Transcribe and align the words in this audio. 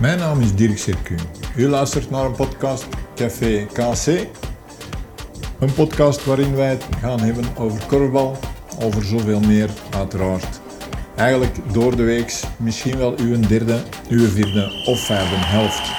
Mijn 0.00 0.18
naam 0.18 0.40
is 0.40 0.54
Dirk 0.54 0.78
Circuun. 0.78 1.18
U 1.56 1.68
luistert 1.68 2.10
naar 2.10 2.24
een 2.24 2.34
podcast 2.34 2.86
Café 3.14 3.66
KC. 3.72 4.06
Een 5.58 5.74
podcast 5.74 6.24
waarin 6.24 6.56
wij 6.56 6.68
het 6.68 6.84
gaan 7.00 7.20
hebben 7.20 7.44
over 7.56 7.86
korfbal, 7.86 8.36
over 8.82 9.04
zoveel 9.04 9.40
meer 9.40 9.70
uiteraard. 9.94 10.60
Eigenlijk 11.14 11.72
door 11.72 11.96
de 11.96 12.02
weeks 12.02 12.44
misschien 12.58 12.98
wel 12.98 13.18
uw 13.18 13.40
derde, 13.40 13.82
uw 14.08 14.28
vierde 14.28 14.82
of 14.86 15.00
vijfde 15.06 15.36
helft. 15.36 15.90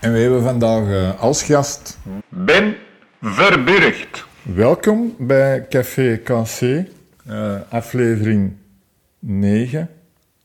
En 0.00 0.12
we 0.12 0.18
hebben 0.18 0.42
vandaag 0.42 0.82
uh, 0.88 1.20
als 1.20 1.42
gast 1.42 1.98
Ben 2.28 2.76
Verburgt. 3.20 4.24
Welkom 4.42 5.14
bij 5.18 5.66
Café 5.68 6.16
KC, 6.16 6.60
uh, 7.28 7.60
aflevering 7.68 8.52
9. 9.18 9.88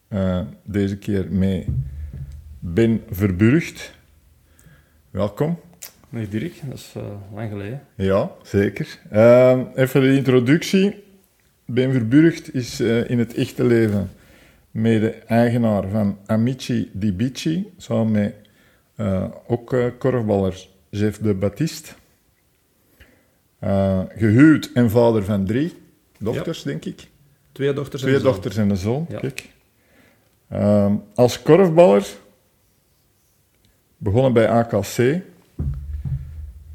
Uh, 0.09 0.41
deze 0.63 0.98
keer 0.98 1.31
met 1.31 1.66
Ben 2.59 3.04
Verburgt. 3.09 3.94
Welkom. 5.09 5.59
Dag 6.09 6.30
Dirk, 6.30 6.54
dat 6.70 6.77
is 6.77 6.94
uh, 6.98 7.04
lang 7.34 7.49
geleden. 7.49 7.81
Ja, 7.95 8.31
zeker. 8.44 8.99
even 9.76 10.02
de 10.02 10.16
introductie. 10.16 11.04
Ben 11.66 11.91
Verburgt 11.91 12.54
is 12.54 12.80
in 12.80 13.20
het 13.20 13.34
echte 13.34 13.63
leven 13.63 14.09
mede-eigenaar 14.71 15.88
van 15.88 16.18
Amici 16.26 16.90
di 16.93 17.13
Bici, 17.13 17.73
samen 17.77 18.12
met 18.12 18.35
ook 19.48 19.76
korfballer 19.98 20.68
Jeff 20.90 21.18
de 21.18 21.34
Baptiste. 21.34 21.93
Gehuwd 24.16 24.70
en 24.73 24.90
vader 24.90 25.23
van 25.23 25.45
drie 25.45 25.80
dochters, 26.21 26.63
denk 26.63 26.85
ik. 26.85 27.09
Twee 27.51 27.73
dochters 27.73 28.01
Twee 28.01 28.15
en 28.15 28.21
dochters 28.21 28.57
en 28.57 28.70
een 28.70 28.77
zoon, 28.77 29.07
kijk. 29.07 29.49
Uh, 30.51 30.93
als 31.15 31.41
korfballer 31.41 32.07
begonnen 33.98 34.34
bij 34.34 34.49
AKC. 34.49 35.21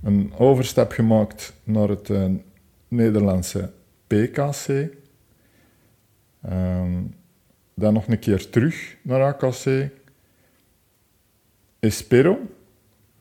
Een 0.03 0.33
overstap 0.39 0.91
gemaakt 0.93 1.53
naar 1.65 1.89
het 1.89 2.09
uh, 2.09 2.25
Nederlandse 2.89 3.71
PKC. 4.07 4.89
Ehm, 6.43 7.03
dan 7.75 7.93
nog 7.93 8.07
een 8.07 8.19
keer 8.19 8.51
terug 8.51 8.97
naar 9.03 9.23
AKC. 9.23 9.91
Espero, 11.79 12.39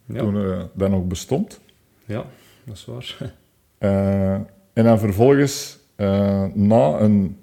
Ja. 0.05 0.19
toen 0.19 0.69
dat 0.73 0.89
nog 0.89 1.07
bestond. 1.07 1.59
Ja, 2.05 2.25
dat 2.63 2.75
is 2.75 2.85
waar. 2.85 3.33
Uh, 3.79 4.33
en 4.73 4.83
dan 4.83 4.99
vervolgens, 4.99 5.77
uh, 5.95 6.45
na 6.53 6.99
een 6.99 7.37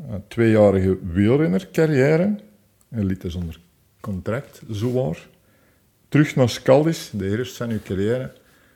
uh, 0.00 0.14
tweejarige 0.28 0.98
wielrennercarrière, 1.02 2.36
en 2.88 3.04
liet 3.04 3.20
dus 3.20 3.34
onder 3.34 3.60
contract, 4.00 4.62
zowaar, 4.68 5.28
terug 6.08 6.36
naar 6.36 6.48
Scaldis, 6.48 7.10
de 7.10 7.28
eerste 7.28 7.56
van 7.56 7.70
uw 7.70 7.82
carrière. 7.84 8.32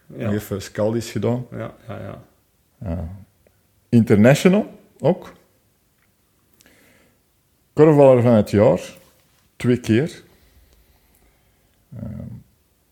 Ja. 0.07 0.25
Nog 0.25 0.35
even 0.35 0.63
Scaldis 0.63 1.11
gedaan. 1.11 1.47
Ja, 1.51 1.75
ja, 1.89 2.23
ja. 2.79 3.09
International 3.89 4.79
ook. 4.99 5.33
Korfballer 7.73 8.23
van 8.23 8.33
het 8.33 8.51
jaar, 8.51 8.97
twee 9.57 9.81
keer. 9.81 10.23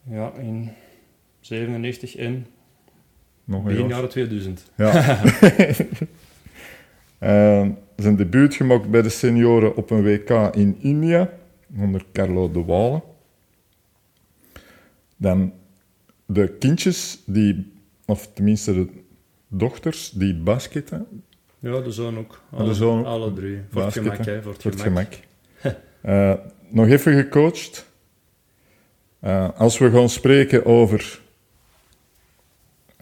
Ja, 0.02 0.32
in 0.32 0.70
97 1.40 2.16
en 2.16 2.46
nog 3.50 3.60
een 3.60 3.66
begin 3.66 3.80
jaar. 3.80 3.90
jaren 3.90 4.08
2000. 4.08 4.70
Ja. 4.76 5.22
uh, 7.20 7.68
zijn 7.96 8.16
debuut 8.16 8.54
gemaakt 8.54 8.90
bij 8.90 9.02
de 9.02 9.08
senioren 9.08 9.76
op 9.76 9.90
een 9.90 10.02
WK 10.02 10.30
in 10.54 10.76
India, 10.80 11.30
onder 11.77 12.05
Carlo 12.12 12.50
de 12.50 12.64
Walen. 12.64 13.02
Dan 15.16 15.52
de 16.27 16.48
kindjes, 16.48 17.22
die, 17.27 17.72
of 18.06 18.28
tenminste 18.33 18.72
de 18.72 18.89
dochters, 19.48 20.10
die 20.10 20.34
basketten. 20.34 21.06
Ja, 21.58 21.80
de 21.80 21.90
zoon 21.90 22.18
ook. 22.18 22.42
de 22.50 22.56
Alle, 22.56 22.74
zoon 22.74 23.05
alle 23.05 23.33
drie. 23.33 23.58
Voor 23.70 23.83
het 23.83 23.92
gemak, 23.92 24.24
hè. 24.24 24.42
Voor 24.42 24.52
het 24.52 24.62
Voor 24.62 24.70
het 24.70 24.80
gemak. 24.80 25.18
gemak. 25.56 25.77
Uh, 26.05 26.34
nog 26.78 26.86
even 26.86 27.14
gecoacht. 27.14 27.89
Uh, 29.24 29.48
als 29.56 29.78
we 29.78 29.90
gaan 29.90 30.08
spreken 30.08 30.64
over 30.66 31.20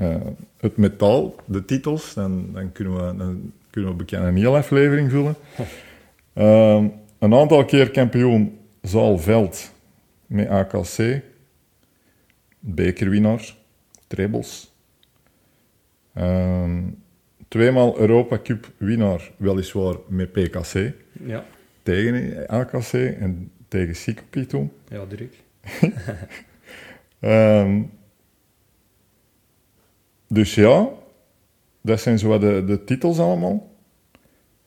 uh, 0.01 0.17
het 0.61 0.77
metaal, 0.77 1.35
de 1.45 1.65
titels, 1.65 2.15
dan, 2.15 2.53
dan, 2.53 2.73
kunnen, 2.73 2.95
we, 2.95 3.17
dan 3.17 3.53
kunnen 3.71 3.91
we 3.91 3.97
bekend 3.97 4.25
een 4.25 4.37
hele 4.37 4.57
aflevering 4.57 5.11
vullen. 5.11 5.35
Uh, 6.35 6.85
een 7.19 7.35
aantal 7.35 7.65
keer 7.65 7.91
kampioen 7.91 8.59
Zaalveld 8.83 9.73
met 10.27 10.49
AKC, 10.49 11.21
bekerwinnaar, 12.59 13.55
trebles. 14.07 14.73
Uh, 16.15 16.79
tweemaal 17.49 17.99
Europa 17.99 18.39
Cup 18.43 18.73
winnaar, 18.77 19.31
weliswaar 19.37 19.97
met 20.09 20.33
PKC, 20.33 20.93
Ja, 21.25 21.45
tegen 21.83 22.47
AKC 22.47 22.93
en 22.93 23.51
tegen 23.69 23.97
Sikoki 23.97 24.47
toen. 24.47 24.73
ja, 24.89 25.05
Dirk. 25.05 25.35
Um, 27.21 27.91
dus 30.29 30.55
ja, 30.55 30.89
dat 31.81 32.01
zijn 32.01 32.19
zo 32.19 32.39
de, 32.39 32.63
de 32.67 32.85
titels 32.85 33.19
allemaal. 33.19 33.75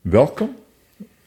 Welkom. 0.00 0.56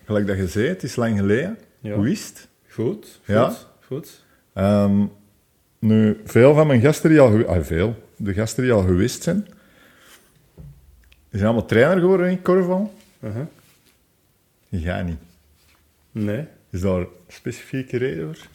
Gelijk 0.06 0.28
dat 0.28 0.38
je 0.38 0.48
zei, 0.48 0.68
het 0.68 0.84
is 0.84 0.96
lang 0.96 1.18
geleden. 1.18 1.58
Ja. 1.80 1.96
Hoe 1.96 2.12
is 2.12 2.28
het? 2.28 2.48
Goed, 2.70 3.06
goed, 3.06 3.26
Ja? 3.26 3.54
goed. 3.86 4.24
Um, 4.58 5.12
nu, 5.80 6.22
veel 6.26 6.54
van 6.54 6.68
mijn 6.68 6.82
gasten 6.82 7.10
die 7.10 7.20
al... 7.20 7.46
Ah, 7.48 7.64
veel. 7.64 7.96
De 8.16 8.34
gasten 8.34 8.64
die 8.64 8.72
al 8.72 8.82
geweest 8.84 9.24
zijn... 9.24 9.48
Die 11.30 11.44
zijn 11.44 11.46
allemaal 11.46 11.66
trainer 11.68 12.00
geworden 12.00 12.30
in 12.30 12.42
korfbal. 12.42 12.94
Uh-huh. 13.20 13.46
Ja, 14.70 15.02
niet. 15.02 15.18
Nee. 16.12 16.46
Is 16.70 16.82
daar 16.82 17.00
een 17.00 17.08
specifieke 17.28 17.98
reden 17.98 18.36
voor? 18.36 18.48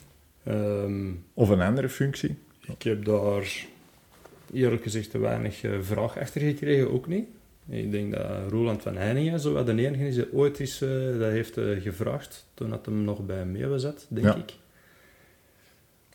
Ehm, 0.54 1.10
Of 1.34 1.48
een 1.48 1.60
andere 1.60 1.88
functie? 1.88 2.38
ik 2.60 2.82
heb 2.82 3.04
daar 3.04 3.66
eerlijk 4.52 4.82
gezegd 4.82 5.10
te 5.10 5.18
weinig 5.18 5.62
eh, 5.62 5.70
vraag 5.80 6.18
achter 6.18 6.40
gekregen, 6.40 6.90
ook 6.92 7.06
niet. 7.06 7.28
Ik 7.68 7.90
denk 7.90 8.12
dat 8.14 8.50
Roland 8.50 8.82
van 8.82 8.96
Heiningen 8.96 9.40
zo 9.40 9.52
wat 9.52 9.66
de 9.66 9.86
enige 9.86 10.06
is 10.06 10.14
die 10.14 10.32
ooit 10.32 10.60
is, 10.60 10.82
eh, 10.82 10.88
dat 11.18 11.30
heeft 11.30 11.56
eh, 11.56 11.80
gevraagd 11.82 12.46
toen 12.54 12.70
dat 12.70 12.86
hem 12.86 13.04
nog 13.04 13.26
bij 13.26 13.44
Meeuwen 13.46 13.80
zat, 13.80 14.06
denk 14.08 14.26
Ja. 14.26 14.36
ik. 14.36 14.54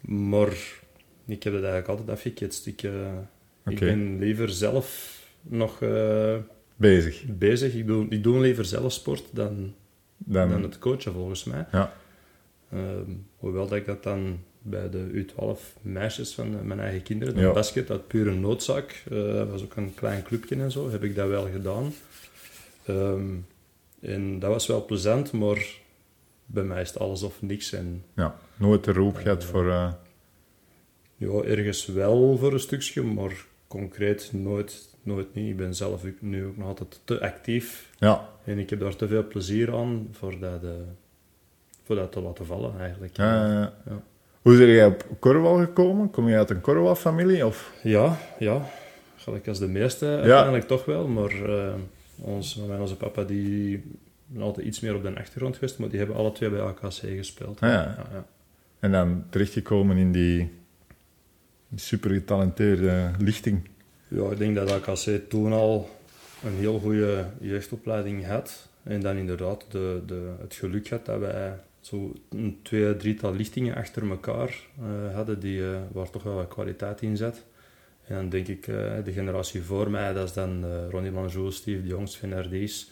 Maar 0.01 0.49
ik 1.25 1.43
heb 1.43 1.53
dat 1.53 1.63
eigenlijk 1.63 1.87
altijd 1.87 2.09
afgeketst. 2.09 2.67
Ik, 2.67 2.81
ik 3.65 3.79
ben 3.79 4.19
liever 4.19 4.49
zelf 4.49 5.19
nog 5.41 5.79
Bezig. 6.75 7.23
bezig. 7.25 7.73
Ik 7.73 7.87
doe, 7.87 8.05
ik 8.09 8.23
doe 8.23 8.39
liever 8.39 8.65
zelf 8.65 8.91
sport 8.91 9.23
dan, 9.31 9.73
Dan, 10.17 10.49
dan 10.49 10.63
het 10.63 10.79
coachen, 10.79 11.13
volgens 11.13 11.43
mij. 11.43 11.65
Ja. 11.71 11.93
Ehm, 12.71 13.11
hoewel 13.37 13.67
dat 13.67 13.77
ik 13.77 13.85
dat 13.85 14.03
dan 14.03 14.39
bij 14.67 14.89
de 14.89 15.25
U12 15.25 15.81
meisjes 15.81 16.33
van 16.33 16.67
mijn 16.67 16.79
eigen 16.79 17.03
kinderen, 17.03 17.33
de 17.33 17.39
Ja. 17.41 17.51
basket 17.51 17.89
uit 17.89 18.07
pure 18.07 18.33
noodzaak, 18.33 19.03
eh, 19.11 19.17
dat 19.33 19.49
was 19.49 19.63
ook 19.63 19.75
een 19.75 19.93
klein 19.93 20.23
clubje 20.23 20.55
en 20.55 20.71
zo, 20.71 20.89
heb 20.91 21.03
ik 21.03 21.15
dat 21.15 21.27
wel 21.27 21.47
gedaan. 21.51 21.93
Ehm, 22.85 23.25
en 24.01 24.39
dat 24.39 24.49
was 24.49 24.67
wel 24.67 24.85
plezant, 24.85 25.31
maar 25.31 25.67
bij 26.45 26.63
mij 26.63 26.81
is 26.81 26.87
het 26.89 26.99
alles 26.99 27.23
of 27.23 27.41
niks. 27.41 27.71
En 27.73 28.03
ja. 28.15 28.35
Nooit 28.57 28.83
de 28.83 28.91
roep 28.93 29.15
gehad 29.15 29.43
voor... 29.43 29.69
eh, 29.69 29.91
ja, 31.17 31.27
ergens 31.43 31.85
wel 31.85 32.37
voor 32.37 32.53
een 32.53 32.59
stukje, 32.59 33.03
maar 33.03 33.45
concreet 33.67 34.29
nooit, 34.33 34.89
nooit 35.03 35.33
niet. 35.33 35.49
Ik 35.49 35.57
ben 35.57 35.75
zelf 35.75 36.03
nu 36.19 36.45
ook 36.45 36.57
nog 36.57 36.67
altijd 36.67 36.99
te 37.03 37.21
actief 37.21 37.89
ja. 37.99 38.29
en 38.43 38.57
ik 38.59 38.69
heb 38.69 38.79
daar 38.79 38.95
te 38.95 39.07
veel 39.07 39.27
plezier 39.27 39.75
aan 39.75 40.07
voor 40.11 40.39
dat, 40.39 40.63
eh, 40.63 40.69
voor 41.83 41.95
dat 41.95 42.11
te 42.11 42.21
laten 42.21 42.45
vallen 42.45 42.79
eigenlijk. 42.79 43.17
Ja, 43.17 43.51
ja, 43.51 43.73
ja. 43.85 44.03
Ja. 44.45 44.51
Hoe 44.51 44.59
ben 44.59 44.67
jij 44.67 44.85
op 44.85 45.05
korfbal 45.19 45.57
gekomen? 45.57 46.11
Kom 46.11 46.29
je 46.29 46.37
uit 46.37 46.49
een 46.49 46.61
korfbalfamilie? 46.61 47.45
Of? 47.45 47.73
Ja, 47.83 48.17
ja. 48.39 48.61
Gelijk 49.15 49.47
als 49.47 49.59
de 49.59 49.67
meeste 49.67 50.05
uiteindelijk 50.05 50.67
toch 50.67 50.85
wel. 50.85 51.07
Maar 51.07 51.49
eh, 51.49 51.73
ons, 52.15 52.59
en 52.69 52.79
onze 52.79 52.95
papa 52.95 53.23
die 53.23 53.83
altijd 54.39 54.65
iets 54.65 54.79
meer 54.79 54.95
op 54.95 55.03
de 55.03 55.15
achtergrond 55.15 55.55
geweest, 55.55 55.79
maar 55.79 55.89
die 55.89 55.97
hebben 55.97 56.15
alle 56.15 56.31
twee 56.31 56.49
bij 56.49 56.61
AKC 56.61 56.91
gespeeld. 56.91 57.59
Ah, 57.59 57.69
ja. 57.69 57.81
Ja, 57.81 58.05
ja. 58.11 58.25
En 58.79 58.91
dan 58.91 59.23
terechtgekomen 59.29 59.97
in 59.97 60.11
die 60.11 60.51
super 61.75 62.09
getalenteerde 62.09 63.11
lichting. 63.17 63.69
Ja, 64.07 64.31
ik 64.31 64.37
denk 64.37 64.55
dat 64.55 64.71
AKC 64.71 65.29
toen 65.29 65.53
al 65.53 65.89
een 66.43 66.55
heel 66.55 66.79
goede 66.79 67.25
jeugdopleiding 67.39 68.27
had. 68.27 68.67
En 68.83 69.01
dan 69.01 69.15
inderdaad 69.15 69.65
de, 69.69 70.01
de, 70.05 70.31
het 70.39 70.53
geluk 70.53 70.89
had 70.89 71.05
dat 71.05 71.19
wij 71.19 71.53
zo 71.85 72.13
een 72.29 72.59
twee, 72.61 72.95
drietal 72.95 73.33
lichtingen 73.35 73.75
achter 73.75 74.09
elkaar 74.09 74.59
eh, 74.79 75.15
hadden, 75.15 75.39
die, 75.39 75.71
eh, 75.71 75.77
waar 75.91 76.09
toch 76.09 76.23
wel 76.23 76.35
wat 76.35 76.47
kwaliteit 76.47 77.01
in 77.01 77.17
zat. 77.17 77.43
En 78.07 78.15
dan 78.15 78.29
denk 78.29 78.47
ik, 78.47 78.67
eh, 78.67 78.75
de 79.03 79.11
generatie 79.11 79.61
voor 79.61 79.91
mij, 79.91 80.13
dat 80.13 80.27
is 80.27 80.33
dan 80.33 80.65
Ronnie 80.89 81.11
Manjou, 81.11 81.51
Steve 81.51 81.81
de 81.81 81.87
Jongs, 81.87 82.15
Fernandes. 82.15 82.91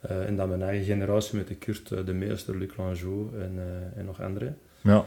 Eh, 0.00 0.26
en 0.26 0.36
dan 0.36 0.48
mijn 0.48 0.62
eigen 0.62 0.84
generatie 0.84 1.36
met 1.36 1.48
de 1.48 1.54
Kurt 1.54 1.88
de 1.88 2.12
Meester, 2.12 2.56
Luc 2.56 2.70
Langeau 2.76 3.28
en, 3.40 3.58
en 3.96 4.04
nog 4.04 4.20
anderen. 4.22 4.58
Ja, 4.80 5.06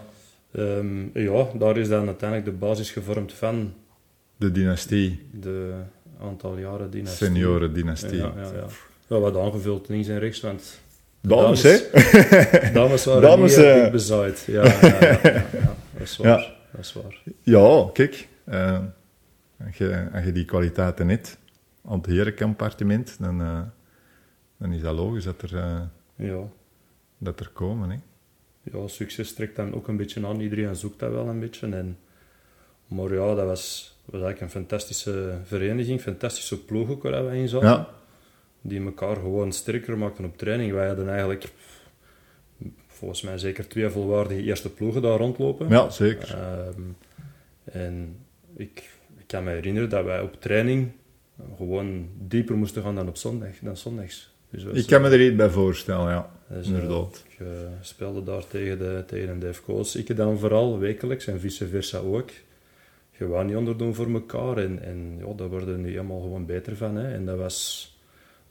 Ehm, 0.54 1.20
ja, 1.20 1.48
daar 1.58 1.78
is 1.78 1.88
dan 1.88 2.08
uiteindelijk 2.08 2.50
de 2.50 2.66
basis 2.66 2.92
gevormd 2.92 3.34
van 3.34 3.74
de 4.38 4.52
dynastie, 4.52 5.28
de 5.32 5.74
aantal 6.20 6.58
jaren 6.58 6.92
dynastie. 6.92 7.28
seniorendynastie. 7.28 8.18
Ja, 8.18 8.34
ja, 8.36 8.52
ja. 8.54 8.66
ja, 9.08 9.20
wat 9.20 9.38
aangevuld 9.38 9.88
links 9.90 10.08
en 10.08 10.20
rechts, 10.20 10.42
want 10.42 10.82
de 11.24 11.30
Dames, 11.30 11.62
hè? 11.64 11.78
dames 12.74 13.06
waren 13.06 13.22
Dames, 13.22 13.56
niet 13.56 13.66
eh, 13.66 13.76
eh, 13.78 13.84
dik 13.84 13.92
bezaaid. 13.92 14.44
Ja, 14.48 14.64
ja, 14.64 14.80
ja, 14.82 15.00
ja, 15.02 15.20
ja, 15.24 15.76
dat 15.94 16.02
is 16.02 16.18
waar. 16.18 16.28
Ja. 16.40 16.46
Dat 16.72 16.82
is 16.82 16.94
waar. 16.94 17.22
Ja, 17.42 17.90
kijk. 17.94 18.28
eh, 18.44 18.80
als, 19.66 19.78
je, 19.78 20.08
als 20.14 20.24
je 20.24 20.32
die 20.32 20.46
kwaliteiten 20.46 21.10
hebt 21.10 21.38
aan 21.86 21.98
het 21.98 22.06
herencompartiment, 22.06 23.16
dan, 23.20 23.38
dan 24.58 24.72
is 24.74 24.82
dat 24.82 24.96
logisch 24.96 25.24
dat 25.24 25.42
er, 25.42 25.90
Ja. 26.16 26.40
dat 27.18 27.40
er 27.40 27.50
komen. 27.54 27.90
Hè. 27.90 27.98
ja, 28.78 28.88
succes 28.88 29.34
trekt 29.34 29.56
dan 29.56 29.74
ook 29.76 29.88
een 29.88 29.98
beetje 29.98 30.28
aan. 30.28 30.40
Iedereen 30.40 30.76
zoekt 30.76 31.00
dat 31.00 31.12
wel 31.12 31.28
een 31.28 31.40
beetje. 31.40 31.68
En, 31.76 31.98
maar 32.88 33.14
ja, 33.14 33.36
dat 33.36 33.46
was, 33.46 33.98
was 34.06 34.22
eigenlijk 34.22 34.42
een 34.42 34.50
fantastische 34.50 35.34
vereniging, 35.44 36.02
fantastische 36.02 36.64
ploeg 36.66 36.90
ook 36.90 37.04
waar 37.04 37.26
wij 37.26 37.38
in 37.40 37.48
zaten. 37.48 37.86
Die 38.66 38.84
elkaar 38.86 39.16
gewoon 39.16 39.52
sterker 39.52 39.98
maakten 39.98 40.26
op 40.26 40.38
training. 40.38 40.72
Wij 40.72 40.88
hadden 40.88 41.10
eigenlijk 41.10 41.52
volgens 42.88 43.22
mij 43.22 43.38
zeker 43.38 43.68
twee 43.68 43.90
volwaardige 43.90 44.44
eerste 44.44 44.74
ploegen 44.74 45.02
daar 45.02 45.18
rondlopen. 45.18 45.70
ja, 45.70 45.90
zeker. 45.90 46.34
Ehm, 46.34 46.82
en 47.64 48.16
ik, 48.56 48.90
ik 49.18 49.28
kan 49.28 49.44
me 49.44 49.52
herinneren 49.52 49.90
dat 49.90 50.06
wij 50.06 50.22
op 50.22 50.42
training 50.42 50.92
gewoon 51.58 52.08
dieper 52.28 52.56
moesten 52.56 52.84
gaan 52.84 52.96
dan 52.96 53.08
op 53.08 53.18
zondag, 53.18 53.50
dan 53.62 53.78
zondags. 53.78 54.32
Dus 54.50 54.64
Ik 54.64 54.88
kan 54.88 55.02
me 55.02 55.10
er 55.10 55.26
iets 55.26 55.36
bij 55.36 55.50
voorstellen, 55.50 56.10
ja. 56.10 56.32
dus, 56.50 56.68
inderdaad. 56.68 57.24
eh, 57.38 57.46
Je 57.48 57.68
speelde 57.82 58.24
daar 58.24 58.48
tegen 58.48 58.78
de, 58.80 59.04
tegen 59.08 59.40
de 59.40 59.54
FCO's. 59.54 59.96
Ik 59.96 60.16
dan 60.16 60.40
vooral 60.40 60.80
wekelijks 60.80 61.28
en 61.28 61.40
vice 61.40 61.68
versa 61.68 61.98
ook. 61.98 62.30
Je 63.18 63.28
wou 63.28 63.46
niet 63.46 63.56
onderdoen 63.56 63.96
voor 63.96 64.12
elkaar 64.14 64.58
en, 64.58 64.84
en 64.84 65.16
ja, 65.28 65.34
daar 65.36 65.50
worden 65.50 65.76
we 65.76 65.82
nu 65.82 65.90
helemaal 65.90 66.22
gewoon 66.22 66.46
beter 66.46 66.76
van. 66.76 66.96
Hè. 66.96 67.14
En 67.14 67.26
dat 67.26 67.38
was 67.38 67.88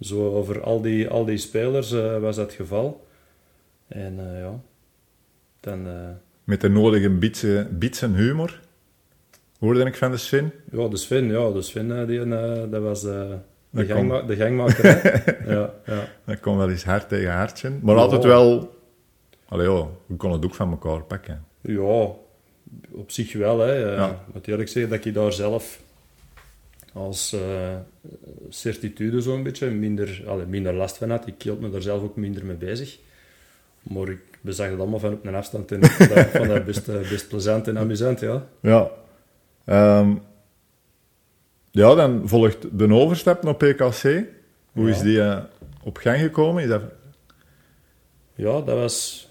zo 0.05 0.35
over 0.35 0.63
al 0.63 0.81
die, 0.81 1.09
al 1.09 1.25
die 1.25 1.37
spelers 1.37 1.93
eh, 1.93 2.19
was 2.19 2.37
dat 2.37 2.47
het 2.47 2.55
geval. 2.55 3.07
En 3.89 4.19
eh, 4.19 4.41
ja, 4.41 4.61
dan... 5.61 5.87
eh, 5.87 5.93
Met 6.45 6.61
de 6.61 6.69
nodige 6.69 7.11
en 8.03 8.15
humor. 8.15 8.61
Hoorde 9.59 9.85
ik 9.85 9.95
van 9.97 10.11
de 10.11 10.17
Sven? 10.17 10.53
Ja, 10.71 10.89
de 10.89 10.97
Sven, 10.97 11.25
ja, 11.27 11.51
de 11.51 11.63
Sven, 11.63 12.07
die, 12.07 12.29
dat 12.71 12.83
was 12.83 13.01
de, 13.03 13.37
de 13.71 14.37
gangmaker. 14.37 14.87
ja, 15.55 15.75
ja. 15.87 16.09
Dat 16.25 16.41
kon 16.41 16.57
wel 16.57 16.71
eens 16.71 16.85
hard 16.85 17.09
tegen 17.09 17.33
hard 17.33 17.59
zijn. 17.59 17.81
Maar 17.83 17.95
Ja. 17.95 18.01
altijd 18.01 18.25
wel... 18.25 18.81
Allee, 19.49 19.67
we 20.07 20.17
konden 20.17 20.41
het 20.41 20.49
ook 20.49 20.55
van 20.55 20.71
elkaar 20.71 21.03
pakken. 21.03 21.45
ja, 21.61 22.07
op 22.91 23.11
zich 23.11 23.33
wel. 23.33 23.59
Hè. 23.59 23.73
Ja. 23.75 24.11
Ik 24.11 24.35
moet 24.35 24.47
eerlijk 24.49 24.69
zeggen 24.69 24.93
dat 24.93 25.05
ik 25.05 25.15
daar 25.15 25.33
zelf 25.33 25.81
als 26.93 27.33
eh, 27.33 27.77
certitude 28.49 29.21
zo'n 29.21 29.43
beetje 29.43 29.71
minder, 29.71 30.23
allee, 30.27 30.47
minder 30.47 30.75
last 30.75 30.97
van 30.97 31.11
had. 31.11 31.27
Ik 31.27 31.43
hield 31.43 31.61
me 31.61 31.71
daar 31.71 31.83
zelf 31.83 32.03
ook 32.03 32.17
minder 32.17 32.45
mee 32.45 32.57
bezig. 32.57 32.99
Maar 33.83 34.09
ik 34.09 34.39
bezag 34.41 34.71
het 34.71 34.79
allemaal 34.79 34.99
van 34.99 35.13
op 35.13 35.27
een 35.27 35.35
afstand 35.35 35.73
en 35.73 35.85
vond 35.85 36.49
dat, 36.49 36.65
best, 36.65 36.89
eh, 36.89 37.09
best 37.09 37.29
plezant 37.29 37.69
en 37.69 37.79
amusant, 37.79 38.21
ja. 38.21 38.47
Ja. 38.61 38.91
Ehm, 39.65 40.15
ja, 41.71 41.95
dan 41.95 42.29
volgt 42.29 42.79
de 42.79 42.95
overstap 42.95 43.43
naar 43.43 43.55
PKC. 43.55 44.25
Hoe 44.73 44.91
is 44.91 45.01
die 45.01 45.23
eh, 45.23 45.43
op 45.83 45.97
gang 45.97 46.19
gekomen? 46.21 46.63
Is 46.63 46.69
dat... 46.69 46.83
Ja, 48.35 48.61
dat 48.61 48.77
was 48.77 49.29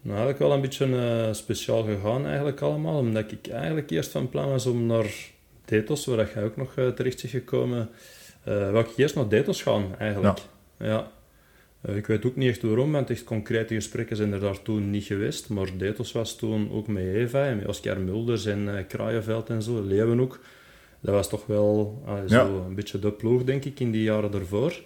nou, 0.00 0.16
eigenlijk 0.16 0.38
wel 0.38 0.52
een 0.52 0.60
beetje 0.60 1.28
speciaal 1.32 1.82
gegaan 1.82 2.26
eigenlijk 2.26 2.60
allemaal. 2.60 2.98
Omdat 2.98 3.32
ik 3.32 3.48
eigenlijk 3.48 3.90
eerst 3.90 4.10
van 4.10 4.28
plan 4.28 4.48
was 4.48 4.66
om 4.66 4.86
naar 4.86 5.32
Detos, 5.64 6.06
waar 6.06 6.30
jij 6.34 6.44
ook 6.44 6.56
nog 6.56 6.74
eh, 6.76 6.88
terecht 6.88 7.24
is 7.24 7.30
gekomen, 7.30 7.88
eh 8.44 8.78
ik 8.78 8.96
eerst 8.96 9.14
naar 9.14 9.28
Detos 9.28 9.62
gaan 9.62 9.94
eigenlijk. 9.98 10.38
Ja. 10.78 11.10
Eh, 11.80 11.96
ik 11.96 12.06
weet 12.06 12.24
ook 12.26 12.36
niet 12.36 12.48
echt 12.48 12.62
waarom, 12.62 12.92
want 12.92 13.10
echt 13.10 13.24
concrete 13.24 13.74
gesprekken 13.74 14.16
zijn 14.16 14.32
er 14.32 14.40
daar 14.40 14.62
toen 14.62 14.90
niet 14.90 15.04
geweest. 15.04 15.48
Maar 15.48 15.68
Detos 15.76 16.12
was 16.12 16.36
toen 16.36 16.70
ook 16.72 16.86
met 16.86 17.02
Eva 17.04 17.44
en 17.46 17.56
met 17.56 17.66
Oscar 17.66 18.00
Mulders 18.00 18.46
en 18.46 18.76
eh 18.76 18.84
Kraaienveld 18.88 19.48
en 19.50 19.62
zo, 19.62 19.82
Leeuwenhoek. 19.82 20.38
Dat 21.00 21.14
was 21.14 21.28
toch 21.28 21.46
wel 21.46 22.02
ah, 22.06 22.18
zo 22.28 22.34
Ja. 22.34 22.44
een 22.66 22.74
beetje 22.74 22.98
de 22.98 23.12
ploeg, 23.12 23.44
denk 23.44 23.64
ik, 23.64 23.80
in 23.80 23.90
die 23.90 24.02
jaren 24.02 24.30
daarvoor. 24.30 24.82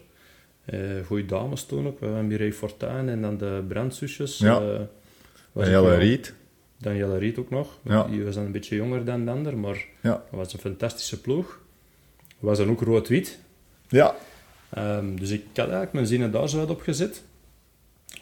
Eh 0.64 0.78
goeie 1.06 1.26
dames 1.26 1.64
toen 1.64 1.86
ook. 1.86 2.00
We 2.00 2.06
hebben 2.06 2.26
Mireille 2.26 2.52
Fortuyn 2.52 3.08
en 3.08 3.22
dan 3.22 3.36
de 3.38 3.64
Brandzusjes. 3.69 4.38
Ja. 4.38 4.88
Danielle 5.52 5.88
wel- 5.88 5.98
Riet? 5.98 6.34
Danielle 6.78 7.19
Riet 7.19 7.38
ook 7.38 7.50
nog. 7.50 7.78
Ja. 7.82 8.04
Die 8.04 8.25
was 8.25 8.34
dan 8.34 8.44
een 8.44 8.52
beetje 8.52 8.76
jonger 8.76 9.04
dan 9.04 9.25
de 9.25 9.30
ander, 9.30 9.58
maar 9.58 9.84
Ja. 10.00 10.10
dat 10.10 10.25
was 10.30 10.52
een 10.52 10.58
fantastische 10.58 11.20
ploeg. 11.20 11.60
Was 12.38 12.58
dan 12.58 12.70
ook 12.70 12.80
rood-wit. 12.80 13.38
Ja. 13.88 14.14
Ehm, 14.70 15.16
dus 15.16 15.30
ik 15.30 15.42
had 15.46 15.56
eigenlijk 15.56 15.92
mijn 15.92 16.06
zinnen 16.06 16.30
daar 16.32 16.48
zo 16.48 16.58
uit 16.58 16.70
op 16.70 16.80
gezet. 16.80 17.22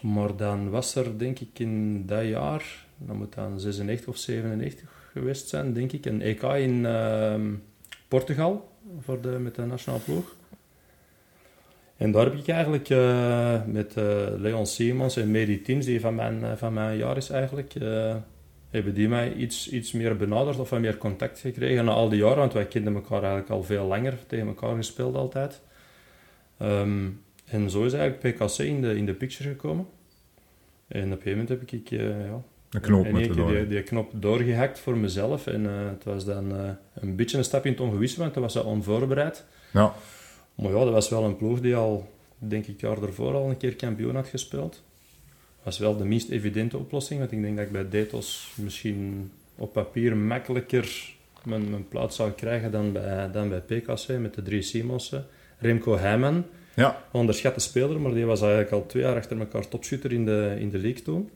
Maar 0.01 0.35
dan 0.35 0.69
was 0.69 0.95
er, 0.95 1.17
denk 1.17 1.39
ik, 1.39 1.59
in 1.59 2.05
dat 2.05 2.25
jaar, 2.25 2.85
dat 2.97 3.15
moet 3.15 3.33
dan 3.33 3.59
96 3.59 4.07
of 4.07 4.17
97 4.17 4.89
geweest 5.11 5.49
zijn, 5.49 5.73
denk 5.73 5.91
ik, 5.91 6.05
een 6.05 6.21
EK 6.21 6.43
in 6.43 6.85
ehm, 6.85 7.53
Portugal 8.07 8.69
voor 9.01 9.21
de, 9.21 9.29
met 9.29 9.55
de 9.55 9.61
nationale 9.65 10.01
ploeg. 10.03 10.35
En 11.97 12.11
daar 12.11 12.23
heb 12.23 12.33
ik 12.33 12.47
eigenlijk 12.47 12.89
eh, 12.89 13.65
met 13.65 13.95
eh, 13.95 14.03
Leon 14.37 14.65
Simons 14.65 15.17
en 15.17 15.31
Medi 15.31 15.61
Teams, 15.61 15.85
die 15.85 15.99
van 15.99 16.15
mijn, 16.15 16.43
eh, 16.43 16.51
van 16.55 16.73
mijn 16.73 16.97
jaar 16.97 17.17
is 17.17 17.29
eigenlijk, 17.29 17.73
hebben 18.69 18.93
die 18.93 19.09
mij 19.09 19.33
iets, 19.33 19.69
iets 19.69 19.91
meer 19.91 20.17
benaderd 20.17 20.59
of 20.59 20.69
wat 20.69 20.79
meer 20.79 20.97
contact 20.97 21.39
gekregen 21.39 21.85
na 21.85 21.91
al 21.91 22.09
die 22.09 22.19
jaren, 22.19 22.37
want 22.37 22.53
wij 22.53 22.65
kenden 22.65 22.93
elkaar 22.93 23.19
eigenlijk 23.19 23.49
al 23.49 23.63
veel 23.63 23.85
langer, 23.85 24.17
tegen 24.27 24.47
elkaar 24.47 24.75
gespeeld 24.75 25.15
altijd. 25.15 25.61
Ehm, 26.57 27.07
en 27.45 27.69
zo 27.69 27.85
is 27.85 27.93
eigenlijk 27.93 28.35
PKC 28.35 28.57
in 28.57 28.81
de, 28.81 28.95
in 28.95 29.05
de 29.05 29.13
picture 29.13 29.49
gekomen. 29.49 29.87
En 30.87 31.03
op 31.03 31.11
een 31.11 31.17
gegeven 31.17 31.31
moment 31.31 31.49
heb 31.49 31.61
ik 31.71 31.91
eh, 31.91 32.25
ja, 32.25 32.41
Een 32.69 32.81
knoop 32.81 33.05
in 33.05 33.17
één 33.17 33.31
keer 33.31 33.47
die, 33.47 33.67
die 33.67 33.83
knop 33.83 34.11
doorgehakt 34.13 34.79
voor 34.79 34.97
mezelf. 34.97 35.47
En 35.47 35.65
eh, 35.65 35.89
het 35.89 36.03
was 36.03 36.25
dan 36.25 36.57
eh, 36.57 36.69
een 36.93 37.15
beetje 37.15 37.37
een 37.37 37.43
stap 37.43 37.65
in 37.65 37.71
het 37.71 37.81
ongewisse, 37.81 38.19
want 38.19 38.33
dat 38.33 38.43
was 38.43 38.57
al 38.57 38.63
onvoorbereid. 38.63 39.45
Ja. 39.73 39.93
Maar 40.55 40.71
ja, 40.71 40.83
dat 40.83 40.93
was 40.93 41.09
wel 41.09 41.23
een 41.23 41.37
ploeg 41.37 41.59
die 41.59 41.75
al, 41.75 42.09
denk 42.37 42.65
ik, 42.65 42.81
jaar 42.81 42.99
daarvoor 42.99 43.33
al 43.33 43.49
een 43.49 43.57
keer 43.57 43.75
kampioen 43.75 44.15
had 44.15 44.27
gespeeld. 44.27 44.83
Dat 45.67 45.77
was 45.77 45.87
wel 45.87 45.97
de 45.97 46.05
minst 46.05 46.29
evidente 46.29 46.77
oplossing, 46.77 47.19
want 47.19 47.31
ik 47.31 47.41
denk 47.41 47.57
dat 47.57 47.65
ik 47.65 47.71
bij 47.71 47.89
Detos 47.89 48.53
misschien 48.55 49.31
op 49.55 49.73
papier 49.73 50.17
makkelijker 50.17 51.13
mijn, 51.43 51.69
mijn 51.69 51.87
plaats 51.87 52.15
zou 52.15 52.31
krijgen 52.31 52.71
dan 52.71 52.91
bij, 52.91 53.31
dan 53.31 53.49
bij 53.49 53.59
PKC 53.59 54.19
met 54.19 54.33
de 54.33 54.41
drie 54.41 54.61
Simonsen. 54.61 55.25
Remco 55.57 55.97
Heijman, 55.97 56.45
Ja. 56.75 57.03
onderschatte 57.11 57.59
speler, 57.59 57.99
maar 58.01 58.13
die 58.13 58.25
was 58.25 58.41
eigenlijk 58.41 58.71
al 58.71 58.85
twee 58.85 59.03
jaar 59.03 59.15
achter 59.15 59.39
elkaar 59.39 59.67
topschutter 59.67 60.11
in 60.11 60.25
de, 60.25 60.55
in 60.59 60.69
de 60.69 60.77
league 60.77 61.01
toen. 61.01 61.29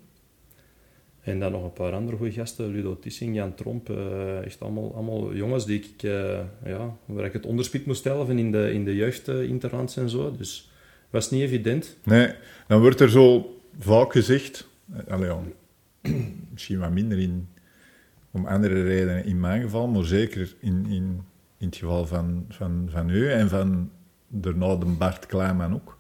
En 1.22 1.40
dan 1.40 1.52
nog 1.52 1.64
een 1.64 1.74
paar 1.74 1.94
andere 1.94 2.18
goede 2.18 2.32
gasten, 2.32 2.72
Ludo 2.72 3.00
Tissing, 3.00 3.36
Jan 3.36 3.56
Tromp, 3.56 3.90
eh, 3.90 4.46
echt 4.46 4.62
allemaal, 4.62 4.94
allemaal 4.96 5.34
jongens 5.34 5.66
die 5.66 5.80
ik, 5.80 6.04
eh, 6.04 6.40
ja, 6.66 6.96
waar 7.06 7.26
ik 7.26 7.34
het 7.34 7.46
onderspit 7.46 7.86
moest 7.86 8.04
helpen 8.04 8.40
in 8.40 8.52
de, 8.52 8.74
in 8.74 8.86
de 8.86 8.96
jeugdinterlands 8.96 9.98
en 9.98 10.10
zo. 10.10 10.36
Dus 10.38 10.72
was 11.10 11.32
niet 11.32 11.42
evident. 11.42 11.98
Nee, 12.04 12.34
dan 12.68 12.82
wordt 12.82 13.00
er 13.00 13.10
zo 13.10 13.56
vaak 13.80 14.12
gezegd... 14.12 14.68
eh, 14.94 15.14
Allee, 15.14 15.30
ja, 15.30 15.40
misschien 16.52 16.80
wat 16.80 16.92
minder 16.92 17.20
in, 17.20 17.48
om 18.32 18.46
andere 18.46 18.84
redenen 18.84 19.26
in 19.26 19.40
mijn 19.40 19.62
geval, 19.62 19.88
maar 19.88 20.04
zeker 20.06 20.56
in, 20.60 20.86
in, 20.86 21.22
in 21.58 21.68
het 21.68 21.76
geval 21.76 22.06
van, 22.06 22.46
van, 22.50 22.88
van 22.92 23.10
u 23.10 23.32
en 23.32 23.50
van 23.50 23.90
daarna 24.28 24.76
de 24.76 24.86
Bart 24.86 25.26
Kleinman 25.26 25.74
ook. 25.74 25.98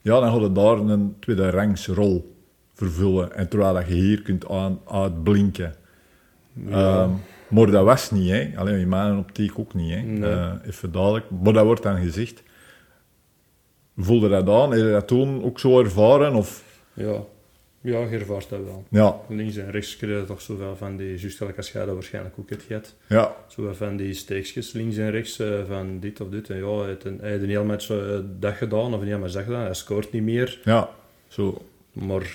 Ja, 0.00 0.20
dan 0.20 0.32
gaat 0.32 0.40
het 0.40 0.54
daar 0.54 0.78
een 0.78 1.16
tweede 1.20 1.50
rangs 1.50 1.86
rol 1.86 2.36
vervullen. 2.74 3.34
En 3.34 3.48
terwijl 3.48 3.74
dat 3.74 3.86
je 3.86 3.94
hier 3.94 4.22
kunt 4.22 4.48
aan, 4.48 4.80
uitblinken. 4.86 5.74
Ehm, 6.70 7.10
maar 7.48 7.70
dat 7.70 7.84
was 7.84 8.10
niet, 8.10 8.30
hè. 8.30 8.52
Alleen 8.56 8.78
in 8.78 8.88
mijn 8.88 9.18
optiek 9.18 9.58
ook 9.58 9.74
niet, 9.74 9.94
hè. 9.94 10.00
Nee. 10.00 10.30
Eh, 10.30 10.52
even 10.64 10.92
duidelijk. 10.92 11.26
Maar 11.42 11.52
dat 11.52 11.64
wordt 11.64 11.82
dan 11.82 11.96
gezegd. 11.96 12.42
Voelde 13.96 14.28
dat 14.28 14.48
aan? 14.48 14.70
Heb 14.70 14.80
je 14.80 14.90
dat 14.90 15.06
toen 15.08 15.44
ook 15.44 15.58
zo 15.58 15.80
ervaren? 15.80 16.34
Of, 16.34 16.64
Ja, 16.98 17.22
ja 17.80 17.98
je 18.00 18.18
ervaart 18.18 18.48
dat 18.48 18.64
wel. 18.64 18.84
ja, 18.90 19.16
Links 19.28 19.56
en 19.56 19.70
rechts 19.70 19.96
kreeg 19.96 20.20
je 20.20 20.24
toch 20.26 20.40
zoveel 20.40 20.76
van 20.76 20.96
die, 20.96 21.18
juist 21.18 21.56
als 21.56 21.72
jij 21.72 21.84
dat 21.84 21.94
waarschijnlijk 21.94 22.34
ook 22.38 22.50
hebt 22.50 22.62
gehad, 22.62 22.94
ja, 23.08 23.34
zoveel 23.46 23.74
van 23.74 23.96
die 23.96 24.14
steekjes 24.14 24.72
links 24.72 24.96
en 24.96 25.10
rechts, 25.10 25.38
eh, 25.38 25.64
van 25.68 26.00
dit 26.00 26.20
of 26.20 26.28
dit. 26.28 26.50
En 26.50 26.56
ja, 26.56 26.76
hij 26.78 26.86
heeft 26.86 27.04
een, 27.04 27.18
hij 27.20 27.30
heeft 27.30 27.42
een 27.42 27.48
heel 27.48 27.64
match 27.64 27.90
eh, 27.90 28.18
dat 28.38 28.54
gedaan, 28.54 28.94
of 28.94 29.00
een 29.00 29.06
heel 29.06 29.18
match 29.18 29.32
dat 29.32 29.44
gedaan. 29.44 29.62
Hij 29.64 29.74
scoort 29.74 30.12
niet 30.12 30.22
meer. 30.22 30.60
ja. 30.64 30.88
Zo, 31.28 31.62
Maar 31.92 32.32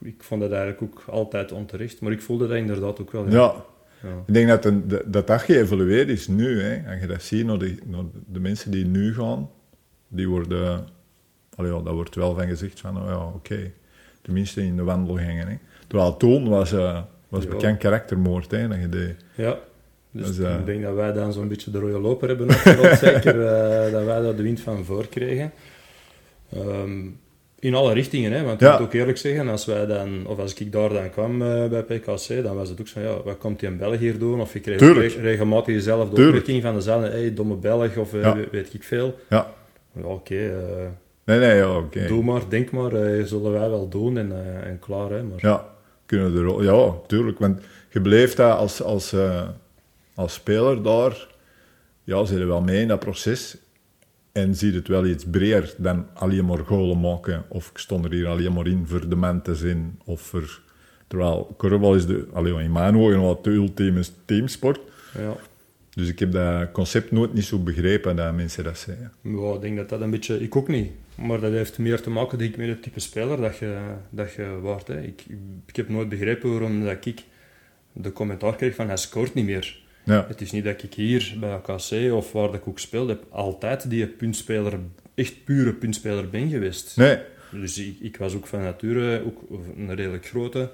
ik 0.00 0.22
vond 0.22 0.40
dat 0.40 0.52
eigenlijk 0.52 0.82
ook 0.82 1.02
altijd 1.06 1.52
onterecht. 1.52 2.00
Maar 2.00 2.12
ik 2.12 2.22
voelde 2.22 2.46
dat 2.48 2.56
inderdaad 2.56 3.00
ook 3.00 3.12
wel. 3.12 3.28
ja. 3.30 3.64
Ja. 4.02 4.22
Ik 4.26 4.34
denk 4.34 4.48
dat 4.48 4.64
een- 4.64 4.88
dat, 4.88 5.02
dat, 5.06 5.26
dat 5.26 5.40
geëvolueerd 5.42 6.08
is 6.08 6.28
nu. 6.28 6.60
Hè. 6.62 6.90
Als 6.92 7.00
je 7.00 7.06
dat 7.06 7.22
ziet 7.22 7.46
naar 7.46 7.58
de, 7.58 7.74
naar 7.84 8.02
de 8.26 8.40
mensen 8.40 8.70
die 8.70 8.84
nu 8.84 9.14
gaan, 9.14 9.50
die 10.08 10.28
worden 10.28 10.86
allee, 11.56 11.72
ja, 11.72 11.80
daar 11.80 11.94
wordt 11.94 12.14
wel 12.14 12.34
van 12.34 12.46
gezegd 12.46 12.80
van, 12.80 12.96
oh 13.02 13.06
ja, 13.08 13.26
oké, 13.26 13.70
tenminste 14.22 14.62
in 14.62 14.76
de 14.76 14.82
wandelgangen. 14.82 15.46
Hè. 15.48 15.54
Terwijl 15.86 16.16
toen 16.16 16.48
was, 16.48 16.72
eh 16.72 16.98
was 17.28 17.42
Ja. 17.44 17.48
bekend 17.50 17.78
karaktermoord, 17.78 18.50
hè, 18.50 18.68
dat 18.68 18.80
je 18.80 18.88
deed. 18.88 19.14
Ja. 19.34 19.58
Dus 20.10 20.26
Dus, 20.36 20.38
eh, 20.46 20.54
ik 20.58 20.66
denk 20.66 20.82
dat 20.82 20.94
wij 20.94 21.12
dan 21.12 21.32
zo'n 21.32 21.48
beetje 21.48 21.70
de 21.70 21.78
rode 21.78 21.98
loper 21.98 22.28
hebben. 22.28 22.52
Zeker 22.98 23.46
eh, 23.46 23.92
dat 23.92 24.04
wij 24.04 24.20
daar 24.22 24.36
de 24.36 24.42
wind 24.42 24.60
van 24.60 24.84
voor 24.84 25.06
kregen. 25.08 25.52
Ehm, 26.52 27.06
in 27.60 27.74
alle 27.74 27.92
richtingen, 27.92 28.32
hè, 28.32 28.42
want 28.44 28.62
ik 28.62 28.70
moet 28.70 28.80
ook 28.80 28.92
eerlijk 28.92 29.18
zeggen, 29.18 29.48
als 29.48 29.64
wij 29.66 29.86
dan, 29.86 30.26
of 30.26 30.38
als 30.38 30.54
ik 30.54 30.72
daar 30.72 30.88
dan 30.92 31.10
kwam 31.10 31.38
bij 31.38 31.82
PKC, 31.82 32.42
dan 32.42 32.56
was 32.56 32.68
het 32.68 32.80
ook 32.80 32.88
zo, 32.88 33.00
ja, 33.00 33.22
wat 33.24 33.38
komt 33.38 33.60
die 33.60 33.68
in 33.68 33.76
België 33.76 33.96
hier 33.98 34.18
doen? 34.18 34.40
Of 34.40 34.54
ik 34.54 34.62
kreeg 34.62 34.80
re- 34.80 35.20
regelmatig 35.20 35.74
dezelfde 35.74 36.14
Tuurlijk. 36.14 36.36
opmerking 36.36 36.62
van 36.62 36.74
dezelfde, 36.74 37.08
hey, 37.08 37.34
domme 37.34 37.54
Belg, 37.56 37.96
of 37.96 38.12
Ja. 38.12 38.34
weet- 38.36 38.50
weet 38.50 38.74
ik 38.74 38.82
veel. 38.82 39.18
Ja, 39.28 39.52
oké, 40.02 40.52
nee, 41.28 41.38
nee, 41.38 41.56
ja, 41.56 41.76
oké. 41.76 42.06
doe 42.06 42.22
maar, 42.24 42.48
denk 42.48 42.70
maar, 42.70 42.92
eh, 42.92 43.24
zullen 43.24 43.52
wij 43.52 43.70
wel 43.70 43.88
doen 43.88 44.18
en, 44.18 44.32
eh, 44.32 44.66
en 44.66 44.78
klaar. 44.78 45.10
Hè, 45.10 45.22
maar, 45.22 45.38
Ja, 45.40 45.68
kunnen 46.06 46.32
we 46.32 46.54
er, 46.54 46.64
ja, 46.64 46.94
tuurlijk. 47.06 47.38
Want 47.38 47.60
je 47.90 48.00
bleef 48.00 48.34
dat 48.34 48.58
als, 48.58 48.82
als, 48.82 49.12
eh, 49.12 49.48
als 50.14 50.32
speler 50.32 50.82
daar, 50.82 51.28
ja, 52.04 52.24
zit 52.24 52.38
je 52.38 52.44
wel 52.44 52.60
mee 52.60 52.80
in 52.80 52.88
dat 52.88 52.98
proces. 52.98 53.56
En 54.32 54.54
ziet 54.54 54.74
het 54.74 54.88
wel 54.88 55.06
iets 55.06 55.24
breder 55.24 55.74
dan 55.76 56.06
alleen 56.14 56.44
maar 56.44 56.58
golen 56.58 57.00
maken. 57.00 57.44
Of 57.48 57.70
ik 57.70 57.78
stond 57.78 58.04
er 58.04 58.12
hier 58.12 58.26
alleen 58.26 58.52
maar 58.52 58.66
in 58.66 58.86
voor 58.86 59.08
de 59.08 59.16
man 59.16 59.42
te 59.42 59.54
zijn. 59.54 59.98
Of 60.04 60.20
voor, 60.20 60.60
terwijl 61.06 61.54
korfbal 61.56 61.94
is 61.94 62.06
de, 62.06 62.26
allee, 62.32 62.62
in 62.62 62.72
mijn 62.72 62.96
ogen 62.96 63.20
wat 63.20 63.44
de 63.44 63.50
ultieme 63.50 64.02
teamsport. 64.24 64.80
ja. 65.14 65.36
Dus 65.90 66.08
ik 66.08 66.18
heb 66.18 66.32
dat 66.32 66.72
concept 66.72 67.10
nooit 67.10 67.34
niet 67.34 67.44
zo 67.44 67.58
begrepen 67.58 68.16
dat 68.16 68.34
mensen 68.34 68.64
dat 68.64 68.78
zeggen. 68.78 69.12
Ja, 69.22 69.54
ik 69.54 69.60
denk 69.60 69.76
dat 69.76 69.88
dat 69.88 70.00
een 70.00 70.10
beetje... 70.10 70.40
Ik 70.40 70.56
ook 70.56 70.68
niet. 70.68 70.90
Maar 71.18 71.40
dat 71.40 71.52
heeft 71.52 71.78
meer 71.78 72.00
te 72.00 72.10
maken 72.10 72.38
denk 72.38 72.50
ik, 72.50 72.56
met 72.56 72.68
het 72.68 72.82
type 72.82 73.00
speler 73.00 73.40
dat 73.40 73.58
je, 73.58 73.78
dat 74.10 74.32
je 74.32 74.58
waard. 74.60 74.86
Hè. 74.88 75.00
Ik, 75.02 75.24
ik 75.66 75.76
heb 75.76 75.88
nooit 75.88 76.08
begrepen 76.08 76.50
waarom 76.50 76.84
dat 76.84 77.06
ik 77.06 77.22
de 77.92 78.12
commentaar 78.12 78.56
kreeg 78.56 78.74
van 78.74 78.86
hij 78.86 78.96
scoort 78.96 79.34
niet 79.34 79.44
meer. 79.44 79.80
Ja, 80.04 80.24
Het 80.28 80.40
is 80.40 80.50
niet 80.52 80.64
dat 80.64 80.82
ik 80.82 80.94
hier 80.94 81.36
bij 81.40 81.50
AKC 81.52 82.12
of 82.12 82.32
waar 82.32 82.46
dat 82.46 82.54
ik 82.54 82.68
ook 82.68 82.78
speelde, 82.78 83.12
heb 83.12 83.24
altijd 83.30 83.90
die 83.90 84.06
puntspeler, 84.06 84.78
echt 85.14 85.44
pure 85.44 85.72
puntspeler 85.72 86.28
ben 86.28 86.48
geweest. 86.50 86.96
nee, 86.96 87.18
Dus 87.50 87.78
ik, 87.78 87.96
ik 88.00 88.16
was 88.16 88.34
ook 88.34 88.46
van 88.46 88.60
nature 88.62 89.24
ook 89.26 89.42
een 89.76 89.94
redelijk 89.94 90.26
grote. 90.26 90.70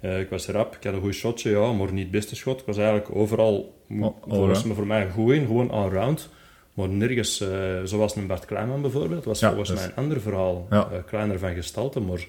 Eh, 0.00 0.20
ik 0.20 0.28
was 0.28 0.46
rap, 0.46 0.76
ik 0.76 0.84
had 0.84 0.94
een 0.94 1.00
goed 1.00 1.14
shotje, 1.14 1.50
ja, 1.50 1.72
maar 1.72 1.92
niet 1.92 2.02
het 2.02 2.10
beste 2.10 2.36
schot. 2.36 2.60
Ik 2.60 2.66
was 2.66 2.76
eigenlijk 2.76 3.14
overal, 3.16 3.78
Oh, 4.00 4.16
volgens 4.28 4.64
me 4.64 4.74
voor 4.74 4.86
mij 4.86 5.10
goed 5.10 5.32
in, 5.32 5.46
gewoon 5.46 5.70
allround. 5.70 6.28
Maar 6.74 6.88
nergens, 6.88 7.40
eh, 7.40 7.48
zoals 7.84 8.16
een 8.16 8.26
Bart 8.26 8.44
Kleinman 8.44 8.82
bijvoorbeeld, 8.82 9.24
was 9.24 9.40
Ja, 9.40 9.48
volgens 9.48 9.68
dat 9.68 9.78
mij 9.78 9.86
een 9.88 9.94
ander 9.94 10.20
verhaal. 10.20 10.66
Ja. 10.70 10.88
Eh, 10.92 10.98
kleiner 11.06 11.38
van 11.38 11.54
gestalte, 11.54 12.00
maar 12.00 12.26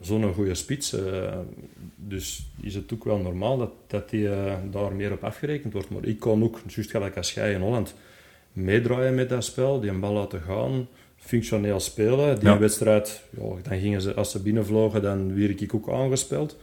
zo'n 0.00 0.34
goede 0.34 0.54
spits. 0.54 0.92
eh, 0.92 1.36
dus 1.96 2.46
is 2.60 2.74
het 2.74 2.92
ook 2.94 3.04
wel 3.04 3.18
normaal 3.18 3.58
dat, 3.58 3.70
dat 3.86 4.10
die 4.10 4.28
eh, 4.30 4.54
daar 4.70 4.92
meer 4.92 5.12
op 5.12 5.24
afgerekend 5.24 5.72
wordt. 5.72 5.90
Maar 5.90 6.04
ik 6.04 6.18
kon 6.20 6.42
ook, 6.44 6.60
juist 6.66 6.90
gelijk 6.90 7.16
als 7.16 7.34
jij 7.34 7.52
in 7.52 7.60
Holland, 7.60 7.94
meedraaien 8.52 9.14
met 9.14 9.28
dat 9.28 9.44
spel, 9.44 9.80
die 9.80 9.90
een 9.90 10.00
bal 10.00 10.12
laten 10.12 10.40
gaan, 10.40 10.88
functioneel 11.16 11.80
spelen. 11.80 12.38
Die 12.38 12.48
Ja. 12.48 12.58
wedstrijd, 12.58 13.22
ja, 13.30 13.42
dan 13.68 13.78
gingen 13.78 14.00
ze, 14.00 14.14
als 14.14 14.30
ze 14.30 14.42
binnenvlogen, 14.42 15.02
dan 15.02 15.38
werd 15.38 15.60
ik 15.60 15.74
ook 15.74 15.88
aangespeeld. 15.90 16.56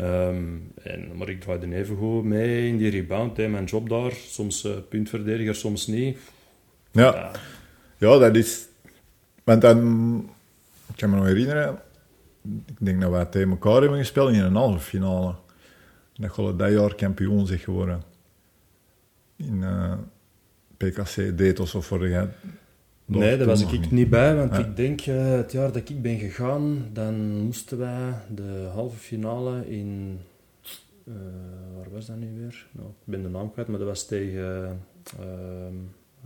Ehm, 0.00 0.44
en, 0.82 1.16
maar 1.16 1.28
ik 1.28 1.40
draaide 1.40 1.74
even 1.74 1.96
goed 1.96 2.24
mee 2.24 2.68
in 2.68 2.76
die 2.76 2.90
rebound, 2.90 3.36
hè, 3.36 3.48
mijn 3.48 3.64
job 3.64 3.88
daar. 3.88 4.12
Soms 4.12 4.64
eh, 4.64 4.72
puntverdediger, 4.88 5.54
soms 5.54 5.86
niet. 5.86 6.18
ja. 6.90 7.14
Ja, 7.14 7.30
Ja, 7.98 8.18
dat 8.18 8.36
is... 8.36 8.68
Want 9.44 9.62
dan... 9.62 10.30
Ik 10.88 10.96
kan 10.96 11.10
me 11.10 11.16
nog 11.16 11.26
herinneren... 11.26 11.78
Ik 12.66 12.76
denk 12.78 13.00
dat 13.00 13.10
wij 13.10 13.24
tegen 13.24 13.50
elkaar 13.50 13.80
hebben 13.80 13.98
gespeeld 13.98 14.32
in 14.32 14.40
een 14.40 14.54
halve 14.54 14.78
finale. 14.78 15.34
Dat 16.14 16.30
Golle 16.30 16.56
dat 16.56 16.72
jaar 16.72 16.94
kampioen 16.94 17.46
zich 17.46 17.62
geworden. 17.62 18.02
In 19.36 19.62
eh, 19.62 19.92
PKC 20.76 21.38
Detos 21.38 21.74
of 21.74 21.86
voor 21.86 22.08
jij... 22.08 22.28
Nee, 23.18 23.36
daar 23.36 23.46
was 23.46 23.62
ik, 23.62 23.70
ik 23.70 23.90
niet 23.90 24.10
bij, 24.10 24.36
want 24.36 24.52
Ja. 24.52 24.58
ik 24.58 24.76
denk 24.76 25.00
eh, 25.00 25.30
het 25.32 25.52
jaar 25.52 25.72
dat 25.72 25.88
ik 25.88 26.02
ben 26.02 26.18
gegaan, 26.18 26.86
dan 26.92 27.14
moesten 27.44 27.78
wij 27.78 28.12
de 28.34 28.68
halve 28.72 28.96
finale 28.98 29.70
in. 29.70 30.18
eh, 31.06 31.12
waar 31.76 31.90
was 31.92 32.06
dat 32.06 32.16
nu 32.16 32.28
weer? 32.38 32.66
Nou, 32.72 32.88
ik 32.88 32.94
ben 33.04 33.22
de 33.22 33.28
naam 33.28 33.52
kwijt, 33.52 33.68
maar 33.68 33.78
dat 33.78 33.88
was 33.88 34.06
tegen 34.06 34.80
ehm, 35.18 35.74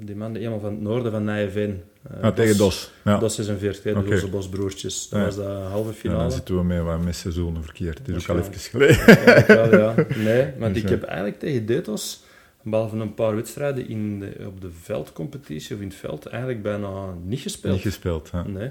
die 0.06 0.16
man, 0.16 0.36
eenmaal 0.36 0.60
van 0.60 0.70
het 0.70 0.80
noorden 0.80 1.12
van 1.12 1.24
Nijeveen. 1.24 1.80
Eh, 2.10 2.22
Ja, 2.22 2.32
tegen 2.32 2.56
DOS. 2.56 2.92
Ja. 3.04 3.18
DOS 3.18 3.34
46, 3.34 3.82
hè, 3.84 3.92
de. 4.02 4.10
Roze 4.10 4.28
Bosbroertjes. 4.28 5.08
Dat 5.08 5.18
Ja. 5.18 5.24
was 5.24 5.36
de 5.36 5.42
halve 5.42 5.88
Ja, 5.88 5.94
finale. 5.94 6.20
dan 6.20 6.32
zitten 6.32 6.56
we 6.56 6.64
mee 6.64 6.80
wat 6.80 7.04
met 7.04 7.16
seizoenen 7.16 7.62
verkeerd. 7.64 7.98
Het 7.98 8.08
is 8.08 8.14
ook 8.30 8.36
al 8.36 8.42
even 8.42 8.54
geleden. 8.54 8.96
Ja, 9.06 9.46
wel, 9.46 9.78
ja. 9.80 9.94
Nee, 10.16 10.52
want 10.58 10.74
Dus, 10.74 10.82
ik 10.82 10.88
ja. 10.88 10.94
heb 10.94 11.02
eigenlijk 11.02 11.38
tegen 11.38 11.66
Detos, 11.66 12.23
behalve 12.64 12.96
een 12.96 13.14
paar 13.14 13.34
wedstrijden 13.34 13.88
in 13.88 14.20
de, 14.20 14.44
op 14.46 14.60
de 14.60 14.70
veldcompetitie 14.82 15.74
of 15.74 15.80
in 15.82 15.88
het 15.88 15.96
veld, 15.96 16.26
eigenlijk 16.26 16.62
bijna 16.62 17.12
niet 17.24 17.40
gespeeld. 17.40 17.74
Niet 17.74 17.82
gespeeld. 17.82 18.30
Hè. 18.30 18.44
Nee. 18.44 18.70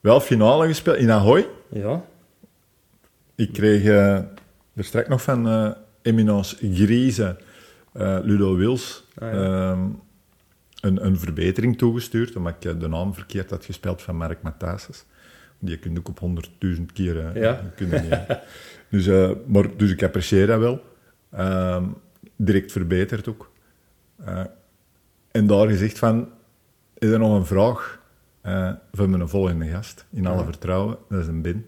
Wel 0.00 0.20
finale 0.20 0.66
gespeeld 0.66 0.96
in 0.96 1.10
Ahoy. 1.10 1.46
Ja. 1.68 2.04
Ik 3.34 3.52
kreeg 3.52 3.84
eh 3.84 4.14
er 4.74 4.84
straks 4.84 5.08
nog 5.08 5.22
van 5.22 5.48
eh 5.48 5.70
Eminence 6.02 6.56
Grise, 6.72 7.36
eh, 7.92 8.18
Ludo 8.22 8.56
Wils, 8.56 9.04
Ah, 9.18 9.32
ja. 9.32 9.70
ehm, 9.70 9.86
een, 10.80 11.06
een 11.06 11.18
verbetering 11.18 11.78
toegestuurd, 11.78 12.36
omdat 12.36 12.54
ik 12.60 12.80
de 12.80 12.88
naam 12.88 13.14
verkeerd 13.14 13.50
had 13.50 13.64
gespeeld 13.64 14.02
van 14.02 14.16
Mark 14.16 14.42
Mathijsens. 14.42 15.04
Die 15.58 15.78
kun 15.78 15.92
je 15.92 15.98
ook 15.98 16.08
op 16.08 16.18
honderdduizend 16.18 16.92
keer... 16.92 17.38
Ja. 17.40 17.60
kun 17.76 17.88
je 17.88 17.98
niet, 17.98 18.10
hè. 18.10 18.34
dus, 18.98 19.34
maar, 19.46 19.76
dus 19.76 19.90
ik 19.90 20.02
apprecieer 20.02 20.46
dat 20.46 20.58
wel. 20.58 20.82
Ehm, 21.30 21.84
direct 22.36 22.72
verbeterd 22.72 23.28
ook. 23.28 23.50
Eh, 24.24 24.44
en 25.30 25.46
daar 25.46 25.68
gezegd 25.68 25.98
van, 25.98 26.28
is 26.98 27.08
er 27.10 27.18
nog 27.18 27.36
een 27.38 27.46
vraag 27.46 28.02
eh 28.40 28.72
voor 28.92 29.08
mijn 29.08 29.28
volgende 29.28 29.66
gast, 29.66 30.06
in 30.10 30.26
alle 30.26 30.38
Ja. 30.38 30.44
vertrouwen, 30.44 30.98
dat 31.08 31.20
is 31.20 31.26
een 31.26 31.42
bin. 31.42 31.66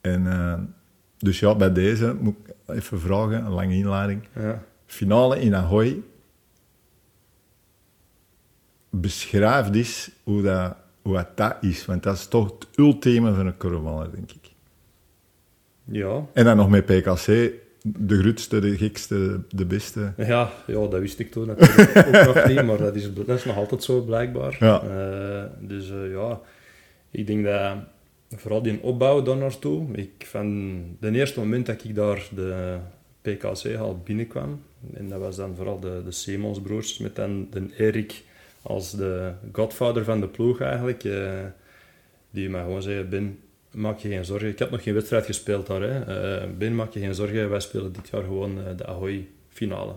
En, 0.00 0.26
eh, 0.26 0.58
dus 1.18 1.40
ja, 1.40 1.54
bij 1.54 1.72
deze 1.72 2.16
moet 2.20 2.34
ik 2.46 2.54
even 2.66 3.00
vragen, 3.00 3.44
een 3.44 3.52
lange 3.52 3.74
inleiding. 3.74 4.28
ja. 4.34 4.62
Finale 4.86 5.40
in 5.40 5.54
Ahoy. 5.54 6.02
Beschrijf 8.90 9.74
eens 9.74 10.10
hoe 10.22 10.42
dat, 10.42 10.76
hoe 11.02 11.14
dat, 11.14 11.36
dat 11.36 11.56
is, 11.60 11.86
want 11.86 12.02
dat 12.02 12.16
is 12.16 12.26
toch 12.26 12.44
het 12.58 12.68
ultieme 12.78 13.34
van 13.34 13.46
een 13.46 13.56
korfballer, 13.56 14.10
denk 14.10 14.32
ik. 14.32 14.50
Ja. 15.84 16.24
En 16.32 16.44
dan 16.44 16.56
nog 16.56 16.68
met 16.68 16.84
PKC, 16.86 17.52
de 17.82 18.18
grootste, 18.18 18.58
de 18.58 18.76
gekste, 18.76 19.40
de 19.48 19.66
beste. 19.66 20.12
Ja, 20.16 20.52
ja, 20.66 20.86
dat 20.86 21.00
wist 21.00 21.18
ik 21.18 21.30
toen 21.30 21.46
natuurlijk 21.46 22.06
ook 22.06 22.34
nog 22.34 22.46
niet, 22.48 22.64
maar 22.64 22.78
dat 22.78 22.94
is, 22.94 23.14
dat 23.14 23.28
is 23.28 23.44
nog 23.44 23.56
altijd 23.56 23.82
zo 23.82 24.00
blijkbaar. 24.00 24.56
Ja. 24.60 24.82
Eh, 24.82 25.68
dus 25.68 25.90
eh, 25.90 26.10
ja, 26.10 26.40
ik 27.10 27.26
denk 27.26 27.44
dat 27.44 27.76
vooral 28.30 28.62
die 28.62 28.82
opbouw 28.82 29.22
daar 29.22 29.36
naartoe, 29.36 29.86
ik 29.92 30.10
van 30.18 30.80
de 31.00 31.10
eerste 31.10 31.40
moment 31.40 31.66
dat 31.66 31.84
ik 31.84 31.94
daar 31.94 32.28
de 32.34 32.76
PKC 33.20 33.76
al 33.78 34.02
binnenkwam, 34.04 34.62
en 34.94 35.08
dat 35.08 35.20
was 35.20 35.36
dan 35.36 35.56
vooral 35.56 35.80
de, 35.80 36.02
de 36.04 36.12
Simons 36.12 36.60
broers, 36.60 36.98
met 36.98 37.16
dan 37.16 37.46
de 37.50 37.66
Erik 37.76 38.22
als 38.62 38.90
de 38.90 39.32
godvader 39.52 40.04
van 40.04 40.20
de 40.20 40.28
ploeg 40.28 40.60
eigenlijk, 40.60 41.04
eh, 41.04 41.30
die 42.30 42.50
mij 42.50 42.62
gewoon 42.62 42.82
zei, 42.82 43.04
Ben, 43.04 43.38
maak 43.70 43.98
je 43.98 44.08
geen 44.08 44.24
zorgen. 44.24 44.48
Ik 44.48 44.58
had 44.58 44.70
nog 44.70 44.82
geen 44.82 44.94
wedstrijd 44.94 45.26
gespeeld 45.26 45.66
daar. 45.66 45.82
Hè. 45.82 46.00
Eh, 46.40 46.48
ben, 46.58 46.74
maak 46.74 46.92
je 46.92 47.00
geen 47.00 47.14
zorgen, 47.14 47.50
wij 47.50 47.60
spelen 47.60 47.92
dit 47.92 48.08
jaar 48.08 48.22
gewoon 48.22 48.58
eh, 48.66 48.76
de 48.76 48.86
Ahoy 48.86 49.28
finale. 49.48 49.94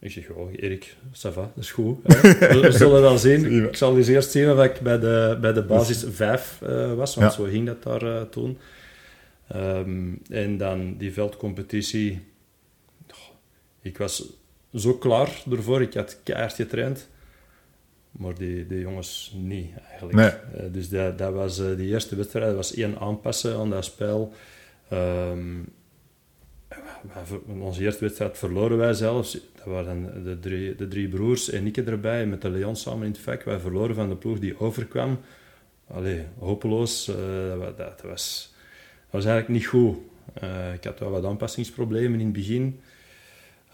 Ik 0.00 0.10
zeg, 0.10 0.28
oh, 0.30 0.52
Erik, 0.56 0.96
ça 1.12 1.32
va, 1.32 1.50
dat 1.54 1.64
is 1.64 1.70
goed. 1.70 1.98
hè. 2.02 2.20
We, 2.60 2.72
zullen 2.72 3.00
wel 3.00 3.18
zien. 3.18 3.64
Ik 3.64 3.76
zal 3.76 3.96
eens 3.96 4.08
eerst 4.08 4.30
zien 4.30 4.50
of 4.50 4.64
ik 4.64 4.80
bij 4.80 4.98
de, 4.98 5.38
bij 5.40 5.52
de 5.52 5.62
basis 5.62 6.04
5 6.10 6.58
eh, 6.62 6.94
was, 6.94 7.14
want 7.14 7.30
Ja. 7.30 7.36
zo 7.36 7.44
ging 7.44 7.66
dat 7.66 7.82
daar 7.82 8.28
toen. 8.28 8.58
Ehm, 9.48 10.12
en 10.30 10.56
dan 10.56 10.96
die 10.96 11.12
veldcompetitie. 11.12 12.20
Oh, 13.10 13.34
ik 13.82 13.98
was 13.98 14.24
zo 14.74 14.94
klaar 14.94 15.42
ervoor, 15.50 15.82
ik 15.82 15.94
had 15.94 16.20
keihard 16.22 16.54
getraind. 16.54 17.08
Maar 18.10 18.34
die, 18.34 18.66
die 18.66 18.80
jongens 18.80 19.34
niet, 19.36 19.70
eigenlijk. 19.90 20.16
Nee. 20.18 20.60
Eh, 20.62 20.72
dus 20.72 20.88
dat, 20.88 21.18
dat 21.18 21.32
was 21.32 21.58
eh, 21.58 21.76
de 21.76 21.84
eerste 21.84 22.16
wedstrijd, 22.16 22.46
dat 22.46 22.54
was 22.54 22.74
één 22.74 22.98
aanpassen 22.98 23.56
aan 23.56 23.70
dat 23.70 23.84
spel. 23.84 24.32
Ver- 27.24 27.40
onze 27.60 27.82
eerste 27.82 28.04
wedstrijd 28.04 28.38
verloren 28.38 28.76
wij 28.78 28.92
zelfs. 28.94 29.32
Dat 29.32 29.64
waren 29.64 30.24
de 30.24 30.38
drie, 30.38 30.74
de 30.74 30.88
drie 30.88 31.08
broers 31.08 31.50
en 31.50 31.66
ik 31.66 31.76
erbij, 31.76 32.26
met 32.26 32.42
de 32.42 32.50
Leon 32.50 32.76
samen 32.76 33.06
in 33.06 33.12
het 33.12 33.20
vak. 33.20 33.42
Wij 33.42 33.58
verloren 33.58 33.94
van 33.94 34.08
de 34.08 34.16
ploeg 34.16 34.38
die 34.38 34.60
overkwam. 34.60 35.18
Allee, 35.86 36.24
hopeloos. 36.38 37.08
eh, 37.08 37.14
dat, 37.48 37.58
wa- 37.58 37.64
dat, 37.64 37.76
dat 37.76 38.00
was, 38.02 38.54
dat 38.94 39.10
was 39.10 39.24
eigenlijk 39.24 39.48
niet 39.60 39.66
goed. 39.66 39.96
Ik 40.74 40.84
had 40.84 40.98
wel 40.98 41.10
wat 41.10 41.24
aanpassingsproblemen 41.24 42.18
in 42.20 42.24
het 42.26 42.34
begin. 42.34 42.80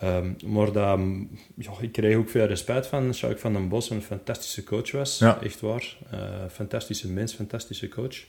Ehm, 0.00 0.32
maar 0.46 0.72
dat, 0.72 0.98
ja, 1.54 1.72
ik 1.80 1.92
kreeg 1.92 2.16
ook 2.16 2.28
veel 2.28 2.46
respect 2.46 2.86
van 2.86 3.10
Jacques 3.10 3.40
van 3.40 3.52
den 3.52 3.68
Bos, 3.68 3.90
een 3.90 4.02
fantastische 4.02 4.64
coach 4.64 4.90
was. 4.90 5.18
Ja. 5.18 5.42
Echt 5.42 5.60
waar. 5.60 5.96
Eh, 6.10 6.20
fantastische 6.50 7.08
mens, 7.08 7.34
fantastische 7.34 7.88
coach. 7.88 8.24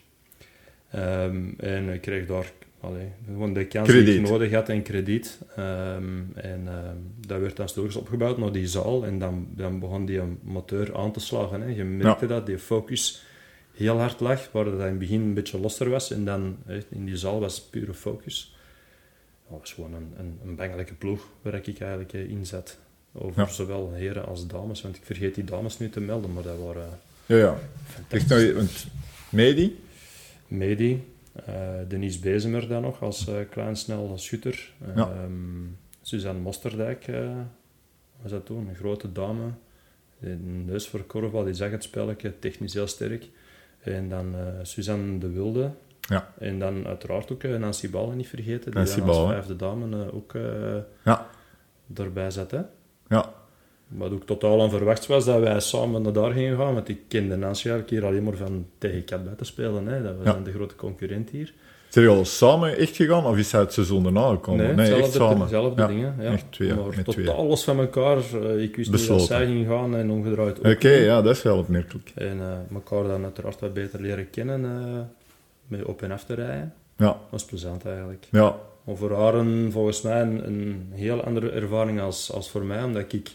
Ehm, 0.92 1.48
en 1.58 1.90
ik 1.90 2.02
kreeg 2.02 2.26
daar 2.26 2.52
allee, 2.80 3.08
gewoon 3.26 3.54
de 3.54 3.66
kans 3.66 3.88
die 3.88 4.04
Krediet. 4.04 4.22
ik 4.22 4.30
nodig 4.30 4.52
had 4.52 4.70
en 4.70 4.82
krediet. 4.82 5.40
Ehm, 5.56 6.20
en 6.34 6.68
dat 7.28 7.40
werd 7.40 7.56
dan 7.56 7.70
stories 7.70 7.96
opgebouwd 7.96 8.38
naar 8.38 8.52
die 8.52 8.68
zaal. 8.68 9.06
En 9.06 9.20
dan, 9.20 9.48
dan 9.56 9.80
begon 9.80 10.06
die 10.06 10.22
motor 10.44 10.98
aan 10.98 11.12
te 11.12 11.20
slagen. 11.20 11.62
Hè. 11.62 11.68
Je 11.68 11.84
merkte 11.84 12.26
dat, 12.26 12.46
die 12.46 12.58
focus 12.58 13.24
heel 13.74 14.00
hard 14.00 14.20
lag, 14.20 14.52
waar 14.52 14.66
dat 14.66 14.74
in 14.74 14.80
het 14.80 15.00
begin 15.00 15.22
een 15.22 15.34
beetje 15.34 15.60
losser 15.60 15.90
was. 15.90 16.12
En 16.12 16.26
dan 16.26 16.58
in 16.90 17.06
die 17.06 17.18
zaal 17.18 17.40
was 17.40 17.62
pure 17.62 17.94
focus. 17.94 18.55
Dat 19.50 19.60
was 19.60 19.74
gewoon 19.74 19.94
een, 19.94 20.14
een, 20.18 20.40
een 20.44 20.56
bangelijke 20.56 20.94
ploeg 20.94 21.28
waar 21.42 21.54
ik 21.54 21.80
eigenlijk 21.80 22.14
eh, 22.14 22.30
in 22.30 22.46
zat. 22.46 22.78
Over 23.12 23.42
Ja. 23.42 23.48
zowel 23.48 23.92
heren 23.94 24.26
als 24.26 24.48
dames. 24.48 24.82
Want 24.82 24.96
ik 24.96 25.06
vergeet 25.06 25.36
die 25.36 25.44
dames 25.44 25.80
nu 25.80 25.90
te 25.90 26.00
melden, 26.00 26.34
maar 26.34 26.44
dat 26.44 26.60
waren 26.60 26.90
Ja, 27.26 27.36
ja. 27.36 27.58
Echt 28.08 28.28
nou, 28.30 28.54
want 28.54 28.88
Medi, 29.30 29.80
Medi, 30.48 31.04
eh, 31.46 31.70
Denise 31.88 32.20
Bezemer 32.20 32.68
dan 32.68 32.82
nog 32.82 33.02
als 33.02 33.28
eh, 33.28 33.36
klein 33.50 33.76
snel 33.76 34.18
schutter. 34.18 34.74
Ja. 34.96 35.12
Ehm, 35.12 35.32
Suzanne 36.02 36.42
Mosterdijk 36.42 37.06
was 38.22 38.32
dat 38.32 38.46
toen, 38.46 38.68
een 38.68 38.76
grote 38.76 39.12
dame. 39.12 39.50
Een 40.20 40.66
neus 40.66 40.88
voor 40.88 41.04
korfbal, 41.04 41.44
die 41.44 41.54
zag 41.54 41.72
het 41.72 41.84
spelletje, 41.84 42.40
technisch 42.40 42.74
heel 42.74 42.88
sterk. 42.88 43.30
En 43.82 44.10
dan 44.10 44.36
Suzanne 44.62 45.18
de 45.18 45.30
Wilde. 45.30 45.72
Ja. 46.08 46.34
En 46.40 46.60
dan 46.60 46.88
uiteraard 46.88 47.32
ook 47.32 47.44
eh, 47.44 47.56
Nancy 47.56 47.90
Ballen 47.90 48.18
niet 48.18 48.28
vergeten, 48.28 48.66
die 48.72 48.74
Nancy 48.74 49.00
dan 49.00 49.08
als 49.10 49.30
vijfde 49.30 49.56
dame 49.56 50.04
eh, 50.06 50.16
ook 50.16 50.34
eh 50.34 50.42
Ja. 51.04 51.28
erbij 51.96 52.32
zat. 52.32 52.52
Hè. 52.52 52.62
ja, 53.10 53.34
Wat 53.88 54.12
ook 54.12 54.26
totaal 54.26 54.58
onverwachts 54.58 55.08
was, 55.08 55.26
dat 55.26 55.40
wij 55.40 55.60
samen 55.60 56.02
naar 56.02 56.14
daar 56.14 56.32
gingen 56.32 56.58
gaan, 56.58 56.74
want 56.74 56.90
ik 56.90 57.00
kende 57.08 57.36
Nancy 57.36 57.70
eigenlijk 57.70 57.90
hier 57.90 58.06
alleen 58.12 58.24
maar 58.24 58.36
van 58.36 58.66
tegen 58.78 59.06
Katbij 59.06 59.34
te 59.34 59.44
spelen. 59.46 59.88
Hè. 59.88 60.04
Dat 60.04 60.16
was 60.16 60.26
Ja. 60.26 60.32
dan 60.34 60.44
de 60.44 60.52
grote 60.52 60.76
concurrent 60.76 61.30
hier. 61.30 61.54
Zijn 61.90 62.06
jullie 62.06 62.20
al 62.20 62.26
samen 62.26 62.78
echt 62.78 62.96
gegaan 62.96 63.26
of 63.26 63.38
is 63.38 63.52
hij 63.52 63.62
het 63.62 63.74
seizoen 63.74 64.04
daarna 64.04 64.30
gekomen? 64.30 64.76
Nee, 64.76 64.94
echt 64.96 65.12
samen. 65.14 65.40
Dezelfde 65.40 65.82
Ja, 65.82 65.88
dingen. 65.88 66.16
Ja. 66.20 66.32
echt 66.32 66.46
twee, 66.52 66.74
maar 66.74 67.04
totaal 67.04 67.04
twee. 67.14 67.26
los 67.48 67.64
van 67.64 67.80
elkaar. 67.80 68.18
Ik 68.18 68.76
wist 68.76 68.78
niet 68.78 68.92
Besloten. 68.92 69.18
dat 69.18 69.26
zij 69.38 69.46
ging 69.46 69.68
gaan 69.68 69.96
en 69.96 70.10
omgedraaid 70.12 70.60
Oké, 70.60 70.70
niet. 70.70 70.82
ja, 70.84 71.22
dat 71.22 71.36
is 71.36 71.44
wel 71.44 71.58
opmerkelijk. 71.58 72.12
En 72.16 72.40
elkaar 72.74 73.04
dan 73.04 73.24
uiteraard 73.24 73.60
wat 73.60 73.74
beter 73.74 74.02
leren 74.02 74.30
kennen, 74.30 74.62
met 75.68 75.84
op 75.84 76.02
en 76.02 76.12
af 76.12 76.24
te 76.24 76.34
rijden. 76.34 76.74
Ja, 76.98 77.06
Dat 77.06 77.18
was 77.30 77.46
plezant 77.46 77.86
eigenlijk. 77.86 78.28
ja, 78.32 78.56
Maar 78.84 78.96
voor 78.96 79.16
haar 79.16 79.34
een, 79.34 79.72
volgens 79.72 80.02
mij 80.02 80.22
een, 80.22 80.48
een 80.48 80.90
heel 80.94 81.24
andere 81.24 81.50
ervaring 81.50 82.02
als, 82.02 82.32
als 82.32 82.50
voor 82.50 82.64
mij, 82.66 82.84
omdat 82.84 83.14
ik 83.14 83.32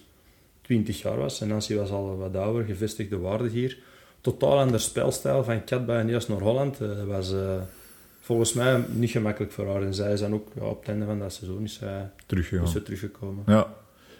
20 0.62 1.02
jaar 1.02 1.16
was 1.16 1.40
en 1.40 1.48
Nancy 1.48 1.74
was 1.76 1.90
al 1.90 2.16
wat 2.16 2.36
ouder, 2.36 2.64
gevestigde 2.64 3.18
waarde 3.18 3.48
hier. 3.48 3.78
Totaal 4.20 4.58
ander 4.58 4.80
spelstijl 4.80 5.44
van 5.44 5.64
Katbij 5.64 5.98
en 6.00 6.08
eerst 6.08 6.28
naar 6.28 6.40
Holland. 6.40 6.80
Eh, 6.80 6.88
Dat 6.88 7.06
was 7.06 7.32
eh, 7.32 7.60
volgens 8.20 8.52
mij 8.52 8.84
niet 8.88 9.10
gemakkelijk 9.10 9.52
voor 9.52 9.66
haar. 9.72 9.82
En 9.82 9.94
zij 9.94 10.12
is 10.12 10.20
dan 10.20 10.34
ook 10.34 10.48
ja, 10.54 10.64
op 10.64 10.78
het 10.80 10.88
einde 10.88 11.04
van 11.04 11.18
dat 11.18 11.32
seizoen 11.32 11.62
is 11.62 11.74
zij, 11.74 12.10
is 12.26 12.72
teruggekomen. 12.84 13.42
Ja. 13.46 13.66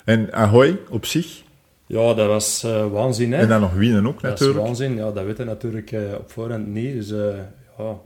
En 0.04 0.32
Ahoy 0.32 0.78
op 0.88 1.04
zich. 1.04 1.42
Ja, 1.86 2.14
dat 2.14 2.26
was 2.26 2.62
eh, 2.64 2.90
waanzin, 2.90 3.32
hè? 3.32 3.38
En 3.38 3.48
dan 3.48 3.60
nog 3.60 3.74
winnen 3.74 4.06
ook 4.06 4.20
dat 4.20 4.32
is 4.32 4.40
natuurlijk. 4.40 4.66
waanzin. 4.66 4.94
Ja, 4.96 5.10
dat 5.10 5.24
weet 5.24 5.36
je 5.36 5.44
natuurlijk 5.44 5.92
eh, 5.92 6.00
op 6.18 6.30
voorhand 6.30 6.66
niet. 6.66 6.94
Dus 6.94 7.10
eh, 7.10 7.38
ja... 7.80 8.00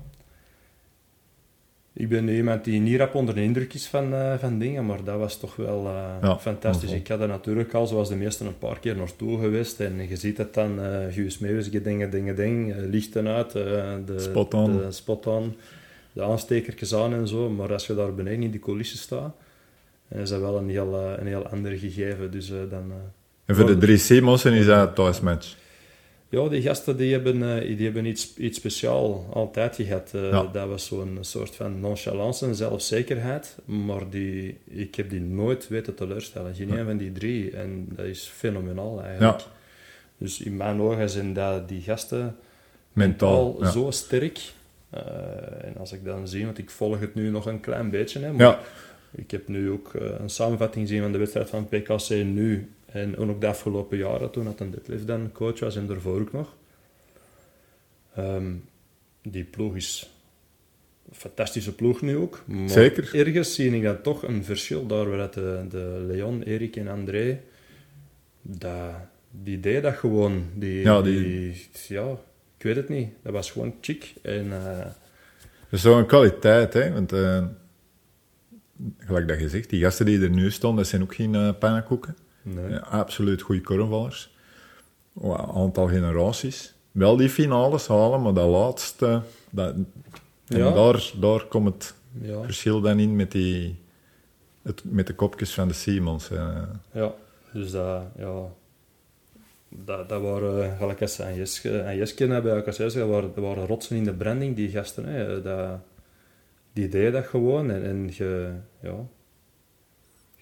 Ik 1.97 2.09
ben 2.09 2.25
nu 2.25 2.37
iemand 2.37 2.65
die 2.65 2.81
niet 2.81 2.99
rap 2.99 3.15
onder 3.15 3.35
de 3.35 3.43
indruk 3.43 3.75
is 3.75 3.87
van, 3.87 4.15
eh, 4.15 4.35
van 4.39 4.59
dingen, 4.59 4.87
maar 4.87 5.05
dat 5.05 5.19
was 5.19 5.39
toch 5.39 5.57
wel 5.57 5.87
eh, 5.87 6.15
Ja, 6.23 6.39
fantastisch. 6.39 6.93
Ik 6.93 7.09
had 7.09 7.21
er 7.21 7.29
natuurlijk 7.29 7.75
al, 7.75 7.87
zoals 7.87 8.09
de 8.09 8.17
meesten, 8.17 8.47
een 8.47 8.59
paar 8.59 8.79
keer 8.79 8.97
naartoe 8.97 9.41
geweest. 9.41 9.81
En 9.81 10.09
je 10.09 10.17
ziet 10.17 10.39
het 10.39 10.55
dan, 10.55 10.81
eh 10.81 11.13
Guus 11.13 11.39
Meeuwis, 11.39 11.71
dingen, 11.71 12.11
dingen, 12.11 12.37
ding, 12.37 12.75
lichten 12.77 13.29
uit, 13.29 13.53
de 13.53 14.15
Spot 14.17 14.55
on. 14.55 14.77
de 14.77 14.93
spot 14.93 15.27
on, 15.27 15.57
de 16.13 16.23
aanstekertjes 16.23 16.95
aan 16.95 17.15
en 17.15 17.29
zo. 17.29 17.51
Maar 17.51 17.73
als 17.73 17.87
je 17.87 17.95
daar 17.95 18.15
beneden 18.15 18.43
in 18.43 18.51
die 18.51 18.61
coulissen 18.61 18.99
staat, 18.99 19.35
dan 20.09 20.21
is 20.21 20.29
dat 20.29 20.41
wel 20.41 20.59
een 20.59 20.69
heel, 20.69 20.95
een 21.19 21.27
heel 21.27 21.47
ander 21.47 21.73
gegeven. 21.73 22.31
Dus 22.31 22.49
dan... 22.71 22.93
En 23.45 23.57
voor 23.57 23.67
de 23.67 23.79
drie 23.79 23.97
Simossen 23.97 24.53
is 24.53 24.67
dat 24.67 24.89
een 24.89 24.95
thuismatch. 24.95 25.57
Ja, 26.35 26.49
die 26.49 26.63
gasten 26.63 26.97
die 26.97 27.13
hebben, 27.13 27.43
eh, 27.61 27.77
die 27.77 27.85
hebben 27.85 28.05
iets, 28.07 28.37
iets 28.37 28.59
speciaals 28.59 29.21
altijd 29.33 29.77
gehad. 29.77 30.11
Eh, 30.15 30.31
Ja. 30.31 30.43
Dat 30.53 30.69
was 30.69 30.87
zo'n 30.87 31.19
soort 31.21 31.55
van 31.57 31.81
nonchalance 31.81 32.47
en 32.47 32.55
zelfzekerheid. 32.55 33.57
Maar 33.65 34.11
die, 34.11 34.57
ik 34.65 34.95
heb 34.95 35.11
die 35.11 35.21
nooit 35.21 35.69
weten 35.69 35.95
teleurstellen. 35.95 36.55
Geen 36.55 36.71
een 36.79 36.85
van 36.85 36.97
die 36.97 37.13
drie. 37.13 37.51
En 37.57 37.89
dat 37.97 38.05
is 38.07 38.27
fenomenaal 38.35 39.03
eigenlijk. 39.03 39.41
Ja. 39.41 39.47
Dus 40.19 40.41
in 40.41 40.57
mijn 40.57 40.81
ogen 40.81 41.11
zijn 41.11 41.33
dat 41.33 41.69
die 41.69 41.81
gasten 41.81 42.37
Mentaal. 42.93 43.45
mentaal 43.47 43.65
Ja. 43.65 43.71
zo 43.71 43.91
sterk. 43.91 44.41
Eh, 44.91 45.01
en 45.65 45.77
als 45.79 45.93
ik 45.93 46.05
dan 46.05 46.29
zie, 46.29 46.45
want 46.45 46.59
ik 46.59 46.71
volg 46.71 47.01
het 47.01 47.15
nu 47.15 47.31
nog 47.31 47.47
een 47.47 47.61
klein 47.61 47.91
beetje. 47.91 48.19
Hè, 48.21 48.33
maar 48.33 48.59
ik 49.15 49.31
heb 49.31 49.49
nu 49.49 49.71
ook 49.71 49.91
een 49.95 50.31
samenvatting 50.31 50.87
gezien 50.89 51.03
van 51.03 51.13
de 51.13 51.19
wedstrijd 51.19 51.51
van 51.51 51.69
PKC 51.69 52.09
nu. 52.11 52.71
En 52.95 53.17
ook 53.17 53.41
de 53.41 53.47
afgelopen 53.47 53.99
jaren, 53.99 54.31
toen 54.31 54.45
dat 54.45 54.61
een 54.61 54.71
deadlift 54.71 55.07
dan 55.07 55.33
coach 55.33 55.61
was 55.61 55.77
en 55.77 55.87
daarvoor 55.87 56.21
ook 56.21 56.33
nog. 56.33 56.55
Ehm, 58.15 58.53
die 59.23 59.45
ploeg 59.45 59.77
is 59.77 60.11
een 61.09 61.15
fantastische 61.15 61.75
ploeg 61.75 62.01
nu 62.01 62.17
ook. 62.17 62.43
Maar 62.47 62.69
Zeker. 62.69 63.15
ergens 63.15 63.55
zie 63.55 63.71
ik 63.77 63.83
dan 63.83 64.01
toch 64.03 64.23
een 64.23 64.45
verschil 64.45 64.87
daar 64.87 65.09
waar 65.09 65.19
dat 65.19 65.35
de, 65.35 65.65
de 65.69 66.05
Leon, 66.07 66.43
Erik 66.43 66.77
en 66.77 66.89
André, 66.89 67.41
dat, 68.43 68.93
die 69.31 69.61
deed 69.61 69.83
dat 69.83 69.95
gewoon. 69.95 70.45
Die, 70.55 70.81
Ja, 70.83 71.03
die- 71.03 71.21
die- 71.23 71.69
ja, 71.89 72.11
ik 72.57 72.63
weet 72.63 72.77
het 72.77 72.89
niet. 72.89 73.09
Dat 73.23 73.33
was 73.33 73.51
gewoon 73.51 73.75
chic. 73.81 74.15
En 74.23 74.53
eh, 74.53 74.79
Dat 74.79 74.87
is 75.71 75.81
zo'n 75.83 76.07
kwaliteit, 76.07 76.73
hè. 76.73 76.93
Want, 76.93 77.13
eh, 77.13 77.47
gelijk 78.99 79.29
dat 79.29 79.41
je 79.41 79.49
zegt, 79.49 79.71
die 79.71 79.83
gasten 79.83 80.07
die 80.07 80.21
er 80.23 80.31
nu 80.31 80.51
staan, 80.51 80.77
dat 80.77 80.87
zijn 80.87 81.03
ook 81.03 81.15
geen 81.15 81.35
uh, 81.35 81.51
pannenkoeken. 81.59 82.17
Nee. 82.45 82.79
Absoluut 82.79 83.43
goede 83.43 83.61
korfballers. 83.61 84.33
Een 85.21 85.37
aantal 85.37 85.89
generaties. 85.89 86.75
Wel 86.93 87.17
die 87.17 87.29
finales 87.29 87.87
halen, 87.87 88.23
maar 88.23 88.35
dat 88.35 88.49
laatste... 88.49 89.23
Dat, 89.51 89.75
en 90.47 90.59
Ja. 90.59 90.71
daar, 90.73 91.13
daar 91.21 91.45
komt 91.47 91.67
het 91.75 91.95
ja. 92.21 92.43
verschil 92.43 92.81
dan 92.81 92.99
in 92.99 93.17
met, 93.17 93.33
die, 93.33 93.79
het, 94.63 94.83
met 94.85 95.07
de 95.07 95.15
kopjes 95.15 95.55
van 95.55 95.69
de 95.69 95.75
Simons. 95.75 96.31
eh. 96.31 96.63
Ja, 96.93 97.15
dus 97.53 97.71
dat, 97.71 98.03
ja, 98.17 98.43
dat, 99.69 100.09
dat 100.09 100.23
waren, 100.23 100.77
gelijk 100.77 101.01
als 101.01 101.15
ze 101.15 101.25
aan 101.25 101.35
Jeske, 101.35 101.85
aan 101.85 101.97
Jeske 101.97 102.27
bij 102.27 102.55
elkaar 102.55 102.75
dat 102.79 103.35
waren 103.35 103.67
rotsen 103.67 103.97
in 103.97 104.05
de 104.05 104.15
branding, 104.15 104.57
die 104.57 104.69
gasten. 104.69 105.05
Hè. 105.05 105.43
Dat, 105.43 105.79
die 106.73 106.89
deden 106.89 107.13
dat 107.13 107.27
gewoon 107.27 107.71
en, 107.71 107.85
en 107.85 108.11
je, 108.13 108.53
ja... 108.81 108.95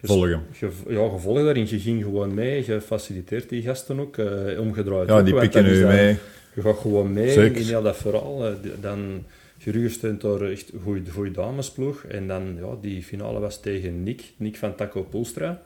je- 0.02 0.08
Volgen. 0.08 0.42
Je, 0.60 0.70
ja, 0.88 1.00
je 1.02 1.18
volgt 1.18 1.44
daarin, 1.44 1.66
je 1.68 1.78
ging 1.80 2.02
gewoon 2.02 2.34
mee, 2.34 2.64
je 2.66 2.80
faciliteert 2.80 3.48
die 3.48 3.62
gasten 3.62 4.00
ook, 4.00 4.16
eh, 4.18 4.60
omgedraaid. 4.60 5.08
Ja, 5.08 5.18
ook, 5.18 5.24
die 5.24 5.34
pikken 5.34 5.64
nu 5.64 5.86
mee. 5.86 6.16
Je 6.54 6.60
gaat 6.62 6.78
gewoon 6.78 7.12
mee 7.12 7.30
Zeker. 7.30 7.60
in 7.60 7.66
heel 7.66 7.82
dat 7.82 7.96
verhaal. 7.96 8.46
eh, 8.46 8.52
Dan 8.80 9.24
gerugesteund 9.58 10.20
door 10.20 10.42
echt 10.44 10.72
een 10.72 11.10
goede 11.12 11.30
damesploeg. 11.30 12.04
En 12.04 12.26
dan, 12.26 12.56
ja, 12.60 12.76
die 12.80 13.02
finale 13.02 13.38
was 13.40 13.60
tegen 13.60 14.02
Nick, 14.02 14.22
Nick 14.36 14.56
van 14.56 14.74
Taco 14.74 15.02
Poelstra. 15.02 15.62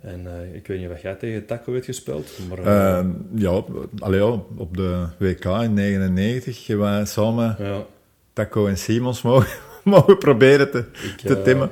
En 0.00 0.26
eh, 0.26 0.54
ik 0.54 0.66
weet 0.66 0.78
niet 0.80 0.88
wat 0.88 1.00
jij 1.00 1.14
tegen 1.14 1.46
Taco 1.46 1.72
hebt 1.72 1.84
gespeeld, 1.84 2.30
maar... 2.48 2.58
Eh, 2.58 3.06
ja, 3.34 3.50
op- 3.56 3.86
allee, 3.98 4.20
ja, 4.20 4.40
op 4.56 4.76
de 4.76 5.06
WK 5.18 5.44
in 5.44 5.74
99 5.74 6.66
hebben 6.66 6.86
wij 6.86 7.04
samen 7.04 7.56
ja, 7.58 7.84
Taco 8.32 8.66
en 8.66 8.78
Simons 8.78 9.22
mogen, 9.22 9.48
mogen 9.84 10.18
proberen 10.18 10.70
te, 10.70 10.78
ik, 10.78 11.16
te 11.26 11.42
timmen. 11.42 11.70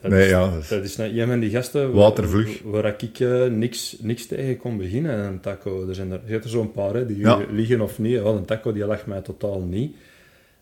Dat 0.00 0.10
Nee, 0.10 0.24
is, 0.24 0.30
ja, 0.30 0.50
dat 0.50 0.62
is- 0.62 0.68
dat 0.68 0.84
is 0.84 0.96
nou 0.96 1.20
een 1.20 1.26
van 1.28 1.40
die 1.40 1.50
gasten 1.50 1.92
Watervlug. 1.92 2.62
waar, 2.62 2.82
waar 2.82 2.94
ik 3.02 3.20
eh, 3.20 3.44
niks, 3.46 3.96
niks 4.00 4.26
tegen 4.26 4.56
kon 4.56 4.76
beginnen. 4.76 5.18
Een 5.18 5.40
taco, 5.40 5.88
er 5.88 5.94
zijn 5.94 6.10
er, 6.10 6.20
er 6.42 6.48
zo'n 6.48 6.72
paar 6.72 6.94
hè, 6.94 7.06
die 7.06 7.16
Ja. 7.18 7.40
liggen 7.50 7.80
of 7.80 7.98
niet. 7.98 8.22
Wel, 8.22 8.36
een 8.36 8.44
taco 8.44 8.72
die 8.72 8.84
lag 8.86 9.06
mij 9.06 9.20
totaal 9.20 9.60
niet. 9.60 9.96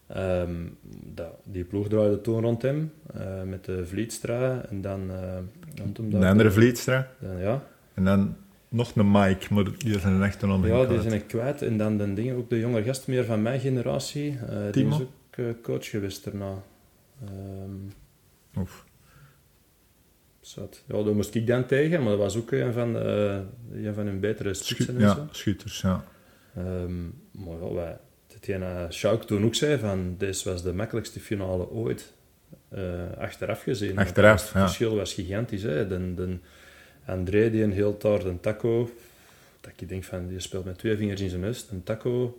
Ehm, 0.07 0.51
dat, 1.15 1.31
die 1.45 1.65
ploeg 1.65 1.89
draaide 1.89 2.21
toen 2.21 2.41
rond 2.41 2.63
hem, 2.63 2.93
eh, 3.15 3.43
met 3.47 3.65
de 3.65 3.87
Vlietstra 3.87 4.65
en 4.71 4.81
dan... 4.81 5.01
eh, 5.11 5.17
De 5.95 6.09
daar- 6.09 6.31
andere 6.31 6.51
Vlietstra. 6.51 7.09
Dan, 7.19 7.39
ja, 7.39 7.63
En 7.95 8.05
dan 8.05 8.37
nog 8.69 8.93
een 8.95 9.11
Mike, 9.11 9.55
maar 9.55 9.65
die 9.79 9.99
zijn 9.99 10.23
echt 10.23 10.43
een 10.43 10.51
andere 10.51 10.75
ja, 10.75 10.85
die 10.87 11.01
zijn 11.01 11.13
ik 11.15 11.27
kwijt. 11.27 11.63
En 11.63 11.77
dan 11.79 11.97
de 11.97 12.15
dingen, 12.15 12.37
ook 12.37 12.51
de 12.51 12.59
jonge 12.59 12.83
gast 12.83 13.07
meer 13.07 13.25
van 13.25 13.43
mijn 13.43 13.61
generatie. 13.61 14.39
eh, 14.49 14.57
die 14.73 14.87
is 14.87 14.95
ook 14.95 15.09
eh, 15.31 15.45
coach 15.63 15.87
geweest 15.91 16.25
daarna. 16.25 16.63
Oef. 18.59 18.85
Zat. 20.47 20.83
Ja, 20.89 21.03
daar 21.03 21.15
moest 21.15 21.35
ik 21.35 21.47
dan 21.47 21.67
tegen, 21.67 22.01
maar 22.03 22.11
dat 22.11 22.19
was 22.21 22.37
ook 22.37 22.51
een 22.53 22.73
van, 22.73 22.93
de, 22.93 23.41
een 23.75 23.95
van 23.95 24.07
hun 24.07 24.21
betere 24.21 24.55
Schu- 24.55 24.75
spitsen 24.75 24.95
en 24.95 25.01
ja, 25.01 25.27
schutters, 25.31 25.81
ja. 25.81 26.05
Ehm, 26.57 27.05
maar 27.31 27.57
ja, 27.63 27.73
wij, 27.75 27.97
hetgeen 28.33 28.93
Sjouk 28.93 29.23
toen 29.23 29.45
ook 29.45 29.55
zei, 29.55 29.79
van, 29.79 30.15
dit 30.19 30.43
was 30.43 30.63
de 30.63 30.73
makkelijkste 30.73 31.21
finale 31.21 31.71
ooit. 31.71 32.13
eh, 32.69 32.83
achteraf 33.19 33.63
gezien. 33.63 33.99
Achteraf, 33.99 34.43
Het 34.45 34.53
ja. 34.53 34.61
verschil 34.61 34.97
was 34.97 35.13
gigantisch. 35.15 35.63
Hè. 35.63 35.87
De, 35.89 36.15
de 36.15 36.37
André 37.07 37.51
die 37.51 37.63
een 37.63 37.73
heel 37.73 37.97
taart 37.97 38.25
een 38.25 38.41
taco... 38.41 38.91
Dat 39.61 39.73
ik 39.77 39.89
denk 39.89 40.05
van, 40.05 40.27
die 40.27 40.41
speelt 40.41 40.65
met 40.65 40.79
twee 40.79 40.97
vingers 40.97 41.21
in 41.21 41.29
zijn 41.29 41.41
neus. 41.41 41.67
Een 41.71 41.83
taco... 41.83 42.39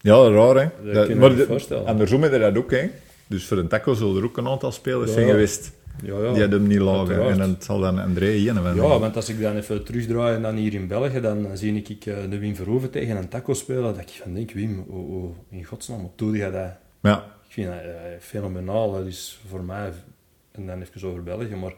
Ja, 0.00 0.28
raar, 0.28 0.54
hè? 0.56 0.68
Dat 0.84 0.94
Dat- 0.94 1.08
je 1.08 1.14
maar 1.14 1.30
me 1.30 1.36
de- 1.36 1.46
voorstellen. 1.46 1.86
Andersom 1.86 2.24
je 2.24 2.38
dat 2.38 2.56
ook, 2.56 2.70
hè? 2.70 2.90
Dus 3.26 3.44
voor 3.46 3.58
een 3.58 3.68
taco 3.68 3.94
zullen 3.94 4.16
er 4.16 4.24
ook 4.24 4.36
een 4.36 4.48
aantal 4.48 4.72
spelers 4.72 5.08
Ja. 5.10 5.14
zijn 5.16 5.28
geweest 5.28 5.72
Ja, 6.02 6.18
ja. 6.18 6.32
die 6.32 6.40
hadden 6.40 6.50
hem 6.50 6.66
niet 6.66 6.80
uiteraard. 6.80 7.30
En 7.30 7.38
dan 7.38 7.56
zal 7.58 7.80
dan 7.80 7.98
André 7.98 8.26
hebben. 8.26 8.74
Ja, 8.74 8.98
want 8.98 9.16
als 9.16 9.28
ik 9.28 9.40
dan 9.40 9.56
even 9.56 9.84
terugdraai 9.84 10.34
en 10.34 10.42
dan 10.42 10.56
hier 10.56 10.74
in 10.74 10.86
België, 10.86 11.20
dan 11.20 11.56
zie 11.56 11.74
ik 11.74 11.88
ik, 11.88 12.06
eh, 12.06 12.16
de 12.30 12.38
Wim 12.38 12.56
Verhoeven 12.56 12.90
tegen 12.90 13.16
een 13.16 13.28
taco 13.28 13.54
spelen, 13.54 13.82
dat 13.82 13.98
ik 13.98 14.20
van 14.22 14.34
denk, 14.34 14.52
Wim, 14.52 14.84
hoe, 14.88 15.06
hoe, 15.06 15.32
in 15.50 15.64
godsnaam, 15.64 16.00
hoe 16.00 16.10
doe 16.16 16.36
je 16.36 16.50
dat? 16.50 16.72
Ja, 17.02 17.24
Ik 17.46 17.52
vind 17.52 17.66
dat 17.66 17.76
eh, 17.76 17.92
fenomenaal. 18.20 18.92
Dat 18.92 19.06
is 19.06 19.40
voor 19.48 19.64
mij, 19.64 19.92
en 20.52 20.66
dan 20.66 20.80
even 20.80 21.08
over 21.08 21.22
België, 21.22 21.54
maar 21.54 21.74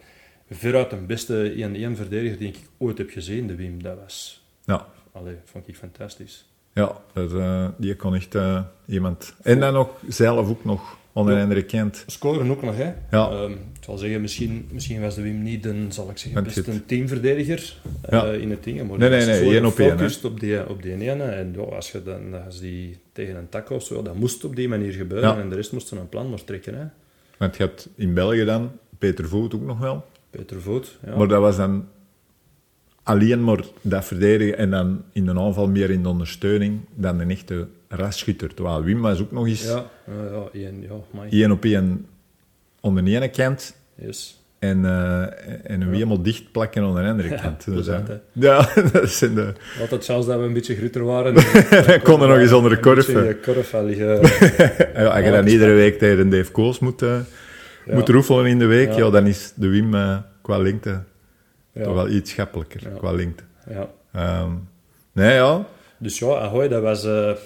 veruit 0.51 0.91
de 0.91 0.97
beste 0.97 1.53
1-1 1.93 1.97
verdediger 1.97 2.39
die 2.39 2.49
ik 2.49 2.59
ooit 2.79 2.99
heb 2.99 3.11
gezien, 3.11 3.47
de 3.47 3.55
Wim. 3.55 3.83
Dat 3.83 3.97
was, 4.03 4.45
ja. 4.65 4.87
allee, 5.13 5.37
vond 5.45 5.69
ik 5.69 5.77
fantastisch. 5.77 6.47
Ja, 6.73 6.93
dat, 7.13 7.33
eh, 7.33 7.69
die 7.77 7.97
kon 7.97 8.15
echt 8.15 8.37
iemand... 8.87 9.35
En 9.43 9.61
dan 9.61 9.77
ook 9.77 10.01
zelf 10.09 10.49
ook 10.49 10.65
nog 10.65 10.97
onder 11.17 11.41
andere 11.41 11.63
kent. 11.63 12.05
Scoren 12.07 12.51
ook 12.51 12.63
nog, 12.63 12.77
hè? 12.77 12.93
Ja. 13.11 13.31
Ehm, 13.31 13.53
ik 13.53 13.85
zal 13.85 13.99
zeggen, 13.99 14.21
misschien, 14.21 14.69
misschien 14.73 15.01
was 15.01 15.15
de 15.15 15.23
Wim 15.23 15.43
niet 15.43 15.65
een, 15.65 15.93
zal 15.93 16.11
ik 16.11 16.19
zeggen, 16.19 16.45
best 16.45 16.67
een 16.67 16.87
teamverdediger 16.87 17.77
eh, 18.03 18.41
in 18.41 18.51
het 18.51 18.65
ding. 18.65 18.89
Maar 18.89 18.99
Nee, 18.99 19.09
nee, 19.11 19.27
nee, 19.27 19.55
één 19.55 19.65
op 19.65 19.79
één, 19.79 19.93
op 20.23 20.41
die, 20.41 20.69
op 20.69 20.83
die 20.83 20.93
ene. 20.93 21.23
En 21.23 21.53
ja, 21.57 21.61
als 21.61 21.93
je 21.93 22.03
dan 22.03 22.45
als 22.45 22.61
die 22.61 22.99
tegen 23.13 23.37
een 23.37 23.49
taco 23.49 23.75
of 23.75 23.85
zo, 23.85 24.03
dat 24.03 24.15
moest 24.15 24.45
op 24.45 24.57
die 24.57 24.69
manier 24.69 24.93
gebeuren. 24.93 25.29
Ja. 25.29 25.41
En 25.41 25.49
de 25.49 25.55
rest 25.55 25.73
moest 25.73 25.91
een 25.91 26.09
plan 26.09 26.31
maar 26.31 26.45
trekken. 26.45 26.75
Hè? 26.75 26.85
Want 27.39 27.57
je 27.57 27.63
hebt 27.63 27.89
in 27.95 28.15
België 28.15 28.45
dan 28.45 28.71
Peter 28.99 29.29
Voet 29.29 29.55
ook 29.55 29.67
nog 29.67 29.79
wel. 29.79 30.05
Peter 30.31 30.61
Voet, 30.61 30.99
ja. 31.07 31.17
Maar 31.17 31.29
dat 31.29 31.41
was 31.41 31.57
dan 31.57 31.89
alleen 33.03 33.45
maar 33.45 33.65
dat 33.81 34.05
verdedigen 34.05 34.59
en 34.59 34.71
dan 34.71 35.03
in 35.13 35.25
de 35.25 35.39
aanval 35.39 35.69
meer 35.69 35.91
in 35.91 36.03
de 36.03 36.09
ondersteuning 36.09 36.81
dan 36.95 37.21
een 37.21 37.31
echte 37.31 37.67
rasschutter. 37.89 38.55
Terwijl 38.55 38.83
Wim 38.83 39.01
was 39.01 39.21
ook 39.21 39.33
nog 39.33 39.47
eens 39.47 39.65
ja, 39.65 39.85
ja, 40.07 40.13
ja, 40.33 40.49
één, 40.61 40.83
ja, 40.83 41.21
één 41.31 41.51
op 41.51 41.65
één 41.65 42.07
onder 42.81 43.05
de 43.05 43.11
ene 43.11 43.29
kant 43.29 43.77
Yes. 43.95 44.45
en, 44.59 44.85
eh, 44.85 45.21
en 45.71 45.81
een 45.81 45.93
helemaal 45.93 46.23
dicht 46.23 46.53
plakken 46.53 46.85
onder 46.85 47.03
de 47.03 47.09
andere 47.11 47.29
Ja, 47.29 47.37
kant. 47.37 47.65
plezant, 47.65 48.09
eh, 48.09 48.15
ja, 48.33 48.69
dat 48.93 49.09
zijn 49.11 49.35
de... 49.35 49.53
Altijd 49.81 50.05
zelfs 50.05 50.27
dat 50.27 50.39
we 50.39 50.45
een 50.45 50.53
beetje 50.53 50.75
groter 50.77 51.05
waren. 51.05 51.35
Dan 51.87 52.03
kon 52.03 52.23
er 52.23 52.29
nog 52.29 52.39
eens 52.39 52.53
onder 52.53 52.71
de 52.71 52.81
korf, 52.81 53.09
Een 53.73 53.85
liggen. 53.85 54.07
Ja, 55.03 55.05
als 55.07 55.25
je 55.25 55.31
dan 55.31 55.47
iedere 55.47 55.73
week 55.73 55.99
tegen 55.99 56.31
Dave 56.31 56.51
Koos 56.53 56.79
moet, 56.79 57.01
Ja. 57.01 57.25
moet 57.95 58.09
roefelen 58.09 58.47
in 58.47 58.59
de 58.59 58.67
week, 58.67 58.89
Ja. 58.93 58.97
ja. 59.05 59.11
dan 59.11 59.27
is 59.27 59.53
de 59.57 59.69
Wim 59.69 59.91
qua 60.43 60.59
lengte 60.59 61.03
Ja. 61.73 61.83
toch 61.83 61.95
wel 61.95 62.09
iets 62.09 62.31
schappelijker, 62.31 62.81
Ja. 62.83 62.97
qua 62.99 63.13
lengte. 63.13 63.43
Ja. 63.69 63.89
Ehm, 64.13 64.51
nee, 65.13 65.35
ja. 65.35 65.67
Dus 65.99 66.19
ja, 66.19 66.27
Ahoy, 66.27 66.69
dat 66.69 66.83
was 66.83 67.03
ja, 67.03 67.37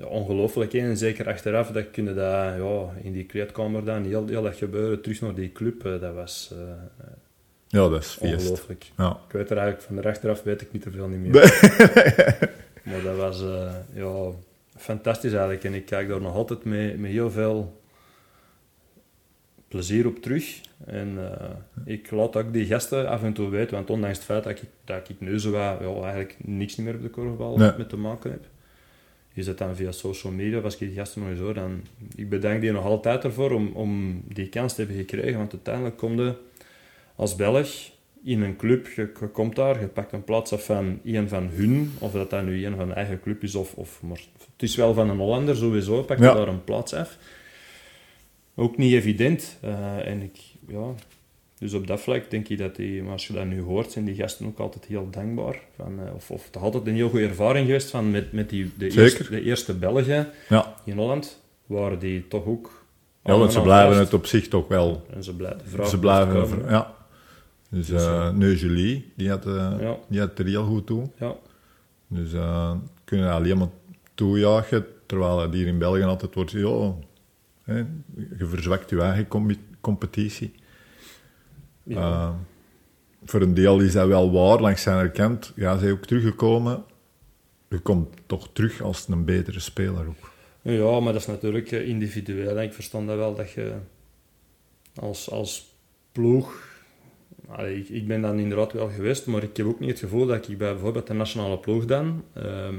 ongelooflijk. 0.00 0.74
En 0.74 0.96
zeker 0.96 1.28
achteraf, 1.28 1.70
dat 1.70 1.90
kunnen 1.90 2.14
dat 2.14 2.54
ja, 2.56 2.94
in 3.02 3.12
die 3.12 3.24
kleedkamer 3.24 3.84
dan, 3.84 4.04
heel, 4.04 4.26
heel 4.26 4.42
dat 4.42 4.56
gebeuren, 4.56 5.00
terug 5.00 5.20
naar 5.20 5.34
die 5.34 5.52
club, 5.52 5.86
eh, 5.86 6.00
dat 6.00 6.14
was 6.14 6.52
eh, 6.52 7.06
ja, 7.68 7.88
dat 7.88 8.02
is 8.02 8.18
ongelooflijk. 8.18 8.90
Ja. 8.96 9.20
Ik 9.26 9.32
weet 9.32 9.50
er 9.50 9.56
eigenlijk 9.56 9.86
van 9.86 9.96
de 9.96 10.08
achteraf 10.08 10.42
weet 10.42 10.60
ik 10.60 10.72
niet 10.72 10.82
te 10.82 10.90
veel 10.90 11.08
niet 11.08 11.18
meer. 11.18 11.32
maar 12.84 13.02
dat 13.02 13.16
was 13.16 13.42
eh, 13.42 13.74
ja, 13.94 14.30
fantastisch 14.76 15.32
eigenlijk. 15.32 15.64
En 15.64 15.74
ik 15.74 15.86
kijk 15.86 16.08
daar 16.08 16.20
nog 16.20 16.34
altijd 16.34 16.64
met, 16.64 16.98
met 16.98 17.10
heel 17.10 17.30
veel 17.30 17.80
plezier 19.68 20.06
op 20.06 20.22
terug. 20.22 20.60
En 20.86 21.18
ik 21.84 22.10
laat 22.10 22.36
ook 22.36 22.52
die 22.52 22.66
gasten 22.66 23.08
af 23.08 23.22
en 23.22 23.32
toe 23.32 23.48
weten, 23.48 23.74
want 23.74 23.90
ondanks 23.90 24.16
het 24.16 24.26
feit 24.26 24.44
dat 24.44 24.52
ik, 24.52 24.62
dat 24.84 25.08
ik 25.08 25.20
nu 25.20 25.38
zo 25.38 25.50
ja, 25.50 25.78
eigenlijk 25.78 26.36
niks 26.38 26.76
meer 26.76 26.94
op 26.94 27.02
de 27.02 27.10
korfbal 27.10 27.56
Nee. 27.56 27.72
met 27.76 27.88
te 27.88 27.96
maken 27.96 28.30
heb, 28.30 28.44
is 29.34 29.46
het 29.46 29.58
dan 29.58 29.76
via 29.76 29.92
social 29.92 30.32
media, 30.32 30.58
of 30.58 30.64
als 30.64 30.72
ik 30.74 30.78
die 30.88 30.96
gasten 30.96 31.20
nog 31.20 31.30
eens 31.30 31.40
hoor, 31.40 31.54
dan 31.54 31.80
ik 32.16 32.28
bedank 32.28 32.60
die 32.60 32.72
nog 32.72 32.84
altijd 32.84 33.24
ervoor 33.24 33.50
om, 33.50 33.70
om 33.72 34.22
die 34.28 34.48
kans 34.48 34.74
te 34.74 34.80
hebben 34.80 34.98
gekregen, 35.00 35.38
want 35.38 35.52
uiteindelijk 35.52 35.96
kom 35.96 36.20
je 36.20 36.34
als 37.16 37.36
Belg 37.36 37.90
in 38.24 38.42
een 38.42 38.56
club, 38.56 38.86
je, 38.88 39.10
je 39.20 39.26
komt 39.28 39.56
daar, 39.56 39.80
je 39.80 39.86
pakt 39.86 40.12
een 40.12 40.24
plaats 40.24 40.52
af 40.52 40.64
van 40.64 41.00
een 41.04 41.28
van 41.28 41.48
hun, 41.52 41.92
of 41.98 42.12
dat 42.12 42.30
dat 42.30 42.44
nu 42.44 42.66
een 42.66 42.76
van 42.76 42.88
de 42.88 42.94
eigen 42.94 43.20
club 43.20 43.42
is, 43.42 43.54
of, 43.54 43.74
of 43.74 44.02
maar 44.02 44.20
het 44.52 44.62
is 44.62 44.76
wel 44.76 44.94
van 44.94 45.10
een 45.10 45.18
Hollander 45.18 45.56
sowieso, 45.56 46.02
pak 46.02 46.18
je 46.18 46.24
Ja. 46.24 46.34
daar 46.34 46.48
een 46.48 46.64
plaats 46.64 46.94
af. 46.94 47.18
Ook 48.54 48.76
niet 48.76 48.92
evident. 48.92 49.58
eh, 49.60 50.06
en 50.06 50.22
ik, 50.22 50.38
ja, 50.68 50.94
dus 51.62 51.74
op 51.74 51.86
dat 51.86 52.00
vlak 52.00 52.30
denk 52.30 52.48
ik 52.48 52.58
dat 52.58 52.76
die, 52.76 53.02
maar 53.02 53.12
als 53.12 53.26
je 53.26 53.32
dat 53.32 53.44
nu 53.46 53.60
hoort, 53.60 53.92
zijn 53.92 54.04
die 54.04 54.14
gasten 54.14 54.46
ook 54.46 54.58
altijd 54.58 54.84
heel 54.84 55.08
dankbaar. 55.10 55.60
Van, 55.76 56.06
eh, 56.06 56.14
of, 56.14 56.30
of 56.30 56.44
het 56.46 56.54
is 56.56 56.60
altijd 56.60 56.86
een 56.86 56.94
heel 56.94 57.08
goede 57.08 57.26
ervaring 57.26 57.66
geweest 57.66 57.90
van 57.90 58.10
met, 58.10 58.32
met 58.32 58.48
die, 58.48 58.70
de, 58.78 58.90
eerste, 58.90 59.30
de 59.30 59.42
eerste 59.42 59.74
Belgen 59.74 60.28
Ja. 60.48 60.74
in 60.84 60.96
Holland, 60.96 61.42
waren 61.66 61.98
die 61.98 62.28
toch 62.28 62.44
ook... 62.44 62.84
ja, 63.24 63.38
want 63.38 63.52
ze 63.52 63.60
blijven 63.62 63.88
vast. 63.96 64.04
het 64.04 64.14
op 64.14 64.26
zich 64.26 64.48
toch 64.48 64.68
wel. 64.68 65.06
En 65.14 65.24
ze 65.24 65.36
blijven 65.36 65.60
vragen. 65.66 65.90
Ze 65.90 65.98
blijven, 65.98 66.32
komen. 66.50 66.68
ja. 66.70 66.94
Dus 67.70 67.86
Dus. 67.86 68.02
Neugelie, 68.34 69.12
die 69.16 69.28
had, 69.28 69.46
eh, 69.46 69.74
Ja. 69.80 69.96
die 70.08 70.20
had 70.20 70.38
er 70.38 70.46
heel 70.46 70.64
goed 70.64 70.86
toe. 70.86 71.08
Ja, 71.18 71.34
Dus 72.06 72.32
eh 72.32 72.72
kunnen 73.04 73.30
alleen 73.32 73.58
maar 73.58 73.68
toejagen, 74.14 74.86
terwijl 75.06 75.40
het 75.40 75.54
hier 75.54 75.66
in 75.66 75.78
België 75.78 76.02
altijd 76.02 76.34
wordt, 76.34 76.50
ja, 76.50 76.94
hè, 77.62 77.76
je 78.38 78.46
verzwakt 78.46 78.90
je 78.90 79.00
eigen 79.00 79.28
com- 79.28 79.50
competitie. 79.80 80.52
Ja. 81.82 81.96
Eh, 81.96 82.30
voor 83.24 83.40
een 83.40 83.54
deel 83.54 83.80
is 83.80 83.92
dat 83.92 84.06
wel 84.06 84.32
waar, 84.32 84.60
langs 84.60 84.82
zijn 84.82 85.12
kant. 85.12 85.52
Ja, 85.56 85.78
ze 85.78 85.86
is 85.86 85.92
ook 85.92 86.06
teruggekomen. 86.06 86.84
Je 87.68 87.78
komt 87.78 88.08
toch 88.26 88.48
terug 88.52 88.82
als 88.82 89.08
een 89.08 89.24
betere 89.24 89.60
speler 89.60 90.06
ook. 90.06 90.30
Ja, 90.62 91.00
maar 91.00 91.12
dat 91.12 91.22
is 91.22 91.28
natuurlijk 91.28 91.72
eh, 91.72 91.88
individueel. 91.88 92.60
Ik 92.60 92.72
verstand 92.72 93.08
dat 93.08 93.16
wel 93.16 93.34
dat 93.34 93.50
je 93.50 93.72
als, 94.94 95.30
als 95.30 95.74
ploeg. 96.12 96.70
Allee, 97.48 97.78
ik, 97.78 97.88
ik 97.88 98.06
ben 98.06 98.20
dan 98.20 98.38
inderdaad 98.38 98.72
wel 98.72 98.88
geweest, 98.88 99.26
maar 99.26 99.42
ik 99.42 99.56
heb 99.56 99.66
ook 99.66 99.80
niet 99.80 99.90
het 99.90 99.98
gevoel 99.98 100.26
dat 100.26 100.48
ik 100.48 100.58
bij 100.58 100.72
bijvoorbeeld 100.72 101.06
de 101.06 101.14
nationale 101.14 101.58
ploeg 101.58 101.84
dan 101.84 102.24
ehm, 102.32 102.76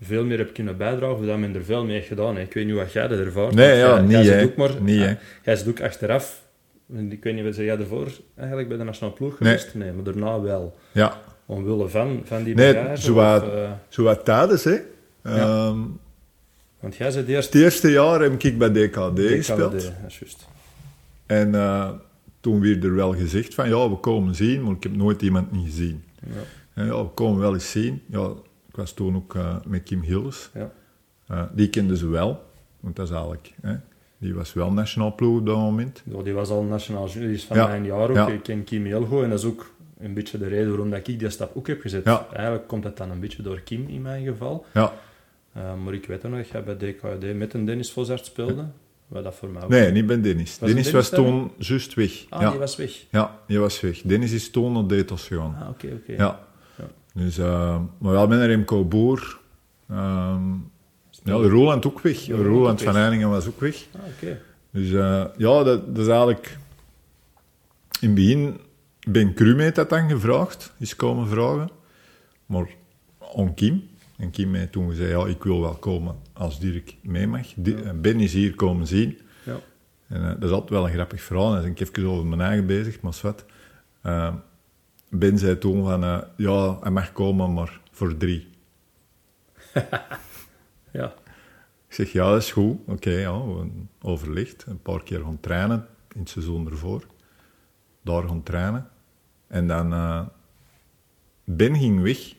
veel 0.00 0.24
meer 0.24 0.38
heb 0.38 0.54
kunnen 0.54 0.76
bijdragen, 0.76 1.16
of 1.16 1.24
dat 1.26 1.38
men 1.38 1.54
er 1.54 1.64
veel 1.64 1.84
mee 1.84 1.94
heeft 1.94 2.06
gedaan. 2.06 2.36
hè. 2.36 2.42
Ik 2.42 2.52
weet 2.52 2.66
niet 2.66 2.74
wat 2.74 2.92
jij 2.92 3.08
dat 3.08 3.18
ervaart. 3.18 3.54
Nee, 3.54 3.78
ja, 3.78 3.94
jij, 3.94 4.02
niet, 4.02 4.26
jij 4.26 4.38
hè. 4.38 4.44
ook 4.44 4.56
maar, 4.56 4.82
Niet, 4.82 5.00
ah, 5.00 5.10
Jij 5.44 5.56
zit 5.56 5.68
ook 5.68 5.80
achteraf. 5.80 6.42
Ik 6.96 7.24
weet 7.24 7.34
niet, 7.34 7.44
wat 7.44 7.54
zei 7.54 7.66
jij 7.66 7.78
ervoor 7.78 8.08
eigenlijk 8.36 8.68
bij 8.68 8.76
de 8.78 8.84
nationale 8.84 9.14
ploeg 9.16 9.38
Nee. 9.38 9.56
geweest? 9.58 9.74
Nee, 9.74 9.92
maar 9.92 10.04
daarna 10.04 10.40
wel. 10.40 10.76
Ja, 10.92 11.20
Omwille 11.46 11.88
van, 11.88 12.20
van 12.24 12.42
die 12.42 12.54
Nee, 12.54 12.74
bagage, 12.74 13.02
zo 13.02 13.14
wat- 13.14 13.42
of, 13.42 13.48
eh, 13.54 13.70
zo 13.88 14.02
wat 14.02 14.24
tijdens, 14.24 14.64
hè. 14.64 14.70
Ja. 15.22 15.36
Ehm, 15.36 15.78
want 16.80 16.96
jij 16.96 17.10
zit 17.10 17.28
eerst... 17.28 17.52
het 17.52 17.62
eerste 17.62 17.90
jaar 17.90 18.20
heb 18.20 18.42
ik 18.42 18.58
bij 18.58 18.68
DKD 18.70 19.18
gespeeld. 19.20 19.72
DKD, 19.72 19.82
dat 19.84 19.92
is 20.10 20.18
juist. 20.18 20.46
En 21.26 21.54
eh, 21.54 21.90
toen 22.40 22.60
werd 22.60 22.84
er 22.84 22.94
wel 22.94 23.14
gezegd 23.14 23.54
van, 23.54 23.68
ja, 23.68 23.90
we 23.90 23.96
komen 23.96 24.34
zien, 24.34 24.62
maar 24.62 24.72
ik 24.72 24.82
heb 24.82 24.96
nooit 24.96 25.22
iemand 25.22 25.52
niet 25.52 25.64
gezien. 25.64 26.04
Ja. 26.26 26.32
En 26.74 26.86
ja, 26.86 27.02
we 27.02 27.08
komen 27.10 27.40
wel 27.40 27.52
eens 27.54 27.70
zien. 27.70 28.02
Ja, 28.06 28.26
ik 28.68 28.76
was 28.76 28.92
toen 28.92 29.16
ook 29.16 29.34
eh, 29.34 29.56
met 29.66 29.82
Kim 29.82 30.00
Hills. 30.02 30.50
Ja. 30.54 31.50
Die 31.54 31.68
kenden 31.68 31.96
ze 31.96 32.08
wel, 32.08 32.44
want 32.80 32.96
dat 32.96 33.06
is 33.08 33.12
eigenlijk... 33.14 33.52
Hè, 33.62 33.74
die 34.22 34.34
was 34.34 34.52
wel 34.52 34.72
nationaal 34.72 35.14
ploeg 35.14 35.38
op 35.38 35.46
dat 35.46 35.56
moment. 35.56 36.02
Ja, 36.04 36.22
die 36.22 36.32
was 36.32 36.48
al 36.48 36.62
nationaal 36.62 37.08
junior, 37.08 37.28
die 37.28 37.36
is 37.36 37.44
van 37.44 37.56
Ja, 37.56 37.66
mijn 37.66 37.84
jaar 37.84 38.10
ook. 38.10 38.16
ja. 38.16 38.28
Ik 38.28 38.42
ken 38.42 38.64
Kim 38.64 38.84
heel 38.84 39.04
goed 39.04 39.22
en 39.22 39.30
dat 39.30 39.38
is 39.38 39.44
ook 39.44 39.72
een 39.98 40.14
beetje 40.14 40.38
de 40.38 40.48
reden 40.48 40.68
waarom 40.68 40.90
dat 40.90 41.08
ik 41.08 41.18
die 41.18 41.30
stap 41.30 41.56
ook 41.56 41.66
heb 41.66 41.80
gezet. 41.80 42.04
Ja. 42.04 42.26
Eigenlijk 42.32 42.68
komt 42.68 42.82
dat 42.82 42.96
dan 42.96 43.10
een 43.10 43.20
beetje 43.20 43.42
door 43.42 43.60
Kim 43.60 43.88
in 43.88 44.02
mijn 44.02 44.24
geval. 44.24 44.66
Ja. 44.74 44.92
Eh, 45.52 45.62
maar 45.84 45.94
ik 45.94 46.06
weet 46.06 46.22
nog 46.22 46.36
dat 46.36 46.48
jij 46.48 46.64
bij 46.64 46.76
DKD 46.76 47.34
met 47.36 47.54
een 47.54 47.64
Dennis 47.64 47.92
Vosart 47.92 48.24
speelde. 48.24 48.66
Wat 49.08 49.24
dat 49.24 49.34
voor 49.34 49.48
mij 49.48 49.62
ook... 49.62 49.68
Nee, 49.68 49.90
niet 49.92 50.06
bij 50.06 50.20
Dennis. 50.20 50.58
Was 50.58 50.68
Dennis 50.68 50.90
was 50.90 51.08
toen 51.08 51.50
juist 51.58 51.94
weg. 51.94 52.24
Ah, 52.28 52.40
ja. 52.40 52.50
die 52.50 52.58
was 52.58 52.76
weg. 52.76 53.04
ja, 53.10 53.38
die 53.46 53.58
was 53.58 53.80
weg. 53.80 54.00
Dennis 54.02 54.32
is 54.32 54.50
toen 54.50 54.72
naar 54.72 54.86
Detos 54.86 55.26
gegaan. 55.26 55.56
Ah, 55.60 55.68
oké, 55.68 55.86
oké. 56.02 56.12
Ja. 56.22 56.40
Ja. 56.78 56.84
Dus, 57.14 57.38
eh, 57.38 57.80
maar 57.98 58.12
wel 58.12 58.26
met 58.28 58.40
Remco 58.40 58.84
Boer. 58.84 59.40
Ehm 59.90 60.42
ja, 61.24 61.32
Roland 61.32 61.86
ook 61.86 62.00
weg. 62.00 62.26
Roland 62.26 62.82
van 62.82 62.92
weg. 62.92 63.02
Einingen 63.02 63.30
was 63.30 63.46
ook 63.46 63.60
weg. 63.60 63.86
Ah. 63.94 64.00
Dus 64.70 64.92
eh, 64.92 65.24
ja, 65.36 65.62
dat, 65.62 65.94
dat 65.94 65.98
is 66.04 66.06
eigenlijk... 66.06 66.56
In 68.00 68.08
het 68.08 68.14
begin, 68.14 68.60
Ben 69.08 69.34
Krum 69.34 69.58
heeft 69.58 69.74
dat 69.74 69.90
dan 69.90 70.08
gevraagd, 70.10 70.72
is 70.78 70.96
komen 70.96 71.28
vragen. 71.28 71.70
Maar 72.46 72.66
aan 73.36 73.54
Kim. 73.54 73.88
En 74.16 74.30
Kim 74.30 74.54
heeft 74.54 74.72
toen 74.72 74.88
gezegd, 74.90 75.10
ja, 75.10 75.26
ik 75.26 75.42
wil 75.42 75.60
wel 75.60 75.74
komen 75.74 76.16
als 76.32 76.60
Dirk 76.60 76.96
mee 77.02 77.26
mag. 77.26 77.46
Di- 77.56 77.92
Ben 77.94 78.20
is 78.20 78.32
hier 78.32 78.54
komen 78.54 78.86
zien. 78.86 79.18
Ja. 79.44 79.56
En 80.08 80.22
eh, 80.22 80.28
dat 80.28 80.42
is 80.42 80.50
altijd 80.50 80.70
wel 80.70 80.86
een 80.86 80.92
grappig 80.92 81.22
verhaal. 81.22 81.52
Dan 81.52 81.60
ben 81.62 81.70
ik 81.70 81.80
even 81.80 82.06
over 82.06 82.26
mijn 82.26 82.40
eigen 82.40 82.66
bezig, 82.66 83.00
maar 83.00 83.18
wat. 83.22 83.44
Eh, 84.02 84.34
ben 85.08 85.38
zei 85.38 85.58
toen 85.58 85.84
van, 85.84 86.24
ja, 86.36 86.78
hij 86.80 86.90
mag 86.90 87.12
komen, 87.12 87.52
maar 87.52 87.80
voor 87.90 88.16
drie. 88.16 88.48
Ja. 90.92 91.14
Ik 91.88 91.94
zeg, 91.98 92.12
ja, 92.12 92.30
dat 92.30 92.42
is 92.42 92.52
goed. 92.52 92.76
Oké, 92.86 93.10
ja, 93.10 93.42
overlegd. 94.02 94.64
Een 94.66 94.82
paar 94.82 95.02
keer 95.02 95.20
gaan 95.20 95.40
trainen 95.40 95.86
in 96.14 96.20
het 96.20 96.28
seizoen 96.28 96.70
ervoor. 96.70 97.06
Daar 98.02 98.28
gaan 98.28 98.42
trainen. 98.42 98.88
En 99.46 99.66
dan... 99.68 99.92
eh, 99.92 100.26
Ben 101.44 101.76
ging 101.76 102.02
weg. 102.02 102.34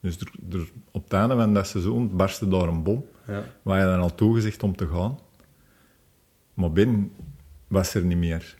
Dus 0.00 0.18
er, 0.20 0.30
er, 0.50 0.70
op 0.90 1.02
het 1.04 1.12
einde 1.12 1.34
van 1.36 1.54
dat 1.54 1.66
seizoen 1.66 2.16
barstte 2.16 2.48
daar 2.48 2.68
een 2.68 2.82
bom. 2.82 3.04
Ja. 3.26 3.44
Waar 3.62 3.78
je 3.78 3.84
dan 3.84 4.00
al 4.00 4.14
toegezegd 4.14 4.62
om 4.62 4.76
te 4.76 4.86
gaan. 4.88 5.18
Maar 6.54 6.72
Ben 6.72 7.12
was 7.68 7.94
er 7.94 8.04
niet 8.04 8.18
meer. 8.18 8.56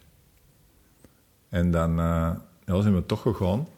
En 1.49 1.71
dan 1.71 1.99
eh, 1.99 2.31
ja, 2.67 2.81
zijn 2.81 2.95
we 2.95 3.07
toch 3.07 3.23
gegaan. 3.23 3.69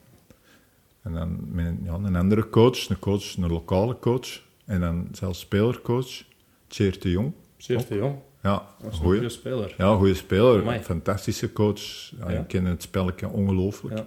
En 1.02 1.12
dan 1.12 1.54
met 1.54 1.66
een- 1.66 1.80
ja, 1.84 1.92
een 1.94 2.16
andere 2.16 2.48
coach, 2.50 2.88
een 2.88 2.98
coach, 2.98 3.36
een 3.36 3.46
lokale 3.50 3.98
coach. 3.98 4.42
En 4.64 4.80
dan 4.80 5.08
zelfs 5.12 5.38
spelercoach, 5.40 6.22
Tjeerd 6.66 7.02
de 7.02 7.10
Jong. 7.10 7.32
Zeer 7.56 7.86
te 7.86 7.94
jong. 7.94 8.16
Ja, 8.42 8.66
een 8.82 8.92
goede 8.92 9.28
speler. 9.28 9.74
Ja, 9.78 9.96
goede 9.96 10.14
speler. 10.14 10.60
Amai. 10.60 10.80
Fantastische 10.80 11.52
coach. 11.52 12.10
Ja, 12.18 12.30
Ja. 12.30 12.38
Ik 12.40 12.48
ken 12.48 12.64
het 12.64 12.82
spelletje 12.82 13.28
ongelooflijk. 13.28 13.98
Ja. 13.98 14.06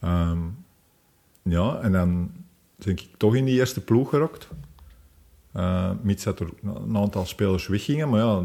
Ehm, 0.00 0.38
ja, 1.42 1.80
en 1.80 1.92
dan 1.92 2.30
denk 2.76 3.00
ik 3.00 3.08
toch 3.16 3.34
in 3.34 3.44
die 3.44 3.58
eerste 3.58 3.80
ploeg 3.80 4.08
gerokt. 4.08 4.48
Eh 5.52 5.90
mits 6.02 6.24
dat 6.24 6.40
er 6.40 6.48
een 6.62 6.96
aantal 6.96 7.26
spelers 7.26 7.66
weggingen, 7.66 8.08
maar 8.08 8.20
ja, 8.20 8.42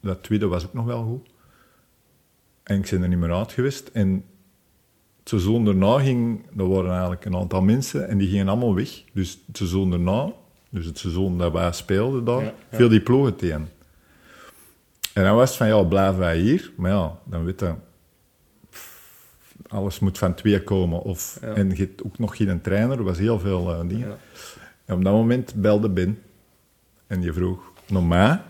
dat 0.00 0.22
tweede 0.22 0.46
was 0.46 0.66
ook 0.66 0.72
nog 0.74 0.84
wel 0.84 1.02
goed. 1.04 1.28
En 2.62 2.78
ik 2.78 2.90
ben 2.90 3.02
er 3.02 3.08
niet 3.08 3.18
meer 3.18 3.34
uit 3.34 3.52
geweest. 3.52 3.88
En 3.88 4.24
het 5.18 5.28
seizoen 5.28 5.64
daarna 5.64 5.98
ging, 5.98 6.46
er 6.56 6.68
waren 6.68 6.90
eigenlijk 6.90 7.24
een 7.24 7.36
aantal 7.36 7.62
mensen 7.62 8.08
en 8.08 8.18
die 8.18 8.28
gingen 8.28 8.48
allemaal 8.48 8.74
weg. 8.74 9.02
Dus 9.12 9.38
het 9.46 9.56
seizoen 9.56 9.90
daarna, 9.90 10.32
dus 10.68 10.86
het 10.86 10.98
seizoen 10.98 11.38
dat 11.38 11.52
wij 11.52 11.72
speelden 11.72 12.24
daar, 12.24 12.42
Ja, 12.42 12.52
ja. 12.70 12.76
viel 12.76 12.88
die 12.88 13.00
ploegen 13.00 13.36
tegen. 13.36 13.68
En 15.14 15.24
dan 15.24 15.34
was 15.34 15.48
het 15.48 15.58
van, 15.58 15.66
ja, 15.66 15.82
blijven 15.82 16.18
wij 16.18 16.38
hier? 16.38 16.72
Maar 16.76 16.90
ja, 16.90 17.18
dan 17.24 17.44
weet 17.44 17.60
je, 17.60 17.74
alles 19.68 19.98
moet 19.98 20.18
van 20.18 20.34
twee 20.34 20.62
komen. 20.62 21.02
Of, 21.02 21.38
Ja. 21.40 21.54
En 21.54 21.76
je 21.76 21.90
ook 22.04 22.18
nog 22.18 22.36
geen 22.36 22.60
trainer, 22.60 22.98
er 22.98 23.04
was 23.04 23.18
heel 23.18 23.38
veel 23.38 23.72
eh, 23.72 23.88
dingen. 23.88 24.16
En 24.84 24.94
op 24.94 25.04
dat 25.04 25.12
moment 25.12 25.54
belde 25.54 25.88
Ben. 25.88 26.18
En 27.06 27.20
die 27.20 27.32
vroeg, 27.32 27.60
naar 27.86 28.02
mij, 28.02 28.40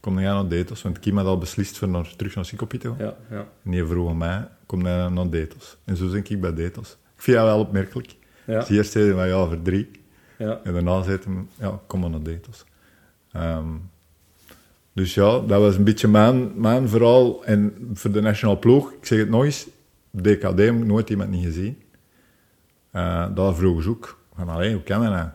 kom 0.00 0.20
jij 0.20 0.30
naar 0.30 0.48
Detos? 0.48 0.82
Want 0.82 0.98
Kim 0.98 1.16
had 1.16 1.26
al 1.26 1.38
beslist 1.38 1.78
voor 1.78 1.88
naar, 1.88 2.16
terug 2.16 2.34
naar 2.34 2.44
Sikopie 2.44 2.78
te 2.78 2.88
gaan. 2.88 2.96
Ja, 2.98 3.16
ja. 3.30 3.46
En 3.64 3.70
die 3.70 3.86
vroeg 3.86 4.14
mij, 4.14 4.48
kom 4.66 4.82
jij 4.82 5.08
naar 5.08 5.30
Detos? 5.30 5.76
En 5.84 5.96
zo 5.96 6.10
denk 6.10 6.28
ik 6.28 6.40
bij 6.40 6.54
Detos. 6.54 6.90
Ik 7.16 7.22
vind 7.22 7.36
dat 7.36 7.46
wel 7.46 7.58
opmerkelijk. 7.58 8.14
Ja. 8.44 8.58
Dus 8.58 8.68
eerst 8.68 8.92
zei 8.92 9.04
hij, 9.04 9.14
van, 9.14 9.28
ja, 9.28 9.46
voor 9.46 9.62
drie. 9.62 9.90
Ja. 10.40 10.60
En 10.64 10.72
daarna 10.72 11.02
zei 11.02 11.18
hij, 11.24 11.34
ja, 11.58 11.80
kom 11.86 12.00
maar 12.00 12.10
naar 12.10 12.22
Detos. 12.22 12.64
Ehm, 13.32 13.68
dus 14.92 15.14
ja, 15.14 15.40
dat 15.40 15.60
was 15.60 15.76
een 15.76 15.84
beetje 15.84 16.08
mijn, 16.08 16.60
mijn 16.60 16.88
verhaal. 16.88 17.44
En 17.44 17.90
voor 17.92 18.12
de 18.12 18.20
nationale 18.20 18.58
ploeg, 18.58 18.92
ik 18.92 19.06
zeg 19.06 19.18
het 19.18 19.28
nog 19.28 19.44
eens, 19.44 19.68
DKD 20.10 20.42
heb 20.42 20.58
ik 20.58 20.86
nooit 20.86 21.10
iemand 21.10 21.30
niet 21.30 21.44
gezien. 21.44 21.82
Eh 22.90 23.34
daar 23.34 23.54
vroegen 23.54 23.82
ze 23.82 23.88
ook, 23.88 24.18
van, 24.34 24.48
allee, 24.48 24.72
hoe 24.72 24.82
kan 24.82 25.00
dat 25.00 25.10
nou? 25.10 25.28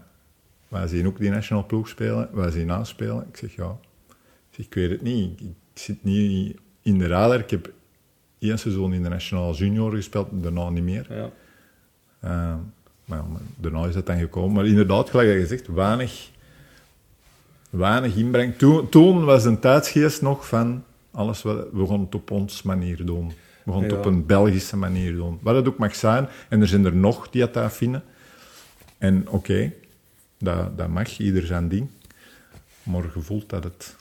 Wij 0.67 0.87
zien 0.87 1.07
ook 1.07 1.17
die 1.17 1.29
nationale 1.29 1.65
ploeg 1.65 1.87
spelen, 1.87 2.29
wij 2.33 2.51
zien 2.51 2.67
naast 2.67 2.91
spelen. 2.91 3.25
Ik 3.29 3.37
zeg, 3.37 3.55
ja, 3.55 3.77
ik, 4.09 4.55
zeg, 4.55 4.65
ik 4.65 4.73
weet 4.73 4.89
het 4.89 5.01
niet. 5.01 5.39
Ik, 5.39 5.47
ik 5.47 5.81
zit 5.81 6.03
niet 6.03 6.57
in 6.81 6.97
de 6.97 7.07
radar. 7.07 7.39
Ik 7.39 7.49
heb 7.49 7.71
één 8.39 8.59
seizoen 8.59 8.93
in 8.93 9.03
de 9.03 9.09
nationale 9.09 9.53
junior 9.53 9.91
gespeeld, 9.91 10.27
daarna 10.31 10.69
niet 10.69 10.83
meer. 10.83 11.07
Ja. 11.09 11.29
Eh, 12.19 12.55
maar, 13.05 13.17
ja, 13.17 13.23
maar 13.31 13.41
daarna 13.57 13.85
is 13.85 13.93
dat 13.93 14.05
dan 14.05 14.17
gekomen. 14.19 14.53
Maar 14.53 14.65
inderdaad, 14.65 15.09
gelijk 15.09 15.29
dat 15.29 15.37
je 15.37 15.47
zegt, 15.47 15.67
weinig, 15.67 16.29
weinig 17.69 18.15
inbreng. 18.15 18.57
Toen, 18.57 18.89
toen 18.89 19.25
was 19.25 19.45
een 19.45 19.59
tijdsgeest 19.59 20.21
nog 20.21 20.47
van 20.47 20.83
alles 21.11 21.41
wat 21.41 21.67
we 21.71 21.87
gaan 21.87 21.99
het 21.99 22.15
op 22.15 22.31
ons 22.31 22.61
manier 22.61 23.05
doen. 23.05 23.31
We 23.63 23.71
gaan 23.71 23.81
het 23.81 23.91
Ja. 23.91 23.97
op 23.97 24.05
een 24.05 24.25
Belgische 24.25 24.77
manier 24.77 25.13
doen. 25.15 25.39
Wat 25.41 25.55
het 25.55 25.67
ook 25.67 25.77
mag 25.77 25.95
zijn. 25.95 26.27
En 26.49 26.61
er 26.61 26.67
zijn 26.67 26.85
er 26.85 26.95
nog 26.95 27.29
die 27.29 27.41
het 27.41 27.53
dat 27.53 27.73
vinden. 27.73 28.03
En 28.97 29.29
oké, 29.29 29.73
dat, 30.37 30.77
dat 30.77 30.87
mag, 30.87 31.17
ieder 31.17 31.45
zijn 31.45 31.67
ding. 31.69 31.87
Maar 32.83 33.03
je 33.15 33.21
voelt 33.21 33.49
dat 33.49 33.63
het... 33.63 33.95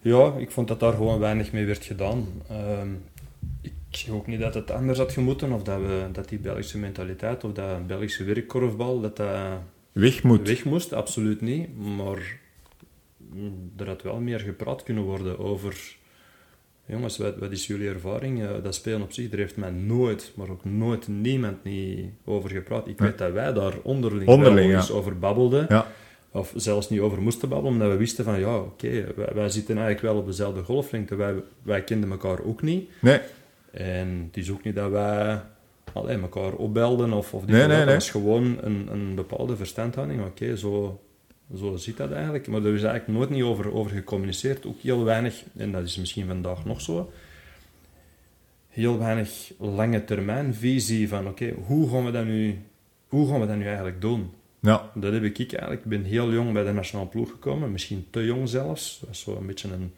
Ja, 0.00 0.32
ik 0.38 0.50
vond 0.50 0.68
dat 0.68 0.80
daar 0.80 0.92
gewoon 0.92 1.18
weinig 1.18 1.52
mee 1.52 1.66
werd 1.66 1.84
gedaan. 1.84 2.26
Ehm, 2.48 2.88
ik 3.94 4.00
zeg 4.00 4.14
ook 4.14 4.26
niet 4.26 4.40
dat 4.40 4.54
het 4.54 4.70
anders 4.70 4.98
had 4.98 5.12
gemoeten, 5.12 5.52
of 5.52 5.62
dat, 5.62 5.80
we, 5.80 6.06
dat 6.12 6.28
die 6.28 6.38
Belgische 6.38 6.78
mentaliteit, 6.78 7.44
of 7.44 7.52
dat 7.52 7.86
Belgische 7.86 8.24
werkkorfbal, 8.24 9.00
dat 9.00 9.16
dat 9.16 9.58
Weg 9.92 10.22
moet. 10.22 10.48
weg 10.48 10.64
moest. 10.64 10.92
Absoluut 10.92 11.40
niet. 11.40 11.78
Maar 11.96 12.38
mm, 13.16 13.72
er 13.76 13.86
had 13.86 14.02
wel 14.02 14.20
meer 14.20 14.40
gepraat 14.40 14.82
kunnen 14.82 15.02
worden 15.02 15.38
over... 15.38 15.96
Jongens, 16.86 17.18
wat, 17.18 17.36
wat 17.36 17.52
is 17.52 17.66
jullie 17.66 17.88
ervaring? 17.88 18.60
Dat 18.62 18.74
spelen 18.74 19.02
op 19.02 19.12
zich, 19.12 19.28
daar 19.30 19.38
heeft 19.38 19.56
mij 19.56 19.70
nooit, 19.70 20.32
maar 20.34 20.48
ook 20.48 20.64
nooit 20.64 21.08
niemand 21.08 21.64
niet 21.64 22.06
over 22.24 22.50
gepraat. 22.50 22.88
Ik 22.88 22.98
weet 22.98 23.18
dat 23.18 23.32
wij 23.32 23.52
daar 23.52 23.74
onderling, 23.82 24.28
Onderling, 24.28 24.70
ja. 24.72 24.94
over 24.94 25.18
babbelden. 25.18 25.66
Ja, 25.68 25.86
Of 26.30 26.52
zelfs 26.56 26.90
niet 26.90 27.00
over 27.00 27.22
moesten 27.22 27.48
babbelen, 27.48 27.72
omdat 27.72 27.90
we 27.90 27.96
wisten 27.96 28.24
van 28.24 28.40
ja, 28.40 28.58
oké, 28.58 29.12
wij, 29.16 29.34
wij 29.34 29.48
zitten 29.48 29.76
eigenlijk 29.76 30.06
wel 30.06 30.16
op 30.16 30.26
dezelfde 30.26 30.62
golflengte. 30.62 31.14
Wij, 31.14 31.34
wij 31.62 31.84
kenden 31.84 32.10
elkaar 32.10 32.44
ook 32.44 32.62
niet. 32.62 32.90
nee, 33.00 33.20
En 33.74 34.24
het 34.26 34.36
is 34.36 34.50
ook 34.50 34.64
niet 34.64 34.74
dat 34.74 34.90
wij 34.90 35.40
allee, 35.92 36.18
elkaar 36.18 36.52
opbelden 36.52 37.12
of, 37.12 37.34
of 37.34 37.44
die 37.44 37.54
Nee, 37.54 37.60
dat. 37.60 37.76
nee, 37.76 37.84
nee. 37.84 37.94
Het 37.94 38.02
is 38.02 38.10
gewoon 38.10 38.58
een, 38.60 38.88
een 38.92 39.14
bepaalde 39.14 39.56
verstandhouding. 39.56 40.24
Oké, 40.24 40.56
zo, 40.56 41.00
zo 41.56 41.76
zit 41.76 41.96
dat 41.96 42.12
eigenlijk. 42.12 42.46
Maar 42.48 42.64
er 42.64 42.74
is 42.74 42.82
eigenlijk 42.82 43.18
nooit 43.18 43.30
niet 43.30 43.42
over, 43.42 43.72
over 43.74 43.90
gecommuniceerd. 43.92 44.66
Ook 44.66 44.80
heel 44.80 45.04
weinig, 45.04 45.42
en 45.56 45.72
dat 45.72 45.82
is 45.82 45.96
misschien 45.96 46.26
vandaag 46.26 46.64
nog 46.64 46.80
zo, 46.80 47.12
heel 48.68 48.98
weinig 48.98 49.52
lange 49.58 50.04
termijn 50.04 50.54
visie 50.54 51.08
van 51.08 51.28
oké, 51.28 51.54
hoe 51.66 51.90
gaan 51.90 52.04
we 52.04 52.10
dat 52.10 52.24
nu... 52.24 52.58
Hoe 53.08 53.28
gaan 53.28 53.40
we 53.40 53.46
dat 53.46 53.56
nu 53.56 53.66
eigenlijk 53.66 54.00
doen? 54.00 54.30
ja, 54.60 54.90
Dat 54.94 55.12
heb 55.12 55.22
ik 55.22 55.38
eigenlijk. 55.38 55.84
Ik 55.84 55.90
ben 55.90 56.04
heel 56.04 56.32
jong 56.32 56.52
bij 56.52 56.64
de 56.64 56.72
nationale 56.72 57.08
ploeg 57.08 57.30
gekomen, 57.30 57.72
misschien 57.72 58.06
te 58.10 58.24
jong 58.24 58.48
zelfs. 58.48 58.98
Dat 59.00 59.08
was 59.08 59.20
zo 59.20 59.36
een 59.36 59.46
beetje 59.46 59.72
een 59.72 59.92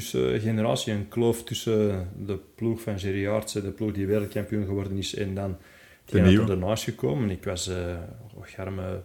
tussengeneratie, 0.00 0.92
een 0.92 1.08
kloof 1.08 1.44
tussen 1.44 2.08
de 2.26 2.38
ploeg 2.54 2.80
van 2.80 2.96
Jerry 2.96 3.28
Aartsen, 3.28 3.62
de 3.62 3.70
ploeg 3.70 3.92
die 3.92 4.06
wereldkampioen 4.06 4.64
geworden 4.64 4.96
is, 4.96 5.14
en 5.14 5.34
dan 5.34 5.56
De 6.04 6.22
die 6.22 6.40
er 6.40 6.46
daarnaast 6.46 6.84
gekomen. 6.84 7.30
Ik 7.30 7.44
was 7.44 7.68
uh, 7.68 7.96
garme 8.40 9.02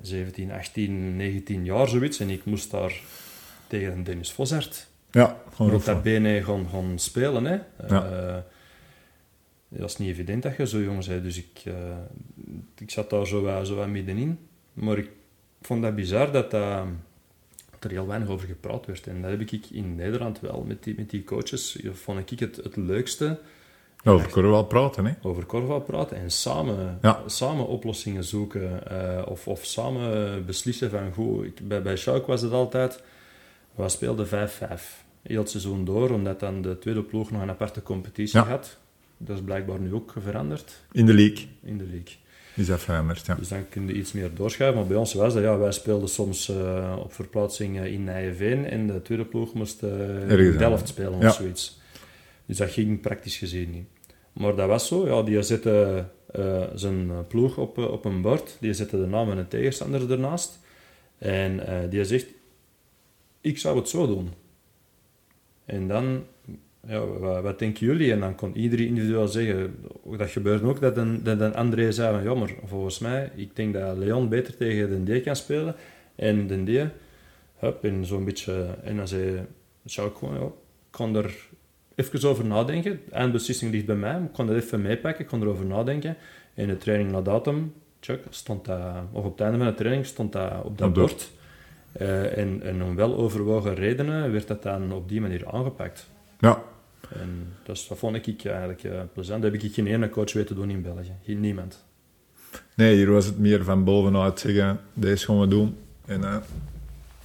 17, 0.00 0.52
18, 0.52 1.16
19 1.16 1.64
jaar 1.64 1.88
zoiets, 1.88 2.20
en 2.20 2.30
ik 2.30 2.44
moest 2.44 2.70
daar 2.70 3.00
tegen 3.66 4.04
Dennis 4.04 4.32
Vossert 4.32 4.88
ja. 5.10 5.36
maar 5.58 5.74
op 5.74 5.84
dat 5.84 6.02
benen 6.02 6.44
gaan, 6.44 6.66
gaan 6.68 6.98
spelen. 6.98 7.44
Hè. 7.44 7.58
Ja. 7.88 8.04
Eh, 8.10 8.42
dat 9.68 9.88
is 9.88 9.96
niet 9.96 10.08
evident 10.08 10.42
dat 10.42 10.56
je 10.56 10.66
zo 10.66 10.80
jong 10.80 11.06
bent, 11.06 11.22
dus 11.22 11.36
ik, 11.36 11.62
eh, 11.64 11.74
ik 12.78 12.90
zat 12.90 13.10
daar 13.10 13.26
zo 13.26 13.64
zo 13.64 13.74
wat 13.74 13.88
middenin. 13.88 14.38
Maar 14.72 14.98
ik 14.98 15.10
vond 15.62 15.82
dat 15.82 15.94
bizar 15.94 16.32
dat, 16.32 16.50
dat, 16.50 16.84
dat 17.78 17.90
er 17.90 17.96
heel 17.96 18.06
weinig 18.06 18.28
over 18.28 18.46
gepraat 18.48 18.86
werd. 18.86 19.06
En 19.06 19.22
dat 19.22 19.30
heb 19.30 19.40
ik 19.40 19.70
in 19.70 19.94
Nederland 19.94 20.40
wel 20.40 20.64
met 20.66 20.82
die, 20.84 20.94
met 20.96 21.10
die 21.10 21.24
coaches. 21.24 21.78
Vond 21.92 22.30
ik 22.30 22.38
het, 22.40 22.56
het 22.56 22.76
leukste 22.76 23.38
Over 24.04 24.42
wel 24.50 24.64
praten, 24.64 25.04
hè. 25.04 25.12
over 25.22 25.44
korfbal 25.46 25.80
praten 25.80 26.16
en 26.16 26.30
samen, 26.30 26.98
Ja. 27.02 27.22
samen 27.26 27.66
oplossingen 27.66 28.24
zoeken. 28.24 28.88
eh, 28.90 29.26
of, 29.30 29.48
of 29.48 29.64
samen 29.64 30.44
beslissen 30.46 30.90
van, 30.90 31.12
goed, 31.12 31.44
ik, 31.44 31.68
bij, 31.68 31.82
bij 31.82 31.96
Schalke 31.96 32.26
was 32.26 32.42
het 32.42 32.52
altijd, 32.52 33.02
we 33.74 33.88
speelden 33.88 34.26
5-5. 34.26 34.30
Heel 35.22 35.38
het 35.40 35.50
seizoen 35.50 35.84
door, 35.84 36.10
omdat 36.10 36.40
dan 36.40 36.62
de 36.62 36.78
tweede 36.78 37.02
ploeg 37.02 37.30
nog 37.30 37.42
een 37.42 37.50
aparte 37.50 37.82
competitie 37.82 38.38
Ja. 38.38 38.46
had. 38.46 38.78
Dat 39.16 39.36
is 39.36 39.42
blijkbaar 39.42 39.80
nu 39.80 39.94
ook 39.94 40.14
veranderd 40.18 40.84
In 40.92 41.06
de 41.06 41.14
league 41.14 41.46
in 41.62 41.78
de 41.78 41.84
league. 41.84 42.16
Is 42.58 42.66
dat 42.66 42.80
veranderd, 42.80 43.26
ja. 43.26 43.34
Dus 43.34 43.48
dan 43.48 43.68
kun 43.68 43.86
je 43.86 43.92
iets 43.92 44.12
meer 44.12 44.30
doorschuiven. 44.34 44.78
Maar 44.78 44.88
bij 44.88 44.96
ons 44.96 45.14
was 45.14 45.34
dat, 45.34 45.42
ja, 45.42 45.58
wij 45.58 45.72
speelden 45.72 46.08
soms 46.08 46.48
eh, 46.48 46.96
op 46.98 47.12
verplaatsing 47.12 47.78
eh, 47.78 47.92
in 47.92 48.04
Nijeveen 48.04 48.64
en 48.66 48.86
de 48.86 49.02
tweede 49.02 49.24
ploeg 49.24 49.54
moest 49.54 49.82
eh, 49.82 50.30
in 50.30 50.56
Delft 50.56 50.88
spelen 50.88 51.18
Ja. 51.20 51.28
of 51.28 51.34
zoiets. 51.34 51.80
Dus 52.46 52.56
dat 52.56 52.70
ging 52.70 53.00
praktisch 53.00 53.36
gezien 53.36 53.70
niet. 53.70 53.86
Maar 54.32 54.54
dat 54.56 54.68
was 54.68 54.86
zo, 54.86 55.06
ja, 55.06 55.22
die 55.22 55.42
zette 55.42 56.04
zijn 56.74 57.26
ploeg 57.28 57.56
op, 57.56 57.78
op 57.78 58.04
een 58.04 58.22
bord, 58.22 58.56
die 58.60 58.72
zette 58.72 59.00
de 59.00 59.06
naam 59.06 59.28
van 59.28 59.38
een 59.38 59.48
tegenstander 59.48 60.10
ernaast 60.10 60.58
en 61.18 61.60
die 61.90 62.04
zegt, 62.04 62.26
ik 63.40 63.58
zou 63.58 63.76
het 63.76 63.88
zo 63.88 64.06
doen. 64.06 64.30
En 65.64 65.88
dan, 65.88 66.24
ja, 66.86 67.06
wat, 67.06 67.42
wat 67.42 67.58
denken 67.58 67.86
jullie? 67.86 68.12
En 68.12 68.20
dan 68.20 68.34
kon 68.34 68.56
iedereen 68.56 68.86
individueel 68.86 69.28
zeggen, 69.28 69.76
dat 70.16 70.30
gebeurde 70.30 70.66
ook, 70.66 70.80
dat 70.80 70.96
een, 70.96 71.22
dat 71.22 71.40
een 71.40 71.54
André 71.54 71.92
zei 71.92 72.14
van, 72.14 72.22
ja, 72.22 72.34
maar 72.34 72.54
volgens 72.64 72.98
mij, 72.98 73.30
ik 73.34 73.56
denk 73.56 73.74
dat 73.74 73.96
Leon 73.96 74.28
beter 74.28 74.56
tegen 74.56 75.04
de 75.04 75.18
D 75.18 75.22
kan 75.22 75.36
spelen. 75.36 75.74
En 76.14 76.46
de 76.46 76.62
D, 76.64 76.90
hup, 77.58 77.84
en 77.84 78.06
zo'n 78.06 78.24
beetje, 78.24 78.66
en 78.82 78.96
dan 78.96 79.08
zei, 79.08 79.46
zou 79.84 80.08
ik 80.08 80.16
gewoon, 80.16 80.34
ja, 80.34 80.44
ik 80.46 80.52
kan 80.90 81.16
er 81.16 81.48
even 81.94 82.28
over 82.28 82.44
nadenken. 82.44 83.00
De 83.04 83.14
eindbeslissing 83.14 83.72
ligt 83.72 83.86
bij 83.86 83.96
mij, 83.96 84.20
ik 84.20 84.32
kon 84.32 84.46
dat 84.46 84.56
even 84.56 84.82
meepakken, 84.82 85.24
ik 85.24 85.30
kon 85.30 85.42
erover 85.42 85.66
nadenken. 85.66 86.16
En 86.54 86.66
de 86.66 86.76
training 86.76 87.10
na 87.10 87.20
datum 87.20 87.72
check, 88.00 88.20
stond 88.30 88.64
dat, 88.64 88.80
of 89.12 89.24
op 89.24 89.32
het 89.32 89.40
einde 89.40 89.58
van 89.58 89.66
de 89.66 89.74
training 89.74 90.06
stond 90.06 90.32
dat 90.32 90.64
op 90.64 90.78
dat 90.78 90.88
Op 90.88 90.94
bord. 90.94 91.30
Eh, 91.92 92.38
en, 92.38 92.62
en 92.62 92.82
om 92.82 92.94
wel 92.94 93.16
overwogen 93.16 93.74
redenen 93.74 94.32
werd 94.32 94.46
dat 94.48 94.62
dan 94.62 94.92
op 94.92 95.08
die 95.08 95.20
manier 95.20 95.46
aangepakt. 95.46 96.10
Ja, 96.38 96.62
En 97.08 97.52
dat, 97.62 97.76
is- 97.76 97.86
dat 97.88 97.98
vond 97.98 98.16
ik 98.26 98.44
eigenlijk 98.44 98.82
eh, 98.84 99.00
plezant. 99.12 99.42
Dat 99.42 99.52
heb 99.52 99.62
ik 99.62 99.74
geen 99.74 99.86
ene 99.86 100.08
coach 100.10 100.32
weten 100.32 100.56
doen 100.56 100.70
in 100.70 100.82
België. 100.82 101.12
Geen 101.24 101.40
niemand. 101.40 101.84
nee, 102.74 102.94
hier 102.96 103.10
was 103.10 103.24
het 103.24 103.38
meer 103.38 103.64
van 103.64 103.84
bovenuit 103.84 104.40
zeggen, 104.40 104.80
deze 104.94 105.24
gaan 105.24 105.40
we 105.40 105.48
doen. 105.48 105.76
En 106.04 106.20
uh, 106.20 106.36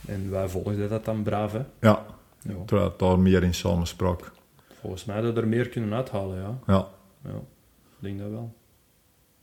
En 0.06 0.30
wij 0.32 0.48
volgden 0.50 0.90
dat 0.90 1.06
dan 1.06 1.24
braaf, 1.24 1.52
hè. 1.52 1.62
ja, 1.80 2.06
Ja. 2.42 2.54
terwijl 2.66 2.90
het 2.90 3.00
daar 3.00 3.20
meer 3.20 3.44
in 3.44 3.54
samenspraak. 3.54 4.32
Volgens 4.80 5.06
mij 5.06 5.16
hadden 5.16 5.34
we 5.34 5.42
er 5.42 5.48
meer 5.48 5.70
kunnen 5.70 5.94
uithalen, 5.94 6.38
ja. 6.38 6.58
Ja, 6.74 6.88
ja. 7.24 7.36
Ik 7.90 8.00
denk 8.00 8.20
dat 8.20 8.30
wel. 8.30 8.54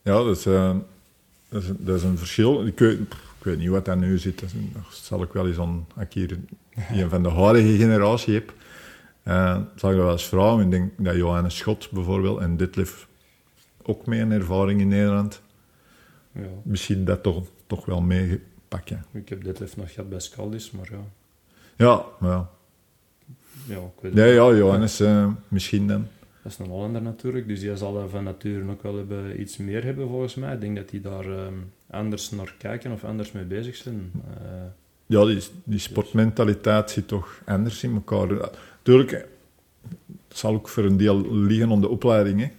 ja 0.02 0.12
dat, 0.22 0.36
is, 0.36 0.46
eh, 0.46 0.76
dat, 1.48 1.62
is, 1.62 1.68
een- 1.68 1.76
dat 1.80 1.96
is 1.96 2.02
een 2.02 2.18
verschil. 2.18 2.66
Ik 2.66 2.78
weet, 2.78 3.08
pff, 3.08 3.20
ik 3.38 3.44
weet 3.44 3.58
niet 3.58 3.68
wat 3.68 3.84
dat 3.84 3.96
nu 3.98 4.18
zit. 4.18 4.40
Dat 4.40 4.50
zal 4.90 5.22
ik 5.22 5.32
wel 5.32 5.46
eens 5.46 5.58
aan, 5.58 5.86
als 5.94 6.04
ik 6.04 6.12
hier 6.12 6.38
een 6.90 7.08
van 7.08 7.22
de 7.22 7.30
huidige 7.30 7.76
generatie 7.76 8.34
heb. 8.34 8.52
Eh 9.22 9.58
zal 9.76 9.90
ik 9.90 9.96
wel 9.96 10.10
eens 10.10 10.26
vragen. 10.28 10.64
Ik 10.64 10.70
denk 10.70 10.92
dat 10.96 11.14
Johannes 11.16 11.56
Schot 11.56 11.90
bijvoorbeeld 11.90 12.40
en 12.40 12.56
Ditlev 12.56 13.04
ook 13.82 14.06
mee 14.06 14.20
een 14.20 14.32
ervaring 14.32 14.80
in 14.80 14.88
Nederland. 14.88 15.42
Ja. 16.32 16.40
Misschien 16.62 17.04
dat 17.04 17.22
toch, 17.22 17.46
toch 17.66 17.86
wel 17.86 18.00
meepakken. 18.00 19.04
Ik 19.12 19.28
heb 19.28 19.44
dit 19.44 19.60
even 19.60 19.80
nog 19.80 19.92
gehad 19.92 20.08
bij 20.08 20.20
Scaldis, 20.20 20.70
maar 20.70 20.88
ja. 20.90 21.00
Ja, 21.76 22.04
maar 22.18 22.30
ja. 22.30 22.50
Ja, 23.66 23.76
ik 23.76 24.00
weet 24.00 24.12
het 24.12 24.14
Nee, 24.14 24.34
ja, 24.34 24.54
Johannes 24.54 25.00
eh, 25.00 25.28
misschien 25.48 25.86
dan. 25.86 26.06
Dat 26.42 26.52
is 26.52 26.58
een 26.58 26.66
Hollander 26.66 27.02
natuurlijk, 27.02 27.48
dus 27.48 27.60
die 27.60 27.76
zal 27.76 28.08
van 28.08 28.24
nature 28.24 28.70
ook 28.70 28.82
wel 28.82 28.96
hebben, 28.96 29.40
iets 29.40 29.56
meer 29.56 29.84
hebben 29.84 30.08
volgens 30.08 30.34
mij. 30.34 30.54
Ik 30.54 30.60
denk 30.60 30.76
dat 30.76 30.88
die 30.88 31.00
daar 31.00 31.24
ehm, 31.24 31.54
anders 31.90 32.30
naar 32.30 32.54
kijken 32.58 32.92
of 32.92 33.04
anders 33.04 33.32
mee 33.32 33.44
bezig 33.44 33.76
zijn. 33.76 34.10
Eh, 34.14 34.50
Ja, 35.06 35.24
die, 35.24 35.42
die 35.64 35.78
sportmentaliteit 35.78 36.90
zit 36.90 37.08
toch 37.08 37.42
anders 37.44 37.82
in 37.82 37.94
elkaar. 37.94 38.50
Natuurlijk, 38.84 39.12
eh, 39.12 39.20
het 40.28 40.38
zal 40.38 40.54
ook 40.54 40.68
voor 40.68 40.84
een 40.84 40.96
deel 40.96 41.34
liggen 41.34 41.70
om 41.70 41.80
de 41.80 41.88
opleiding. 41.88 42.40
Hè. 42.40 42.50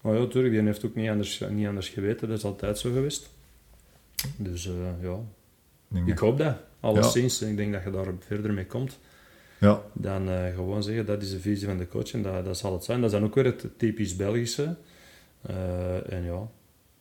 maar 0.00 0.14
ja, 0.14 0.20
natuurlijk, 0.20 0.54
die 0.54 0.62
heeft 0.62 0.84
ook 0.86 0.94
niet 0.94 1.08
anders, 1.08 1.42
niet 1.50 1.66
anders 1.66 1.88
geweten, 1.88 2.28
dat 2.28 2.38
is 2.38 2.44
altijd 2.44 2.78
zo 2.78 2.92
geweest. 2.92 3.30
Dus 4.36 4.66
eh, 4.66 4.72
ja, 5.02 5.12
Ik 5.12 5.18
denk 5.88 6.06
ik 6.08 6.14
dat- 6.14 6.18
hoop 6.28 6.38
dat. 6.38 6.56
Alleszins, 6.80 7.42
ik 7.42 7.56
denk 7.56 7.72
dat 7.72 7.82
je 7.84 7.90
daar 7.90 8.06
verder 8.26 8.52
mee 8.52 8.66
komt. 8.66 8.98
Ja, 9.58 9.82
Dan 9.92 10.28
eh, 10.28 10.54
gewoon 10.54 10.82
zeggen, 10.82 11.06
dat 11.06 11.22
is 11.22 11.30
de 11.30 11.40
visie 11.40 11.66
van 11.68 11.78
de 11.78 11.88
coach 11.88 12.12
en 12.12 12.22
dat, 12.22 12.44
dat 12.44 12.58
zal 12.58 12.72
het 12.72 12.84
zijn. 12.84 13.00
Dat 13.00 13.12
is 13.12 13.18
dan 13.18 13.26
ook 13.28 13.34
weer 13.34 13.44
het 13.44 13.66
typisch 13.76 14.16
Belgische. 14.16 14.74
Eh, 15.42 16.12
en 16.12 16.24
ja, 16.24 16.48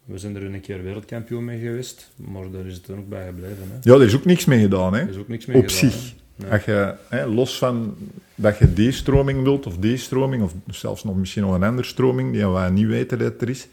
we 0.06 0.18
zijn 0.18 0.36
er 0.36 0.44
een 0.44 0.62
keer 0.62 0.84
wereldkampioen 0.84 1.46
mee 1.46 1.60
geweest, 1.60 2.12
maar 2.16 2.52
daar 2.52 2.66
is 2.66 2.74
het 2.74 2.86
dan 2.86 2.98
ook 3.00 3.10
bij 3.10 3.26
gebleven. 3.26 3.64
Hè. 3.72 3.78
ja, 3.92 3.94
er 3.94 4.02
is 4.06 4.16
ook 4.16 4.26
niks 4.26 4.46
mee 4.46 4.60
gedaan. 4.62 4.94
Hè. 4.94 5.00
Er 5.00 5.10
is 5.10 5.18
ook 5.18 5.28
niks 5.28 5.46
mee 5.46 5.58
Op 5.58 5.68
gedaan, 5.68 5.92
zich. 5.92 6.14
Nee. 6.36 6.52
Als 6.52 6.64
je, 6.66 6.96
hè, 7.10 7.26
los 7.26 7.58
van 7.58 7.98
dat 8.42 8.58
je 8.58 8.74
die 8.74 8.92
stroming 8.92 9.44
wilt, 9.44 9.66
of 9.66 9.78
die 9.78 9.98
stroming, 9.98 10.44
of 10.44 10.54
zelfs 10.68 11.04
nog 11.04 11.16
misschien 11.16 11.44
nog 11.44 11.54
een 11.54 11.64
andere 11.64 11.88
stroming, 11.88 12.32
die 12.32 12.48
wij 12.48 12.70
niet 12.70 12.88
weten 12.88 13.20
dat 13.20 13.42
er 13.42 13.50
is. 13.50 13.68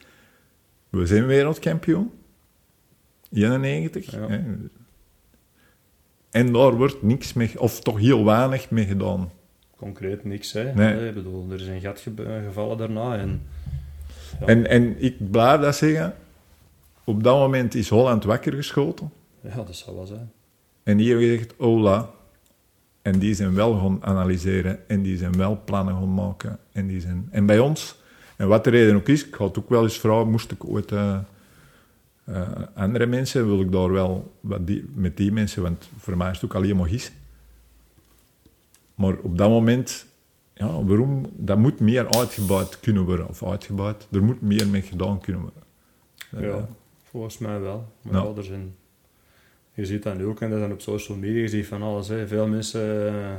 We 0.88 1.06
zijn 1.06 1.26
wereldkampioen. 1.26 2.10
91. 3.32 4.10
Ja. 4.10 4.28
Hè. 4.28 4.40
En 6.30 6.52
daar 6.52 6.74
wordt 6.74 7.02
niks 7.02 7.32
mee, 7.32 7.60
of 7.60 7.80
toch 7.80 7.98
heel 7.98 8.24
weinig 8.24 8.70
mee 8.70 8.86
gedaan. 8.86 9.30
Concreet 9.76 10.24
niks, 10.24 10.52
hè. 10.52 10.74
Nee. 10.74 11.12
Bedoel, 11.12 11.50
er 11.50 11.60
is 11.60 11.66
een 11.66 11.80
gat 11.80 12.04
eh, 12.18 12.44
gevallen 12.46 12.78
daarna 12.78 13.16
en... 13.16 13.42
Ja. 14.40 14.46
En, 14.46 14.66
en 14.66 15.02
ik 15.02 15.30
blijf 15.30 15.60
dat 15.60 15.76
zeggen. 15.76 16.14
Op 17.04 17.22
dat 17.22 17.38
moment 17.38 17.74
is 17.74 17.88
Holland 17.88 18.24
wakker 18.24 18.52
geschoten. 18.52 19.10
Ja, 19.40 19.54
dat 19.54 19.76
zou 19.76 19.96
wel 19.96 20.06
zijn. 20.06 20.30
En 20.82 20.98
hebben 20.98 21.28
gezegd, 21.28 21.54
hola. 21.58 22.10
En 23.06 23.18
die 23.18 23.34
zijn 23.34 23.54
wel 23.54 23.78
gaan 23.78 24.04
analyseren. 24.04 24.88
En 24.88 25.02
die 25.02 25.16
zijn 25.16 25.36
wel 25.36 25.60
plannen 25.64 25.94
gaan 25.94 26.14
maken. 26.14 26.58
En, 26.72 26.86
die 26.86 27.00
zijn... 27.00 27.28
en 27.30 27.46
bij 27.46 27.58
ons, 27.58 27.98
en 28.36 28.48
wat 28.48 28.64
de 28.64 28.70
reden 28.70 28.96
ook 28.96 29.08
is, 29.08 29.26
ik 29.26 29.34
had 29.34 29.58
ook 29.58 29.68
wel 29.68 29.82
eens 29.82 29.98
vragen, 29.98 30.30
moest 30.30 30.50
ik 30.50 30.64
ooit 30.64 30.92
eh, 30.92 31.18
eh, 32.24 32.48
andere 32.74 33.06
mensen, 33.06 33.46
wil 33.46 33.60
ik 33.60 33.72
daar 33.72 33.92
wel 33.92 34.32
wat 34.40 34.66
die, 34.66 34.84
met 34.94 35.16
die 35.16 35.32
mensen, 35.32 35.62
want 35.62 35.88
voor 35.98 36.16
mij 36.16 36.30
is 36.30 36.40
het 36.40 36.44
ook 36.44 36.54
alleen 36.54 36.76
maar 36.76 36.88
gis. 36.88 37.12
Maar 38.94 39.14
op 39.22 39.38
dat 39.38 39.48
moment, 39.48 40.06
ja, 40.54 40.84
waarom, 40.84 41.26
dat 41.36 41.58
moet 41.58 41.80
meer 41.80 42.16
uitgebouwd 42.16 42.80
kunnen 42.80 43.04
worden, 43.04 43.28
of 43.28 43.44
uitgebouwd, 43.44 44.08
er 44.12 44.22
moet 44.22 44.40
meer 44.42 44.66
mee 44.66 44.82
gedaan 44.82 45.20
kunnen 45.20 45.42
worden. 45.42 45.62
Ja, 46.30 46.56
Eh, 46.56 46.62
volgens 47.10 47.38
mij 47.38 47.60
wel. 47.60 47.92
Maar 48.02 48.14
Ja. 48.14 48.22
ja, 48.22 48.36
er 48.36 48.44
zijn... 48.44 48.74
Je 49.76 49.86
ziet 49.86 50.02
dat 50.02 50.16
nu 50.16 50.24
ook, 50.24 50.40
en 50.40 50.48
dat 50.50 50.58
is 50.58 50.64
dan 50.64 50.72
op 50.72 50.80
social 50.80 51.18
media, 51.18 51.40
je 51.40 51.48
ziet 51.48 51.66
van 51.66 51.82
alles. 51.82 52.08
Hè. 52.08 52.26
Veel 52.28 52.46
mensen... 52.46 53.08
eh, 53.14 53.34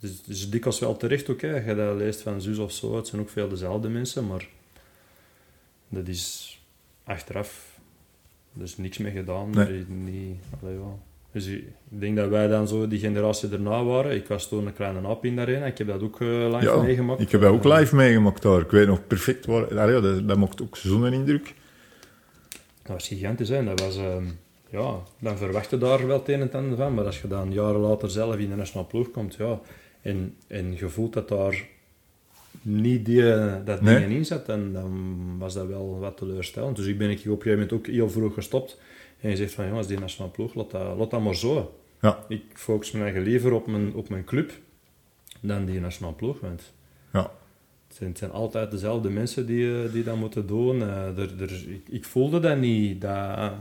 Het 0.00 0.10
is, 0.10 0.22
is 0.28 0.50
dikwijls 0.50 0.78
wel 0.80 0.96
terecht 0.96 1.30
ook, 1.30 1.40
hè. 1.40 1.68
Je 1.68 1.74
dat 1.74 1.96
leest 1.96 2.20
van 2.22 2.40
zus 2.40 2.58
of 2.58 2.72
zo, 2.72 2.96
het 2.96 3.06
zijn 3.06 3.20
ook 3.20 3.30
veel 3.30 3.48
dezelfde 3.48 3.88
mensen, 3.88 4.26
maar... 4.26 4.48
Dat 5.88 6.08
is 6.08 6.58
achteraf... 7.04 7.78
Er 8.56 8.62
is 8.62 8.76
niks 8.76 8.98
mee 8.98 9.12
gedaan. 9.12 9.50
Nee. 9.50 9.78
Is 9.78 9.84
niet... 9.88 10.36
Allee, 10.62 10.74
ja. 10.74 10.96
Dus 11.32 11.46
ik 11.46 11.64
denk 11.88 12.16
dat 12.16 12.28
wij 12.28 12.48
dan 12.48 12.68
zo 12.68 12.88
die 12.88 12.98
generatie 12.98 13.50
erna 13.50 13.84
waren. 13.84 14.14
Ik 14.14 14.26
was 14.28 14.48
toen 14.48 14.66
een 14.66 14.72
kleine 14.74 15.08
aap 15.08 15.24
in 15.24 15.34
de 15.34 15.40
arena. 15.40 15.66
Ik 15.66 15.78
heb 15.78 15.86
dat 15.86 16.02
ook 16.02 16.20
eh, 16.20 16.28
live 16.28 16.64
Ja, 16.64 16.76
meegemaakt. 16.76 17.20
Ik 17.20 17.30
heb 17.30 17.40
dat 17.40 17.52
ook 17.52 17.64
live 17.64 17.94
meegemaakt 17.96 18.42
daar. 18.42 18.60
Ik 18.60 18.70
weet 18.70 18.86
nog 18.86 19.06
perfect 19.06 19.46
waar. 19.46 19.78
Allee, 19.78 20.00
dat, 20.00 20.28
dat 20.28 20.38
maakt 20.38 20.62
ook 20.62 20.76
zo'n 20.76 21.12
indruk. 21.12 21.54
Dat 22.82 22.92
was 22.92 23.08
gigantisch, 23.08 23.48
hè. 23.48 23.64
Dat 23.64 23.80
was, 23.80 23.96
ehm, 23.96 24.24
ja, 24.80 25.02
dan 25.18 25.36
verwacht 25.36 25.70
je 25.70 25.78
daar 25.78 26.06
wel 26.06 26.18
het 26.18 26.28
een 26.28 26.34
en 26.34 26.40
het 26.40 26.54
ander 26.54 26.76
van. 26.76 26.94
Maar 26.94 27.04
als 27.04 27.20
je 27.20 27.28
dan 27.28 27.52
jaren 27.52 27.80
later 27.80 28.10
zelf 28.10 28.36
in 28.36 28.48
de 28.50 28.56
nationale 28.56 28.86
ploeg 28.88 29.10
komt, 29.10 29.34
ja, 29.34 29.60
en, 30.02 30.36
en 30.46 30.74
je 30.76 30.88
voelt 30.88 31.12
dat 31.12 31.28
daar 31.28 31.66
niet 32.62 33.04
die, 33.06 33.22
dat 33.64 33.80
Nee. 33.80 33.94
dingen 33.98 34.10
in 34.16 34.24
zat, 34.24 34.46
dan, 34.46 34.72
dan 34.72 35.14
was 35.38 35.54
dat 35.54 35.66
wel 35.66 35.98
wat 35.98 36.16
teleurstellend. 36.16 36.76
Dus 36.76 36.86
ik 36.86 36.98
ben 36.98 37.10
ik 37.10 37.18
op 37.18 37.24
een 37.24 37.30
gegeven 37.30 37.52
moment 37.52 37.72
ook 37.72 37.86
heel 37.86 38.10
vroeg 38.10 38.34
gestopt. 38.34 38.80
En 39.20 39.30
je 39.30 39.36
zegt 39.36 39.52
van, 39.54 39.66
jongens, 39.68 39.86
die 39.86 39.98
nationale 39.98 40.32
ploeg, 40.32 40.54
laat 40.54 40.70
dat, 40.70 40.96
laat 40.98 41.10
dat 41.10 41.20
maar 41.20 41.34
zo. 41.34 41.78
Ja. 42.00 42.24
Ik 42.28 42.42
focus 42.54 42.90
me 42.90 43.00
eigenlijk 43.02 43.30
liever 43.30 43.52
op 43.52 43.66
mijn, 43.66 43.94
op 43.94 44.08
mijn 44.08 44.24
club 44.24 44.52
dan 45.40 45.64
die 45.64 45.80
nationale 45.80 46.14
ploeg. 46.16 46.40
Want 46.40 46.72
Ja. 47.12 47.30
het 47.88 47.96
zijn, 47.96 48.08
het 48.08 48.18
zijn 48.18 48.30
altijd 48.30 48.70
dezelfde 48.70 49.10
mensen 49.10 49.46
die, 49.46 49.82
eh, 49.84 49.92
die 49.92 50.04
dat 50.04 50.16
moeten 50.16 50.46
doen. 50.46 50.82
Eh, 50.82 51.08
ik, 51.68 51.88
ik 51.88 52.04
voelde 52.04 52.40
dat 52.40 52.58
niet, 52.58 53.00
dat, 53.00 53.52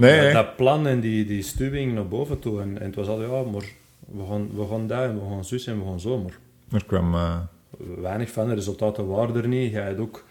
Nee, 0.00 0.32
dat, 0.32 0.56
plan 0.56 0.86
en 0.86 1.00
die, 1.00 1.24
die 1.24 1.42
stuwing 1.42 1.94
naar 1.94 2.08
boven 2.08 2.38
toe. 2.38 2.60
En, 2.60 2.78
en 2.78 2.86
het 2.86 2.94
was 2.94 3.08
al, 3.08 3.22
ja, 3.22 3.42
maar 3.50 3.64
we 4.06 4.22
gaan, 4.28 4.50
we 4.54 4.66
gaan 4.70 4.86
daar 4.86 5.08
en 5.08 5.14
we 5.14 5.28
gaan 5.34 5.44
zus 5.44 5.66
en 5.66 5.78
we 5.78 5.84
gaan 5.84 6.00
zo. 6.00 6.18
Maar 6.22 6.38
Er 6.72 6.84
kwam... 6.84 7.14
eh, 7.14 7.36
weinig 8.00 8.30
van, 8.30 8.48
de 8.48 8.54
resultaten 8.54 9.06
waren 9.06 9.36
er 9.36 9.48
niet. 9.48 9.72
Jij 9.72 9.86
had 9.86 9.98
ook... 9.98 10.24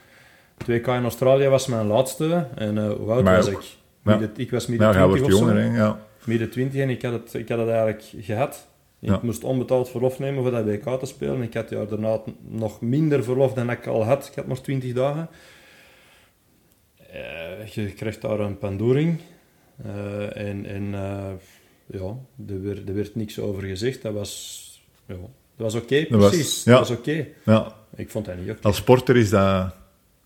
2K 0.63 0.67
in 0.85 1.03
Australië 1.03 1.47
was 1.47 1.67
mijn 1.67 1.87
laatste. 1.87 2.47
En 2.55 2.77
eh 2.77 2.91
hoe 2.91 3.11
oud 3.11 3.23
was 3.23 3.49
ook. 3.49 3.61
ik? 3.61 3.67
Midden, 4.01 4.31
Ik 4.35 4.51
was 4.51 4.67
midden 4.67 4.87
hij 4.87 4.95
20 4.97 5.19
wordt 5.19 5.33
of 5.33 5.39
zo. 5.39 5.45
jonger, 5.47 5.63
hè? 5.71 5.77
Ja. 5.77 5.99
Midden 6.25 6.49
20 6.49 6.81
en 6.81 6.89
ik 6.89 7.01
had 7.01 7.13
het, 7.13 7.33
ik 7.33 7.49
had 7.49 7.57
het 7.59 7.67
eigenlijk 7.67 8.03
gehad. 8.19 8.67
Ik 8.99 9.09
Ja. 9.09 9.19
moest 9.23 9.43
onbetaald 9.43 9.89
verlof 9.89 10.19
nemen 10.19 10.41
voor 10.43 10.51
dat 10.51 10.65
WK 10.65 10.99
te 10.99 11.05
spelen. 11.05 11.41
Ik 11.41 11.53
had 11.53 11.69
jaar 11.69 11.87
daarna 11.87 12.19
nog 12.41 12.81
minder 12.81 13.23
verlof 13.23 13.53
dan 13.53 13.69
ik 13.69 13.87
al 13.87 14.03
had. 14.03 14.27
Ik 14.27 14.35
had 14.35 14.45
maar 14.47 14.61
20 14.61 14.93
dagen. 14.93 15.29
Eh, 17.11 17.65
je 17.65 17.93
krijgt 17.93 18.21
daar 18.21 18.39
een 18.39 18.57
pandoering. 18.57 19.19
Eh, 19.83 20.37
en 20.37 20.65
en 20.65 20.93
eh, 20.93 21.31
ja, 21.85 22.15
er 22.47 22.61
werd, 22.63 22.87
er 22.89 22.95
werd 22.95 23.15
niks 23.15 23.39
over 23.39 23.63
gezegd. 23.63 24.01
Dat 24.01 24.13
was, 24.13 24.81
ja, 25.05 25.15
dat 25.15 25.29
was 25.55 25.75
oké, 25.75 26.05
Dat 26.09 26.19
was- 26.19 26.29
precies. 26.29 26.63
ja. 26.63 26.71
Dat 26.77 26.87
was 26.87 26.97
oké. 26.97 27.27
ja. 27.45 27.75
Ik 27.95 28.09
vond 28.09 28.25
dat 28.25 28.37
niet 28.37 28.49
oké. 28.49 28.59
Als 28.61 28.75
sporter 28.75 29.17
is 29.17 29.29
dat... 29.29 29.73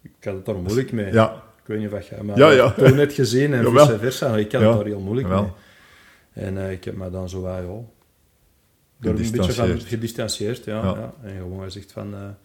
Ik 0.02 0.12
had 0.24 0.34
het 0.36 0.46
daar 0.46 0.56
moeilijk 0.56 0.92
mee. 0.92 1.14
Ja, 1.14 1.34
Ik 1.62 1.68
weet 1.68 1.80
niet 1.80 1.92
of 1.92 2.10
jij 2.10 2.24
mij 2.24 2.36
Ja, 2.36 2.52
ja. 2.52 2.72
toen 2.72 2.96
net 2.96 3.14
gezien 3.14 3.54
en 3.54 3.72
vice 3.72 4.00
versa. 4.00 4.38
Ik 4.38 4.52
had 4.52 4.62
het 4.62 4.74
daar 4.74 4.86
heel 4.86 5.00
moeilijk 5.00 5.28
Jawel. 5.28 5.44
mee. 5.44 6.46
En 6.46 6.58
eh, 6.58 6.72
ik 6.72 6.84
heb 6.84 6.96
me 6.96 7.10
dan 7.10 7.30
zo 7.30 7.42
wel, 7.42 7.54
ja, 7.56 7.62
door 7.62 9.20
een 9.20 9.32
beetje 9.32 9.54
van 9.54 9.80
Gedistanceerd. 9.80 10.66
Ja, 10.66 10.82
Ja. 10.84 11.14
En 11.24 11.38
gewoon 11.38 11.64
gezegd 11.64 11.92
van, 11.92 12.36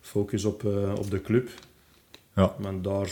focus 0.00 0.44
op, 0.44 0.64
op 0.96 1.10
de 1.10 1.20
club. 1.20 1.48
Ja. 2.34 2.54
Maar 2.58 2.82
daar 2.82 3.10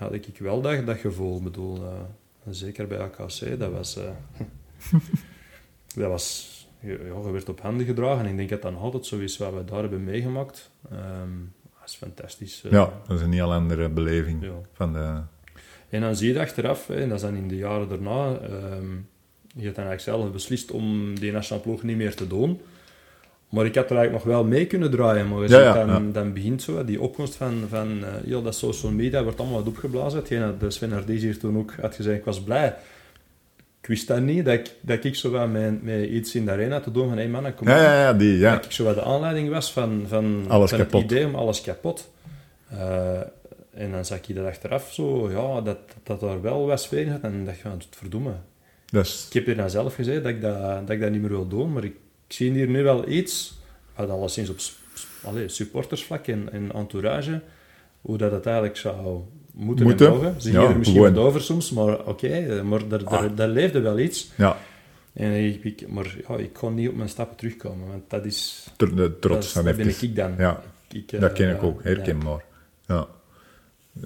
had 0.00 0.12
ik 0.12 0.38
wel 0.38 0.60
dat, 0.60 0.86
dat 0.86 0.98
gevoel. 0.98 1.36
Ik 1.36 1.42
bedoel, 1.42 1.76
eh, 1.84 1.92
zeker 2.50 2.86
bij 2.86 2.98
AKC, 2.98 3.58
dat 3.58 3.72
was... 3.72 3.96
eh, 3.96 4.10
dat 5.94 6.08
was... 6.08 6.48
Ja, 6.82 6.88
je 6.90 7.30
werd 7.32 7.48
op 7.48 7.60
handen 7.60 7.86
gedragen. 7.86 8.24
En 8.24 8.30
ik 8.30 8.36
denk 8.36 8.48
dat 8.50 8.62
dat 8.62 8.72
nog 8.72 8.82
altijd 8.82 9.06
zo 9.06 9.18
is 9.18 9.36
wat 9.36 9.54
we 9.54 9.64
daar 9.64 9.80
hebben 9.80 10.04
meegemaakt. 10.04 10.70
Ehm, 10.90 11.30
dat 11.80 11.88
is 11.88 11.94
fantastisch. 11.94 12.62
eh. 12.64 12.70
ja, 12.72 12.92
dat 13.06 13.16
is 13.18 13.22
een 13.24 13.32
heel 13.32 13.52
andere 13.52 13.88
beleving 13.88 14.44
Ja. 14.44 14.52
van 14.72 14.92
de... 14.92 15.20
En 15.88 16.00
dan 16.00 16.16
zie 16.16 16.32
je 16.32 16.40
achteraf, 16.40 16.86
hè, 16.86 16.94
en 16.94 17.08
dat 17.08 17.16
is 17.18 17.24
dan 17.24 17.34
in 17.34 17.48
de 17.48 17.56
jaren 17.56 17.88
daarna, 17.88 18.34
ehm, 18.38 18.90
je 19.54 19.64
hebt 19.64 19.76
dan 19.76 19.84
eigenlijk 19.86 20.00
zelf 20.00 20.32
beslist 20.32 20.70
om 20.70 21.18
die 21.18 21.32
nationale 21.32 21.62
ploeg 21.64 21.82
niet 21.82 21.96
meer 21.96 22.14
te 22.14 22.26
doen. 22.26 22.60
Maar 23.50 23.66
ik 23.66 23.74
had 23.74 23.90
er 23.90 23.96
eigenlijk 23.96 24.24
nog 24.24 24.34
wel 24.34 24.44
mee 24.44 24.66
kunnen 24.66 24.90
draaien. 24.90 25.28
Maar 25.28 25.42
je 25.42 25.48
Ja, 25.48 25.72
dan, 25.72 25.88
ja. 25.88 26.12
dan 26.12 26.32
begint 26.32 26.62
zo, 26.62 26.84
die 26.84 27.00
opkomst 27.00 27.34
van, 27.34 27.64
van 27.68 28.04
heel 28.24 28.42
dat 28.42 28.54
social 28.54 28.92
media 28.92 29.22
wordt 29.22 29.38
allemaal 29.38 29.58
wat 29.58 29.68
opgeblazen. 29.68 30.18
Hetgeen 30.18 30.54
dat 30.58 30.72
Sven 30.74 30.92
Ardezi 30.92 31.26
hier 31.26 31.38
toen 31.38 31.58
ook 31.58 31.74
had 31.80 31.94
gezegd, 31.94 32.18
ik 32.18 32.24
was 32.24 32.42
blij. 32.42 32.74
Ik 33.80 33.86
wist 33.86 34.06
dat 34.06 34.20
niet, 34.20 34.44
dat 34.44 34.54
ik, 34.54 34.70
dat 34.80 35.04
ik 35.04 35.14
zo 35.14 35.30
wat 35.30 35.48
met, 35.48 35.82
met 35.82 36.08
iets 36.08 36.34
in 36.34 36.44
de 36.44 36.50
arena 36.50 36.80
te 36.80 36.90
doen 36.90 37.08
van, 37.08 37.16
hé 37.16 37.22
hey 37.22 37.30
mannen, 37.30 37.54
kom 37.54 37.68
Ja, 37.68 37.76
ja, 37.82 38.00
ja, 38.00 38.12
die, 38.12 38.38
ja. 38.38 38.54
Dat 38.54 38.64
ik 38.64 38.72
zo 38.72 38.84
wat 38.84 38.94
de 38.94 39.02
aanleiding 39.02 39.48
was 39.50 39.72
van, 39.72 40.04
van, 40.08 40.44
Alles 40.48 40.70
van 40.70 40.78
kapot. 40.78 41.02
het 41.02 41.10
idee 41.10 41.26
om 41.26 41.34
alles 41.34 41.60
kapot. 41.60 42.10
Eh, 42.70 43.20
en 43.74 43.90
dan 43.90 44.04
zag 44.04 44.18
ik 44.28 44.34
dat 44.34 44.46
achteraf 44.46 44.92
zo, 44.92 45.30
ja, 45.30 45.60
dat, 45.60 45.78
dat 46.02 46.22
er 46.22 46.42
wel 46.42 46.66
wat 46.66 46.80
sfeer 46.82 47.06
zat. 47.06 47.20
En 47.20 47.44
dacht 47.44 47.56
ik, 47.56 47.62
van, 47.62 47.82
verdomme. 47.90 48.32
Dus, 48.90 49.26
Ik 49.26 49.32
heb 49.32 49.46
hier 49.46 49.56
dan 49.56 49.70
zelf 49.70 49.94
gezegd 49.94 50.22
dat 50.22 50.32
ik 50.32 50.40
dat, 50.40 50.60
dat 50.60 50.90
ik 50.90 51.00
dat 51.00 51.10
niet 51.10 51.20
meer 51.20 51.30
wil 51.30 51.48
doen, 51.48 51.72
maar 51.72 51.84
ik, 51.84 51.94
ik 52.30 52.36
zie 52.36 52.52
hier 52.52 52.68
nu 52.68 52.82
wel 52.82 53.08
iets, 53.08 53.58
wat 53.96 54.10
alleszins 54.10 54.48
op 54.50 54.56
allee, 55.24 55.48
supportersvlak 55.48 56.26
en, 56.26 56.52
en 56.52 56.72
entourage, 56.72 57.40
hoe 58.00 58.18
dat 58.18 58.32
het 58.32 58.46
eigenlijk 58.46 58.76
zou 58.76 59.20
moeten, 59.52 59.84
Moeten. 59.86 60.06
en 60.06 60.12
mogen. 60.12 60.40
Ze 60.40 60.52
Ja, 60.52 60.62
er 60.62 60.76
misschien 60.78 60.98
gewoon. 61.00 61.14
wat 61.14 61.24
over 61.24 61.40
soms, 61.40 61.70
maar 61.70 62.06
oké, 62.06 62.26
eh, 62.28 62.62
maar 62.62 62.88
daar, 62.88 63.04
daar, 63.04 63.08
Ah. 63.30 63.36
daar 63.36 63.48
leefde 63.48 63.80
wel 63.80 63.98
iets. 63.98 64.30
ja, 64.36 64.56
En 65.12 65.32
ik, 65.32 65.64
ik- 65.64 65.88
maar 65.88 66.16
ja, 66.28 66.36
ik 66.36 66.52
kon 66.52 66.74
niet 66.74 66.88
op 66.88 66.94
mijn 66.94 67.08
stappen 67.08 67.36
terugkomen, 67.36 67.88
want 67.88 68.02
dat 68.10 68.24
is... 68.24 68.66
tr- 68.76 68.84
de 68.86 68.94
dat, 68.94 69.20
trots. 69.20 69.46
is- 69.46 69.52
dat 69.52 69.64
ben 69.64 69.78
even. 69.88 70.08
ik 70.08 70.16
dan. 70.16 70.34
Ja, 70.38 70.62
Ik, 70.92 71.12
eh, 71.12 71.20
dat 71.20 71.32
ken 71.32 71.50
ik 71.54 71.60
ja, 71.60 71.66
ook, 71.66 71.82
herkenbaar. 71.82 72.44
Ja. 72.86 73.06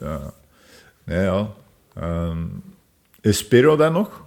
ja. 0.01 0.33
Nee, 1.05 1.23
ja. 1.25 1.51
Ehm, 1.95 2.39
is 3.21 3.39
Spiro 3.39 3.77
dan 3.77 3.93
nog? 3.93 4.24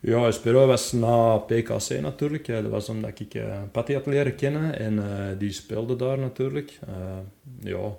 Ja, 0.00 0.26
Espero 0.26 0.66
was 0.66 0.92
na 0.92 1.36
PKC 1.36 2.00
natuurlijk. 2.00 2.46
Dat 2.46 2.66
was 2.66 2.88
omdat 2.88 3.20
ik 3.20 3.34
eh 3.34 3.58
Patty 3.72 3.92
had 3.92 4.06
leren 4.06 4.34
kennen 4.34 4.78
en 4.78 4.98
eh, 4.98 5.38
die 5.38 5.52
speelde 5.52 5.96
daar 5.96 6.18
natuurlijk. 6.18 6.78
Eh, 6.86 6.94
ja, 7.60 7.96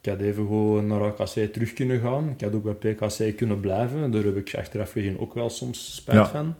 ik 0.00 0.08
had 0.10 0.20
even 0.20 0.46
gewoon 0.46 0.86
naar 0.86 1.00
AKC 1.02 1.52
terug 1.52 1.72
kunnen 1.72 2.00
gaan. 2.00 2.28
Ik 2.28 2.40
had 2.40 2.54
ook 2.54 2.80
bij 2.80 2.92
PKC 2.94 3.36
kunnen 3.36 3.60
blijven. 3.60 4.10
Daar 4.10 4.22
heb 4.24 4.36
ik 4.36 4.54
achteraf 4.54 4.92
gezien 4.92 5.18
ook 5.18 5.34
wel 5.34 5.50
soms 5.50 5.94
spijt 5.94 6.16
Ja. 6.18 6.26
van. 6.28 6.54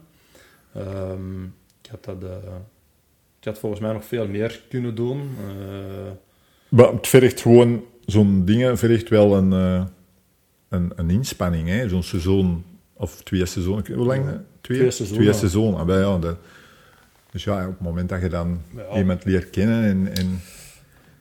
Ehm, 0.73 1.43
ik, 1.43 1.89
had 1.89 2.03
dat, 2.03 2.23
ik 3.39 3.43
had 3.45 3.59
volgens 3.59 3.81
mij 3.81 3.93
nog 3.93 4.05
veel 4.05 4.27
meer 4.27 4.61
kunnen 4.69 4.95
doen. 4.95 5.29
Maar 6.69 6.91
het 6.91 7.07
vergt 7.07 7.41
gewoon, 7.41 7.83
zo'n 8.05 8.45
dingen 8.45 8.77
vergt 8.77 9.09
wel 9.09 9.35
een, 9.35 9.51
een, 10.69 10.91
een 10.95 11.09
inspanning, 11.09 11.67
hè. 11.67 11.89
Zo'n 11.89 12.03
seizoen, 12.03 12.63
of 12.93 13.21
twee 13.23 13.45
seizoenen, 13.45 13.93
hoe 13.93 14.05
lang? 14.05 14.25
Twee, 14.63 14.77
Twee 14.77 14.91
seizoenen. 14.91 15.25
Twee 15.25 15.37
seizoenen, 15.39 15.79
ah, 15.79 15.87
ja, 15.87 16.17
dat- 16.17 16.37
dus 17.31 17.43
ja, 17.43 17.61
op 17.67 17.71
het 17.73 17.81
moment 17.81 18.09
dat 18.09 18.21
je 18.21 18.29
dan 18.29 18.61
Ja. 18.75 18.97
iemand 18.97 19.25
leert 19.25 19.49
kennen 19.49 19.83
en... 19.83 20.15
en 20.15 20.39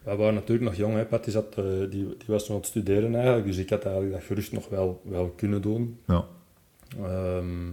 wij 0.02 0.16
waren 0.16 0.34
natuurlijk 0.34 0.66
nog 0.70 0.74
jong. 0.74 0.94
Hè. 0.94 1.04
Patty 1.04 1.30
zat, 1.30 1.54
eh, 1.56 1.64
die, 1.64 1.88
die 1.90 2.16
was 2.26 2.40
nog 2.42 2.50
aan 2.50 2.56
het 2.56 2.66
studeren 2.66 3.14
eigenlijk. 3.14 3.46
Dus 3.46 3.56
ik 3.56 3.70
had 3.70 3.84
eigenlijk 3.84 4.14
dat 4.14 4.24
gerust 4.24 4.52
nog 4.52 4.68
wel, 4.68 5.00
wel 5.04 5.28
kunnen 5.36 5.62
doen. 5.62 5.98
ja, 6.06 6.24
Ehm, 7.02 7.70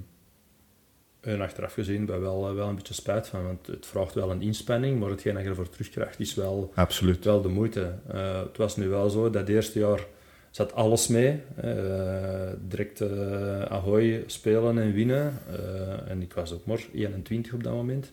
en 1.20 1.42
achteraf 1.42 1.74
gezien 1.74 2.06
ben 2.06 2.16
ik 2.16 2.22
wel, 2.22 2.50
eh, 2.50 2.56
wel 2.56 2.68
een 2.68 2.76
beetje 2.76 2.94
spijt 2.94 3.28
van, 3.28 3.44
want 3.44 3.68
het 3.68 3.86
vraagt 3.86 4.14
wel 4.14 4.32
een 4.32 4.42
inspanning, 4.42 5.00
maar 5.00 5.10
hetgeen 5.10 5.34
dat 5.34 5.44
je 5.44 5.50
ervoor 5.50 5.70
terugkrijgt 5.70 6.20
is 6.20 6.36
wel, 6.36 6.72
absoluut. 6.76 7.26
wel 7.26 7.42
de 7.42 7.48
moeite. 7.50 7.94
Eh, 8.08 8.40
het 8.42 8.58
was 8.58 8.76
nu 8.76 8.88
wel 8.88 9.10
zo, 9.10 9.30
dat 9.30 9.48
eerste 9.48 9.80
jaar 9.80 10.06
zat 10.52 10.74
alles 10.74 11.08
mee. 11.08 11.42
Eh, 11.56 12.50
direct 12.68 13.02
eh 13.02 13.62
Ahoy 13.62 14.24
spelen 14.26 14.80
en 14.80 14.94
winnen. 14.94 15.34
Eh, 15.52 16.12
en 16.12 16.22
ik 16.22 16.34
was 16.34 16.54
ook 16.54 16.66
maar 16.66 16.86
21 16.94 17.54
op 17.54 17.64
dat 17.64 17.74
moment. 17.74 18.12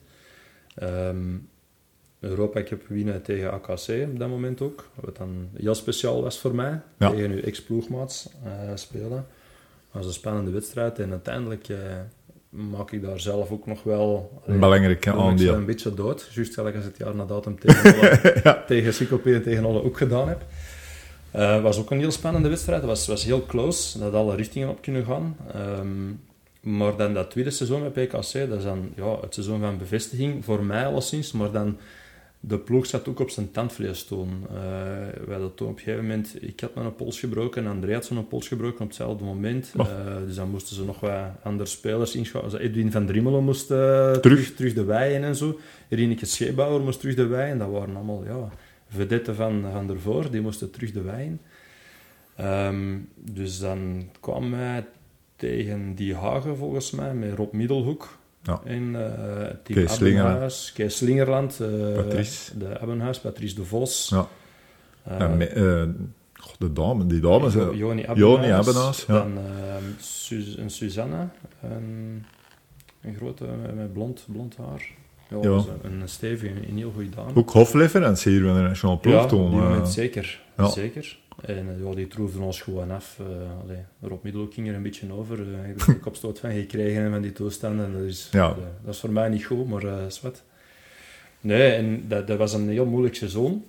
Ehm, 0.74 1.36
Europa 2.20 2.62
Cup 2.62 2.82
winnen 2.88 3.22
tegen 3.22 3.52
AKC 3.52 3.88
op 4.10 4.18
dat 4.18 4.28
moment 4.28 4.60
ook. 4.60 4.88
Wat 4.94 5.16
dan 5.16 5.48
heel 5.56 5.74
speciaal 5.74 6.22
was 6.22 6.38
voor 6.38 6.54
mij. 6.54 6.80
Ja. 6.98 7.10
Tegen 7.10 7.30
uw 7.30 7.40
ex-ploegmaats 7.40 8.28
spelen. 8.74 9.26
Dat 9.90 10.04
was 10.04 10.06
een 10.06 10.12
spannende 10.12 10.50
wedstrijd. 10.50 10.98
En 10.98 11.10
uiteindelijk 11.10 11.68
maak 12.50 12.90
ik 12.90 13.02
daar 13.02 13.20
zelf 13.20 13.50
ook 13.50 13.66
nog 13.66 13.82
wel... 13.82 14.40
Een 14.44 14.60
belangrijke 14.60 15.12
aandeel. 15.12 15.54
een 15.54 15.64
beetje 15.64 15.94
dood. 15.94 16.30
Juist 16.32 16.54
gelijk 16.54 16.76
als 16.76 16.84
het 16.84 16.96
jaar 16.96 17.14
na 17.14 17.24
datum 17.24 17.58
tegen 17.58 17.94
alle, 17.94 18.64
tegen 18.66 18.94
Sikopé 18.94 19.34
en 19.34 19.42
tegen 19.42 19.64
alle 19.64 19.82
ook 19.82 19.96
gedaan 19.96 20.28
heb. 20.28 20.44
Het 21.36 21.62
was 21.62 21.78
ook 21.78 21.90
een 21.90 21.98
heel 21.98 22.10
spannende 22.10 22.48
wedstrijd. 22.48 22.80
Het 22.80 22.90
was, 22.90 23.06
was 23.06 23.24
heel 23.24 23.46
close. 23.46 23.98
Dat 23.98 24.14
alle 24.14 24.36
richtingen 24.36 24.68
op 24.68 24.82
kunnen 24.82 25.04
gaan. 25.04 25.36
Ehm, 25.52 26.76
maar 26.76 26.96
dan 26.96 27.14
dat 27.14 27.30
tweede 27.30 27.50
seizoen 27.50 27.92
bij 27.92 28.06
PKC, 28.06 28.48
dat 28.48 28.58
is 28.58 28.64
dan 28.64 28.92
ja, 28.96 29.20
het 29.20 29.34
seizoen 29.34 29.60
van 29.60 29.78
bevestiging. 29.78 30.44
Voor 30.44 30.64
mij 30.64 30.86
alleszins. 30.86 31.32
Maar 31.32 31.50
dan... 31.50 31.76
De 32.40 32.58
ploeg 32.58 32.86
zat 32.86 33.08
ook 33.08 33.20
op 33.20 33.30
zijn 33.30 33.50
tandvlees 33.50 34.04
toen. 34.04 34.46
Eh, 34.48 34.56
we 35.26 35.32
hadden 35.32 35.54
toen 35.54 35.68
op 35.68 35.76
een 35.76 35.82
gegeven 35.82 36.06
moment... 36.06 36.36
Ik 36.40 36.60
had 36.60 36.74
mijn 36.74 36.94
pols 36.94 37.18
gebroken 37.18 37.64
en 37.64 37.70
André 37.70 37.94
had 37.94 38.04
zijn 38.04 38.28
pols 38.28 38.48
gebroken 38.48 38.80
op 38.80 38.86
hetzelfde 38.86 39.24
moment. 39.24 39.72
Oh. 39.76 39.86
Eh, 39.86 39.96
dus 40.26 40.34
dan 40.34 40.50
moesten 40.50 40.76
ze 40.76 40.84
nog 40.84 41.00
wat 41.00 41.12
andere 41.42 41.68
spelers 41.68 42.14
inschakelen. 42.14 42.52
Dus 42.52 42.60
Edwin 42.60 42.92
van 42.92 43.06
Drimmelen 43.06 43.44
moest 43.44 43.66
terug. 43.66 44.54
terug 44.54 44.74
de 44.74 44.84
weien 44.84 45.24
en 45.24 45.36
zo. 45.36 45.58
Rineke 45.88 46.26
Scheepbouwer 46.26 46.80
moest 46.80 47.00
terug 47.00 47.14
de 47.14 47.26
weien. 47.26 47.58
Dat 47.58 47.70
waren 47.70 47.96
allemaal 47.96 48.24
ja, 48.24 48.50
vedetten 48.88 49.34
van, 49.34 49.64
van 49.72 49.90
ervoor. 49.90 50.30
Die 50.30 50.40
moesten 50.40 50.70
terug 50.70 50.92
de 50.92 51.02
weien. 51.02 51.40
Ehm, 52.36 52.98
dus 53.16 53.58
dan 53.58 54.08
kwam 54.20 54.54
hij 54.54 54.84
tegen 55.36 55.94
Die 55.94 56.14
Hagen 56.14 56.56
volgens 56.56 56.90
mij, 56.90 57.14
met 57.14 57.34
Rob 57.34 57.52
Middelhoek. 57.52 58.18
Ja. 58.42 58.60
En 58.64 58.82
uh, 58.82 59.46
Kees 59.62 59.94
Slingerland. 59.94 60.28
Abbenhuis, 60.28 60.72
Kees 60.74 60.96
Slingerland, 60.96 61.60
eh, 61.60 61.94
Patrice. 61.94 62.58
de 62.58 62.78
Abbenhuis, 62.80 63.20
Patrice 63.20 63.54
de 63.54 63.64
Vos. 63.64 64.08
Ja. 64.08 64.28
Eh, 65.02 65.20
En 65.20 65.36
me- 65.36 65.44
eh, 65.46 65.88
goh, 66.34 66.54
de 66.58 66.72
dame, 66.72 67.06
die 67.06 67.20
dames... 67.20 67.52
Jo- 67.54 67.70
eh, 67.72 67.78
Joni 67.78 68.06
Joni 68.14 68.50
Abbenhuis, 68.50 69.04
ja. 69.06 69.18
Dan 69.18 69.38
ehm, 69.38 69.82
Su- 69.98 70.54
een 70.56 70.70
een, 71.62 72.24
een 73.02 73.14
grote 73.14 73.44
met, 73.44 73.74
met 73.74 73.92
blond, 73.92 74.24
blond 74.32 74.56
haar. 74.56 74.90
Ja, 75.30 75.36
Ja. 75.42 75.64
Een, 75.82 76.00
een 76.00 76.08
stevige, 76.08 76.54
een 76.68 76.76
heel 76.76 76.90
goede 76.94 77.08
dame. 77.10 77.30
ook 77.34 77.50
hofreferentie 77.50 78.32
hier 78.32 78.42
bij 78.42 78.52
de 78.52 78.60
Nationale 78.60 78.98
Ploeg 78.98 79.14
ja, 79.14 79.26
die 79.26 79.38
eh. 79.38 79.50
moment 79.50 79.88
zeker. 79.88 80.40
ja. 80.56 80.68
zeker. 80.68 81.18
En 81.42 81.56
eh, 81.68 81.84
ja, 81.88 81.94
die 81.94 82.06
troefden 82.08 82.40
ons 82.42 82.60
gewoon 82.60 82.90
af. 82.90 83.16
eh 83.20 83.62
allee, 83.62 83.78
Rob 84.02 84.22
Middelhoek 84.24 84.54
ging 84.54 84.68
er 84.68 84.74
een 84.74 84.82
beetje 84.82 85.12
over. 85.12 85.38
ik 85.40 85.46
heb 85.66 85.80
er 85.80 85.94
ook 85.94 86.06
opstoot 86.12 86.38
van 86.40 86.50
gekregen 86.52 87.02
en 87.04 87.10
van 87.10 87.22
die 87.22 87.32
toestanden. 87.32 87.92
Dat 87.92 88.02
is, 88.02 88.28
Ja. 88.32 88.56
dat 88.84 88.94
is 88.94 89.00
voor 89.00 89.12
mij 89.12 89.28
niet 89.28 89.44
goed, 89.44 89.68
maar 89.68 89.84
is 90.06 90.20
wat. 90.20 90.42
Nee, 91.40 91.70
en 91.72 92.04
dat, 92.08 92.26
dat 92.26 92.38
was 92.38 92.52
een 92.52 92.68
heel 92.68 92.86
moeilijk 92.86 93.14
seizoen. 93.14 93.64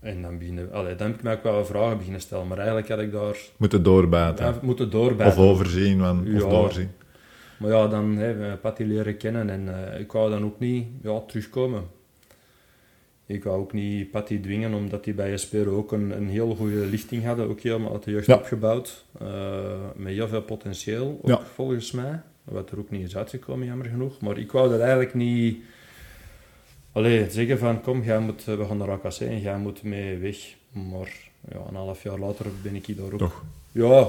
En 0.00 0.22
dan, 0.22 0.38
beginnen, 0.38 0.72
allee, 0.72 0.94
dan 0.94 1.06
heb 1.06 1.16
ik 1.16 1.22
mij 1.22 1.32
ook 1.34 1.42
wel 1.42 1.64
vragen 1.64 1.96
beginnen 1.96 2.20
stellen. 2.20 2.46
Maar 2.46 2.56
eigenlijk 2.58 2.88
had 2.88 2.98
ik 2.98 3.12
daar 3.12 3.36
Moeten 3.56 3.82
doorbijten. 3.82 4.44
ja, 4.46 4.54
moeten 4.62 4.90
doorbijten. 4.90 5.42
Of 5.42 5.48
overzien, 5.50 6.04
of 6.36 6.48
doorzien. 6.50 6.90
Maar 7.62 7.70
ja, 7.70 7.86
dan 7.88 8.16
hebben 8.16 8.50
we 8.50 8.56
Patty 8.56 8.82
leren 8.82 9.16
kennen 9.16 9.50
en 9.50 9.92
eh, 9.92 10.00
ik 10.00 10.12
wou 10.12 10.30
dan 10.30 10.44
ook 10.44 10.58
niet 10.58 10.86
ja, 11.02 11.20
terugkomen. 11.20 11.82
Ik 13.26 13.44
wou 13.44 13.60
ook 13.60 13.72
niet 13.72 14.10
Patty 14.10 14.40
dwingen, 14.40 14.74
omdat 14.74 15.04
die 15.04 15.14
bij 15.14 15.32
Espero 15.32 15.76
ook 15.76 15.92
een, 15.92 16.10
een 16.16 16.28
heel 16.28 16.54
goede 16.54 16.86
lichting 16.86 17.24
hadden, 17.24 17.48
ook 17.48 17.60
helemaal 17.60 17.92
uit 17.92 18.02
de 18.04 18.10
jeugd 18.10 18.26
Ja. 18.26 18.34
opgebouwd. 18.34 19.04
eh, 19.20 19.26
met 19.96 20.12
heel 20.12 20.28
veel 20.28 20.42
potentieel, 20.42 21.18
ook 21.22 21.28
Ja. 21.28 21.40
volgens 21.54 21.90
mij. 21.92 22.20
Wat 22.44 22.70
er 22.70 22.78
ook 22.78 22.90
niet 22.90 23.06
is 23.06 23.16
uitgekomen, 23.16 23.66
jammer 23.66 23.86
genoeg. 23.86 24.20
Maar 24.20 24.38
ik 24.38 24.52
wou 24.52 24.70
dat 24.70 24.80
eigenlijk 24.80 25.14
niet... 25.14 25.58
Allee, 26.92 27.30
zeggen 27.30 27.58
van, 27.58 27.80
kom, 27.80 28.02
jij 28.02 28.18
moet, 28.18 28.44
we 28.44 28.64
gaan 28.64 28.76
naar 28.76 28.90
AKC 28.90 29.20
en 29.20 29.40
jij 29.40 29.58
moet 29.58 29.82
mee 29.82 30.18
weg. 30.18 30.36
Maar 30.72 31.30
ja, 31.50 31.60
een 31.68 31.74
half 31.74 32.02
jaar 32.02 32.18
later 32.18 32.46
ben 32.62 32.74
ik 32.74 32.86
hier 32.86 33.02
ook... 33.02 33.18
Toch. 33.18 33.42
Ja, 33.72 34.08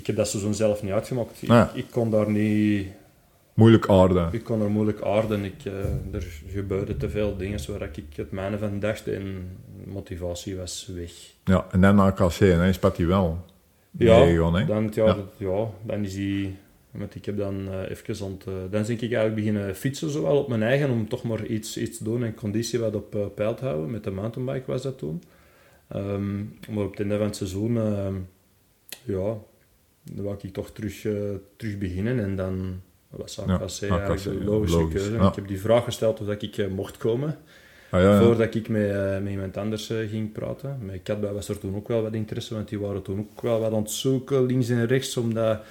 ik 0.00 0.06
heb 0.06 0.16
dat 0.16 0.28
seizoen 0.28 0.54
zelf 0.54 0.82
niet 0.82 0.92
uitgemaakt. 0.92 1.42
Ik, 1.42 1.48
Ja. 1.48 1.70
ik 1.74 1.86
kon 1.90 2.10
daar 2.10 2.30
niet... 2.30 2.86
Moeilijk 3.54 3.88
aarden. 3.88 4.28
Ik 4.32 4.44
kon 4.44 4.62
er 4.62 4.70
moeilijk 4.70 5.02
aarden. 5.02 5.44
Ik, 5.44 5.64
eh, 5.64 5.72
er 6.14 6.26
gebeurden 6.48 6.96
te 6.96 7.10
veel 7.10 7.36
dingen 7.36 7.58
waar 7.78 7.82
ik 7.92 8.16
het 8.16 8.30
mijne 8.30 8.58
van 8.58 8.78
dacht 8.80 9.08
en 9.08 9.48
motivatie 9.84 10.56
was 10.56 10.90
weg. 10.94 11.12
Ja, 11.44 11.66
en 11.70 11.80
dan 11.80 11.94
naar 11.94 12.12
KC, 12.12 12.38
dan 12.38 12.62
is 12.62 12.78
Patty 12.78 13.04
wel 13.06 13.44
Ja, 13.90 14.24
hè. 14.24 14.64
Dan, 14.66 14.90
ja, 14.94 15.04
Ja. 15.04 15.14
dat- 15.14 15.32
ja, 15.36 15.66
dan 15.82 16.04
is 16.04 16.14
die... 16.14 16.56
Want 16.90 17.14
ik 17.14 17.24
heb 17.24 17.36
dan 17.36 17.68
eh 17.72 17.90
even 17.90 18.24
ont, 18.24 18.44
eh, 18.46 18.52
dan 18.70 18.82
denk 18.82 19.00
ik 19.00 19.12
eigenlijk 19.12 19.34
beginnen 19.34 19.76
fietsen 19.76 20.10
zowel 20.10 20.36
op 20.38 20.48
mijn 20.48 20.62
eigen 20.62 20.90
om 20.90 21.08
toch 21.08 21.22
maar 21.22 21.44
iets, 21.46 21.76
iets 21.76 21.98
te 21.98 22.04
doen 22.04 22.24
en 22.24 22.34
conditie 22.34 22.78
wat 22.78 22.94
op 22.94 23.14
eh, 23.14 23.20
peil 23.34 23.54
te 23.54 23.64
houden. 23.64 23.90
Met 23.90 24.04
de 24.04 24.10
mountainbike 24.10 24.70
was 24.70 24.82
dat 24.82 24.98
toen. 24.98 25.22
Ehm, 25.88 26.36
maar 26.68 26.84
op 26.84 26.90
het 26.90 27.00
einde 27.00 27.16
van 27.16 27.26
het 27.26 27.36
seizoen, 27.36 27.76
ehm, 27.76 28.14
ja, 29.04 29.34
dan 30.02 30.24
wou 30.24 30.36
ik 30.42 30.52
toch 30.52 30.70
terug, 30.70 31.04
eh, 31.04 31.12
terug 31.56 31.78
beginnen 31.78 32.20
en 32.20 32.36
dan 32.36 32.80
was 33.08 33.38
AKC 33.38 33.80
Ja, 33.80 34.00
eigenlijk 34.00 34.38
de 34.38 34.44
logische 34.44 34.78
logisch, 34.78 34.94
keuze. 34.94 35.12
ja. 35.16 35.28
Ik 35.28 35.34
heb 35.34 35.48
die 35.48 35.60
vraag 35.60 35.84
gesteld 35.84 36.20
of 36.20 36.26
dat 36.26 36.42
ik 36.42 36.56
eh, 36.56 36.66
mocht 36.68 36.96
komen. 36.96 37.38
Ah, 37.90 38.00
ja. 38.02 38.22
Voordat 38.22 38.54
ik 38.54 38.68
met, 38.68 38.90
eh, 38.90 39.18
met 39.20 39.30
iemand 39.30 39.56
anders 39.56 39.86
ging 39.86 40.32
praten. 40.32 40.78
Met 40.80 41.02
Katbij 41.02 41.32
was 41.32 41.48
er 41.48 41.58
toen 41.58 41.76
ook 41.76 41.88
wel 41.88 42.02
wat 42.02 42.12
interesse, 42.14 42.54
want 42.54 42.68
die 42.68 42.78
waren 42.80 43.02
toen 43.02 43.18
ook 43.18 43.40
wel 43.40 43.60
wat 43.60 43.72
aan 43.72 43.82
het 43.82 43.90
zoeken, 43.90 44.46
links 44.46 44.68
en 44.68 44.86
rechts, 44.86 45.16
omdat 45.16 45.62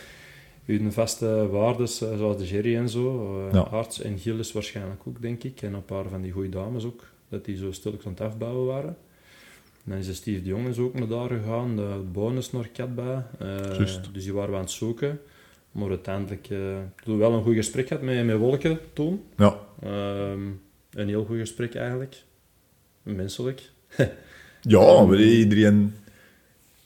hun 0.65 0.93
vaste 0.93 1.47
waardes, 1.51 1.97
zoals 1.97 2.37
de 2.37 2.47
Jerry 2.47 2.75
en 2.75 2.89
zo. 2.89 3.39
Harts 3.51 4.01
en 4.01 4.19
Gilles 4.19 4.51
waarschijnlijk 4.51 5.01
ook, 5.05 5.21
denk 5.21 5.43
ik. 5.43 5.61
En 5.61 5.73
een 5.73 5.85
paar 5.85 6.09
van 6.09 6.21
die 6.21 6.31
goede 6.31 6.49
dames 6.49 6.85
ook. 6.85 7.03
Dat 7.29 7.45
die 7.45 7.57
zo 7.57 7.71
stilletjes 7.71 8.05
aan 8.05 8.11
het 8.11 8.21
afbouwen 8.21 8.65
waren. 8.65 8.97
Dan 9.89 9.97
is 9.97 10.15
Steve 10.15 10.41
de 10.41 10.49
Jong 10.49 10.67
is 10.67 10.77
ook 10.77 10.93
naar 10.93 11.07
daar 11.07 11.29
gegaan. 11.29 11.75
De 11.75 12.01
bonus 12.11 12.51
naar 12.51 12.67
Katba. 12.73 13.29
Eh, 13.39 13.77
dus 13.77 14.23
die 14.23 14.33
waren 14.33 14.49
we 14.49 14.55
aan 14.55 14.61
het 14.61 14.71
zoeken. 14.71 15.19
Maar 15.71 15.89
uiteindelijk... 15.89 16.47
toen 17.03 17.17
wel 17.17 17.33
een 17.33 17.43
goed 17.43 17.55
gesprek 17.55 17.87
gehad 17.87 18.03
met, 18.03 18.25
met 18.25 18.37
Wolken 18.37 18.79
toen. 18.93 19.23
Ja, 19.37 19.59
Ehm, 19.83 20.41
een 20.91 21.07
heel 21.07 21.25
goed 21.25 21.37
gesprek 21.37 21.75
eigenlijk. 21.75 22.23
Menselijk. 23.03 23.61
ja 24.61 25.03
maar 25.05 25.19
iedereen, 25.19 25.95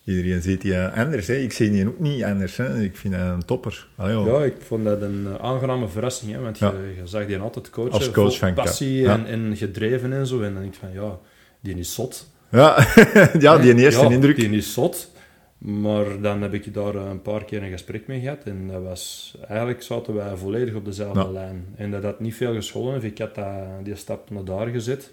iedereen 0.04 0.41
ziet 0.41 0.62
die 0.62 0.74
eh, 0.76 0.97
anders. 0.97 1.28
Hè. 1.28 1.36
Ik 1.36 1.51
zie 1.51 1.72
die 1.72 1.88
ook 1.88 1.99
niet 1.99 2.24
anders. 2.24 2.58
Hè. 2.58 2.82
Ik 2.82 2.97
vind 2.97 3.14
hij 3.14 3.24
een 3.28 3.45
topper. 3.45 3.88
Joh. 3.97 4.26
Ja, 4.26 4.43
ik 4.43 4.56
vond 4.60 4.84
dat 4.84 5.01
een 5.01 5.39
aangename 5.39 5.88
verrassing, 5.88 6.32
hè, 6.32 6.39
want 6.39 6.58
Ja. 6.58 6.72
je, 6.72 6.95
je 7.01 7.08
zag 7.08 7.26
die 7.26 7.38
altijd 7.38 7.70
coachen, 7.70 7.93
Als 7.93 8.12
coach 8.12 8.38
vol 8.38 8.47
van 8.47 8.54
passie 8.54 9.08
en, 9.08 9.26
en 9.26 9.58
gedreven 9.58 10.14
en 10.14 10.28
zo. 10.28 10.41
En 10.41 10.54
dan 10.54 10.62
denk 10.62 10.74
ik 10.74 10.80
van, 10.80 10.91
ja, 10.93 11.20
die 11.60 11.76
is 11.76 11.93
zot. 11.93 12.32
Ja, 12.54 12.88
ja 13.39 13.58
die 13.58 13.76
eerste 13.76 14.04
Ja, 14.06 14.10
indruk. 14.12 14.36
Die 14.36 14.49
is 14.49 14.74
zot. 14.74 15.12
Maar 15.58 16.22
dan 16.22 16.41
heb 16.41 16.54
ik 16.54 16.74
daar 16.74 16.95
een 16.95 17.22
paar 17.22 17.45
keer 17.45 17.64
een 17.64 17.72
gesprek 17.72 18.08
mee 18.08 18.20
gehad. 18.22 18.43
En 18.43 18.68
dat 18.68 18.84
was, 18.84 19.36
eigenlijk 19.47 19.82
zaten 19.82 20.14
wij 20.14 20.36
volledig 20.36 20.74
op 20.76 20.86
dezelfde 20.86 21.20
Ja. 21.20 21.30
lijn. 21.32 21.66
En 21.76 21.91
dat 21.91 22.04
had 22.04 22.20
niet 22.20 22.36
veel 22.36 22.54
gescholden. 22.54 22.95
of 22.95 23.04
Ik 23.04 23.18
had 23.18 23.36
dat, 23.36 23.45
die 23.84 23.95
stap 23.95 24.30
naar 24.30 24.43
daar 24.43 24.68
gezet. 24.68 25.12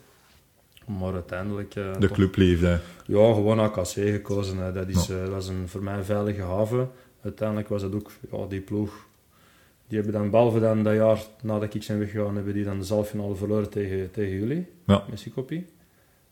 Maar 1.01 1.13
uiteindelijk... 1.13 1.75
eh, 1.75 1.93
De 1.93 2.07
toch- 2.07 2.17
clubliefde. 2.17 2.79
ja, 3.07 3.33
gewoon 3.33 3.59
AKC 3.61 3.87
gekozen. 3.87 4.57
hè. 4.59 4.73
Dat 4.73 4.89
is, 4.89 5.09
eh, 5.09 5.29
was 5.29 5.49
een, 5.49 5.69
voor 5.69 5.83
mij 5.83 5.95
een 5.95 6.05
veilige 6.05 6.43
haven. 6.43 6.91
Uiteindelijk 7.23 7.69
was 7.69 7.83
dat 7.83 7.95
ook 7.95 8.11
ja, 8.31 8.47
die 8.49 8.61
ploeg. 8.61 9.07
Die 9.89 9.99
hebben 10.01 10.21
dan, 10.21 10.31
behalve 10.31 10.61
dan 10.61 10.83
dat 10.83 10.95
jaar 10.95 11.19
nadat 11.43 11.75
ik 11.75 11.83
zijn 11.83 11.99
weggegaan, 11.99 12.35
hebben 12.35 12.55
die 12.55 12.65
dan 12.65 12.79
de 12.79 12.85
zaalfinale 12.85 13.35
verloren 13.35 13.71
tegen, 13.71 14.11
tegen 14.11 14.39
jullie, 14.39 14.67
Ja. 14.87 15.05
met 15.11 15.19
Sikopie. 15.21 15.67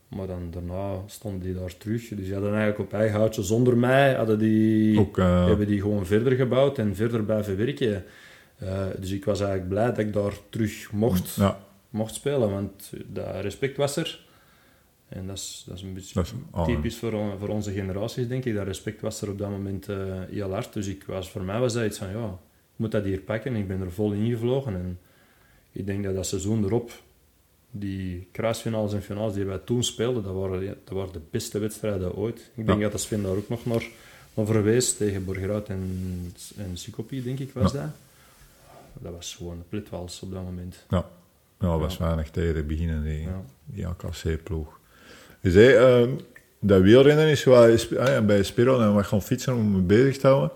Maar 0.09 0.27
dan 0.27 0.51
daarna 0.51 1.03
stonden 1.07 1.41
die 1.41 1.55
daar 1.55 1.77
terug. 1.77 2.09
Dus 2.09 2.25
die 2.25 2.33
hadden 2.33 2.55
eigenlijk 2.55 2.79
op 2.79 2.93
eigen 2.93 3.19
houtje 3.19 3.43
zonder 3.43 3.77
mij, 3.77 4.15
hadden 4.15 4.39
die, 4.39 4.99
Ook, 5.01 5.19
eh, 5.19 5.47
hebben 5.47 5.67
die 5.67 5.81
gewoon 5.81 6.07
verder 6.07 6.33
gebouwd 6.33 6.79
en 6.79 6.97
verder 6.97 7.25
blijven 7.25 7.57
werken. 7.57 8.05
Eh, 8.59 8.87
dus 8.99 9.11
ik 9.11 9.25
was 9.25 9.41
eigenlijk 9.41 9.69
blij 9.69 9.87
dat 9.87 9.99
ik 9.99 10.13
daar 10.13 10.33
terug 10.51 10.93
mocht 10.93 11.35
ja, 11.35 11.59
mocht 11.91 12.15
spelen, 12.15 12.51
want 12.51 12.93
dat 13.07 13.41
respect 13.41 13.77
was 13.77 13.97
er. 13.97 14.27
En 15.09 15.27
dat 15.27 15.37
is, 15.37 15.65
dat 15.67 15.77
is 15.77 15.83
een 15.83 15.95
beetje 15.95 16.21
is 16.21 16.33
ah, 16.51 16.65
typisch 16.65 16.97
voor, 16.97 17.39
voor 17.39 17.49
onze 17.49 17.73
generaties, 17.73 18.29
denk 18.29 18.45
ik. 18.45 18.55
Dat 18.55 18.67
respect 18.67 19.01
was 19.01 19.23
er 19.23 19.31
op 19.31 19.39
dat 19.39 19.51
moment 19.51 19.89
eh, 19.89 19.97
heel 20.31 20.53
hard. 20.53 20.73
Dus 20.73 20.87
ik 20.87 21.05
was, 21.05 21.31
voor 21.31 21.43
mij 21.43 21.61
was 21.61 21.73
dat 21.73 21.85
iets 21.85 21.99
van, 21.99 22.11
ja, 22.11 22.27
ik 22.27 22.77
moet 22.77 22.91
dat 22.91 23.05
hier 23.05 23.21
pakken. 23.21 23.57
Ik 23.57 23.69
ben 23.69 23.81
er 23.81 23.93
vol 23.93 24.13
in 24.13 24.31
gevlogen. 24.31 24.75
En 24.75 24.99
ik 25.73 25.87
denk 25.87 26.05
dat 26.05 26.15
dat 26.15 26.27
seizoen 26.27 26.65
erop, 26.65 26.91
die 27.71 28.29
kruisfinales 28.33 28.93
en 28.93 29.03
finales 29.03 29.35
die 29.35 29.45
wij 29.45 29.59
toen 29.59 29.85
speelden, 29.85 30.23
dat 30.23 30.35
waren, 30.35 30.77
dat 30.85 30.95
waren 30.95 31.13
de 31.13 31.21
beste 31.31 31.59
wedstrijden 31.59 32.15
ooit. 32.15 32.51
Ik 32.55 32.67
denk 32.67 32.79
Ja. 32.79 32.85
dat 32.85 32.93
de 32.93 32.99
Sven 32.99 33.23
daar 33.23 33.33
ook 33.37 33.49
nog 33.49 33.65
naar, 33.67 33.87
naar 34.35 34.47
verwees, 34.47 34.97
tegen 34.97 35.25
Borgerhout 35.25 35.69
en, 35.69 36.33
en 36.57 37.23
denk 37.23 37.39
ik, 37.39 37.53
was 37.53 37.73
dat. 37.73 37.83
Dat 39.01 39.13
was 39.13 39.35
gewoon 39.35 39.53
een 39.57 39.69
plitwals 39.69 40.21
op 40.23 40.33
dat 40.33 40.43
moment. 40.43 40.85
Ja, 40.89 41.05
ja 41.61 41.79
was 41.79 41.99
weinig 41.99 42.31
tegen 42.31 42.67
beginnen, 42.67 43.03
die, 43.05 43.21
Ja. 43.21 43.43
die 43.65 43.87
AKC-ploeg. 43.87 44.79
Dus 45.41 45.55
ehm, 45.55 46.11
dat 46.61 46.83
wielrennen 46.83 47.27
is 47.29 47.45
waar 47.45 47.71
je 47.71 47.99
ah 47.99 48.07
ja, 48.07 48.23
bij 48.23 48.43
Spiro 48.43 48.81
en 48.81 48.95
wat 48.95 49.07
gaan 49.07 49.23
fietsen 49.23 49.55
om 49.55 49.71
me 49.71 49.81
bezig 49.81 50.19
te 50.19 50.27
houden. 50.27 50.51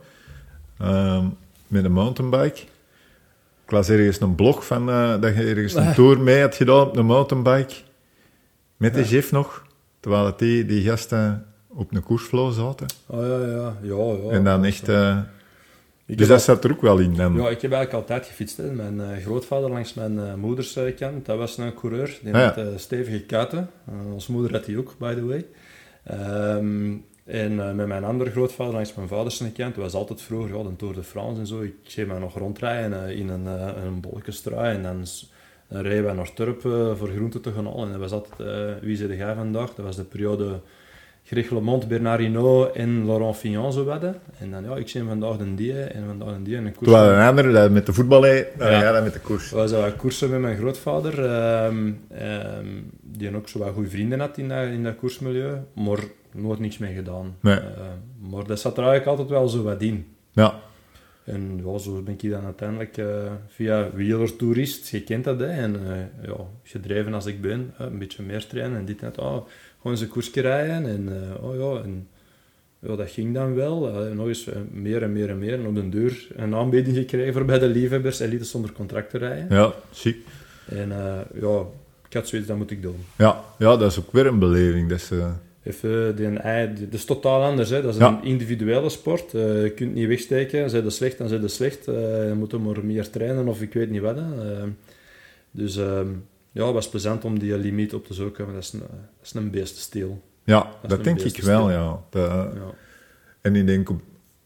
Ehm, 0.79 1.27
met 1.67 1.85
een 1.85 1.93
mountainbike. 1.93 2.61
Ik 3.65 3.71
las 3.71 3.89
ergens 3.89 4.21
een 4.21 4.35
blog 4.35 4.67
van 4.67 4.91
eh, 4.91 5.21
dat 5.21 5.35
je 5.37 5.43
ergens 5.43 5.75
een 5.75 5.95
tour 5.95 6.21
mee 6.21 6.41
had 6.41 6.55
gedaan 6.55 6.81
op 6.87 6.97
een 6.97 7.07
mountainbike. 7.07 7.75
Met 8.77 8.95
de. 8.95 9.05
Jeff 9.05 9.33
nog. 9.33 9.67
Terwijl 10.01 10.27
het 10.27 10.39
die, 10.39 10.67
die 10.67 10.83
gasten 10.83 11.47
op 11.69 11.95
een 11.95 12.03
koersflow 12.03 12.53
zaten. 12.53 12.87
Oh 13.07 13.21
ja, 13.21 13.39
ja, 13.39 13.77
ja. 13.83 13.95
ja. 14.23 14.31
en 14.31 14.45
dan 14.45 14.65
echt... 14.65 14.89
eh, 14.89 15.19
dus 16.07 16.29
dat 16.29 16.43
zat 16.43 16.65
er 16.65 16.71
ook 16.71 16.81
wel 16.81 16.99
in. 16.99 17.15
Dan. 17.15 17.35
Ja, 17.35 17.49
ik 17.49 17.63
heb 17.63 17.73
eigenlijk 17.73 17.93
altijd 17.93 18.27
gefietst. 18.27 18.57
Hè. 18.57 18.71
Mijn 18.71 19.01
eh, 19.01 19.23
grootvader 19.25 19.71
langs 19.71 19.95
mijn 19.95 20.39
moeders 20.41 20.79
kant, 20.99 21.27
dat 21.27 21.39
was 21.39 21.59
een 21.59 21.75
coureur. 21.75 22.19
Die 22.23 22.35
Ah, 22.35 22.57
ja. 22.57 22.65
had 22.65 22.81
stevige 22.81 23.21
kuiten. 23.21 23.71
Onze 24.13 24.33
moeder 24.33 24.53
had 24.53 24.65
die 24.65 24.79
ook, 24.79 24.95
by 24.99 25.15
the 25.15 25.27
way. 25.27 25.47
Ehm, 26.05 26.95
en 27.25 27.61
eh, 27.61 27.73
met 27.73 27.87
mijn 27.87 28.05
andere 28.05 28.31
grootvader 28.31 28.75
langs 28.75 28.95
mijn 28.95 29.09
vaders 29.09 29.43
kant, 29.53 29.77
was 29.77 29.95
altijd 29.95 30.23
vroeger 30.23 30.57
ja, 30.57 30.63
de 30.63 30.77
Tour 30.77 30.95
de 30.95 31.03
France 31.03 31.41
en 31.41 31.47
zo. 31.47 31.61
Ik 31.61 31.75
zie 31.83 32.07
mij 32.07 32.19
nog 32.19 32.39
rondrijden 32.39 33.07
eh, 33.07 33.19
in 33.19 33.29
een, 33.29 33.45
uh, 33.45 33.69
een 33.85 34.01
en 34.57 34.83
dan, 34.83 35.05
dan 35.69 35.83
reden 35.83 36.05
wij 36.05 36.15
naar 36.15 36.33
Turp 36.33 36.61
voor 36.99 37.09
groenten 37.09 37.41
te 37.41 37.53
gaan 37.53 37.67
halen. 37.67 37.85
En 37.85 37.91
dat 37.91 38.01
was 38.01 38.13
altijd, 38.13 38.81
wie 38.81 38.97
zei 38.97 39.17
jij 39.17 39.35
vandaag? 39.35 39.75
Dat 39.75 39.85
was 39.85 39.97
de 39.97 40.05
periode 40.05 40.61
Greg 41.25 41.51
LeMond, 41.51 41.89
Bernard 41.89 42.21
Hinault 42.21 42.73
en 42.77 43.07
Laurent 43.07 43.37
Fignon 43.37 43.73
zo 43.73 43.85
wedden. 43.85 44.21
En 44.39 44.51
dan, 44.51 44.65
ja, 44.65 44.77
ik 44.77 44.89
zie 44.89 45.03
vandaag 45.03 45.39
een 45.39 45.55
die 45.55 45.83
en 45.83 46.05
vandaag 46.07 46.35
een 46.35 46.43
die 46.43 46.57
en 46.57 46.67
een 46.67 46.75
koers. 46.75 46.91
Terwijl 46.91 47.13
een 47.13 47.27
andere 47.29 47.53
dat 47.53 47.71
met 47.71 47.87
de 47.87 47.93
voetbal 47.93 48.21
dan 48.21 48.31
Ja. 48.59 48.71
ja. 48.71 48.93
dat 48.93 49.03
met 49.03 49.13
de 49.13 49.21
koers. 49.21 49.51
was 49.51 49.71
dat 49.71 49.97
koersen 49.97 50.31
met 50.31 50.41
mijn 50.41 50.57
grootvader, 50.57 51.25
ehm, 51.25 51.93
ehm, 52.09 52.67
die 53.01 53.37
ook 53.37 53.49
zo 53.49 53.59
wat 53.59 53.73
goede 53.75 53.91
vrienden 53.91 54.21
had 54.21 54.39
in 54.39 54.49
dat, 54.49 54.65
in 54.65 54.83
dat 54.83 54.97
koersmilieu, 54.97 55.57
maar 55.75 56.01
nooit 56.35 56.59
niks 56.59 56.79
mee 56.79 56.95
gedaan. 56.95 57.37
Nee. 57.41 57.57
Eh, 57.57 57.87
maar 58.31 58.47
dat 58.47 58.61
zat 58.61 58.79
er 58.79 58.85
eigenlijk 58.85 59.11
altijd 59.11 59.29
wel 59.29 59.49
zo 59.49 59.63
wat 59.63 59.83
in. 59.83 60.07
Ja, 60.33 60.61
En 61.25 61.61
ja, 61.65 61.79
zo 61.79 62.03
ben 62.03 62.15
ik 62.19 62.31
dan 62.31 62.45
uiteindelijk 62.45 62.97
eh, 62.97 63.33
via 63.49 63.91
wielertourist, 63.95 64.89
je 64.89 65.03
kent 65.03 65.25
dat, 65.25 65.39
hè, 65.39 65.47
en 65.47 65.77
eh, 65.87 66.27
ja, 66.27 66.37
gedreven 66.63 67.15
als 67.15 67.27
ik 67.27 67.41
ben, 67.41 67.75
een 67.79 67.99
beetje 67.99 68.23
meer 68.23 68.47
trainen 68.47 68.79
en 68.79 68.85
dit 68.85 69.03
en 69.03 69.13
dat, 69.15 69.25
oh, 69.25 69.47
gewoon 69.77 69.93
eens 69.93 70.01
een 70.01 70.09
koersje 70.09 70.41
rijden 70.41 70.87
en 70.87 71.09
oh 71.41 71.57
ja, 71.57 71.83
en 71.83 72.09
ja, 72.79 72.97
dat 72.97 73.11
ging 73.11 73.35
dan 73.35 73.55
wel. 73.55 73.81
Nog 74.15 74.27
eens 74.27 74.49
meer 74.71 75.03
en 75.03 75.13
meer 75.13 75.31
en 75.31 75.39
meer. 75.39 75.53
En 75.53 75.67
op 75.67 75.75
de 75.75 75.89
deur 75.89 76.27
een 76.37 76.55
aanbieding 76.55 76.97
gekregen 76.97 77.33
voor 77.33 77.45
bij 77.45 77.59
de 77.59 77.69
liefhebbers 77.69 78.21
elite 78.21 78.45
zonder 78.45 78.73
contract 78.73 79.11
te 79.11 79.19
rijden. 79.19 79.47
ja, 79.57 79.73
ziek. 79.91 80.27
En 80.69 80.89
ja, 81.41 81.67
ik 82.09 82.13
had 82.13 82.29
zoiets, 82.29 82.49
dat 82.49 82.57
moet 82.57 82.71
ik 82.71 82.83
doen. 82.83 82.97
Ja, 83.19 83.45
ja, 83.59 83.77
dat 83.77 83.91
is 83.91 83.99
ook 83.99 84.13
weer 84.13 84.27
een 84.27 84.39
beleving. 84.39 84.89
Dat 84.89 84.99
is, 84.99 85.11
Even, 85.65 86.17
die, 86.17 86.31
dat 86.33 86.93
is 86.93 87.05
totaal 87.05 87.43
anders. 87.43 87.71
Hè. 87.71 87.83
Dat 87.83 87.95
is 87.95 88.01
Ja. 88.01 88.09
een 88.09 88.25
individuele 88.25 88.89
sport. 88.89 89.35
Eh, 89.35 89.63
je 89.63 89.71
kunt 89.71 89.95
niet 89.95 90.09
wegsteken. 90.09 90.71
Zijn 90.71 90.83
ze 90.83 90.91
slecht, 90.91 91.19
dan 91.19 91.29
zijn 91.29 91.41
ze 91.41 91.49
slecht. 91.49 91.89
Eh, 91.89 91.95
je 92.29 92.35
moet 92.37 92.65
maar 92.65 92.85
meer 92.85 93.11
trainen 93.11 93.49
of 93.49 93.61
ik 93.63 93.73
weet 93.73 93.91
niet 93.91 94.01
wat. 94.01 94.17
Hè. 94.17 94.53
Eh, 94.53 94.63
dus 95.51 95.77
ehm, 95.77 96.07
ja, 96.53 96.65
het 96.65 96.75
was 96.75 96.89
plezant 96.89 97.25
om 97.25 97.39
die 97.39 97.59
limiet 97.59 97.95
op 97.95 98.07
te 98.07 98.15
zoeken. 98.15 98.45
Maar 98.45 98.55
dat 98.55 98.63
is 98.63 98.73
een, 98.73 98.79
dat 98.79 98.89
is 99.23 99.35
een 99.35 99.51
beestenstil. 99.51 100.21
ja, 100.45 100.71
dat 100.87 101.05
denk 101.05 101.21
ik 101.21 101.43
wel, 101.43 101.63
stil. 101.65 101.71
ja. 101.71 102.01
Ja. 102.13 102.51
En 103.41 103.57
ik 103.57 103.67
denk 103.67 103.89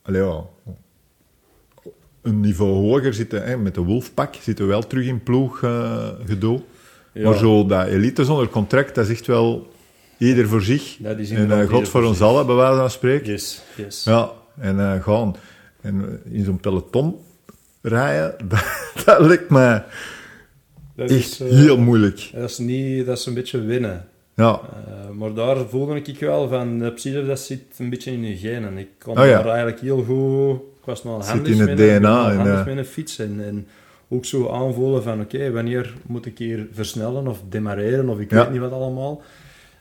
allee, 0.02 0.22
ja, 0.22 0.44
een 2.22 2.40
niveau 2.40 2.70
hoger 2.72 3.14
zitten, 3.14 3.44
hè, 3.44 3.56
met 3.56 3.74
de 3.74 3.80
Wolfpack 3.80 4.34
zitten 4.34 4.64
we 4.64 4.70
wel 4.70 4.86
terug 4.86 5.06
in 5.06 5.22
ploeg 5.22 5.58
gedoe. 6.26 6.60
Ja, 7.12 7.28
Maar 7.28 7.38
zo 7.38 7.66
dat 7.66 7.86
elite 7.86 8.24
zonder 8.24 8.48
contract, 8.48 8.94
dat 8.94 9.04
is 9.04 9.10
echt 9.10 9.26
wel 9.26 9.74
ieder 10.18 10.48
voor 10.48 10.62
zich. 10.62 10.98
En 11.02 11.50
eh, 11.60 11.68
God 11.68 11.88
voor 11.88 12.02
ons 12.04 12.20
allen, 12.20 12.46
bij 12.46 12.54
wijze 12.54 12.76
van 12.78 12.90
spreken. 12.90 13.32
Yes, 13.32 13.62
yes. 13.76 14.04
Ja, 14.04 14.30
en 14.58 14.80
eh, 14.80 15.02
gaan. 15.02 15.36
En 15.80 16.20
eh, 16.24 16.34
in 16.38 16.44
zo'n 16.44 16.60
peloton 16.60 17.16
rijden, 17.82 18.34
dat, 18.48 18.64
dat 19.04 19.20
lijkt 19.20 19.50
me 19.50 19.82
Dat 20.96 21.10
echt 21.10 21.18
is, 21.20 21.38
heel 21.38 21.78
moeilijk. 21.78 22.30
Dat 22.34 22.50
is, 22.50 22.58
niet, 22.58 23.06
dat 23.06 23.18
is 23.18 23.26
een 23.26 23.34
beetje 23.34 23.60
winnen. 23.60 24.08
Ja, 24.36 24.60
maar 25.12 25.34
daar 25.34 25.56
voelde 25.68 26.00
ik 26.02 26.18
wel 26.20 26.48
van, 26.48 26.78
precies 26.78 27.26
dat 27.26 27.40
zit 27.40 27.60
een 27.78 27.90
beetje 27.90 28.12
in 28.12 28.24
je 28.24 28.36
genen. 28.36 28.78
Ik 28.78 28.88
kon 28.98 29.18
Oh 29.18 29.24
ja. 29.26 29.32
daar 29.42 29.46
eigenlijk 29.46 29.80
heel 29.80 30.04
goed, 30.04 30.54
ik 30.78 30.84
was 30.84 31.04
nog 31.04 31.24
Zit 31.24 31.32
handig 31.32 31.52
in 31.52 31.58
het 31.60 31.68
met, 31.68 31.78
een- 31.78 31.98
DNA 32.00 32.30
en, 32.30 32.36
handig 32.36 32.66
met 32.66 32.76
een 32.76 32.84
fiets. 32.84 33.18
En, 33.18 33.40
en 33.46 33.66
ook 34.08 34.24
zo 34.24 34.48
aanvoelen 34.50 35.02
van, 35.02 35.20
oké, 35.20 35.50
wanneer 35.52 35.94
moet 36.06 36.26
ik 36.26 36.38
hier 36.38 36.66
versnellen 36.72 37.26
of 37.26 37.42
demareren 37.48 38.08
of 38.08 38.18
ik 38.18 38.30
Ja. 38.30 38.36
weet 38.42 38.50
niet 38.50 38.60
wat 38.60 38.72
allemaal. 38.72 39.22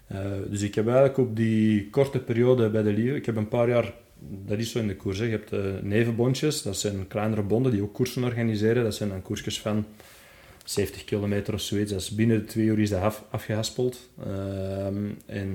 Eh, 0.08 0.18
dus 0.50 0.62
ik 0.62 0.76
heb 0.76 0.86
eigenlijk 0.86 1.18
op 1.18 1.36
die 1.36 1.90
korte 1.90 2.20
periode 2.20 2.70
bij 2.70 2.84
de 2.84 2.94
Lieve, 2.94 3.16
ik 3.16 3.26
heb 3.26 3.36
een 3.36 3.48
paar 3.48 3.70
jaar, 3.70 3.94
dat 4.46 4.58
is 4.58 4.72
zo 4.72 4.80
in 4.80 4.88
de 4.88 4.96
koers, 4.96 5.18
hè. 5.20 5.26
je 5.26 5.32
hebt 5.32 5.52
eh, 5.52 5.60
nevenbondjes, 5.82 6.62
dat 6.62 6.78
zijn 6.78 7.08
kleinere 7.08 7.42
bonden 7.42 7.72
die 7.72 7.82
ook 7.82 7.94
koersen 7.94 8.24
organiseren. 8.24 8.84
Dat 8.84 8.96
zijn 8.96 9.10
dan 9.10 9.22
koersjes 9.22 9.60
van 9.62 9.86
70 10.66 11.04
kilometer 11.04 11.54
of 11.54 11.62
zoiets. 11.62 11.92
Dat 11.92 12.02
is 12.02 12.10
binnen 12.10 12.40
de 12.40 12.46
twee 12.46 12.66
uur 12.66 12.80
is 12.80 12.90
dat 12.90 13.02
af, 13.02 13.24
afgehaspeld. 13.30 14.10
Ehm, 14.24 15.04
en 15.26 15.50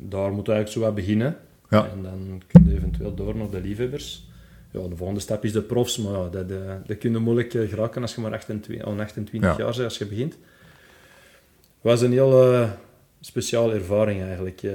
daar 0.00 0.32
moet 0.32 0.48
eigenlijk 0.48 0.68
zo 0.68 0.80
wat 0.80 0.94
beginnen. 0.94 1.36
Ja. 1.70 1.88
En 1.92 2.02
dan 2.02 2.42
kun 2.46 2.64
je 2.68 2.76
eventueel 2.76 3.14
door 3.14 3.36
naar 3.36 3.50
de 3.50 3.60
liefhebbers. 3.60 4.28
Ja, 4.70 4.80
de 4.88 4.96
volgende 4.96 5.20
stap 5.20 5.44
is 5.44 5.52
de 5.52 5.62
profs, 5.62 5.98
maar 5.98 6.12
ja, 6.12 6.28
dat, 6.28 6.50
eh, 6.50 6.56
dat 6.86 6.98
kun 6.98 7.12
je 7.12 7.18
moeilijk 7.18 7.50
geraken 7.50 8.02
als 8.02 8.14
je 8.14 8.20
maar 8.20 8.32
28, 8.32 8.84
al 8.84 9.00
28 9.00 9.50
Ja. 9.50 9.56
jaar 9.56 9.70
bent 9.72 9.84
als 9.84 9.98
je 9.98 10.06
begint. 10.06 10.32
Het 10.32 11.92
was 11.92 12.00
een 12.00 12.12
heel 12.12 12.68
speciale 13.26 13.74
ervaring 13.74 14.22
eigenlijk. 14.22 14.62
Ik 14.62 14.70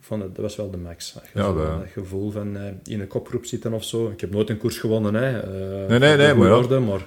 vond 0.00 0.22
het, 0.22 0.34
dat 0.34 0.44
was 0.44 0.56
wel 0.56 0.70
de 0.70 0.76
max. 0.76 1.16
Ja, 1.34 1.52
dat- 1.52 1.86
gevoel 1.92 2.30
van 2.30 2.56
eh, 2.56 2.62
in 2.84 3.00
een 3.00 3.06
kopgroep 3.06 3.44
zitten 3.44 3.72
of 3.72 3.84
zo. 3.84 4.08
Ik 4.10 4.20
heb 4.20 4.30
nooit 4.30 4.50
een 4.50 4.58
koers 4.58 4.78
gewonnen, 4.78 5.14
hè. 5.14 5.38
eh, 5.40 5.88
Nee, 5.88 5.98
nee, 5.98 6.16
nee, 6.16 6.34
maar 6.34 6.48
ja. 6.48 6.54
worden, 6.54 6.84
maar 6.84 7.04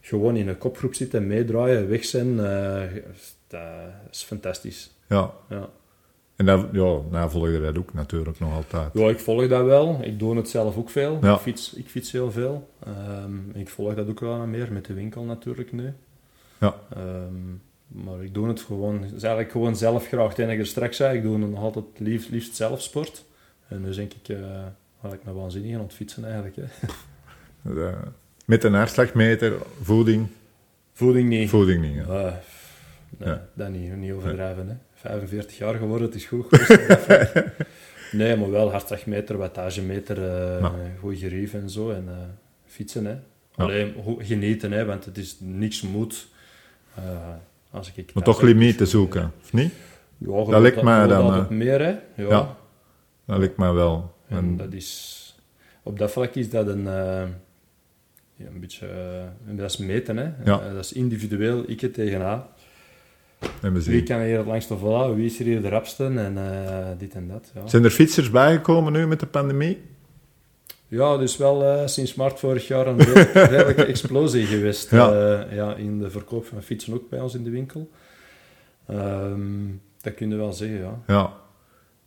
gewoon 0.00 0.36
in 0.36 0.48
een 0.48 0.58
kopgroep 0.58 0.94
zitten, 0.94 1.26
meedraaien, 1.26 1.88
weg 1.88 2.04
zijn, 2.04 2.40
eh, 2.40 2.80
dat 3.46 3.60
is 4.10 4.22
fantastisch. 4.22 4.90
Ja. 5.08 5.30
Ja. 5.48 5.68
En 6.36 6.46
dat, 6.46 6.66
ja, 6.72 6.98
nou 7.10 7.30
volg 7.30 7.48
je 7.50 7.60
dat 7.60 7.78
ook 7.78 7.94
natuurlijk 7.94 8.38
nog 8.38 8.54
altijd. 8.54 8.90
Ja, 8.92 9.08
ik 9.08 9.18
volg 9.20 9.48
dat 9.48 9.64
wel. 9.64 9.98
Ik 10.02 10.18
doe 10.18 10.36
het 10.36 10.48
zelf 10.48 10.76
ook 10.76 10.90
veel. 10.90 11.18
Ja. 11.22 11.34
Ik, 11.34 11.40
fiets, 11.40 11.74
ik 11.74 11.88
fiets 11.88 12.12
heel 12.12 12.30
veel. 12.30 12.68
Ehm, 12.86 13.50
ik 13.58 13.68
volg 13.68 13.94
dat 13.94 14.08
ook 14.08 14.20
wel 14.20 14.46
meer 14.46 14.72
met 14.72 14.84
de 14.84 14.94
winkel 14.94 15.22
natuurlijk 15.24 15.72
nu. 15.72 15.92
Ja. 16.58 16.74
Ehm, 16.96 17.34
maar 17.92 18.22
ik 18.24 18.34
doe 18.34 18.48
het 18.48 18.60
gewoon, 18.60 18.94
het 19.02 19.12
is 19.12 19.22
eigenlijk 19.22 19.52
gewoon 19.52 19.76
zelf 19.76 20.06
graag. 20.06 20.36
En 20.38 20.50
ik 20.50 20.58
er 20.58 20.66
straks 20.66 20.96
zei, 20.96 21.16
ik 21.16 21.22
doe 21.22 21.38
nog 21.38 21.58
altijd 21.62 21.84
liefst, 21.98 22.30
liefst 22.30 22.56
zelf 22.56 22.82
sport. 22.82 23.24
En 23.68 23.82
dus 23.82 23.96
denk 23.96 24.12
ik, 24.12 24.36
ga 25.02 25.12
ik 25.12 25.24
me 25.24 25.32
waanzinnig 25.32 25.74
aan 25.76 25.82
het 25.82 25.92
fietsen 25.92 26.24
eigenlijk. 26.24 26.56
Hè. 26.56 26.62
Eh, 27.64 27.92
met 28.46 28.64
een 28.64 28.74
hartslagmeter, 28.74 29.52
voeding, 29.82 30.26
Voeding 30.92 31.28
niet. 31.28 31.48
voeding 31.48 31.82
niet. 31.82 31.94
ja. 31.94 32.02
Eh, 32.26 32.32
nee, 33.18 33.28
Ja. 33.28 33.48
dat 33.54 33.68
niet, 33.68 33.96
niet 33.96 34.12
overdrijven. 34.12 34.68
Hè. 34.68 34.74
45 34.94 35.58
jaar 35.58 35.74
geworden, 35.74 36.06
het 36.06 36.16
is 36.16 36.24
goed. 36.24 36.50
nee, 38.12 38.36
maar 38.36 38.50
wel 38.50 38.70
hartslagmeter, 38.70 39.36
wattagemeter, 39.36 40.20
Ja. 40.60 40.72
goed 41.00 41.18
gerief 41.18 41.54
en 41.54 41.70
zo. 41.70 41.90
En 41.90 42.08
fietsen, 42.66 43.04
hè. 43.04 43.16
Alleen 43.56 43.94
genieten, 44.18 44.72
hè, 44.72 44.84
want 44.84 45.04
het 45.04 45.18
is 45.18 45.36
niks 45.40 45.82
moet. 45.82 46.28
Als 47.72 47.92
ik 47.94 48.14
Maar 48.14 48.22
toch 48.22 48.40
limieten 48.42 48.86
zoeken, 48.86 49.32
of 49.42 49.52
niet? 49.52 49.72
Ja, 50.18 50.44
Dat 50.44 50.60
lijkt 50.60 50.82
mij 50.82 51.06
dan, 51.06 51.22
altijd 51.22 51.42
eh, 51.44 51.56
meer, 51.56 51.80
hè. 51.80 51.90
Ja. 52.22 52.28
ja. 52.28 52.56
Dat 53.26 53.38
lijkt 53.38 53.56
mij 53.56 53.72
wel. 53.72 54.14
En 54.28 54.36
En- 54.36 54.56
dat 54.56 54.72
is... 54.72 55.18
Op 55.82 55.98
dat 55.98 56.10
vlak 56.10 56.34
is 56.34 56.50
dat 56.50 56.66
een... 56.66 56.86
eh, 56.86 57.22
ja, 58.36 58.46
een 58.46 58.60
beetje... 58.60 58.86
eh, 58.86 59.56
dat 59.56 59.70
is 59.70 59.76
meten, 59.76 60.16
hè. 60.16 60.30
Ja. 60.44 60.72
Dat 60.74 60.84
is 60.84 60.92
individueel, 60.92 61.64
ik 61.66 61.80
het 61.80 61.94
tegen 61.94 62.20
en 63.62 63.72
we 63.72 63.82
Wie 63.82 63.82
zien. 63.82 64.04
kan 64.04 64.20
hier 64.20 64.36
het 64.38 64.46
langste 64.46 64.76
volhouden? 64.76 65.16
Wie 65.16 65.26
is 65.26 65.38
er 65.38 65.44
hier 65.44 65.62
de 65.62 65.68
rapste? 65.68 66.04
En 66.04 66.36
dit 66.98 67.14
en 67.14 67.28
dat. 67.28 67.50
Ja, 67.54 67.66
Zijn 67.68 67.84
er 67.84 67.90
fietsers 67.90 68.30
bijgekomen 68.30 68.92
nu 68.92 69.06
met 69.06 69.20
de 69.20 69.26
pandemie? 69.26 69.82
Ja 70.98 71.16
dus 71.16 71.36
wel 71.36 71.64
eh, 71.64 71.86
sinds 71.86 72.14
maart 72.14 72.38
vorig 72.38 72.66
jaar 72.66 72.86
een 72.86 72.98
redelijk- 72.98 73.32
redelijke 73.56 73.84
explosie 73.84 74.44
geweest. 74.46 74.90
Ja. 74.90 75.12
eh, 75.12 75.56
ja, 75.56 75.74
in 75.74 75.98
de 75.98 76.10
verkoop 76.10 76.46
van 76.46 76.62
fietsen 76.62 76.94
ook 76.94 77.08
bij 77.08 77.20
ons 77.20 77.34
in 77.34 77.44
de 77.44 77.50
winkel. 77.50 77.90
Ehm, 78.86 79.40
dat 80.00 80.14
kun 80.14 80.30
je 80.30 80.36
wel 80.36 80.52
zeggen, 80.52 80.78
ja. 80.78 80.98
Ja. 81.06 81.32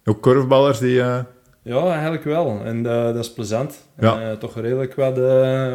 Ook 0.06 0.22
korfballers 0.22 0.80
die... 0.80 1.02
eh, 1.02 1.20
Ja, 1.62 1.92
eigenlijk 1.92 2.24
wel. 2.24 2.62
En 2.64 2.84
dat 2.84 3.16
is 3.16 3.34
plezant. 3.34 3.88
Ja. 4.00 4.36
Toch 4.36 4.56
redelijk 4.60 4.96
wat, 4.96 5.18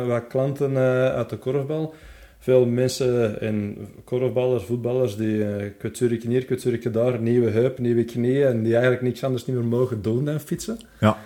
wat 0.07 0.27
klanten 0.29 0.77
uit 1.15 1.29
de 1.31 1.37
korfbal. 1.37 1.95
Veel 2.39 2.67
mensen 2.67 3.41
en 3.41 3.77
korfballers, 4.05 4.65
voetballers, 4.65 5.17
die 5.17 5.45
kwetsurken 5.79 6.31
hier, 6.31 6.45
kwetsurken 6.45 6.93
daar, 6.93 7.21
nieuwe 7.21 7.51
heup, 7.51 7.79
nieuwe 7.79 8.05
knieën 8.05 8.47
en 8.47 8.63
die 8.63 8.73
eigenlijk 8.73 9.03
niks 9.03 9.25
anders 9.25 9.47
niet 9.47 9.57
meer 9.57 9.65
mogen 9.65 10.03
doen 10.03 10.25
dan 10.25 10.41
fietsen. 10.41 10.79
Ja. 11.01 11.19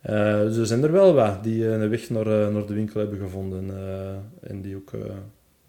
Eh, 0.00 0.40
dus 0.40 0.56
er 0.56 0.66
zijn 0.66 0.82
er 0.82 0.92
wel 0.92 1.14
wat 1.14 1.42
die 1.44 1.66
eh, 1.66 1.80
een 1.80 1.88
weg 1.90 2.10
naar, 2.10 2.26
eh, 2.26 2.48
naar 2.54 2.66
de 2.66 2.74
winkel 2.74 3.00
hebben 3.00 3.18
gevonden 3.18 3.70
en 4.40 4.62
die 4.62 4.76
ook, 4.76 4.90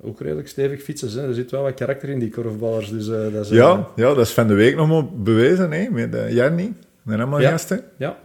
ook 0.01 0.19
redelijk 0.21 0.47
stevig 0.47 0.81
fietsen. 0.81 1.11
Hè. 1.21 1.27
Er 1.27 1.33
zit 1.33 1.51
wel 1.51 1.61
wat 1.61 1.73
karakter 1.73 2.09
in 2.09 2.19
die 2.19 2.29
korfballers. 2.29 2.89
Dus, 2.89 3.05
dat 3.07 3.33
is, 3.45 3.49
ja, 3.49 3.87
ja, 3.95 4.13
dat 4.13 4.25
is 4.25 4.31
van 4.31 4.47
de 4.47 4.53
week 4.53 4.75
nog 4.75 4.87
maar 4.87 5.05
bewezen, 5.05 5.71
hè, 5.71 5.89
met 5.89 6.15
uh, 6.15 6.31
Jarni. 6.33 6.73
Met 7.01 7.17
allemaal 7.19 7.41
Ja. 7.41 7.49
gasten. 7.49 7.83
Ja, 7.97 8.17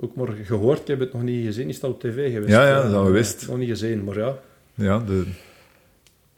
ook 0.00 0.14
maar 0.14 0.28
gehoord. 0.44 0.80
Ik 0.80 0.86
heb 0.86 1.00
het 1.00 1.12
nog 1.12 1.22
niet 1.22 1.44
gezien. 1.44 1.68
Is 1.68 1.80
dat 1.80 1.90
op 1.90 2.00
tv 2.00 2.32
geweest? 2.32 2.52
Ja, 2.52 2.66
ja, 2.68 2.74
dat 2.82 2.90
is 2.90 2.96
al 2.96 3.04
geweest. 3.04 3.48
Nog 3.48 3.58
niet 3.58 3.68
gezien, 3.68 4.04
maar 4.04 4.18
ja. 4.18 4.38
Ja, 4.74 4.98
de, 4.98 5.24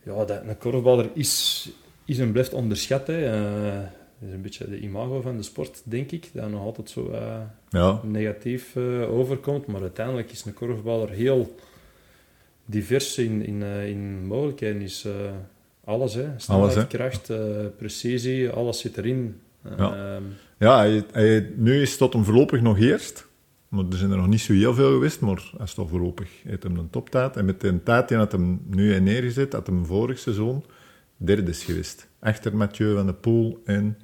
Ja, 0.03 0.25
dat, 0.25 0.43
een 0.47 0.59
korfballer 0.59 1.09
is, 1.14 1.71
is 2.05 2.18
en 2.18 2.33
blijft 2.33 2.53
onderschat. 2.53 3.07
Hè. 3.07 3.25
Eh, 3.25 3.75
dat 4.18 4.29
is 4.29 4.35
een 4.35 4.43
beetje 4.43 4.68
de 4.68 4.79
imago 4.79 5.21
van 5.21 5.37
de 5.37 5.43
sport, 5.43 5.83
denk 5.85 6.11
ik. 6.11 6.31
Dat 6.33 6.51
nog 6.51 6.62
altijd 6.62 6.91
zo 6.91 7.11
ja, 7.71 8.01
negatief 8.05 8.77
eh, 8.77 9.12
overkomt. 9.12 9.66
Maar 9.66 9.81
uiteindelijk 9.81 10.31
is 10.31 10.45
een 10.45 10.55
korfballer 10.55 11.11
heel 11.11 11.55
divers 12.64 13.18
in, 13.18 13.45
in, 13.47 13.62
eh, 13.62 13.89
in 13.89 14.27
mogelijkheden. 14.27 14.83
Is 14.83 15.05
eh, 15.05 15.12
alles, 15.85 16.14
hè. 16.14 16.29
Snelheid, 16.37 16.75
hè. 16.75 16.87
kracht, 16.87 17.33
precisie, 17.77 18.49
alles 18.51 18.81
zit 18.81 18.97
erin. 18.99 19.41
Ja. 19.77 20.14
Ehm, 20.14 20.23
ja 20.59 20.77
hij, 20.79 21.05
hij- 21.12 21.53
nu 21.57 21.81
is 21.83 21.91
het 21.91 21.99
tot 21.99 22.12
hem 22.12 22.25
voorlopig 22.25 22.61
nog 22.61 22.79
eerst. 22.79 23.29
Maar 23.68 23.85
er 23.91 23.97
zijn 23.97 24.11
er 24.11 24.16
nog 24.16 24.27
niet 24.27 24.41
zo 24.41 24.53
heel 24.53 24.75
veel 24.75 24.93
geweest, 24.93 25.21
maar 25.21 25.51
hij 25.57 25.64
is 25.66 25.75
toch 25.75 25.89
voorlopig. 25.89 26.29
Hij 26.43 26.51
heeft 26.51 26.62
hem 26.62 26.77
een 26.77 26.91
toptijd. 26.91 27.37
En 27.37 27.45
met 27.45 27.61
de 27.61 27.83
tijd 27.83 28.09
die 28.09 28.16
hij 28.16 28.27
hem 28.31 28.61
nu 28.66 28.91
heeft 28.91 29.03
neergezet, 29.03 29.53
had 29.53 29.66
hem 29.66 29.87
vorig 29.87 30.18
seizoen 30.18 30.64
derde 31.16 31.51
is 31.51 31.64
geweest. 31.64 32.09
Achter 32.18 32.57
Mathieu 32.57 32.95
van 32.95 33.07
der 33.07 33.14
Poel 33.14 33.61
en... 33.64 33.99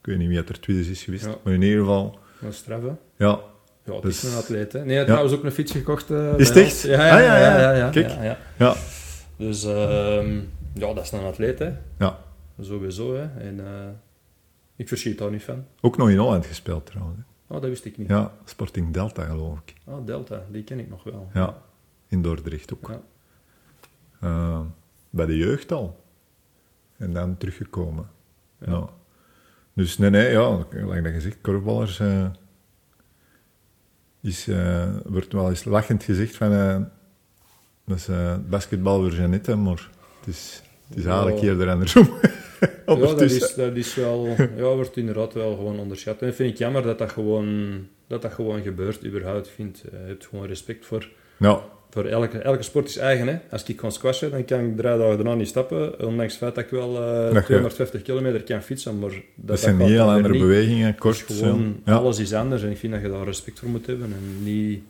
Ik 0.00 0.06
weet 0.06 0.18
niet 0.18 0.28
wie 0.28 0.36
het 0.36 0.48
er 0.48 0.60
tweede 0.60 0.90
is 0.90 1.02
geweest. 1.02 1.24
Ja. 1.24 1.36
Maar 1.44 1.52
in 1.52 1.62
ieder 1.62 1.78
geval... 1.78 2.18
dat 2.44 2.52
is 2.52 2.58
straf, 2.58 2.80
hè. 2.82 2.92
Ja, 3.26 3.40
Ja, 3.86 3.92
het 3.92 4.02
Dus- 4.02 4.24
is 4.24 4.32
een 4.32 4.38
atleet, 4.38 4.72
hè. 4.72 4.84
Nee, 4.84 4.96
hij 4.96 5.04
trouwens 5.04 5.34
ook 5.34 5.44
een 5.44 5.52
fiets 5.52 5.72
gekocht. 5.72 6.10
eh, 6.10 6.38
Is 6.38 6.48
het 6.48 6.56
echt? 6.56 6.80
Ja, 6.80 7.06
ja, 7.06 7.14
Ah, 7.16 7.20
ja. 7.20 7.36
ja, 7.36 7.48
ja. 7.48 7.60
ja, 7.60 7.72
ja, 7.72 7.90
Kijk. 7.90 8.08
ja, 8.08 8.22
ja. 8.22 8.38
ja, 8.58 8.74
Dus 9.36 9.64
ehm, 9.64 10.34
ja, 10.74 10.92
dat 10.94 11.04
is 11.04 11.12
een 11.12 11.24
atleet, 11.24 11.58
hè. 11.58 11.72
ja. 11.98 12.18
Sowieso, 12.60 13.14
hè. 13.14 13.22
En 13.40 13.60
eh, 13.66 13.88
ik 14.76 14.88
verschiet 14.88 15.18
daar 15.18 15.30
niet 15.30 15.42
van. 15.42 15.64
Ook 15.80 15.96
nog 15.96 16.10
in 16.10 16.16
Holland 16.18 16.46
gespeeld 16.46 16.86
trouwens. 16.86 17.18
Oh, 17.46 17.60
dat 17.60 17.70
wist 17.70 17.84
ik 17.84 17.98
niet. 17.98 18.08
Ja, 18.08 18.32
Sporting 18.44 18.92
Delta 18.92 19.24
geloof 19.24 19.58
ik. 19.64 19.74
Ah, 19.84 20.06
Delta, 20.06 20.42
die 20.50 20.64
ken 20.64 20.78
ik 20.78 20.88
nog 20.88 21.04
wel. 21.04 21.28
Ja, 21.34 21.56
in 22.08 22.22
Dordrecht 22.22 22.72
ook. 22.74 22.88
Ja. 22.90 23.00
Eh, 24.20 24.60
bij 25.10 25.26
de 25.26 25.36
jeugd 25.36 25.72
al. 25.72 26.00
En 26.96 27.12
dan 27.12 27.36
teruggekomen. 27.36 28.08
Ja. 28.58 28.72
Ja. 28.72 28.88
Dus 29.74 29.98
nee, 29.98 30.10
nee, 30.10 30.30
ja, 30.30 30.56
like 30.70 31.02
dat 31.02 31.12
gezegd, 31.12 31.36
korfballers 31.40 32.00
eh, 32.00 32.26
is, 34.22 34.48
eh, 34.48 34.88
wordt 35.04 35.32
wel 35.32 35.48
eens 35.48 35.64
lachend 35.64 36.04
gezegd 36.04 36.36
van 36.36 36.52
eh, 36.52 36.80
dat 37.86 37.96
is 37.96 38.08
basketbal 38.48 39.00
voor 39.00 39.12
Jeannette, 39.12 39.56
maar 39.56 39.88
het 40.18 40.34
is, 40.34 40.62
het 40.88 40.98
is 40.98 41.04
Ja. 41.04 41.10
eigenlijk 41.10 41.42
eerder 41.42 41.70
andersom. 41.70 42.08
Ja, 42.86 42.94
dat 42.94 43.20
is, 43.20 43.54
dat 43.54 43.76
is 43.76 43.94
wel... 43.94 44.26
Ja, 44.56 44.74
wordt 44.74 44.96
inderdaad 44.96 45.32
wel 45.32 45.54
gewoon 45.56 45.78
onderschat. 45.78 46.22
En 46.22 46.34
vind 46.34 46.50
ik 46.52 46.58
jammer 46.58 46.82
dat 46.82 46.98
dat 46.98 47.10
gewoon, 47.12 47.78
dat 48.06 48.22
dat 48.22 48.32
gewoon 48.32 48.62
gebeurt, 48.62 49.04
überhaupt. 49.04 49.46
Ik 49.46 49.52
vind, 49.52 49.78
je 49.90 49.96
hebt 49.96 50.26
gewoon 50.26 50.46
respect 50.46 50.86
voor... 50.86 51.08
Ja, 51.36 51.60
Voor 51.94 52.04
elke, 52.04 52.38
elke 52.38 52.62
sport 52.62 52.88
is 52.88 52.96
eigen, 52.96 53.26
hè. 53.28 53.38
Als 53.50 53.62
ik 53.64 53.76
kan 53.76 53.92
squashen, 53.92 54.30
dan 54.30 54.44
kan 54.44 54.58
ik 54.60 54.76
drie 54.76 54.82
dagen 54.98 55.16
daarna 55.16 55.34
niet 55.34 55.48
stappen. 55.48 56.06
Ondanks 56.06 56.32
het 56.32 56.42
feit 56.42 56.54
dat 56.54 56.64
ik 56.64 56.70
wel 56.70 57.02
eh, 57.02 57.32
je- 57.32 57.42
250 57.42 58.02
kilometer 58.02 58.42
kan 58.42 58.62
fietsen, 58.62 58.98
maar... 58.98 59.10
Dat, 59.10 59.20
dat 59.34 59.60
zijn 59.60 59.80
heel 59.80 60.10
andere 60.10 60.28
niet. 60.32 60.40
bewegingen, 60.42 60.90
Dus 60.90 61.00
kort. 61.00 61.16
gewoon, 61.38 61.76
ja. 61.84 61.94
alles 61.94 62.18
is 62.18 62.32
anders 62.32 62.62
en 62.62 62.70
ik 62.70 62.76
vind 62.76 62.92
dat 62.92 63.02
je 63.02 63.08
daar 63.08 63.24
respect 63.24 63.58
voor 63.58 63.68
moet 63.68 63.86
hebben 63.86 64.12
en 64.12 64.42
niet 64.44 64.82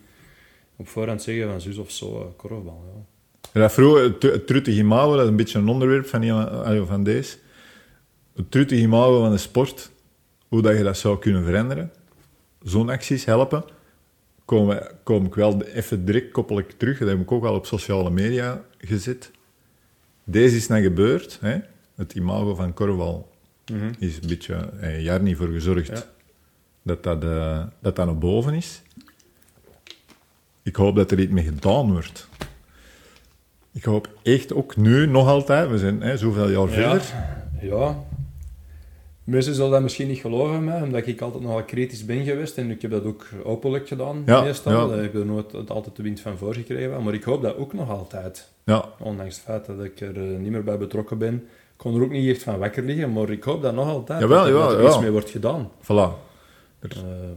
op 0.75 0.87
voorhand 0.87 1.21
zeggen 1.21 1.49
van 1.49 1.61
zus 1.61 1.77
of 1.77 1.91
zo, 1.91 2.19
eh, 2.19 2.25
korfbal. 2.35 2.83
Ja. 2.93 3.61
Ja, 3.61 3.69
vroeger, 3.69 4.03
het, 4.03 4.23
het 4.23 4.47
truttige 4.47 4.83
mouwen, 4.83 5.15
dat 5.15 5.23
is 5.25 5.31
een 5.31 5.37
beetje 5.37 5.59
een 5.59 5.67
onderwerp 5.67 6.05
van, 6.07 6.87
van 6.87 7.03
deze. 7.03 7.35
Het 8.35 8.87
mouwen 8.87 9.21
van 9.21 9.31
de 9.31 9.37
sport, 9.37 9.91
hoe 10.47 10.61
dat 10.61 10.77
je 10.77 10.83
dat 10.83 10.97
zou 10.97 11.19
kunnen 11.19 11.45
veranderen. 11.45 11.91
Zo'n 12.63 12.89
acties 12.89 13.25
helpen. 13.25 13.63
Kom, 14.45 14.79
kom 15.03 15.25
ik 15.25 15.35
wel 15.35 15.61
even 15.63 16.05
direct 16.05 16.31
koppel 16.31 16.59
ik 16.59 16.71
terug. 16.71 16.97
Dat 16.99 17.07
heb 17.07 17.19
ik 17.19 17.31
ook 17.31 17.45
al 17.45 17.55
op 17.55 17.65
sociale 17.65 18.09
media 18.09 18.61
gezet. 18.77 19.31
Deze 20.23 20.55
is 20.55 20.67
nou 20.67 20.81
gebeurd. 20.81 21.37
Hè? 21.41 21.57
Het 21.95 22.13
imago 22.13 22.55
van 22.55 22.73
Korwal 22.73 23.29
is 23.99 24.15
een 24.15 24.27
beetje 24.27 24.69
een 24.79 25.01
jaar 25.01 25.21
niet 25.21 25.37
voor 25.37 25.47
gezorgd 25.47 25.87
Ja. 25.87 26.03
dat, 26.81 27.03
dat, 27.03 27.23
eh, 27.23 27.63
dat 27.81 27.95
dat 27.95 28.05
naar 28.05 28.17
boven 28.17 28.53
is. 28.53 28.81
Ik 30.63 30.75
hoop 30.75 30.95
dat 30.95 31.11
er 31.11 31.19
iets 31.19 31.31
mee 31.31 31.43
gedaan 31.43 31.91
wordt. 31.91 32.29
Ik 33.73 33.83
hoop 33.83 34.09
echt 34.23 34.53
ook 34.53 34.75
nu 34.75 35.05
nog 35.07 35.27
altijd, 35.27 35.69
we 35.69 35.77
zijn 35.77 36.01
hè, 36.01 36.17
zoveel 36.17 36.49
jaar 36.49 36.67
verder. 36.67 37.13
ja. 37.61 38.03
Mensen 39.25 39.55
zullen 39.55 39.71
dat 39.71 39.81
misschien 39.81 40.07
niet 40.07 40.19
geloven, 40.19 40.63
mij, 40.63 40.81
omdat 40.81 41.07
ik 41.07 41.21
altijd 41.21 41.43
nogal 41.43 41.63
kritisch 41.63 42.05
ben 42.05 42.23
geweest 42.23 42.57
en 42.57 42.69
ik 42.71 42.81
heb 42.81 42.91
dat 42.91 43.03
ook 43.05 43.25
openlijk 43.43 43.87
gedaan, 43.87 44.23
Ja, 44.25 44.41
meestal. 44.41 44.89
ja. 44.91 44.95
Ik 44.95 45.01
heb 45.01 45.15
er 45.15 45.25
nooit 45.25 45.69
altijd 45.69 45.95
de 45.95 46.03
wind 46.03 46.19
van 46.19 46.37
voor 46.37 46.53
gekregen, 46.53 47.03
maar 47.03 47.13
ik 47.13 47.23
hoop 47.23 47.41
dat 47.41 47.57
ook 47.57 47.73
nog 47.73 47.89
altijd. 47.89 48.49
Ja, 48.63 48.85
Ondanks 48.99 49.35
het 49.35 49.43
feit 49.43 49.65
dat 49.65 49.83
ik 49.83 49.99
er 50.01 50.15
eh, 50.33 50.37
niet 50.39 50.51
meer 50.51 50.63
bij 50.63 50.77
betrokken 50.77 51.17
ben. 51.17 51.33
Ik 51.35 51.41
kon 51.77 51.95
er 51.95 52.01
ook 52.01 52.11
niet 52.11 52.29
echt 52.29 52.43
van 52.43 52.57
wakker 52.57 52.83
liggen, 52.83 53.13
maar 53.13 53.29
ik 53.29 53.43
hoop 53.43 53.61
dat 53.61 53.73
nog 53.73 53.87
altijd 53.87 54.19
Jawel, 54.21 54.47
jawel, 54.47 54.69
dat 54.69 54.77
er 54.79 54.85
iets 54.85 54.99
mee 54.99 55.11
wordt 55.11 55.29
gedaan. 55.29 55.69
voilà. 55.81 55.87
Eh, 56.79 56.89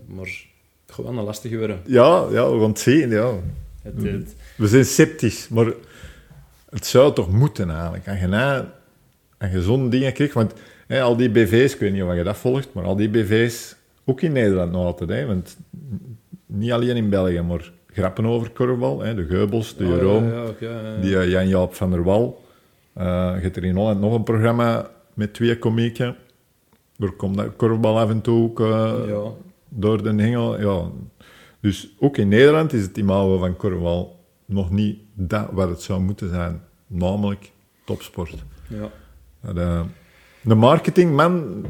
maar 0.07 0.45
gewoon 0.86 1.18
een 1.18 1.24
lastige 1.24 1.59
worden. 1.59 1.80
Ja, 1.86 2.26
ja, 2.30 2.51
we 2.53 2.59
gaan 2.61 2.68
het 2.68 2.78
zien. 2.78 3.11
Ja. 3.11 3.32
Het, 3.82 4.03
het- 4.03 4.34
We 4.57 4.66
zijn 4.66 4.84
sceptisch, 4.84 5.49
maar 5.49 5.72
het 6.70 6.86
zou 6.86 7.12
toch 7.14 7.30
moeten 7.32 7.70
eigenlijk. 7.70 8.09
Als 8.09 8.20
je, 8.20 8.26
na, 8.26 8.72
je 9.53 9.62
zo'n 9.62 9.91
dingen 9.91 10.12
krijgt, 10.12 10.34
want 10.34 10.53
al 10.89 11.16
die 11.16 11.30
BV's, 11.30 11.74
ik 11.74 11.80
weet 11.80 11.93
niet 11.93 12.03
of 12.03 12.14
je 12.14 12.22
dat 12.22 12.36
volgt, 12.36 12.72
maar 12.72 12.84
al 12.84 12.97
die 12.97 13.09
BV's, 13.09 13.76
ook 14.05 14.20
in 14.20 14.32
Nederland 14.32 14.72
nog 14.72 14.84
altijd, 14.84 15.11
hè, 15.11 15.26
want 15.26 15.57
niet 16.47 16.72
alleen 16.72 16.97
in 16.97 17.11
België, 17.11 17.41
maar 17.41 17.72
grappen 17.86 18.26
over 18.26 18.51
korfbal, 18.51 19.01
hè, 19.01 19.14
de 19.14 19.24
Geubels, 19.26 19.76
de 19.76 19.84
Oh, 19.84 19.91
Jeroen, 19.91 20.24
Ja, 20.24 20.32
ja, 20.34 20.45
oké, 20.49 20.68
ja, 20.68 20.80
ja. 20.95 21.01
die 21.01 21.18
eh, 21.18 21.30
Jan-Jaap 21.30 21.74
van 21.74 21.91
der 21.91 22.03
Wal. 22.03 22.45
Eh, 22.93 23.05
je 23.36 23.41
hebt 23.43 23.57
er 23.57 23.64
in 23.64 23.76
Holland 23.76 24.01
nog 24.01 24.14
een 24.14 24.22
programma 24.22 24.91
met 25.14 25.34
twee 25.34 25.59
komieken. 25.59 26.16
Daar 26.97 27.11
komt 27.12 27.36
dat 27.36 27.57
korfbal 27.57 27.99
af 27.99 28.11
en 28.11 28.20
toe 28.20 28.43
ook 28.45 28.61
eh, 28.61 28.93
Ja. 29.07 29.22
door 29.68 30.03
de 30.03 30.09
hengel. 30.22 30.61
Ja. 30.61 30.91
Dus 31.61 31.89
ook 31.99 32.16
in 32.16 32.28
Nederland 32.28 32.72
is 32.72 32.82
het 32.82 32.97
imago 32.97 33.39
van 33.39 33.57
korfbal 33.57 34.16
nog 34.45 34.70
niet 34.70 34.99
dat 35.14 35.49
wat 35.53 35.68
het 35.68 35.82
zou 35.82 36.01
moeten 36.01 36.28
zijn. 36.28 36.61
Namelijk 36.86 37.51
topsport. 37.84 38.34
Ja. 38.68 38.91
De 40.41 40.55
marketingman 40.55 41.66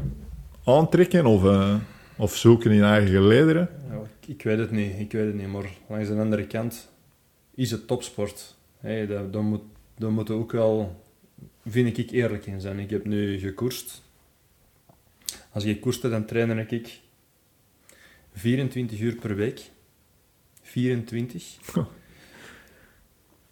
aantrekken 0.63 1.25
of, 1.25 1.45
eh, 1.45 1.75
of 2.17 2.35
zoeken 2.35 2.71
in 2.71 2.83
eigen 2.83 3.09
gelederen. 3.09 3.69
Ja, 3.89 4.01
ik, 4.25 4.43
weet 4.43 4.57
het 4.57 4.71
niet, 4.71 4.99
ik 4.99 5.11
weet 5.11 5.25
het 5.25 5.35
niet, 5.35 5.47
maar 5.47 5.69
langs 5.87 6.07
de 6.07 6.15
andere 6.15 6.47
kant 6.47 6.89
is 7.55 7.71
het 7.71 7.87
topsport. 7.87 8.55
Hey, 8.79 9.07
daar, 9.07 9.31
daar, 9.31 9.43
moet, 9.43 9.61
daar 9.97 10.11
moeten 10.11 10.35
we 10.35 10.41
ook 10.41 10.51
wel, 10.51 11.03
vind 11.65 11.97
ik, 11.97 12.11
eerlijk 12.11 12.45
in 12.45 12.61
zijn. 12.61 12.79
Ik 12.79 12.89
heb 12.89 13.05
nu 13.05 13.39
gekoerst. 13.39 14.01
Als 15.51 15.63
ik 15.63 15.81
koerste, 15.81 16.09
dan 16.09 16.25
trainde 16.25 16.65
ik 16.67 16.99
24 18.33 18.99
uur 18.99 19.15
per 19.15 19.35
week. 19.35 19.71
24. 20.61 21.57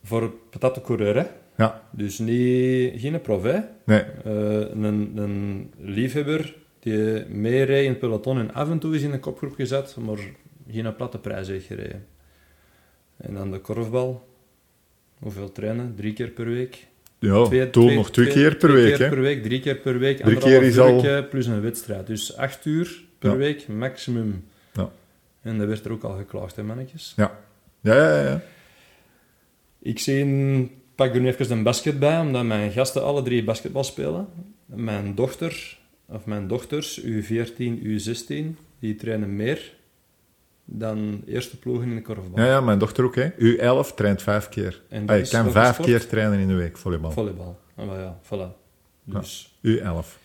Voor 0.03 0.30
patattencoureur, 0.30 1.15
hè. 1.15 1.26
Ja, 1.57 1.81
Dus 1.91 2.19
niet, 2.19 2.99
geen 3.01 3.21
prof, 3.21 3.43
hè. 3.43 3.59
nee. 3.85 3.99
Eh, 3.99 4.59
een, 4.83 5.11
een 5.17 5.71
liefhebber 5.77 6.55
die 6.79 7.25
meereed 7.25 7.83
in 7.83 7.89
het 7.89 7.99
peloton 7.99 8.39
en 8.39 8.53
af 8.53 8.69
en 8.69 8.79
toe 8.79 8.95
is 8.95 9.01
in 9.01 9.11
een 9.11 9.19
kopgroep 9.19 9.55
gezet, 9.55 9.95
maar 10.05 10.17
geen 10.71 10.95
platte 10.95 11.17
prijs 11.19 11.47
heeft 11.47 11.65
gereden. 11.65 12.05
En 13.17 13.33
dan 13.33 13.51
de 13.51 13.59
korfbal. 13.59 14.27
Hoeveel 15.19 15.51
trainen? 15.51 15.93
Drie 15.95 16.13
keer 16.13 16.29
per 16.29 16.45
week? 16.45 16.87
Ja, 17.19 17.43
Twee- 17.45 17.69
toen 17.69 17.83
twee- 17.85 17.95
nog 17.95 18.11
twee, 18.11 18.27
twee- 18.29 18.43
keer 18.43 18.55
per 18.57 18.69
twee 18.69 18.83
week. 18.83 18.95
keer 18.95 19.03
hè. 19.05 19.09
per 19.09 19.21
week, 19.21 19.43
drie 19.43 19.59
keer 19.59 19.75
per 19.75 19.99
week. 19.99 20.17
Drie 20.17 20.37
keer 20.37 20.63
is 20.63 20.79
al- 20.79 21.27
plus 21.29 21.45
een 21.45 21.61
wedstrijd. 21.61 22.07
Dus 22.07 22.35
acht 22.37 22.65
uur 22.65 23.03
per 23.19 23.31
Ja. 23.31 23.37
week, 23.37 23.67
maximum. 23.67 24.45
Ja. 24.73 24.89
En 25.41 25.57
dat 25.57 25.67
werd 25.67 25.85
er 25.85 25.91
ook 25.91 26.03
al 26.03 26.17
geklaagd, 26.17 26.55
hè, 26.55 26.63
mannetjes. 26.63 27.13
Ja, 27.15 27.39
ja, 27.81 27.95
ja. 27.95 28.21
ja. 28.29 28.41
Ik 29.81 29.99
zie, 29.99 30.71
pak 30.97 31.13
er 31.13 31.21
nu 31.21 31.27
even 31.27 31.51
een 31.51 31.63
basket 31.63 31.99
bij, 31.99 32.19
omdat 32.19 32.43
mijn 32.45 32.71
gasten 32.71 33.03
alle 33.03 33.21
drie 33.21 33.43
basketbal 33.43 33.83
spelen. 33.83 34.27
Mijn 34.65 35.15
dochter, 35.15 35.77
of 36.05 36.25
mijn 36.25 36.47
dochters, 36.47 37.01
U14, 37.01 37.81
U16, 37.83 38.35
die 38.79 38.95
trainen 38.95 39.35
meer 39.35 39.75
dan 40.65 41.21
eerste 41.27 41.59
ploegen 41.59 41.89
in 41.89 41.95
de 41.95 42.01
korfbal. 42.01 42.43
Ja, 42.45 42.45
ja, 42.51 42.61
mijn 42.61 42.79
dochter 42.79 43.03
ook. 43.03 43.15
Hè. 43.15 43.29
U11 43.31 43.95
traint 43.95 44.21
vijf 44.21 44.49
keer. 44.49 44.81
En 44.89 45.05
dat 45.05 45.15
Ah, 45.19 45.23
je 45.25 45.29
kan 45.31 45.51
vijf 45.51 45.73
sport? 45.73 45.87
keer 45.87 46.07
trainen 46.07 46.39
in 46.39 46.47
de 46.47 46.53
week, 46.53 46.77
volleybal. 46.77 47.11
Volleybal. 47.11 47.59
Ah, 47.75 47.87
maar 47.87 47.99
ja, 47.99 48.19
voilà. 48.23 48.55
Dus 49.03 49.57
U11. 49.67 50.17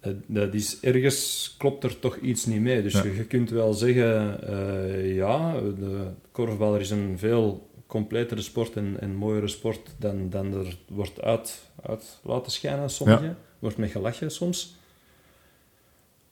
dat, 0.00 0.14
dat 0.26 0.54
is, 0.54 0.78
ergens 0.80 1.54
klopt 1.58 1.84
er 1.84 1.98
toch 1.98 2.16
iets 2.16 2.46
niet 2.46 2.60
mee. 2.60 2.82
Dus 2.82 2.92
Ja. 2.92 3.02
je, 3.04 3.14
je 3.14 3.24
kunt 3.24 3.50
wel 3.50 3.72
zeggen, 3.72 4.42
eh, 4.48 5.14
ja, 5.14 5.52
de 5.60 6.06
korfballer 6.32 6.80
is 6.80 6.90
een 6.90 7.14
veel 7.18 7.65
completere 7.86 8.40
sport 8.42 8.76
en, 8.76 8.96
en 9.00 9.14
mooiere 9.14 9.48
sport 9.48 9.90
dan, 9.98 10.30
dan 10.30 10.54
er 10.54 10.76
wordt 10.88 11.22
uit, 11.22 11.62
uit 11.82 12.18
laten 12.22 12.52
schijnen, 12.52 12.90
sommigen. 12.90 13.36
Wordt 13.58 13.76
met 13.76 13.90
gelachen 13.90 14.30
soms. 14.30 14.76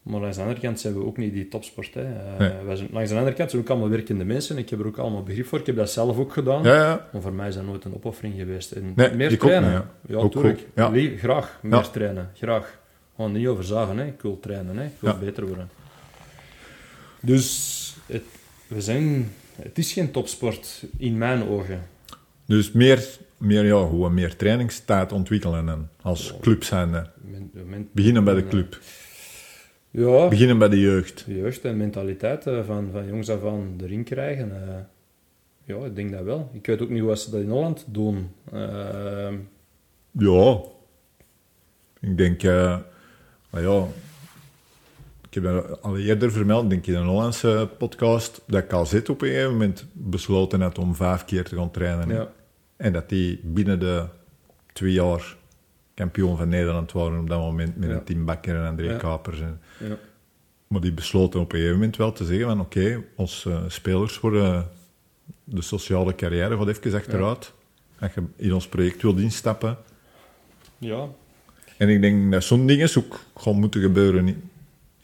Maar 0.02 0.20
langs 0.20 0.36
de 0.36 0.42
andere 0.42 0.60
kant 0.60 0.80
zijn 0.80 0.94
we 0.94 1.04
ook 1.04 1.16
niet 1.16 1.32
die 1.32 1.48
topsport. 1.48 1.94
Hè. 1.94 2.02
Eh, 2.02 2.38
Nee. 2.38 2.64
wij 2.64 2.76
zijn, 2.76 2.88
langs 2.92 3.10
de 3.10 3.16
andere 3.16 3.36
kant 3.36 3.50
zijn 3.50 3.62
we 3.62 3.68
ook 3.68 3.74
allemaal 3.76 3.96
werkende 3.96 4.24
mensen. 4.24 4.58
Ik 4.58 4.70
heb 4.70 4.80
er 4.80 4.86
ook 4.86 4.98
allemaal 4.98 5.22
begrip 5.22 5.46
voor. 5.46 5.58
Ik 5.58 5.66
heb 5.66 5.76
dat 5.76 5.90
zelf 5.90 6.18
ook 6.18 6.32
gedaan. 6.32 6.62
Ja, 6.62 6.74
ja. 6.74 7.08
Maar 7.12 7.22
voor 7.22 7.32
mij 7.32 7.48
is 7.48 7.54
dat 7.54 7.64
nooit 7.64 7.84
een 7.84 7.94
opoffering 7.94 8.34
geweest. 8.34 8.72
En 8.72 8.92
Nee, 8.96 9.10
meer 9.14 9.38
trainen. 9.38 9.72
niet, 9.72 9.82
ja, 10.16 10.16
Ook 10.22 10.32
tuurlijk. 10.32 10.58
goed, 10.58 10.66
ja. 10.74 10.88
Lie- 10.88 11.18
graag 11.18 11.58
meer 11.62 11.90
trainen. 11.90 12.30
Graag. 12.34 12.80
Gewoon 13.16 13.32
niet 13.32 13.46
over 13.46 13.64
zagen. 13.64 13.98
Hè. 13.98 14.06
Ik 14.06 14.20
wil 14.22 14.40
trainen. 14.40 14.76
Hè. 14.76 14.84
Ik 14.84 14.92
wil 14.98 15.18
beter 15.18 15.46
worden. 15.46 15.70
Dus 17.20 17.94
het, 18.06 18.22
we 18.66 18.80
zijn, 18.80 19.32
het 19.62 19.78
is 19.78 19.92
geen 19.92 20.10
topsport 20.10 20.84
in 20.96 21.18
mijn 21.18 21.48
ogen. 21.48 21.82
Dus 22.46 22.72
meer, 22.72 23.08
meer, 23.36 23.64
ja, 23.64 23.78
gewoon 23.86 24.14
meer 24.14 24.36
trainingstijd 24.36 25.12
ontwikkelen 25.12 25.68
en 25.68 25.90
als 26.02 26.34
club 26.40 26.64
zijn. 26.64 27.06
Beginnen 27.92 28.24
bij 28.24 28.34
de 28.34 28.46
club. 28.48 28.78
Ja, 29.90 30.28
Beginnen 30.28 30.58
bij 30.58 30.68
de 30.68 30.80
jeugd. 30.80 31.24
jeugd 31.28 31.64
en 31.64 31.76
mentaliteit 31.76 32.46
eh, 32.46 32.64
van, 32.66 32.88
van 32.92 33.06
jongs 33.06 33.28
af 33.30 33.44
aan 33.44 33.76
erin 33.82 34.04
krijgen. 34.04 34.68
eh. 34.68 34.74
ja, 35.64 35.84
ik 35.84 35.94
denk 35.96 36.12
dat 36.12 36.22
wel. 36.22 36.50
Ik 36.52 36.66
weet 36.66 36.82
ook 36.82 36.88
niet 36.90 37.02
hoe 37.02 37.16
ze 37.16 37.30
dat 37.30 37.40
in 37.40 37.48
Holland 37.50 37.84
doen. 37.88 38.30
Eh, 38.52 39.32
Ja. 40.10 40.60
Ik 42.00 42.16
denk, 42.16 42.42
nou 42.42 42.82
ja, 43.50 43.86
ik 45.36 45.42
heb 45.42 45.52
dat 45.52 45.82
al 45.82 45.98
eerder 45.98 46.32
vermeld, 46.32 46.70
denk 46.70 46.86
ik 46.86 46.94
in 46.94 47.00
een 47.00 47.06
Hollandse 47.06 47.68
podcast, 47.78 48.40
dat 48.46 48.66
KZ 48.66 48.94
op 48.94 49.22
een 49.22 49.28
gegeven 49.28 49.50
moment 49.52 49.86
besloten 49.92 50.60
had 50.60 50.78
om 50.78 50.94
vijf 50.94 51.24
keer 51.24 51.44
te 51.44 51.56
gaan 51.56 51.70
trainen. 51.70 52.08
ja. 52.08 52.28
En 52.76 52.92
dat 52.92 53.08
die 53.08 53.40
binnen 53.42 53.80
de 53.80 54.04
twee 54.72 54.92
jaar 54.92 55.36
kampioen 55.94 56.36
van 56.36 56.48
Nederland 56.48 56.92
waren 56.92 57.18
op 57.20 57.28
dat 57.28 57.38
moment 57.40 57.76
met 57.76 57.88
Ja. 57.88 57.94
een 57.94 58.04
Tim 58.04 58.24
Bakker 58.24 58.56
en 58.56 58.66
André 58.66 58.90
Ja. 58.90 58.96
Kapers. 58.96 59.40
En, 59.40 59.60
maar 60.66 60.80
die 60.80 60.92
besloten 60.92 61.40
op 61.40 61.52
een 61.52 61.56
gegeven 61.58 61.78
moment 61.78 61.96
wel 61.96 62.12
te 62.12 62.24
zeggen 62.24 62.46
van 62.46 62.60
oké, 62.60 63.02
onze 63.16 63.50
eh, 63.50 63.62
spelers 63.68 64.20
worden 64.20 64.68
de 65.44 65.62
sociale 65.62 66.14
carrière 66.14 66.56
gaat 66.56 66.68
even 66.68 66.94
achteruit. 66.94 67.52
Als 68.00 68.14
je 68.14 68.22
in 68.36 68.52
ons 68.54 68.68
project 68.68 69.02
wilt 69.02 69.18
instappen. 69.20 69.76
ja, 70.78 71.06
En 71.76 71.88
ik 71.88 72.00
denk 72.00 72.32
dat 72.32 72.44
zo'n 72.44 72.66
dingen 72.66 72.88
ook 72.98 73.20
gewoon 73.36 73.58
moeten 73.60 73.80
gebeuren 73.80 74.50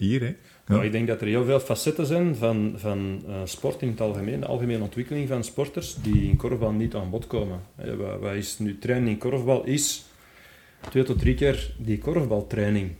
hier. 0.00 0.20
Hè. 0.20 0.26
Ja. 0.26 0.34
Nou, 0.66 0.84
ik 0.84 0.92
denk 0.92 1.06
dat 1.06 1.20
er 1.20 1.26
heel 1.26 1.44
veel 1.44 1.60
facetten 1.60 2.06
zijn 2.06 2.36
van, 2.36 2.72
van 2.76 3.22
eh, 3.26 3.34
sport 3.44 3.82
in 3.82 3.88
het 3.88 4.00
algemeen, 4.00 4.40
de 4.40 4.46
algemene 4.46 4.82
ontwikkeling 4.82 5.28
van 5.28 5.44
sporters, 5.44 5.96
die 6.02 6.28
in 6.28 6.36
korfbal 6.36 6.72
niet 6.72 6.94
aan 6.94 7.10
bod 7.10 7.26
komen. 7.26 7.60
Eh, 7.76 7.94
wat, 7.94 8.20
wat 8.20 8.34
is 8.34 8.58
nu 8.58 8.78
training 8.78 9.08
in 9.10 9.18
korfbal? 9.18 9.64
Is 9.64 10.04
twee 10.90 11.02
tot 11.02 11.18
drie 11.18 11.34
keer 11.34 11.74
die 11.78 11.98
korfbaltraining. 11.98 12.90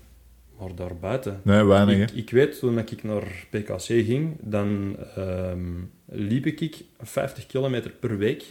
Maar 0.59 0.74
daarbuiten. 0.74 1.40
Nee, 1.44 1.64
weinig. 1.64 2.11
Ik, 2.11 2.16
ik 2.16 2.30
weet, 2.30 2.59
toen 2.59 2.78
ik 2.78 3.03
naar 3.03 3.46
PKC 3.51 3.82
ging, 3.82 4.36
dan 4.40 4.96
ehm, 5.16 5.61
liep 6.05 6.46
ik 6.46 6.84
50 7.01 7.46
kilometer 7.46 7.90
per 7.90 8.18
week. 8.18 8.44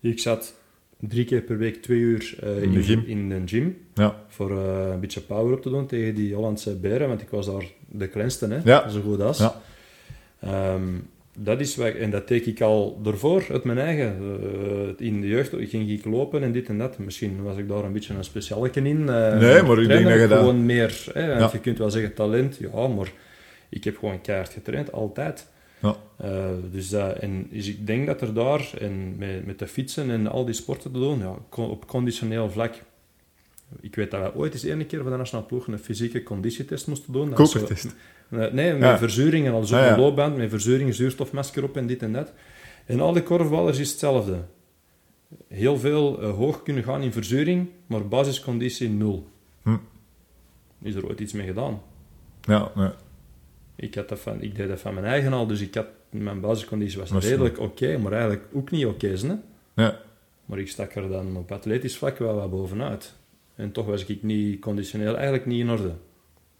Ik 0.00 0.18
zat 0.18 0.54
drie 1.00 1.24
keer 1.24 1.40
per 1.42 1.58
week 1.58 1.82
twee 1.82 1.98
uur 1.98 2.36
eh, 2.42 2.62
In 2.62 2.72
de 2.72 2.82
gym. 2.82 3.02
in 3.06 3.30
een 3.30 3.48
gym 3.48 3.76
Ja. 3.94 4.24
voor 4.28 4.50
eh, 4.58 4.88
een 4.92 5.00
beetje 5.00 5.20
power 5.20 5.52
op 5.54 5.62
te 5.62 5.70
doen 5.70 5.86
tegen 5.86 6.14
die 6.14 6.34
Hollandse 6.34 6.76
beren, 6.76 7.08
want 7.08 7.20
ik 7.20 7.28
was 7.28 7.46
daar 7.46 7.64
de 7.86 8.06
kleinste, 8.08 8.46
hè, 8.48 8.58
Ja. 8.64 8.88
zo 8.88 9.00
goed 9.00 9.20
als. 9.20 9.38
Ja. 9.38 9.60
Ehm, 10.40 10.82
dat 11.38 11.60
is 11.60 11.76
wat, 11.76 11.94
en 11.94 12.10
dat 12.10 12.28
deed 12.28 12.46
ik 12.46 12.60
al 12.60 13.00
ervoor, 13.04 13.44
uit 13.50 13.64
mijn 13.64 13.78
eigen. 13.78 14.16
Eh, 14.98 15.06
in 15.06 15.20
de 15.20 15.26
jeugd 15.28 15.52
ging 15.58 15.90
ik 15.90 16.04
lopen 16.04 16.42
en 16.42 16.52
dit 16.52 16.68
en 16.68 16.78
dat. 16.78 16.98
Misschien 16.98 17.42
was 17.42 17.56
ik 17.56 17.68
daar 17.68 17.84
een 17.84 17.92
beetje 17.92 18.14
een 18.14 18.24
specialeke 18.24 18.80
in. 18.82 19.08
eh, 19.08 19.38
Nee, 19.38 19.62
maar 19.62 19.78
ik 19.82 19.88
denk 19.88 20.04
dat 20.04 20.20
je 20.20 20.26
dat- 20.28 20.38
Gewoon 20.38 20.66
meer, 20.66 21.04
hè, 21.12 21.28
want 21.28 21.40
Ja. 21.40 21.48
je 21.52 21.58
kunt 21.60 21.78
wel 21.78 21.90
zeggen 21.90 22.14
talent, 22.14 22.56
ja, 22.56 22.86
maar 22.88 23.12
ik 23.68 23.84
heb 23.84 23.98
gewoon 23.98 24.20
keihard 24.20 24.52
getraind, 24.52 24.92
altijd. 24.92 25.46
Ja. 25.82 25.96
Eh, 26.16 26.44
dus 26.72 26.88
dat, 26.88 27.12
en 27.18 27.46
dus 27.50 27.68
ik 27.68 27.86
denk 27.86 28.06
dat 28.06 28.20
er 28.20 28.34
daar, 28.34 28.70
en 28.80 29.14
met, 29.18 29.46
met 29.46 29.58
de 29.58 29.66
fietsen 29.66 30.10
en 30.10 30.26
al 30.26 30.44
die 30.44 30.54
sporten 30.54 30.92
te 30.92 30.98
doen, 30.98 31.18
ja, 31.18 31.34
op 31.62 31.86
conditioneel 31.86 32.50
vlak. 32.50 32.74
Ik 33.80 33.94
weet 33.94 34.10
dat 34.10 34.20
wij 34.20 34.34
ooit 34.34 34.52
eens 34.52 34.64
één 34.64 34.86
keer 34.86 35.00
voor 35.02 35.10
de 35.10 35.16
nationale 35.16 35.46
ploeg 35.46 35.66
een 35.66 35.78
fysieke 35.78 36.22
conditietest 36.22 36.86
moesten 36.86 37.12
doen. 37.12 37.32
Kopertest. 37.32 37.94
Nee, 38.28 38.50
nee, 38.50 38.72
met 38.72 38.80
Ja. 38.82 38.98
verzuring 38.98 39.46
en 39.46 39.52
al 39.52 39.64
zo'n 39.64 39.78
Ah, 39.78 39.84
ja. 39.84 39.96
loopband, 39.98 40.36
met 40.36 40.50
verzuring, 40.50 40.94
zuurstofmasker 40.94 41.62
op 41.64 41.76
en 41.76 41.86
dit 41.86 42.02
en 42.02 42.12
dat. 42.12 42.32
En 42.86 43.00
al 43.00 43.12
die 43.12 43.22
korfballers 43.22 43.78
is 43.78 43.90
hetzelfde. 43.90 44.44
Heel 45.48 45.78
veel 45.78 46.20
eh, 46.22 46.30
hoog 46.34 46.62
kunnen 46.62 46.82
gaan 46.84 47.02
in 47.02 47.12
verzuring, 47.12 47.68
maar 47.86 48.08
basisconditie 48.08 48.88
nul. 48.88 49.28
Hm. 49.62 49.76
Is 50.82 50.94
er 50.94 51.06
ooit 51.06 51.20
iets 51.20 51.32
mee 51.32 51.46
gedaan? 51.46 51.80
Ja, 52.40 52.72
nee. 52.74 52.90
Ik, 53.76 53.94
had 53.94 54.08
dat 54.08 54.18
van, 54.20 54.40
ik 54.42 54.56
deed 54.56 54.68
dat 54.68 54.80
van 54.80 54.94
mijn 54.94 55.06
eigen 55.06 55.32
al, 55.32 55.46
dus 55.46 55.60
ik 55.60 55.74
had, 55.74 55.86
mijn 56.10 56.40
basisconditie 56.40 56.98
was 56.98 57.10
Was 57.10 57.24
redelijk 57.24 57.58
oké, 57.60 57.98
maar 57.98 58.12
eigenlijk 58.12 58.44
ook 58.52 58.70
niet 58.70 58.86
oké. 58.86 59.08
hè. 59.08 59.34
Ja. 59.74 59.98
maar 60.44 60.58
ik 60.58 60.68
stak 60.68 60.94
er 60.94 61.08
dan 61.08 61.36
op 61.36 61.52
atletisch 61.52 61.96
vlak 61.96 62.18
wel 62.18 62.34
wat 62.34 62.50
bovenuit. 62.50 63.14
En 63.56 63.72
toch 63.72 63.86
was 63.86 64.04
ik 64.04 64.22
niet 64.22 64.60
conditioneel 64.60 65.14
eigenlijk 65.14 65.46
niet 65.46 65.60
in 65.60 65.70
orde. 65.70 65.92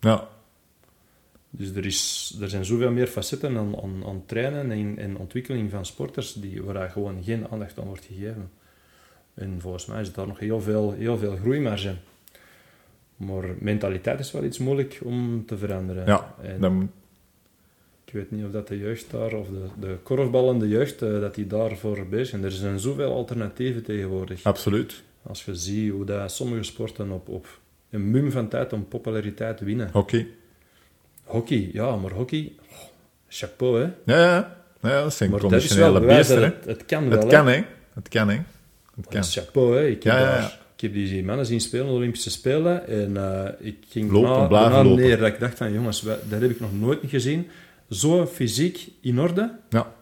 ja. 0.01 0.29
Dus 1.51 1.75
er, 1.75 1.87
is, 1.87 2.37
er 2.41 2.49
zijn 2.49 2.65
zoveel 2.65 2.91
meer 2.91 3.07
facetten 3.07 3.57
aan, 3.57 3.77
aan, 3.83 4.03
aan 4.07 4.23
trainen 4.27 4.71
en, 4.71 4.99
en 4.99 5.17
ontwikkeling 5.17 5.71
van 5.71 5.87
sporters 5.87 6.33
die, 6.33 6.63
waar 6.63 6.75
daar 6.75 6.91
gewoon 6.91 7.25
geen 7.25 7.49
aandacht 7.49 7.79
aan 7.79 7.87
wordt 7.87 8.05
gegeven. 8.05 8.51
En 9.35 9.61
volgens 9.61 9.87
mij 9.87 10.01
is 10.01 10.13
daar 10.13 10.27
nog 10.27 10.39
heel 10.39 10.61
veel, 10.61 10.93
heel 10.93 11.19
veel 11.19 11.37
groeimarge. 11.37 11.95
Maar 13.17 13.45
mentaliteit 13.59 14.21
is 14.21 14.33
wel 14.33 14.45
iets 14.45 14.59
moeilijk 14.59 15.01
om 15.05 15.47
te 15.47 15.59
veranderen. 15.59 16.07
Ja, 16.07 16.35
En 16.43 16.61
dan 16.61 16.91
ik 18.07 18.13
weet 18.13 18.31
niet 18.31 18.45
of 18.45 18.51
dat 18.51 18.69
de 18.69 18.79
jeugd 18.79 19.11
daar, 19.11 19.33
of 19.33 19.49
de, 19.49 19.67
de 19.81 19.97
korfballende 20.03 20.69
jeugd, 20.69 21.03
eh, 21.03 21.21
dat 21.21 21.35
die 21.35 21.47
daarvoor 21.47 22.07
bezig 22.07 22.27
zijn. 22.27 22.45
Er 22.45 22.51
zijn 22.51 22.79
zoveel 22.79 23.13
alternatieven 23.13 23.83
tegenwoordig. 23.83 24.45
absoluut. 24.45 25.03
Als 25.27 25.45
je 25.45 25.55
ziet 25.55 25.91
hoe 25.93 26.05
dat 26.05 26.33
sommige 26.33 26.63
sporten 26.63 27.11
op, 27.11 27.29
op 27.29 27.61
een 27.91 28.11
mum 28.11 28.31
van 28.31 28.49
tijd 28.49 28.73
om 28.73 28.89
populariteit 28.89 29.61
winnen. 29.61 29.89
Hockey. 29.93 30.27
Hockey, 31.25 31.71
ja, 31.73 31.97
maar 31.97 32.11
hockey, 32.11 32.53
oh, 32.71 32.77
chapeau 33.29 33.79
hè. 33.81 33.85
Ja, 34.15 34.19
ja. 34.35 34.57
ja 34.83 35.03
dat 35.03 35.15
zijn 35.15 35.31
Maar 35.31 35.41
conditionele 35.41 36.01
beesten, 36.01 36.37
hè. 36.39 36.45
het, 36.45 36.65
het 36.65 36.85
kan 36.85 37.09
wel 37.09 37.19
Het 37.19 37.29
kan, 37.29 37.47
hè. 37.47 37.63
Het 37.95 38.09
kan, 38.09 38.29
hè. 38.29 38.35
Het 38.35 38.45
Dat 38.95 39.07
kan. 39.09 39.21
is 39.21 39.35
chapeau 39.35 39.77
hè. 39.77 39.87
Ik 39.87 40.03
heb, 40.03 40.13
Ja, 40.13 40.19
ja, 40.19 40.25
daar- 40.41 40.59
ik 40.75 40.81
heb 40.83 40.93
die 40.93 41.25
mannen 41.25 41.47
zien 41.47 41.61
spelen 41.61 41.87
de 41.87 41.93
Olympische 41.93 42.31
Spelen 42.31 42.87
en 42.89 43.17
eh, 43.17 43.67
ik 43.67 43.77
ging 43.89 44.11
Lopen, 44.11 44.59
lopen. 44.59 44.95
neer 44.95 45.19
dat 45.19 45.29
ik 45.29 45.39
dacht 45.41 45.57
van 45.57 45.73
jongens, 45.73 46.03
wij- 46.03 46.19
dat 46.29 46.41
heb 46.41 46.51
ik 46.51 46.61
nog 46.61 46.73
nooit 46.79 46.99
gezien. 47.07 47.49
Zo 47.91 48.27
fysiek 48.27 48.89
in 49.01 49.21
orde, 49.21 49.55
Ja, 49.69 49.93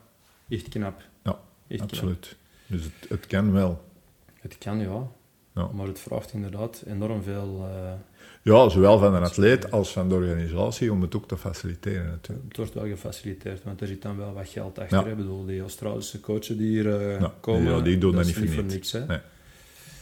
echt 0.48 0.68
knap. 0.68 1.02
Ja, 1.22 1.38
echt 1.68 1.78
knap. 1.80 1.90
absoluut. 1.90 2.36
Dus 2.66 2.82
het, 2.84 3.08
het 3.08 3.26
kan 3.26 3.52
wel. 3.52 3.83
Het 4.44 4.58
kan 4.58 4.78
ja, 4.78 5.06
Ja. 5.54 5.68
maar 5.72 5.86
het 5.86 5.98
vraagt 6.00 6.32
inderdaad 6.32 6.82
enorm 6.86 7.22
veel... 7.22 7.66
eh, 7.74 7.92
Ja, 8.42 8.68
zowel 8.68 8.98
van 8.98 9.12
de 9.12 9.18
atleet 9.18 9.70
als 9.70 9.92
van 9.92 10.08
de 10.08 10.14
organisatie 10.14 10.92
om 10.92 11.02
het 11.02 11.16
ook 11.16 11.28
te 11.28 11.36
faciliteren 11.36 12.06
natuurlijk. 12.06 12.48
Het 12.48 12.56
wordt 12.56 12.74
wel 12.74 12.86
gefaciliteerd, 12.86 13.62
want 13.64 13.80
er 13.80 13.86
zit 13.86 14.02
dan 14.02 14.16
wel 14.16 14.32
wat 14.32 14.48
geld 14.48 14.78
achter. 14.78 14.98
Ja. 15.04 15.06
Ik 15.06 15.16
bedoel, 15.16 15.44
die 15.44 15.60
Australische 15.60 16.20
coachen 16.20 16.56
die 16.58 16.68
hier 16.68 17.00
eh, 17.00 17.20
Ja, 17.20 17.32
komen, 17.40 17.72
ja, 17.72 17.80
die 17.80 17.98
doen 17.98 18.14
dat 18.14 18.24
niet 18.24 18.50
voor 18.50 18.64
niks. 18.64 18.92
Hè. 18.92 19.06
Nee. 19.06 19.18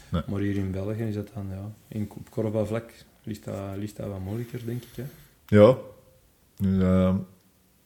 Nee. 0.08 0.22
Maar 0.26 0.40
hier 0.40 0.56
in 0.56 0.70
België 0.70 1.02
is 1.02 1.14
dat 1.14 1.28
dan, 1.34 1.46
ja, 1.50 1.70
in 1.88 2.10
op 2.16 2.30
korfbalvlak 2.30 2.92
ligt 3.22 3.44
dat, 3.44 3.54
ligt 3.76 3.96
dat 3.96 4.06
wat 4.08 4.20
moeilijker, 4.20 4.60
denk 4.66 4.82
ik. 4.82 4.96
Hè. 4.96 5.04
Ja. 5.58 5.76
Dus, 6.56 6.82
eh, 6.82 7.14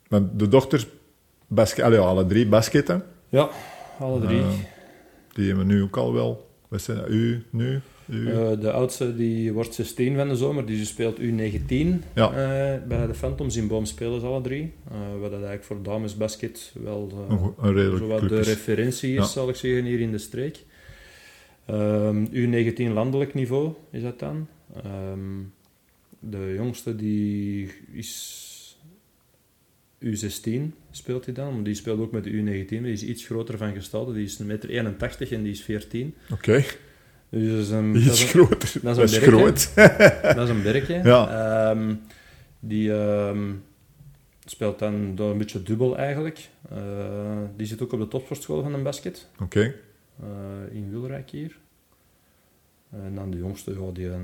maar 0.08 0.36
de 0.36 0.48
dochters, 0.48 0.86
basket, 1.46 1.84
allee, 1.84 1.98
alle 1.98 2.26
drie 2.26 2.46
basketten, 2.46 3.04
Ja, 3.28 3.48
alle 3.98 4.20
drie. 4.20 4.40
Eh, 4.40 4.48
die 5.32 5.46
hebben 5.48 5.66
nu 5.66 5.82
ook 5.82 5.96
al 5.96 6.12
wel. 6.12 6.45
Wat 6.68 6.82
zijn 6.82 6.96
dat? 6.98 7.08
U 7.08 7.42
nu? 7.50 7.80
U? 8.08 8.30
Eh, 8.32 8.60
de 8.60 8.70
oudste 8.72 9.16
die 9.16 9.52
wordt 9.52 9.74
16 9.74 10.16
van 10.16 10.28
de 10.28 10.36
zomer, 10.36 10.66
die 10.66 10.84
speelt 10.84 11.18
U19 11.20 12.02
Ja. 12.14 12.28
eh, 12.30 12.88
bij 12.88 13.06
de 13.06 13.14
Phantoms 13.14 13.56
in 13.56 13.68
Boom 13.68 13.84
spelen 13.84 14.20
ze 14.20 14.26
alle 14.26 14.40
drie. 14.40 14.72
Eh, 14.90 14.96
wat 15.12 15.20
dat 15.30 15.32
eigenlijk 15.32 15.64
voor 15.64 15.82
damesbasket 15.82 16.72
wel 16.82 17.26
een, 17.60 18.28
de 18.28 18.40
referentie 18.40 19.10
is, 19.10 19.16
Ja. 19.16 19.24
zal 19.24 19.48
ik 19.48 19.54
zeggen, 19.54 19.84
hier 19.84 20.00
in 20.00 20.10
de 20.10 20.18
streek. 20.18 20.64
Ehm, 21.66 22.24
U19 22.32 22.92
landelijk 22.92 23.34
niveau 23.34 23.72
is 23.90 24.02
dat 24.02 24.18
dan. 24.18 24.46
Ehm, 24.84 25.42
de 26.18 26.52
jongste 26.56 26.96
die 26.96 27.70
is 27.92 28.42
U16 30.04 30.74
speelt 30.90 31.24
hij 31.24 31.34
dan, 31.34 31.54
maar 31.54 31.62
die 31.62 31.74
speelt 31.74 32.00
ook 32.00 32.12
met 32.12 32.24
de 32.24 32.30
U19. 32.30 32.68
Die 32.68 32.92
is 32.92 33.02
iets 33.02 33.24
groter 33.24 33.58
van 33.58 33.72
gestalte, 33.72 34.12
die 34.12 34.24
is 34.24 34.38
1,81 34.42 34.46
meter 34.46 35.32
en 35.32 35.42
die 35.42 35.52
is 35.52 35.62
14. 35.62 36.14
Oké, 36.32 36.64
Dus 37.28 37.50
dat 37.50 37.58
is 37.58 37.70
een, 37.70 37.92
die 37.92 38.04
dat 38.04 38.14
is 38.14 38.24
groot. 38.24 38.82
dat 38.82 38.98
is 38.98 39.12
een 39.12 39.20
berk, 39.20 39.32
groot. 39.32 39.74
dat 40.36 40.48
is 40.48 40.48
een 40.48 40.62
berkje. 40.62 41.00
Ja. 41.12 41.70
Ehm, 41.70 41.94
die 42.60 42.92
ehm, 42.92 43.52
speelt 44.44 44.78
dan 44.78 45.14
door 45.14 45.30
een 45.30 45.38
beetje 45.38 45.62
dubbel 45.62 45.96
eigenlijk. 45.96 46.48
Eh, 46.70 47.38
die 47.56 47.66
zit 47.66 47.82
ook 47.82 47.92
op 47.92 48.00
de 48.00 48.08
topsportschool 48.08 48.62
van 48.62 48.74
een 48.74 48.82
basket. 48.82 49.28
Oké, 49.40 49.74
eh, 50.20 50.26
in 50.76 50.90
Wilrijk 50.90 51.30
hier. 51.30 51.58
En 52.90 53.14
dan 53.14 53.30
de 53.30 53.36
jongste, 53.36 53.70
ja, 53.70 53.92
die, 53.92 54.10
eh, 54.10 54.20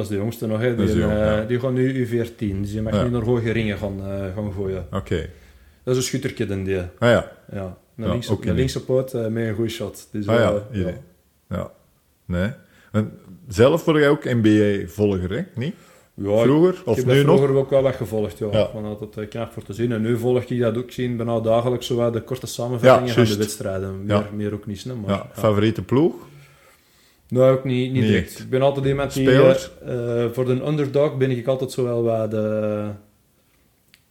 dat 0.00 0.10
is 0.10 0.16
de 0.16 0.22
jongste 0.22 0.46
nog, 0.46 0.60
hè. 0.60 0.68
Dat 0.68 0.76
Die, 0.76 0.86
is 0.86 0.92
de 0.92 0.98
jong, 0.98 1.12
eh, 1.12 1.18
ja. 1.18 1.44
die 1.44 1.60
gaat 1.60 1.72
nu 1.72 2.06
U14, 2.06 2.60
dus 2.60 2.70
die 2.70 2.82
mag 2.82 2.92
Ja. 2.94 3.02
nu 3.02 3.10
naar 3.10 3.22
hoge 3.22 3.50
ringen 3.50 3.78
gaan, 3.78 4.00
eh, 4.00 4.34
gaan 4.34 4.52
gooien. 4.52 4.86
oké. 4.92 5.28
Dat 5.84 5.96
is 5.96 6.02
een 6.02 6.08
schuttertje, 6.08 6.46
dan 6.46 6.64
die. 6.64 6.78
Ah 6.78 6.84
ja, 6.98 7.32
Ja, 7.52 7.76
een 7.96 8.04
Ja, 8.04 8.12
linkse, 8.52 8.78
een 8.78 8.84
poot 8.84 9.14
eh, 9.14 9.26
met 9.26 9.46
een 9.46 9.54
goede 9.54 9.70
shot. 9.70 10.08
Dus, 10.12 10.26
ah 10.28 10.38
ja, 10.38 10.62
hier. 10.72 10.98
Ja. 11.48 11.70
Nee. 12.24 12.50
En 12.92 13.12
zelf 13.48 13.84
word 13.84 13.98
jij 13.98 14.08
ook 14.08 14.24
NBA-volger, 14.24 15.30
hè? 15.30 15.42
Niet? 15.54 15.74
Ja, 16.14 16.42
Vroeger? 16.42 16.74
Ik 16.74 16.86
Of 16.86 16.96
heb 16.96 17.06
nu 17.06 17.14
dat 17.16 17.26
nog? 17.26 17.36
vroeger 17.36 17.56
ook 17.56 17.70
wel 17.70 17.82
wat 17.82 17.94
gevolgd, 17.94 18.38
ja. 18.38 18.46
Ja. 18.52 18.64
Ik 18.64 18.68
vond 18.72 18.84
dat 19.00 19.14
het 19.14 19.28
knap 19.28 19.52
voor 19.52 19.62
te 19.62 19.72
zien. 19.72 19.92
En 19.92 20.02
nu 20.02 20.16
volg 20.18 20.42
ik 20.44 20.60
dat 20.60 20.76
ook 20.76 20.90
zien, 20.90 21.16
bijna 21.16 21.40
dagelijks, 21.40 21.86
zo 21.86 21.96
wat 21.96 22.12
de 22.12 22.20
korte 22.22 22.46
samenvattingen 22.46 23.06
Ja, 23.06 23.12
van 23.14 23.24
de 23.24 23.36
wedstrijden. 23.36 24.04
Meer, 24.04 24.16
Ja. 24.16 24.26
meer 24.34 24.52
ook 24.54 24.66
niet, 24.66 24.84
hè, 24.84 24.94
maar... 24.94 25.10
Ja, 25.10 25.16
ja. 25.34 25.40
favoriete 25.40 25.82
ploeg? 25.82 26.14
Nou, 27.28 27.56
ook 27.56 27.64
niet, 27.64 27.92
niet 27.92 27.92
Niet 27.92 28.10
direct. 28.10 28.38
Ik 28.38 28.50
ben 28.50 28.62
altijd 28.62 28.86
iemand 28.86 29.14
die... 29.14 29.30
Eh, 29.30 29.50
eh, 29.50 30.30
voor 30.32 30.44
de 30.44 30.66
underdog 30.66 31.16
ben 31.16 31.30
ik 31.30 31.46
altijd 31.46 31.70
zo 31.70 31.84
wel 31.84 32.02
wat 32.02 32.30
de... 32.30 32.90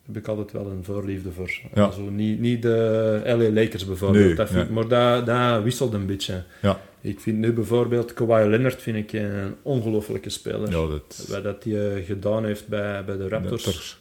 Heb 0.06 0.18
ik 0.18 0.28
altijd 0.28 0.52
wel 0.52 0.72
een 0.72 0.84
voorliefde 0.84 1.32
voor. 1.32 1.52
Ja. 1.74 1.92
Zo, 1.92 2.10
niet, 2.10 2.40
niet 2.40 2.62
de 2.62 3.22
LA 3.26 3.50
Lakers 3.62 3.86
bijvoorbeeld. 3.86 4.26
Nee, 4.26 4.36
dat 4.36 4.50
vind, 4.50 4.64
nee. 4.64 4.74
Maar 4.74 4.88
dat, 4.88 5.26
dat 5.26 5.64
wisselt 5.64 5.94
een 5.94 6.06
beetje. 6.06 6.44
Ja. 6.62 6.80
Ik 7.02 7.20
vind 7.20 7.38
nu 7.38 7.54
bijvoorbeeld 7.54 8.14
Kawhi 8.14 8.50
Leonard 8.50 8.82
vind 8.82 8.98
ik 8.98 9.14
een 9.14 9.56
ongelofelijke 9.62 10.30
speler. 10.30 10.70
Ja, 10.70 10.88
dat... 10.88 11.26
Wat 11.30 11.44
dat 11.44 11.64
hij 11.64 11.96
eh, 11.96 12.06
gedaan 12.06 12.46
heeft 12.46 12.68
bij, 12.68 13.06
bij 13.06 13.18
de 13.18 13.28
Raptors. 13.28 13.66
Raptors. 13.66 14.00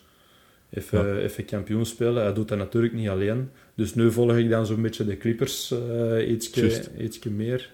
Even, 0.70 1.18
even 1.18 1.44
kampioen 1.44 1.86
spelen. 1.86 2.22
Hij 2.22 2.32
doet 2.32 2.48
dat 2.48 2.58
natuurlijk 2.58 2.94
niet 2.94 3.08
alleen. 3.08 3.50
Dus 3.74 3.94
nu 3.94 4.12
volg 4.12 4.36
ik 4.36 4.50
dan 4.50 4.66
zo'n 4.66 4.82
beetje 4.82 5.04
de 5.04 5.16
Clippers 5.16 5.72
uh, 5.72 6.30
ietsje, 6.30 6.82
ietsje 6.98 7.30
meer. 7.30 7.70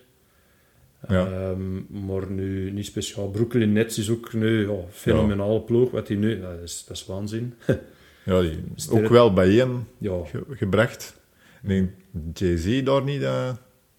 Ja. 1.08 1.26
Ehm, 1.26 2.06
maar 2.06 2.30
nu 2.30 2.70
niet 2.70 2.86
speciaal. 2.86 3.28
Brooklyn 3.30 3.72
Nets 3.72 3.98
is 3.98 4.10
ook 4.10 4.32
nu 4.32 4.68
ja, 4.70 4.76
fenomenale 4.90 5.60
ploeg. 5.60 5.90
Wat 5.90 6.08
hij 6.08 6.16
nu... 6.16 6.40
Dat 6.40 6.60
is, 6.62 6.84
dat 6.88 6.96
is 6.96 7.06
waanzin. 7.06 7.54
Ja, 8.24 8.40
die 8.40 8.58
ook 8.90 9.08
wel 9.08 9.32
bijeen 9.32 9.86
ja, 9.98 10.24
ge- 10.24 10.44
gebracht. 10.50 11.20
Ik 11.62 11.68
denk 11.68 11.90
Jay-Z 12.34 12.82
daar 12.82 13.02
niet... 13.02 13.22
eh, 13.22 13.50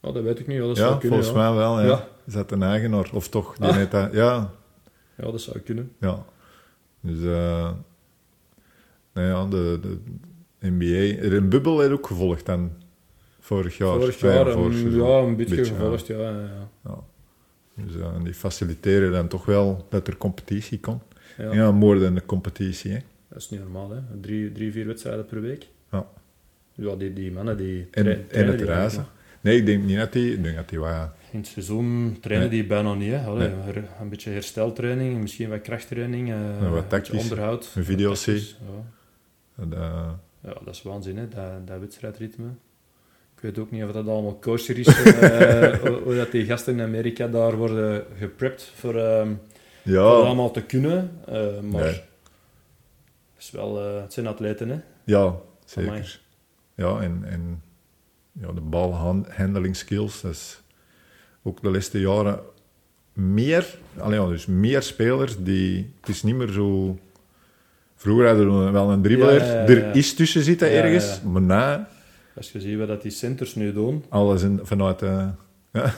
oh, 0.01 0.14
dat 0.14 0.24
weet 0.24 0.39
ik 0.39 0.47
niet. 0.47 0.58
Ja, 0.58 0.64
dat 0.66 0.78
zou 0.78 0.99
kunnen. 0.99 1.18
volgens 1.24 1.43
mij 1.43 1.54
wel. 1.58 1.82
Ja. 1.82 2.08
Is 2.28 2.34
dat 2.34 2.51
een 2.51 2.64
eigenaar? 2.64 3.10
Of 3.14 3.30
toch? 3.30 3.58
Die 3.58 3.68
Ah. 3.70 3.76
net 3.76 3.91
dat- 3.91 4.14
ja, 4.14 4.51
Ja, 5.18 5.32
dat 5.32 5.41
zou 5.41 5.60
kunnen. 5.60 5.91
ja. 5.99 6.26
Dus... 7.01 7.18
eh 7.24 7.72
nou 9.14 9.28
ja, 9.28 9.45
de, 9.47 9.80
de 9.82 9.97
NBA... 10.70 11.22
Er 11.24 11.34
een 11.34 11.49
bubbel 11.49 11.80
heeft 11.80 11.91
ook 11.91 12.08
gevolgd 12.08 12.45
dan. 12.45 12.72
Vorig 13.44 13.78
jaar. 13.78 14.00
Vorig 14.00 14.20
Ja, 14.20 14.34
jaar, 14.34 14.52
vorig 14.52 14.74
een, 14.74 14.80
seizoen. 14.80 15.08
ja, 15.08 15.18
een 15.18 15.36
beetje, 15.36 15.56
Beetje, 15.56 15.74
gevolgd. 15.74 16.08
Ja. 16.08 16.18
Ja, 16.18 16.70
ja. 16.86 17.00
Dus 17.76 17.96
eh, 17.96 18.24
die 18.24 18.34
faciliteren 18.34 19.12
dan 19.12 19.28
toch 19.28 19.46
wel 19.46 19.86
dat 19.89 20.08
er 20.08 20.18
competitie 20.18 20.80
komt. 20.80 21.04
Ja. 21.38 21.72
Dan 21.72 22.16
de 22.16 22.26
competitie, 22.26 22.91
hè. 22.91 23.00
Dat 23.30 23.38
is 23.38 23.50
niet 23.50 23.60
normaal, 23.60 23.89
hè. 23.89 23.98
Drie, 24.22 24.52
drie, 24.52 24.72
vier 24.72 24.86
wedstrijden 24.88 25.26
per 25.26 25.41
week. 25.41 25.68
Ja. 25.91 26.08
Ja, 26.74 26.96
die, 26.96 27.14
die 27.14 27.32
mannen 27.32 27.58
die 27.58 27.88
En, 27.91 28.04
tra- 28.04 28.12
en 28.14 28.28
trainen 28.28 28.50
het 28.52 28.58
die 28.58 28.68
reizen. 28.68 29.06
Nee, 29.41 29.58
ik 29.58 29.66
denk 29.66 29.84
niet 29.84 29.98
dat 29.98 30.14
die... 30.14 30.34
Ik 30.34 30.44
denk 30.44 30.56
dat 30.56 30.70
die 30.70 30.80
wat... 30.80 31.10
In 31.32 31.39
het 31.39 31.48
seizoen 31.48 32.18
trainen 32.22 32.50
Nee. 32.50 32.60
die 32.60 32.68
bijna 32.68 32.94
niet. 32.94 33.12
Hè. 33.12 33.26
Allee, 33.26 33.48
Nee. 33.48 33.74
her- 33.74 33.89
Een 34.02 34.10
beetje 34.10 34.30
hersteltraining, 34.32 35.22
misschien 35.22 35.50
wat 35.50 35.62
krachttraining, 35.62 36.32
eh, 36.32 36.72
wat 36.72 36.89
tactisch. 36.89 37.22
onderhoud. 37.22 37.72
Een 37.76 37.86
video. 37.86 38.14
Ja. 38.26 38.34
dat, 39.56 39.74
eh, 39.80 40.10
ja, 40.44 40.54
dat 40.66 40.74
is 40.76 40.82
waanzin, 40.82 41.18
hè, 41.18 41.28
dat, 41.28 41.68
dat 41.68 41.80
wedstrijdritme. 41.80 42.48
Ik 43.44 43.50
weet 43.50 43.60
ook 43.66 43.72
niet 43.72 43.84
of 43.84 43.91
dat 43.91 44.08
allemaal 44.08 44.34
kosher 44.36 44.78
is, 44.80 44.88
eh, 44.88 45.74
hoe, 46.04 46.16
dat 46.16 46.32
die 46.32 46.46
gasten 46.46 46.74
in 46.74 46.82
Amerika 46.82 47.28
daar 47.28 47.56
worden 47.58 48.06
geprept 48.18 48.72
voor, 48.76 48.91
voor 48.94 49.02
dat 49.02 49.28
ja, 49.82 50.00
allemaal 50.02 50.52
te 50.52 50.62
kunnen. 50.62 51.12
eh, 51.26 51.60
maar 51.72 51.84
Nee. 51.84 52.02
is 53.39 53.52
wel, 53.52 53.80
eh, 53.82 54.02
het 54.02 54.14
zijn 54.14 54.28
atleten, 54.28 54.70
hè. 54.70 54.76
ja, 55.04 55.20
Amai. 55.22 55.39
zeker. 55.66 56.20
Ja, 56.76 57.00
en, 57.00 57.24
en 57.26 57.62
ja, 58.32 58.52
de 58.52 58.62
balhandling 58.62 59.76
skills, 59.76 60.22
dat 60.22 60.32
is 60.32 60.62
ook 61.44 61.62
de 61.62 61.70
laatste 61.72 62.00
jaren 62.00 62.39
meer, 63.14 63.78
allee, 63.98 64.20
ja, 64.20 64.28
dus 64.28 64.46
meer 64.46 64.82
spelers 64.82 65.36
die, 65.39 65.94
het 66.00 66.10
is 66.10 66.24
niet 66.24 66.36
meer 66.36 66.52
zo, 66.52 66.98
vroeger 67.96 68.28
hadden 68.28 68.66
we 68.66 68.72
wel 68.72 68.91
een 68.91 69.02
dribbler, 69.02 69.34
Ja, 69.34 69.46
ja, 69.46 69.54
ja, 69.54 69.68
er 69.68 69.96
is 69.96 70.14
tussen 70.14 70.44
zitten 70.44 70.72
ergens, 70.72 71.22
maar 71.22 71.41
na, 71.41 71.89
Als 72.36 72.52
je 72.52 72.62
ziet 72.62 72.78
wat 72.78 72.88
dat 72.88 73.02
die 73.02 73.12
centers 73.12 73.56
nu 73.56 73.74
doen, 73.74 74.04
alles 74.10 74.44
in, 74.44 74.60
vanuit 74.64 75.00
de, 75.00 75.08
ja, 75.72 75.94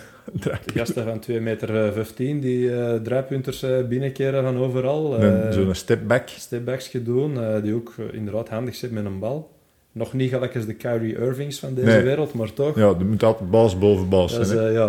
de 0.65 0.73
gasten 0.73 1.03
van 1.03 1.19
2 1.19 1.39
meter 1.39 1.85
eh, 1.85 1.91
15 1.93 2.39
die 2.39 2.75
eh 2.75 2.95
draaipunters 3.01 3.63
eh, 3.63 3.83
binnenkeren 3.87 4.43
van 4.43 4.57
overal. 4.57 5.17
eh, 5.17 5.51
zo'n 5.51 5.73
step 5.75 6.07
back. 6.07 6.27
stepbacks 6.29 6.87
gedaan, 6.87 7.41
eh, 7.43 7.61
die 7.63 7.73
ook 7.73 7.93
eh, 7.97 8.13
inderdaad 8.13 8.49
handig 8.49 8.75
zijn 8.75 8.93
met 8.93 9.05
een 9.05 9.19
bal. 9.19 9.53
Nog 9.91 10.13
niet 10.13 10.29
gelijk 10.29 10.55
als 10.55 10.65
de 10.65 10.73
Kyrie 10.73 11.15
Irvings 11.17 11.59
van 11.59 11.73
deze 11.73 11.87
Nee. 11.87 12.01
wereld, 12.03 12.33
maar 12.33 12.53
toch. 12.53 12.75
Ja, 12.75 12.87
er 12.87 13.05
moet 13.05 13.23
altijd 13.23 13.51
baas 13.51 13.77
boven 13.77 14.09
baas 14.09 14.31
dat, 14.31 14.41
is, 14.41 14.47
zijn. 14.47 14.67
eh, 14.67 14.73
ja, 14.73 14.85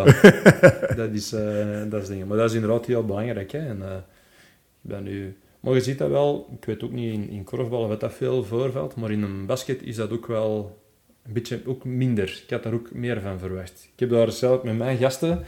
dat, 1.03 1.11
is, 1.13 1.33
eh, 1.33 1.83
dat 1.91 2.03
is 2.03 2.09
dingen. 2.09 2.27
Maar 2.27 2.37
dat 2.37 2.49
is 2.49 2.55
inderdaad 2.55 2.87
heel 2.87 3.05
belangrijk. 3.05 3.53
Hè. 3.53 3.59
En, 3.59 3.83
eh, 3.83 3.93
ik 4.83 4.91
ben 4.91 5.03
nu... 5.03 5.37
Maar 5.61 5.75
je 5.75 5.81
ziet 5.81 5.99
dat 5.99 6.09
wel, 6.11 6.49
ik 6.61 6.65
weet 6.65 6.83
ook 6.85 6.93
niet 6.93 7.13
in, 7.15 7.29
in 7.31 7.45
korfballen 7.45 7.89
wat 7.89 8.01
dat 8.01 8.13
veel 8.15 8.45
voorvalt, 8.45 8.97
maar 8.97 9.11
in 9.11 9.23
een 9.23 9.47
basket 9.47 9.83
is 9.83 9.97
dat 9.97 10.11
ook 10.11 10.27
wel 10.27 10.79
een 11.27 11.33
beetje 11.33 11.61
ook 11.67 11.85
minder. 11.85 12.41
Ik 12.45 12.51
had 12.51 12.63
daar 12.63 12.73
ook 12.73 12.93
meer 12.95 13.21
van 13.21 13.39
verwacht. 13.39 13.89
Ik 13.95 14.01
heb 14.01 14.11
daar 14.11 14.33
zelf 14.33 14.63
met 14.63 14.77
mijn 14.79 14.97
gasten 14.99 15.45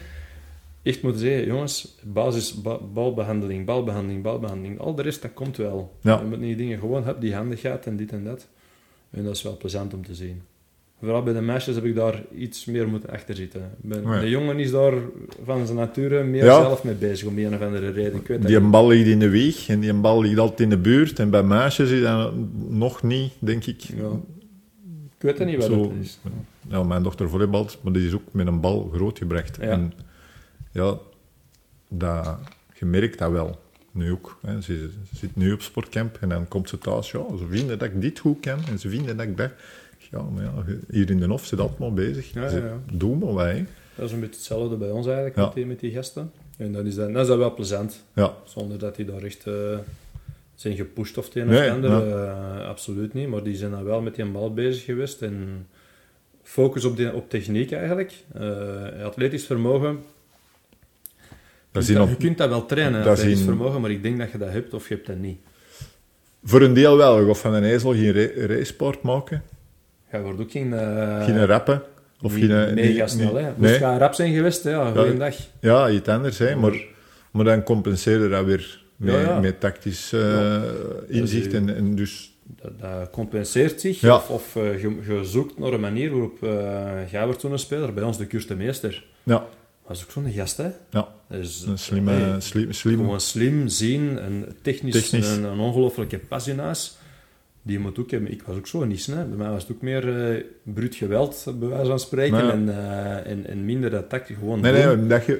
echt 0.83 1.03
moeten 1.03 1.21
zeggen, 1.21 1.47
jongens, 1.47 1.97
basis 2.03 2.63
ba- 2.63 2.79
balbehandeling, 2.93 3.65
balbehandeling, 3.67 4.23
balbehandeling. 4.23 4.81
Al 4.81 4.95
de 4.95 5.03
rest, 5.03 5.23
dat 5.23 5.33
komt 5.35 5.57
wel. 5.57 5.93
Ja. 6.01 6.19
Je 6.19 6.27
moet 6.27 6.41
niet 6.41 6.59
dingen 6.59 6.79
gewoon, 6.79 7.05
heb 7.05 7.21
die 7.21 7.35
handigheid 7.35 7.87
en 7.87 7.97
dit 7.97 8.13
en 8.13 8.25
dat. 8.25 8.49
En 9.11 9.25
dat 9.25 9.35
is 9.37 9.43
wel 9.43 9.57
plezant 9.57 9.95
om 9.95 10.05
te 10.05 10.15
zien. 10.15 10.43
Vooral 11.01 11.23
bij 11.23 11.33
de 11.33 11.41
meisjes 11.41 11.75
heb 11.75 11.85
ik 11.85 11.95
daar 11.95 12.23
iets 12.39 12.65
meer 12.65 12.89
moeten 12.89 13.11
achter 13.11 13.35
zitten. 13.37 13.71
Ja. 13.89 14.21
De 14.21 14.29
jongen 14.29 14.59
is 14.59 14.71
daar 14.71 14.93
van 15.45 15.67
zijn 15.67 15.79
nature 15.79 16.23
meer 16.25 16.45
Ja. 16.45 16.61
zelf 16.61 16.85
mee 16.85 16.95
bezig, 16.95 17.29
om 17.29 17.39
een 17.39 17.55
of 17.55 17.61
andere 17.61 17.91
reden. 17.91 18.15
Ik 18.15 18.27
weet 18.27 18.47
Die 18.47 18.57
een 18.57 18.71
bal 18.71 18.89
ligt 18.89 19.07
in 19.09 19.19
de 19.19 19.29
wieg 19.29 19.69
en 19.69 19.81
die 19.81 19.91
een 19.91 20.01
bal 20.01 20.23
ligt 20.23 20.39
altijd 20.39 20.61
in 20.61 20.69
de 20.71 20.79
buurt. 20.79 21.19
En 21.19 21.31
bij 21.31 21.43
meisjes 21.43 21.91
is 21.91 22.03
dat 22.03 22.33
nog 22.69 23.03
niet, 23.03 23.33
denk 23.39 23.67
ik. 23.67 23.81
Ja. 23.81 24.11
Ik 25.19 25.25
weet 25.25 25.39
het 25.39 25.49
niet 25.49 25.67
wat 25.67 25.91
het 25.91 25.93
is. 26.01 26.19
Ja, 26.69 26.83
mijn 26.83 27.03
dochter 27.03 27.29
volleybalt, 27.29 27.79
maar 27.83 27.93
die 27.93 28.07
is 28.07 28.15
ook 28.15 28.33
met 28.33 28.47
een 28.47 28.61
bal 28.61 28.91
grootgebracht. 28.95 29.57
Ja. 29.61 29.63
En 29.63 29.93
ja, 30.73 30.99
dat, 31.89 32.39
je 32.75 32.85
merkt 32.85 33.19
dat 33.19 33.31
wel. 33.31 33.59
Nu 33.93 34.13
ook. 34.13 34.39
Hè. 34.43 34.61
Ze, 34.61 34.91
ze 35.11 35.17
zit 35.17 35.37
nu 35.37 35.53
op 35.53 35.63
sportcamp 35.63 36.17
en 36.21 36.29
dan 36.29 36.49
komt 36.49 36.69
ze 36.69 36.79
thuis. 36.79 37.11
Ja, 37.11 37.25
ze 37.39 37.47
vinden 37.49 37.79
dat 37.79 37.89
ik 37.89 38.01
dit 38.01 38.19
goed 38.19 38.41
kan 38.41 38.59
en 38.71 38.79
ze 38.79 38.89
vinden 38.89 39.17
dat 39.17 39.27
ik 39.27 39.37
dat... 39.37 39.51
Ja, 40.11 40.23
maar 40.23 40.43
ja, 40.43 40.53
hier 40.91 41.11
in 41.11 41.21
de 41.21 41.27
hof 41.27 41.47
zit 41.47 41.61
altijd 41.61 41.79
maar 41.79 41.93
bezig. 41.93 42.33
Ja, 42.33 42.51
ja, 42.51 43.07
maar 43.21 43.35
wij. 43.35 43.67
Dat 43.95 44.07
is 44.07 44.13
een 44.13 44.21
beetje 44.21 44.35
hetzelfde 44.37 44.77
bij 44.77 44.91
ons 44.91 45.07
eigenlijk, 45.07 45.37
met, 45.37 45.55
die, 45.55 45.67
met 45.67 45.81
die 45.81 45.93
gasten. 45.93 46.33
En 46.57 46.73
dan 46.73 46.87
is 46.87 46.95
dat, 46.95 47.13
dan 47.13 47.23
is 47.23 47.27
dat 47.27 47.39
wel 47.39 47.55
plezant. 47.55 48.05
Ja, 48.15 48.35
Zonder 48.45 48.79
dat 48.79 48.97
die 48.97 49.05
daar 49.05 49.23
echt 49.23 49.47
eh, 49.47 49.79
zijn 50.59 50.77
gepusht 50.77 51.19
of 51.19 51.25
het 51.25 51.35
een 51.35 51.43
of 51.43 51.49
Nee, 51.51 51.61
het 51.61 51.71
ander. 51.71 52.19
eh, 52.19 52.69
absoluut 52.69 53.15
niet. 53.15 53.29
Maar 53.29 53.43
die 53.43 53.57
zijn 53.57 53.71
dan 53.71 53.85
wel 53.85 54.01
met 54.01 54.15
die 54.15 54.25
bal 54.25 54.55
bezig 54.55 54.85
geweest. 54.85 55.23
En 55.23 55.67
focus 56.43 56.85
op, 56.85 56.97
die, 56.97 57.15
op 57.15 57.31
techniek 57.31 57.73
eigenlijk. 57.73 58.13
Eh, 58.35 59.05
atletisch 59.05 59.47
vermogen. 59.47 59.99
dat 61.73 61.87
je, 61.87 61.93
je 61.93 62.17
kunt 62.17 62.39
dat 62.39 62.49
wel 62.49 62.67
trainen, 62.67 63.05
dat 63.05 63.19
is 63.19 63.43
vermogen. 63.43 63.81
Maar 63.81 63.91
ik 63.91 64.03
denk 64.03 64.19
dat 64.19 64.31
je 64.33 64.39
dat 64.39 64.51
hebt 64.51 64.75
of 64.75 64.89
je 64.89 64.95
hebt 64.95 65.07
dat 65.07 65.17
niet. 65.17 65.39
voor 66.45 66.63
een 66.63 66.75
deel 66.75 66.97
wel. 66.97 67.21
Je 67.21 67.27
gaat 67.27 67.39
van 67.39 67.55
een 67.55 67.65
ezel 67.65 67.93
geen 67.93 68.13
ra- 68.13 68.47
racesport 68.47 69.03
maken. 69.03 69.43
Je 70.13 70.21
wordt 70.21 70.41
ook 70.41 70.51
geen... 70.51 70.73
eh, 70.73 71.25
geen 71.25 71.47
rappen. 71.47 71.83
Of 72.23 72.33
geen... 72.35 72.75
mega 72.75 73.01
niet- 73.03 73.11
snel. 73.11 73.35
hè. 73.35 73.51
Moest 73.57 73.81
nee. 73.81 73.99
rap 73.99 74.15
zijn 74.15 74.35
geweest, 74.35 74.63
hè? 74.65 74.71
ja, 74.71 74.91
goeiedag. 74.91 75.37
Ja, 75.61 75.91
iets 75.91 76.09
anders, 76.09 76.39
hè. 76.39 76.57
Maar, 76.57 76.85
maar 77.31 77.45
dan 77.45 77.63
compenseer 77.63 78.23
je 78.23 78.29
dat 78.29 78.45
weer 78.45 78.87
met, 78.99 79.15
Ja, 79.15 79.21
ja. 79.21 79.41
met 79.41 79.61
tactisch 79.61 80.13
eh, 80.13 80.21
Ja. 80.21 80.63
inzicht. 81.09 81.53
En, 81.55 81.75
en 81.77 81.95
dus... 81.95 82.33
Dat, 82.63 82.79
dat 82.81 83.11
compenseert 83.11 83.81
zich. 83.81 84.01
Ja. 84.01 84.15
Of, 84.15 84.31
of 84.31 84.57
eh, 84.57 84.83
je, 84.83 84.97
je 85.09 85.25
zoekt 85.25 85.59
naar 85.59 85.73
een 85.73 85.81
manier 85.81 86.11
waarop... 86.11 86.43
eh 86.43 87.11
jij 87.11 87.25
wordt 87.25 87.41
zo'n 87.41 87.59
speler. 87.59 87.95
Bij 87.95 88.05
ons 88.05 88.19
de 88.19 88.27
Kurstemeester. 88.27 89.05
Ja, 89.23 89.47
Dat 89.87 89.97
is 89.97 90.03
ook 90.03 90.11
zo'n 90.11 90.33
gast, 90.33 90.57
hè. 90.57 90.69
ja. 90.91 91.09
Dus, 91.29 91.63
Een 91.67 91.79
slimme... 91.79 92.11
hey, 92.11 92.41
slim, 92.41 92.73
slim. 92.73 92.97
Gewoon 92.97 93.21
slim, 93.21 93.69
zien 93.69 94.19
en 94.19 94.57
technisch, 94.63 94.93
Technisch. 94.95 95.29
Een, 95.37 95.45
een 95.45 95.59
ongelofelijke 95.59 96.19
passionaas. 96.19 96.97
Die 97.63 97.79
moet 97.79 97.99
ook 97.99 98.11
hebben. 98.11 98.31
Ik 98.33 98.43
was 98.43 98.57
ook 98.57 98.67
zo 98.67 98.85
niet, 98.85 99.07
hè. 99.07 99.25
Bij 99.25 99.37
mij 99.37 99.49
was 99.51 99.63
het 99.63 99.73
ook 99.73 99.83
meer 99.83 100.33
eh 100.37 100.45
bruut 100.63 100.95
geweld, 100.95 101.45
bij 101.59 101.69
wijze 101.69 101.87
van 101.87 101.99
spreken. 102.01 102.51
En, 102.53 102.69
eh, 102.69 103.31
en, 103.31 103.47
en 103.47 103.65
minder 103.65 103.91
dat 103.91 104.09
tactisch 104.09 104.37
gewoon 104.37 104.61
Nee, 104.61 104.73
doen. 104.73 104.99
nee, 104.99 105.07
dat, 105.09 105.27
Maar- 105.27 105.39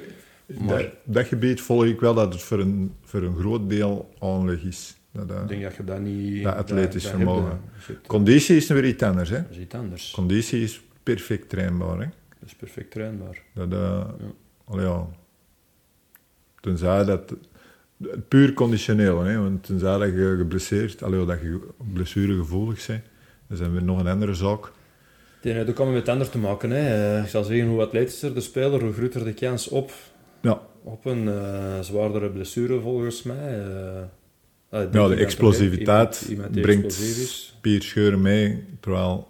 dat, 0.67 0.85
dat 1.03 1.25
gebied 1.25 1.61
volg 1.61 1.85
ik 1.85 1.99
wel 1.99 2.13
dat 2.13 2.33
het 2.33 2.41
voor 2.41 2.59
een, 2.59 2.93
voor 3.03 3.21
een 3.21 3.35
groot 3.37 3.69
deel 3.69 4.13
aanleg 4.19 4.63
is. 4.63 4.97
Dat, 5.11 5.31
eh, 5.31 5.41
Ik 5.41 5.47
denk 5.47 5.63
dat 5.63 5.75
je 5.75 5.83
dat 5.83 5.99
niet... 5.99 6.43
Dat 6.43 6.55
atletisch 6.55 7.03
dat 7.03 7.11
vermogen. 7.11 7.61
hebt, 7.73 8.07
Conditie 8.07 8.55
is 8.55 8.67
weer 8.67 8.85
iets 8.85 9.03
anders, 9.03 9.29
hè. 9.29 9.41
Dat 9.41 9.51
is 9.51 9.57
iets 9.57 9.75
anders. 9.75 10.11
Conditie 10.11 10.61
is 10.63 10.81
perfect 11.03 11.49
trainbaar, 11.49 11.99
hè. 11.99 12.05
Dat 12.39 12.45
is 12.49 12.55
perfect 12.55 12.91
trainbaar. 12.91 13.41
Dat, 13.53 13.73
allee, 14.65 14.85
ja. 14.85 15.07
Tenzij 16.59 17.05
dat... 17.05 17.29
het 18.03 18.27
Puur 18.27 18.53
conditioneel, 18.53 19.23
hè. 19.23 19.37
Want 19.39 19.63
tenzij 19.63 19.97
dat 19.97 20.07
je 20.09 20.35
geblesseerd... 20.37 21.03
Allee, 21.03 21.25
dat 21.25 21.41
je 21.41 21.59
blessuregevoelig 21.93 22.87
bent. 22.87 23.03
Dat 23.47 23.57
is 23.57 23.63
dan 23.63 23.71
weer 23.73 23.83
nog 23.83 23.99
een 23.99 24.07
andere 24.07 24.33
zaak. 24.33 24.71
Het 25.41 25.53
heeft 25.53 25.69
ook 25.69 25.75
allemaal 25.77 25.93
met 25.95 26.01
het 26.05 26.09
ander 26.15 26.29
te 26.29 26.37
maken. 26.37 26.69
Hè. 26.69 27.15
Eh, 27.17 27.23
Ik 27.23 27.29
zal 27.29 27.43
zeggen, 27.43 27.67
hoe 27.67 27.81
atletischer 27.81 28.33
de 28.33 28.41
speler, 28.41 28.81
hoe 28.81 28.93
groter 28.93 29.23
de 29.23 29.33
kans 29.33 29.67
op, 29.67 29.91
Ja, 30.41 30.61
op 30.83 31.05
een 31.05 31.27
eh, 31.27 31.79
zwaardere 31.79 32.29
blessure, 32.29 32.79
volgens 32.79 33.23
mij. 33.23 33.59
Eh, 33.59 34.01
ah, 34.69 34.93
ja 34.93 35.07
de 35.07 35.15
explosiviteit. 35.15 36.25
Iemand, 36.29 36.55
iemand 36.55 36.61
brengt 36.61 36.93
spierscheuren 37.27 38.21
mee, 38.21 38.63
terwijl... 38.79 39.27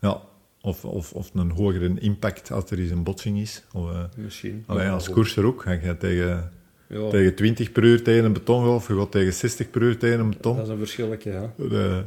Ja, 0.00 0.20
of, 0.60 0.84
of, 0.84 1.12
of 1.12 1.30
een 1.34 1.50
hogere 1.50 1.94
impact 2.00 2.50
als 2.50 2.70
er 2.70 2.78
eens 2.78 2.90
een 2.90 3.02
botsing 3.02 3.38
is. 3.38 3.64
Of, 3.72 3.90
eh, 3.90 4.04
Misschien. 4.16 4.64
allee, 4.66 4.84
Ja, 4.84 4.92
als 4.92 5.10
koerser 5.10 5.44
ook. 5.44 5.64
Je 5.64 5.78
gaat 5.78 6.00
tegen, 6.00 6.52
Ja, 6.88 7.08
tegen 7.08 7.34
20 7.34 7.72
per 7.72 7.84
uur 7.84 8.02
tegen 8.02 8.24
een 8.24 8.32
betongolf, 8.32 8.88
je 8.88 8.98
gaat 8.98 9.10
tegen 9.10 9.32
60 9.32 9.70
per 9.70 9.82
uur 9.82 9.98
tegen 9.98 10.20
een 10.20 10.30
beton. 10.30 10.56
dat 10.56 10.64
is 10.64 10.70
een 10.70 10.78
verschilletje, 10.78 11.30
ja. 11.30 11.52
De, 11.56 12.02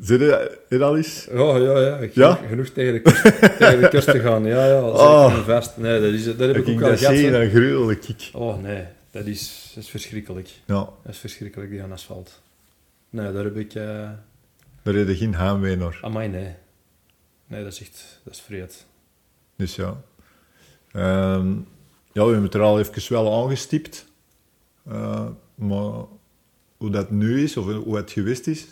zit 0.00 0.20
je 0.20 0.58
er 0.68 0.82
al 0.82 0.96
eens? 0.96 1.26
Ja, 1.32 1.56
ja, 1.56 1.80
ja. 1.80 1.96
Ik- 1.96 2.14
Ja? 2.14 2.34
Genoeg 2.48 2.68
tegen 2.68 2.92
de, 2.92 3.00
kust, 3.00 3.22
tegen 3.58 3.80
de 3.80 3.88
kust 3.88 4.10
te 4.10 4.20
gaan. 4.20 4.44
Ja, 4.44 4.66
ja. 4.66 4.82
Oh. 4.88 5.32
en 5.36 5.44
vast. 5.44 5.76
Nee, 5.76 6.00
dat, 6.00 6.12
is, 6.12 6.24
dat 6.24 6.38
heb 6.38 6.56
Ik 6.56 6.66
ik 6.66 6.74
ook 6.74 6.80
dat 6.80 6.98
gehad. 6.98 7.14
hè. 7.14 7.30
dan 7.30 7.48
gruwelijk 7.48 8.08
ik. 8.08 8.30
Oh, 8.32 8.62
nee. 8.62 8.84
Dat 9.10 9.26
is, 9.26 9.70
dat 9.74 9.84
is 9.84 9.90
verschrikkelijk. 9.90 10.48
Ja, 10.64 10.74
Dat 10.74 11.12
is 11.12 11.18
verschrikkelijk, 11.18 11.70
die 11.70 11.82
aan 11.82 11.92
asfalt. 11.92 12.40
Nee, 13.10 13.32
daar 13.32 13.44
heb 13.44 13.56
ik... 13.56 13.74
eh 13.74 14.10
daar 14.82 14.94
heb 14.94 15.08
je 15.08 15.16
geen 15.16 15.34
heimwee 15.34 15.76
naar. 15.76 15.98
Amai, 16.02 16.28
nee. 16.28 16.54
Nee, 17.46 17.62
dat 17.64 17.72
is 17.72 17.80
echt... 17.80 18.20
Dat 18.24 18.34
is 18.34 18.40
vreed. 18.40 18.86
Dus 19.56 19.76
ja. 19.76 20.00
Ehm, 20.92 21.48
ja, 22.12 22.24
we 22.24 22.30
hebben 22.30 22.42
het 22.42 22.54
er 22.54 22.60
al 22.60 22.78
even 22.78 23.12
wel 23.12 23.42
aangestipt. 23.42 24.06
Eh, 24.88 25.26
maar 25.54 25.92
hoe 26.76 26.90
dat 26.90 27.10
nu 27.10 27.42
is, 27.42 27.56
of 27.56 27.64
hoe 27.66 27.96
het 27.96 28.10
geweest 28.10 28.46
is, 28.46 28.66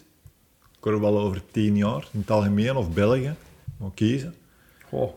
wel 0.93 1.19
over 1.19 1.43
tien 1.51 1.77
jaar, 1.77 2.09
in 2.13 2.21
het 2.21 2.31
algemeen, 2.31 2.77
of 2.77 2.93
België, 2.93 3.35
maar 3.77 3.91
kiezen. 3.95 4.35
Goh. 4.89 5.09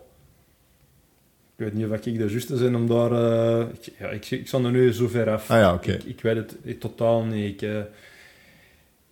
Ik 1.55 1.65
weet 1.65 1.73
niet 1.73 1.85
of 1.85 1.91
ik 1.91 2.03
de 2.03 2.29
juiste 2.29 2.55
ben 2.55 2.75
om 2.75 2.87
daar... 2.87 3.11
eh, 3.11 3.67
ik, 3.73 3.93
ja, 3.99 4.09
ik, 4.09 4.47
er 4.51 4.71
nu 4.71 4.93
zo 4.93 5.07
ver 5.07 5.29
af. 5.29 5.51
Ah 5.51 5.57
ja, 5.57 5.73
oké. 5.73 5.91
Ik, 5.91 6.03
ik 6.03 6.21
weet 6.21 6.35
het 6.35 6.55
ik, 6.61 6.79
totaal 6.79 7.23
niet. 7.23 7.53
Ik 7.53 7.69
eh, 7.69 7.81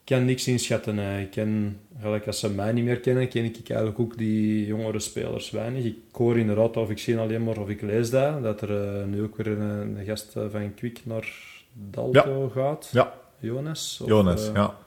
kan 0.03 0.25
niks 0.25 0.47
inschatten. 0.47 0.97
hè. 0.97 1.19
Ik 1.19 1.31
ken, 1.31 1.79
gelijk 2.01 2.27
als 2.27 2.39
ze 2.39 2.49
mij 2.49 2.71
niet 2.71 2.83
meer 2.85 2.99
kennen, 2.99 3.27
ken 3.27 3.43
ik 3.43 3.69
eigenlijk 3.69 3.99
ook 3.99 4.17
die 4.17 4.65
jongere 4.65 4.99
spelers 4.99 5.49
weinig. 5.49 5.83
Ik 5.83 5.95
hoor 6.11 6.37
inderdaad, 6.37 6.77
of 6.77 6.89
ik 6.89 6.97
zie 6.99 7.17
alleen 7.17 7.43
maar, 7.43 7.57
of 7.57 7.69
ik 7.69 7.81
lees 7.81 8.09
dat, 8.09 8.43
dat 8.43 8.61
er 8.61 8.99
eh, 8.99 9.05
nu 9.05 9.21
ook 9.21 9.37
weer 9.37 9.47
een, 9.47 9.97
een 9.97 10.05
gast 10.05 10.35
eh, 10.35 10.43
van 10.51 10.73
Kwik 10.73 11.01
naar 11.03 11.33
Dalto 11.73 12.49
gaat. 12.49 12.89
Ja, 12.91 13.13
Jonas. 13.39 13.99
of, 14.01 14.07
Jonas, 14.07 14.47
eh, 14.47 14.53
ja. 14.53 14.77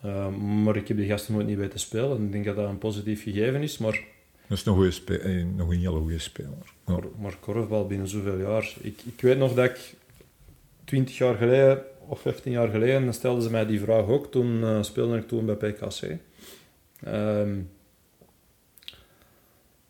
Eh, 0.00 0.28
maar 0.64 0.76
ik 0.76 0.88
heb 0.88 0.96
die 0.96 1.08
gasten 1.08 1.34
nooit 1.34 1.46
niet 1.46 1.58
weten 1.58 1.80
spelen. 1.80 2.24
Ik 2.24 2.32
denk 2.32 2.44
dat 2.44 2.56
dat 2.56 2.68
een 2.68 2.78
positief 2.78 3.22
gegeven 3.22 3.62
is, 3.62 3.78
maar... 3.78 4.04
Dat 4.46 4.58
is 4.58 4.66
een, 4.66 4.74
goede 4.74 5.18
eh, 5.18 5.44
nog 5.56 5.70
een 5.70 5.78
hele 5.78 5.98
goede 5.98 6.18
speler. 6.18 6.74
Ja. 6.86 6.92
Maar, 6.92 7.02
maar 7.18 7.36
korfbal 7.40 7.86
binnen 7.86 8.08
zoveel 8.08 8.38
jaar. 8.38 8.74
Ik, 8.80 9.00
ik 9.04 9.20
weet 9.20 9.38
nog 9.38 9.54
dat 9.54 9.64
ik 9.64 9.94
20 10.84 11.18
jaar 11.18 11.34
geleden 11.34 11.84
of 12.10 12.20
15 12.20 12.52
jaar 12.52 12.68
geleden, 12.68 13.04
dan 13.04 13.14
stelden 13.14 13.42
ze 13.42 13.50
mij 13.50 13.66
die 13.66 13.80
vraag 13.80 14.06
ook. 14.06 14.30
Toen 14.30 14.62
eh, 14.64 14.82
speelde 14.82 15.16
ik 15.16 15.28
toen 15.28 15.46
bij 15.46 15.54
PKC. 15.54 16.16
Ehm, 17.00 17.58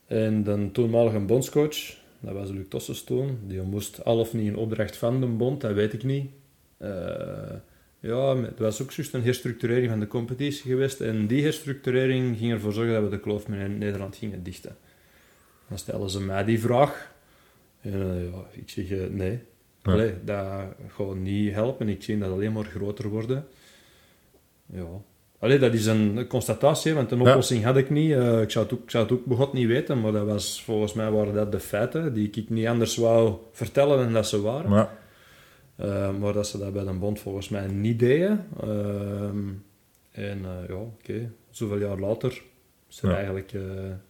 en 0.07 0.43
de 0.43 0.69
toenmalige 0.73 1.19
bondscoach, 1.19 1.97
dat 2.21 2.35
was 2.35 2.51
Luc 2.51 2.65
Tossens 2.69 3.05
toen, 3.05 3.39
die 3.47 3.63
moest 3.63 4.05
al 4.05 4.19
of 4.19 4.33
niet 4.33 4.49
een 4.49 4.57
opdracht 4.57 4.97
van 4.97 5.21
de 5.21 5.27
bond, 5.27 5.61
dat 5.61 5.73
weet 5.73 5.93
ik 5.93 6.05
niet. 6.05 6.31
Eh, 6.77 7.55
ja, 8.01 8.37
het 8.37 8.59
was 8.59 8.83
ook 8.83 8.91
juist 8.93 9.15
een 9.15 9.23
herstructurering 9.23 9.91
van 9.91 10.01
de 10.01 10.07
competitie 10.07 10.71
geweest. 10.71 11.01
En 11.01 11.27
die 11.27 11.43
herstructurering 11.43 12.39
ging 12.39 12.53
ervoor 12.53 12.73
zorgen 12.73 12.93
dat 12.95 13.03
we 13.03 13.09
de 13.11 13.21
kloof 13.21 13.49
met 13.49 13.79
Nederland 13.79 14.17
gingen 14.17 14.43
dichten. 14.43 14.77
Dan 15.69 15.79
stelden 15.79 16.11
ze 16.11 16.21
mij 16.21 16.45
die 16.45 16.61
vraag. 16.61 17.13
En 17.81 17.93
eh, 17.93 18.25
ja, 18.33 18.45
ik 18.51 18.71
zeg 18.71 18.91
eh, 18.91 18.99
nee. 19.11 19.39
Ja. 19.83 19.93
Allee, 19.93 20.15
dat 20.25 20.65
gaat 20.89 21.15
niet 21.15 21.53
helpen. 21.55 21.89
Ik 21.89 22.03
zie 22.03 22.19
dat 22.19 22.31
alleen 22.31 22.53
maar 22.53 22.65
groter 22.65 23.09
worden. 23.09 23.47
Ja. 24.67 24.87
Allee, 25.39 25.59
dat 25.59 25.75
is 25.75 25.87
een 25.87 26.27
constatatie, 26.27 26.95
want 26.95 27.11
een 27.11 27.21
Ja. 27.23 27.29
oplossing 27.29 27.65
had 27.65 27.77
ik 27.77 27.91
niet. 27.91 28.13
Eh, 28.13 28.41
ik, 28.41 28.51
zou 28.51 28.65
het 28.65 28.75
ook, 28.75 28.83
ik 28.83 28.91
zou 28.91 29.05
het 29.05 29.13
ook 29.13 29.25
begot 29.25 29.53
niet 29.53 29.67
weten, 29.67 30.01
maar 30.01 30.13
dat 30.13 30.27
was, 30.27 30.63
volgens 30.65 30.93
mij 30.93 31.11
waren 31.11 31.35
dat 31.35 31.53
de 31.53 31.61
feiten 31.61 32.15
die 32.15 32.31
ik 32.33 32.49
niet 32.51 32.67
anders 32.67 32.97
wou 32.97 33.35
vertellen 33.53 33.99
dan 33.99 34.13
dat 34.13 34.29
ze 34.29 34.41
waren. 34.41 34.73
Eh, 34.73 34.85
maar 36.19 36.33
dat 36.33 36.47
ze 36.47 36.59
dat 36.59 36.73
bij 36.73 36.85
de 36.85 36.93
bond 36.93 37.21
volgens 37.21 37.49
mij 37.49 37.67
niet 37.67 37.99
deden. 37.99 38.47
Ehm, 38.61 39.39
en 40.13 40.39
eh, 40.45 40.69
ja, 40.69 40.75
oké. 40.75 41.31
Zoveel 41.51 41.79
jaar 41.79 41.99
later 41.99 42.43
is 42.89 43.03
er 43.03 43.09
Ja. 43.09 43.15
eigenlijk... 43.15 43.53
eh 43.53 43.61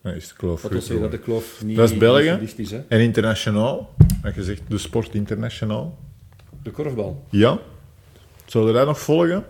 dan 0.03 0.13
is 0.15 0.29
de 0.29 0.35
kloof 0.35 0.61
zeggen 0.61 0.79
dat 0.81 0.87
geworden. 0.89 1.11
de 1.11 1.19
kloof 1.19 1.63
niet, 1.65 1.77
Dat 1.77 1.91
is 1.91 1.99
België. 1.99 2.39
is. 2.57 2.73
En 2.89 3.01
internationaal, 3.01 3.95
heb 4.23 4.35
je 4.35 4.43
zegt 4.43 4.63
de 4.69 4.79
sport 4.79 5.15
internationaal. 5.15 5.99
De 6.63 6.71
korfbal. 6.71 7.25
Ja. 7.31 7.59
Zullen 8.47 8.67
we 8.67 8.73
dat 8.73 8.87
nog 8.87 9.01
volgen? 9.01 9.45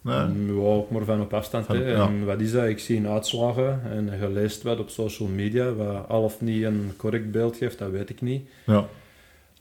Nee? 0.00 0.24
Mm, 0.24 0.46
Ja, 0.60 0.62
ook 0.62 0.90
maar 0.90 1.04
van 1.04 1.20
op 1.20 1.34
afstand. 1.34 1.66
Van- 1.66 1.78
ja. 1.82 2.06
En 2.08 2.24
wat 2.24 2.40
is 2.40 2.52
dat? 2.52 2.64
Ik 2.66 2.78
zie 2.78 2.96
een 2.96 3.08
uitslagen 3.08 3.80
en 3.84 4.18
je 4.20 4.28
leest 4.30 4.62
wat 4.62 4.78
op 4.78 4.88
social 4.90 5.28
media, 5.28 5.72
wat 5.72 6.08
al 6.08 6.22
of 6.22 6.40
niet 6.40 6.64
een 6.64 6.92
correct 6.96 7.30
beeld 7.30 7.56
geeft, 7.56 7.78
dat 7.78 7.90
weet 7.90 8.10
ik 8.10 8.20
niet. 8.20 8.48
Ja. 8.66 8.86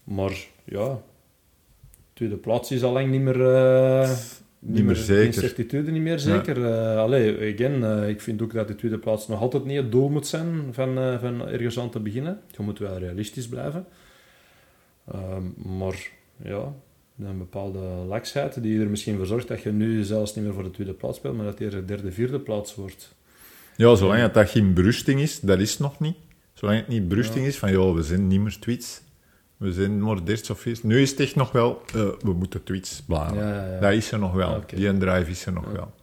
Maar 0.03 0.37
ja, 0.63 0.99
tweede 2.13 2.35
plaats 2.37 2.71
is 2.71 2.83
al 2.83 2.91
lang 2.93 3.09
niet 3.11 3.21
meer... 3.21 3.55
eh, 3.55 4.09
niet 4.59 4.83
meer 4.85 4.95
zeker. 4.95 5.33
Certitude 5.33 5.91
niet 5.91 6.01
meer 6.01 6.19
zeker. 6.19 6.65
Eh, 6.65 6.97
allee, 6.97 7.53
again, 7.53 7.83
eh, 7.83 8.09
ik 8.09 8.21
vind 8.21 8.41
ook 8.41 8.53
dat 8.53 8.67
de 8.67 8.75
tweede 8.75 8.97
plaats 8.97 9.27
nog 9.27 9.41
altijd 9.41 9.65
niet 9.65 9.77
het 9.77 9.91
doel 9.91 10.09
moet 10.09 10.27
zijn 10.27 10.67
van, 10.71 11.17
van 11.19 11.47
ergens 11.47 11.79
aan 11.79 11.89
te 11.89 11.99
beginnen. 11.99 12.39
Je 12.57 12.63
moet 12.63 12.79
wel 12.79 12.97
realistisch 12.97 13.47
blijven. 13.47 13.85
Ehm, 15.11 15.43
maar 15.77 16.09
ja, 16.43 16.73
een 17.19 17.37
bepaalde 17.37 17.79
laksheid 18.07 18.63
die 18.63 18.79
er 18.81 18.89
misschien 18.89 19.17
voor 19.17 19.25
zorgt 19.25 19.47
dat 19.47 19.61
je 19.61 19.71
nu 19.71 20.03
zelfs 20.03 20.35
niet 20.35 20.45
meer 20.45 20.53
voor 20.53 20.63
de 20.63 20.71
tweede 20.71 20.93
plaats 20.93 21.17
speelt, 21.17 21.35
maar 21.35 21.45
dat 21.45 21.53
het 21.53 21.63
eerder 21.63 21.87
derde, 21.87 22.11
vierde 22.11 22.39
plaats 22.39 22.75
wordt. 22.75 23.15
ja, 23.75 23.95
zolang 23.95 24.21
het 24.21 24.33
dat 24.33 24.49
geen 24.49 24.73
berusting 24.73 25.19
is, 25.21 25.39
dat 25.39 25.59
is 25.59 25.77
nog 25.77 25.99
niet. 25.99 26.15
Zolang 26.53 26.77
het 26.79 26.87
niet 26.87 27.07
berusting 27.07 27.41
Ja. 27.43 27.47
is 27.49 27.57
van, 27.57 27.71
joh, 27.71 27.95
we 27.95 28.03
zijn 28.03 28.27
niet 28.27 28.39
meer 28.39 28.59
tweets. 28.59 29.01
We 29.63 29.73
zijn 29.73 30.01
maar 30.03 30.23
dit 30.23 30.49
of 30.49 30.65
iets. 30.65 30.83
Nu 30.83 31.01
is 31.01 31.09
het 31.09 31.19
echt 31.19 31.35
nog 31.35 31.51
wel, 31.51 31.81
eh, 31.87 32.07
we 32.21 32.33
moeten 32.33 32.63
tweets 32.63 33.01
blazen. 33.07 33.37
Ja, 33.37 33.49
ja, 33.65 33.73
ja. 33.73 33.79
Dat 33.79 33.91
is 33.91 34.11
er 34.11 34.19
nog 34.19 34.33
wel. 34.33 34.63
Die 34.67 34.97
drive 34.97 35.29
is 35.31 35.45
er 35.45 35.53
nog 35.53 35.71
wel. 35.71 35.93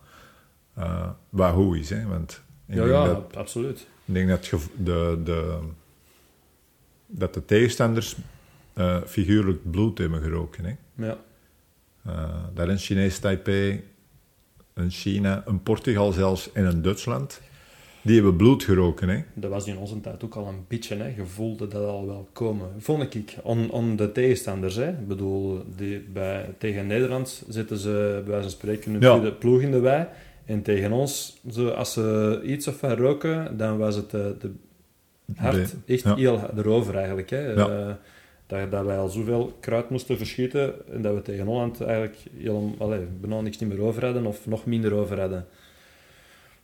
Eh 0.74 1.08
wat 1.28 1.52
hoe 1.52 1.78
is, 1.78 1.90
hè. 1.90 2.06
Want 2.06 2.42
ik 2.66 2.74
Ja, 2.74 2.84
denk 2.84 3.06
dat 3.06 3.36
absoluut. 3.36 3.80
Ik 4.04 4.14
denk 4.14 4.28
dat, 4.28 4.50
de, 4.76 5.20
de, 5.24 5.58
dat 7.06 7.34
de 7.34 7.44
tegenstanders 7.44 8.16
eh, 8.72 8.96
figuurlijk 9.06 9.70
bloed 9.70 9.98
hebben 9.98 10.22
geroken. 10.22 10.64
Hè? 10.64 10.74
Ja, 11.06 11.16
Eh, 12.04 12.34
dat 12.54 12.68
een 12.68 12.78
Chinees 12.78 13.18
Taipei, 13.18 13.84
een 14.74 14.90
China, 14.90 15.42
een 15.46 15.62
Portugal 15.62 16.12
zelfs 16.12 16.52
en 16.52 16.64
een 16.64 16.82
Duitsland, 16.82 17.40
die 18.02 18.14
hebben 18.14 18.36
bloed 18.36 18.62
geroken. 18.64 19.08
Hè? 19.08 19.22
dat 19.34 19.50
was 19.50 19.66
in 19.66 19.76
onze 19.78 20.00
tijd 20.00 20.24
ook 20.24 20.34
al 20.34 20.46
een 20.46 20.64
beetje. 20.68 20.96
Hè. 20.96 21.06
Je 21.16 21.24
voelde 21.26 21.66
dat 21.66 21.84
al 21.84 22.06
wel 22.06 22.28
komen. 22.32 22.68
Vond 22.78 23.14
ik, 23.14 23.36
on, 23.42 23.70
on 23.70 23.96
de 23.96 24.12
tegenstanders. 24.12 24.74
Hè. 24.76 24.88
Ik 24.88 25.08
bedoel, 25.08 25.62
die, 25.76 25.98
bij, 26.12 26.54
tegen 26.58 26.86
Nederland 26.86 27.44
zitten 27.48 27.76
ze 27.78 27.90
bij 28.24 28.24
wijze 28.32 28.42
van 28.42 28.50
spreken 28.50 28.94
een 28.94 29.00
Ja. 29.00 29.30
ploeg 29.30 29.60
in 29.60 29.70
de 29.70 29.80
wei. 29.80 30.06
En 30.44 30.62
tegen 30.62 30.92
ons, 30.92 31.40
zo, 31.50 31.68
als 31.68 31.92
ze 31.92 32.40
iets 32.44 32.68
of 32.68 32.76
van 32.76 32.92
roken, 32.96 33.56
dan 33.56 33.78
was 33.78 33.94
het 33.96 34.14
eh, 34.14 34.20
de 34.40 34.50
hard 35.36 35.54
De- 35.86 35.92
echt 35.92 36.02
ja. 36.02 36.14
heel 36.14 36.40
erover 36.56 36.96
eigenlijk. 36.96 37.30
Hè. 37.30 37.52
Ja. 37.52 37.68
Eh, 37.88 37.94
dat, 38.46 38.70
dat 38.70 38.84
wij 38.84 38.98
al 38.98 39.08
zoveel 39.08 39.56
kruid 39.60 39.90
moesten 39.90 40.16
verschieten 40.16 40.74
en 40.92 41.02
dat 41.02 41.14
we 41.14 41.22
tegen 41.22 41.46
Holland 41.46 41.80
eigenlijk 41.80 42.16
helemaal, 42.38 42.74
allee, 42.78 43.00
bijna 43.20 43.40
niks 43.40 43.58
niet 43.58 43.68
meer 43.68 43.80
over 43.82 44.04
hadden 44.04 44.26
of 44.26 44.46
nog 44.46 44.66
minder 44.66 44.94
over 44.94 45.20
hadden. 45.20 45.46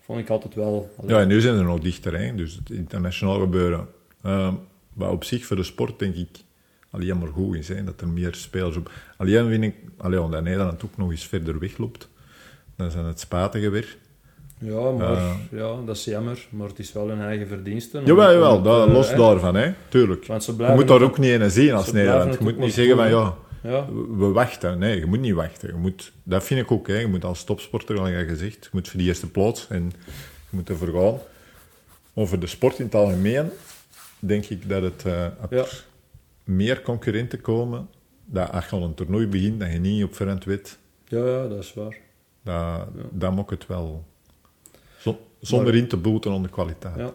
Vond 0.07 0.19
ik 0.19 0.29
altijd 0.31 0.55
wel... 0.55 0.95
Ja, 1.07 1.21
en 1.21 1.29
nu 1.29 1.41
zijn 1.41 1.57
ze 1.57 1.63
nog 1.63 1.81
dichter. 1.81 2.19
Hè? 2.21 2.35
Dus 2.35 2.55
het 2.55 2.71
internationaal 2.71 3.41
gebeuren. 3.41 3.89
Eh, 4.23 4.53
maar 4.93 5.11
op 5.11 5.25
zich, 5.25 5.45
voor 5.47 5.57
de 5.57 5.63
sport, 5.63 5.99
denk 5.99 6.15
ik 6.15 6.29
alleen 6.91 7.19
maar 7.19 7.29
goed 7.29 7.57
is. 7.57 7.69
Hè? 7.69 7.85
Dat 7.85 8.01
er 8.01 8.09
meer 8.09 8.35
spelers 8.35 8.77
op... 8.77 8.91
Alleen 9.17 9.49
vind 9.49 9.65
ik, 9.65 9.75
alleen 9.97 10.21
omdat 10.21 10.43
Nederland 10.43 10.85
ook 10.85 10.97
nog 10.97 11.11
eens 11.11 11.27
verder 11.27 11.59
wegloopt, 11.59 12.09
dan 12.77 12.91
zijn 12.91 13.05
het 13.05 13.21
spatige 13.21 13.71
weer. 13.71 13.97
Ja, 14.59 14.91
maar 14.91 15.17
Eh. 15.17 15.35
ja, 15.51 15.75
dat 15.87 15.97
is 15.97 16.05
jammer. 16.05 16.47
Maar 16.51 16.69
het 16.69 16.79
is 16.79 16.93
wel 16.93 17.09
hun 17.09 17.21
eigen 17.21 17.47
verdiensten. 17.47 18.05
Jawel, 18.05 18.33
jawel, 18.33 18.63
dat, 18.63 18.89
los 18.89 19.15
daarvan, 19.15 19.55
hè? 19.55 19.73
tuurlijk. 19.89 20.27
Want 20.27 20.45
ze 20.45 20.55
Je 20.59 20.73
moet 20.75 20.89
daar 20.89 21.03
ook 21.03 21.19
niet 21.19 21.41
in 21.41 21.51
zien 21.51 21.73
als 21.73 21.93
Nederland. 21.93 22.33
Je 22.35 22.45
moet 22.45 22.59
niet 22.59 22.73
zeggen 22.73 22.97
van, 22.97 23.09
ja, 23.09 23.35
Ja, 23.67 23.93
we 23.93 24.27
wachten. 24.33 24.79
Nee, 24.79 24.99
je 24.99 25.07
moet 25.07 25.21
niet 25.21 25.35
wachten. 25.35 25.69
Je 25.69 25.75
moet, 25.75 26.13
dat 26.23 26.45
vind 26.45 26.61
ik 26.61 26.71
ook, 26.71 26.87
hè. 26.87 26.99
Je 26.99 27.07
moet 27.07 27.25
als 27.25 27.45
topsporter, 27.45 27.99
al 27.99 28.05
gezegd, 28.07 28.63
je 28.65 28.69
moet 28.73 28.89
voor 28.89 28.99
die 28.99 29.09
eerste 29.09 29.31
plaats 29.31 29.69
en 29.69 29.85
je 30.51 30.57
moet 30.57 30.69
ervoor 30.69 30.89
gaan. 31.03 31.19
Over 32.15 32.41
de 32.41 32.47
sport 32.47 32.79
in 32.79 32.85
het 32.85 32.95
algemeen 32.95 33.51
denk 34.19 34.45
ik 34.45 34.69
dat 34.69 34.83
het, 34.83 35.03
ja, 35.03 35.37
er 35.51 35.85
meer 36.45 36.83
concurrenten 36.83 37.41
komen, 37.41 37.89
dat 38.25 38.51
als 38.53 38.65
je 38.65 38.71
al 38.77 38.83
een 38.83 38.95
toernooi 38.95 39.27
begint, 39.27 39.61
dat 39.61 39.73
je 39.73 39.79
niet 39.79 40.05
op 40.05 40.15
verrend 40.15 40.45
weet, 40.45 40.79
ja, 41.05 41.27
ja, 41.27 41.49
dat 41.49 41.59
is 41.59 41.75
waar. 41.75 41.97
dat, 42.43 42.87
dat 43.11 43.35
maakt 43.35 43.51
het 43.51 43.67
wel... 43.67 44.05
Zo- 44.99 45.21
zonder 45.41 45.73
Maar- 45.73 45.77
in 45.83 45.89
te 45.89 45.97
boeten 45.97 46.33
aan 46.33 46.43
de 46.43 46.49
kwaliteit. 46.49 46.97
Ja. 46.97 47.15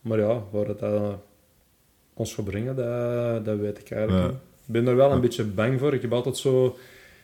Maar 0.00 0.18
ja, 0.18 0.42
waar 0.50 0.66
het 0.66 0.82
ons 2.14 2.34
gaat 2.34 2.44
brengen, 2.44 2.76
dat, 2.76 3.44
dat 3.44 3.58
weet 3.58 3.78
ik 3.78 3.90
eigenlijk 3.90 4.22
Ja. 4.24 4.30
niet. 4.30 4.38
Ik 4.68 4.74
ben 4.74 4.86
er 4.86 4.96
wel 4.96 5.12
een 5.12 5.20
beetje 5.20 5.44
bang 5.44 5.78
voor. 5.78 5.94
Ik 5.94 6.02
heb 6.02 6.12
altijd 6.12 6.36
zo 6.36 6.76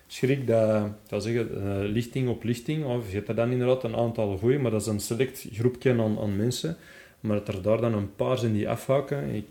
schrik 0.07 0.47
dat, 0.47 0.89
zou 1.07 1.21
zeggen, 1.21 1.63
eh, 1.63 1.91
lichting 1.91 2.29
op 2.29 2.43
lichting, 2.43 2.85
of 2.85 3.09
je 3.09 3.15
hebt 3.15 3.29
er 3.29 3.35
dan 3.35 3.51
inderdaad 3.51 3.85
een 3.85 3.97
aantal 3.97 4.37
goeie, 4.37 4.59
maar 4.59 4.71
dat 4.71 4.81
is 4.81 4.87
een 4.87 5.01
select 5.01 5.47
groepje 5.53 5.91
aan, 5.91 6.19
aan 6.19 6.37
mensen. 6.37 6.77
Maar 7.21 7.37
dat 7.45 7.55
er 7.55 7.63
daar 7.63 7.81
dan 7.81 7.95
een 7.95 8.15
paar 8.15 8.39
zijn 8.39 8.53
die 8.53 8.69
afhaken. 8.69 9.29
Ik, 9.29 9.47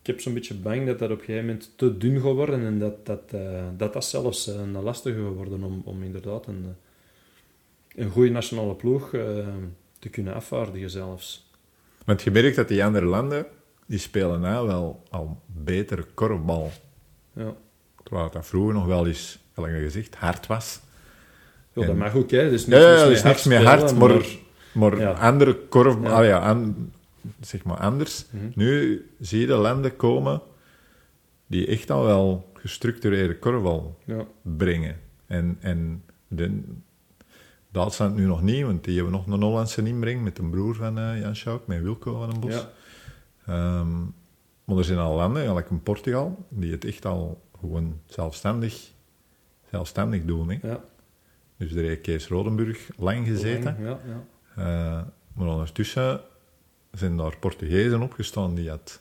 ik 0.00 0.06
heb 0.06 0.20
zo'n 0.20 0.34
beetje 0.34 0.54
bang 0.54 0.86
dat 0.86 0.98
dat 0.98 1.10
op 1.10 1.18
een 1.18 1.24
gegeven 1.24 1.46
moment 1.46 1.72
te 1.76 1.96
dun 1.96 2.20
gaat 2.20 2.34
worden 2.34 2.64
en 2.64 2.78
dat 2.78 3.06
dat, 3.06 3.22
eh, 3.32 3.64
dat, 3.76 3.92
dat 3.92 4.04
zelfs 4.04 4.48
eh, 4.48 4.54
een 4.54 4.82
lastige 4.82 5.22
gaat 5.22 5.34
worden 5.34 5.62
om, 5.62 5.82
om 5.84 6.02
inderdaad 6.02 6.46
een, 6.46 6.74
een 7.96 8.10
goede 8.10 8.30
nationale 8.30 8.74
ploeg 8.74 9.10
te 9.98 10.08
kunnen 10.10 10.34
afvaardigen 10.34 10.90
zelfs. 10.90 11.50
Want 12.04 12.22
je 12.22 12.30
merkt 12.30 12.56
dat 12.56 12.68
die 12.68 12.84
andere 12.84 13.06
landen, 13.06 13.46
die 13.86 13.98
spelen 13.98 14.40
nou 14.40 14.66
wel 14.66 15.02
al 15.10 15.40
betere 15.46 16.04
korfbal. 16.14 16.70
Ja. 17.34 17.54
Terwijl 18.02 18.30
dat 18.30 18.46
vroeger 18.46 18.74
nog 18.74 18.86
wel 18.86 19.06
eens, 19.06 19.38
gelijk 19.54 19.74
gezegd, 19.82 20.14
hard 20.14 20.46
was. 20.46 20.80
Ja, 21.72 21.80
dat 21.80 21.90
En- 21.90 21.96
mag 21.96 22.14
ook, 22.14 22.30
hè. 22.30 22.50
Dus 22.50 22.64
Ja, 22.64 22.78
ja, 22.78 22.92
ja, 22.92 23.04
er 23.04 23.10
is 23.10 23.22
niks 23.22 23.44
meer 23.44 23.64
hard, 23.66 23.96
maar, 23.98 24.24
maar 24.72 24.98
Ja. 24.98 25.10
andere 25.12 25.54
korf... 25.68 25.96
Ja. 26.02 26.08
ah 26.08 26.24
ja, 26.24 26.38
an- 26.38 26.92
zeg 27.40 27.64
maar 27.64 27.76
anders. 27.76 28.26
Mhm. 28.30 28.44
Nu 28.54 29.04
zie 29.20 29.40
je 29.40 29.46
de 29.46 29.54
landen 29.54 29.96
komen 29.96 30.40
die 31.46 31.66
echt 31.66 31.90
al 31.90 32.04
wel 32.04 32.52
gestructureerde 32.54 33.38
korfbal 33.38 33.98
Ja, 34.04 34.24
brengen. 34.42 35.00
En, 35.26 35.56
en 35.60 36.04
de, 36.28 36.60
Duitsland 37.72 38.16
nu 38.16 38.24
nog 38.26 38.42
niet, 38.42 38.64
want 38.64 38.84
die 38.84 38.94
hebben 38.94 39.12
nog 39.12 39.26
een 39.26 39.42
Hollandse 39.42 39.82
inbreng 39.86 40.22
met 40.22 40.38
een 40.38 40.50
broer 40.50 40.74
van 40.74 40.98
eh, 40.98 41.20
Jan 41.20 41.36
Schauk, 41.36 41.66
met 41.66 41.82
Wilco 41.82 42.18
van 42.18 42.30
den 42.30 42.40
Bos. 42.40 42.52
ja, 42.54 42.70
Ehm, 43.46 43.88
maar 44.64 44.76
er 44.76 44.84
zijn 44.84 44.98
al 44.98 45.16
landen, 45.16 45.46
gelijk 45.46 45.70
in 45.70 45.82
Portugal, 45.82 46.46
die 46.48 46.72
het 46.72 46.84
echt 46.84 47.04
al 47.06 47.42
gewoon 47.60 48.00
zelfstandig, 48.06 48.90
zelfstandig 49.70 50.24
doen. 50.24 50.50
Hè. 50.50 50.68
ja. 50.68 50.84
Dus 51.56 51.72
daar 51.72 51.84
heeft 51.84 52.00
Kees 52.00 52.28
Rodenburg 52.28 52.88
lang 52.96 53.26
gezeten. 53.26 53.76
Ja, 53.80 53.98
ja. 54.06 54.24
Eh, 54.56 55.02
maar 55.32 55.48
ondertussen 55.48 56.20
zijn 56.92 57.16
daar 57.16 57.36
Portugezen 57.38 58.02
opgestaan 58.02 58.54
die 58.54 58.70
het, 58.70 59.00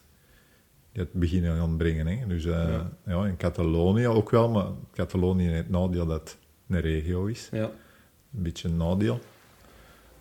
die 0.91 1.01
het 1.03 1.13
beginnen 1.13 1.57
gaan 1.57 1.77
brengen. 1.77 2.07
Hè. 2.07 2.27
Dus 2.27 2.45
eh, 2.45 2.51
Ja. 2.51 2.91
ja. 3.05 3.25
in 3.25 3.37
Catalonië 3.37 4.07
ook 4.07 4.29
wel, 4.29 4.49
maar 4.49 4.65
Catalonië 4.93 5.47
heeft 5.47 5.57
het 5.57 5.69
nadeel 5.69 6.05
dat 6.05 6.19
het 6.19 6.37
een 6.67 6.79
regio 6.81 7.25
is. 7.25 7.49
ja. 7.51 7.71
Een 8.35 8.41
beetje 8.43 8.67
een 8.67 8.77
nadeel. 8.77 9.19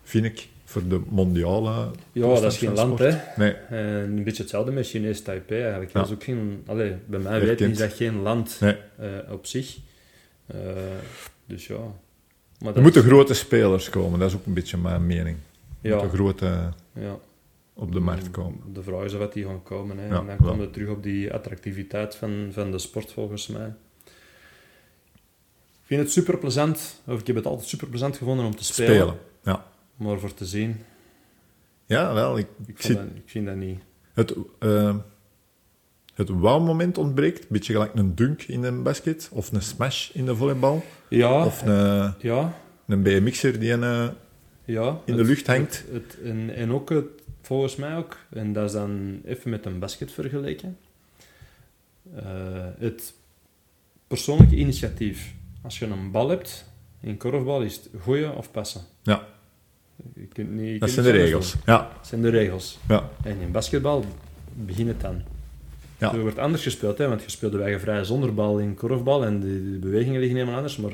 Vind 0.03 0.25
ik, 0.25 0.49
voor 0.73 0.87
de 0.87 1.01
mondiale... 1.09 1.91
Ja, 2.11 2.27
dat 2.27 2.43
is 2.43 2.57
geen 2.57 2.73
land, 2.73 2.99
hè. 2.99 3.11
Nee, 3.35 3.51
En 3.53 3.77
een 4.17 4.23
beetje 4.23 4.41
hetzelfde 4.41 4.71
met 4.71 4.87
Chinees 4.87 5.21
Taipei 5.21 5.61
eigenlijk. 5.61 5.91
Ja. 5.93 5.99
Dat 5.99 6.07
is 6.09 6.13
ook 6.15 6.23
geen... 6.23 6.63
Allee, 6.65 6.95
bij 7.05 7.19
mij 7.19 7.39
weten 7.39 7.69
is 7.71 7.77
dat 7.77 7.93
geen 7.93 8.21
land 8.21 8.57
nee. 8.59 8.75
eh, 8.97 9.07
op 9.31 9.45
zich. 9.45 9.77
Eh, 10.45 10.57
dus 11.45 11.67
ja. 11.67 11.77
Maar 12.59 12.75
Er 12.75 12.81
moeten 12.81 13.01
is- 13.01 13.07
grote 13.07 13.33
spelers 13.33 13.89
komen, 13.89 14.19
dat 14.19 14.29
is 14.29 14.35
ook 14.35 14.45
een 14.45 14.53
beetje 14.53 14.77
mijn 14.77 15.05
mening. 15.07 15.37
Er 15.81 15.89
Ja, 15.89 15.95
moeten 16.01 16.17
grote 16.17 16.69
ja. 16.93 17.17
op 17.73 17.91
de 17.91 17.99
markt 17.99 18.31
komen. 18.31 18.59
De 18.73 18.83
vraag 18.83 19.03
is 19.03 19.13
of 19.13 19.29
die 19.29 19.45
gaan 19.45 19.63
komen. 19.63 19.97
Hè. 19.97 20.07
Ja, 20.07 20.19
en 20.19 20.25
dan 20.25 20.37
komen 20.37 20.59
we 20.65 20.69
terug 20.71 20.89
op 20.89 21.03
die 21.03 21.33
attractiviteit 21.33 22.15
van, 22.15 22.49
van 22.51 22.71
de 22.71 22.79
sport, 22.79 23.11
volgens 23.11 23.47
mij. 23.47 23.73
Ik 25.81 25.89
vind 25.89 26.01
het 26.01 26.11
super 26.11 26.37
plezant, 26.37 27.01
of 27.07 27.19
ik 27.19 27.27
heb 27.27 27.35
het 27.35 27.45
altijd 27.45 27.67
super 27.67 27.87
plezant 27.87 28.17
gevonden 28.17 28.45
om 28.45 28.55
te 28.55 28.63
spelen. 28.63 28.95
Spelen. 28.95 29.15
Ja. 29.43 29.65
Maar 29.95 30.19
voor 30.19 30.33
te 30.33 30.45
zien, 30.45 30.77
ja, 31.85 32.13
wel. 32.13 32.37
Ik, 32.37 32.47
ik, 32.61 32.67
ik 32.67 32.81
vond 32.81 32.83
zit, 32.83 32.95
dat, 32.97 33.05
ik 33.15 33.29
vind 33.29 33.45
dat 33.45 33.55
niet. 33.55 33.79
het 34.13 34.35
eh, 34.59 34.95
het 36.13 36.29
wow-moment 36.29 36.97
ontbreekt. 36.97 37.49
beetje 37.49 37.73
gelijk 37.73 37.93
een 37.95 38.15
dunk 38.15 38.41
in 38.43 38.63
een 38.63 38.83
basket, 38.83 39.29
of 39.31 39.51
een 39.51 39.61
smash 39.61 40.09
in 40.09 40.25
de 40.25 40.35
volleybal, 40.35 40.83
Ja, 41.09 41.45
of 41.45 41.61
een, 41.65 42.13
ja, 42.19 42.53
een 42.87 43.03
BMX'er 43.03 43.59
die 43.59 43.71
een, 43.71 43.83
eh, 43.83 44.07
ja. 44.65 44.99
in 45.05 45.13
de 45.13 45.19
Het- 45.19 45.27
lucht 45.27 45.47
hangt. 45.47 45.83
Het, 45.91 46.03
het, 46.03 46.21
en, 46.23 46.55
en 46.55 46.71
ook, 46.71 46.89
het, 46.89 47.05
volgens 47.41 47.75
mij 47.75 47.97
ook, 47.97 48.17
en 48.29 48.53
dat 48.53 48.65
is 48.65 48.71
dan 48.71 49.21
even 49.25 49.49
met 49.49 49.65
een 49.65 49.79
basket 49.79 50.11
vergeleken, 50.11 50.77
eh, 52.15 52.23
het 52.79 53.13
persoonlijke 54.07 54.55
initiatief. 54.55 55.33
Als 55.61 55.79
je 55.79 55.85
een 55.85 56.11
bal 56.11 56.29
hebt, 56.29 56.65
in 56.99 57.17
korfbal 57.17 57.61
is 57.61 57.75
het 57.75 57.89
gooien 58.01 58.35
of 58.35 58.51
passen. 58.51 58.81
Ja, 59.03 59.27
Je 60.15 60.27
kunt 60.33 60.51
niet, 60.51 60.65
je 60.73 60.79
dat 60.79 60.79
kunt 60.79 60.91
zijn 60.91 61.05
de 61.15 61.21
regels. 61.21 61.55
Ja. 61.65 61.77
Dat 61.97 62.07
zijn 62.07 62.21
de 62.21 62.29
regels. 62.29 62.79
ja, 62.87 63.09
En 63.23 63.37
in 63.41 63.51
basketbal 63.51 64.05
begint 64.53 64.87
het 64.87 65.01
dan. 65.01 65.21
Ja. 65.97 66.13
Er 66.13 66.19
wordt 66.21 66.37
anders 66.39 66.63
gespeeld, 66.63 66.97
hè, 66.97 67.07
want 67.07 67.23
je 67.23 67.29
speelt 67.29 67.51
de 67.51 67.61
eigen 67.61 67.79
vrij 67.79 68.03
zonder 68.03 68.33
bal 68.33 68.57
in 68.59 68.75
korfbal 68.75 69.25
en 69.25 69.39
de, 69.39 69.71
de 69.71 69.77
bewegingen 69.77 70.19
liggen 70.19 70.37
helemaal 70.37 70.55
anders. 70.57 70.77
Maar 70.77 70.91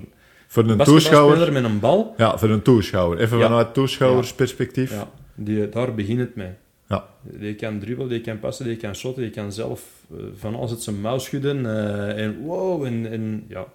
Voor 0.48 0.64
een 0.70 0.78
toeschouwer... 0.78 1.52
met 1.52 1.64
een 1.64 1.80
bal, 1.80 2.14
Ja, 2.18 2.38
voor 2.38 2.50
een 2.50 2.62
toeschouwer. 2.62 3.20
Even 3.20 3.38
Ja. 3.38 3.44
vanuit 3.48 3.74
toeschouwersperspectief. 3.74 4.92
ja, 4.92 5.10
die, 5.36 5.70
daar 5.70 5.94
begint 5.96 6.20
het 6.20 6.36
mee. 6.36 6.52
Ja. 6.88 7.08
Die 7.22 7.56
kan 7.56 7.80
dribbelen, 7.80 8.10
die 8.10 8.22
kan 8.22 8.40
passen, 8.40 8.66
die 8.66 8.76
kan 8.78 8.96
shotten, 8.96 9.22
die 9.24 9.32
kan 9.32 9.52
zelf 9.52 9.82
eh, 10.12 10.18
van 10.36 10.56
alles 10.56 10.72
het 10.72 10.84
zijn 10.84 11.02
mouw 11.02 11.18
schudden. 11.18 11.66
eh, 11.66 12.24
en 12.24 12.38
wow, 12.40 12.84
en, 12.86 13.12
en 13.12 13.46
ja. 13.48 13.66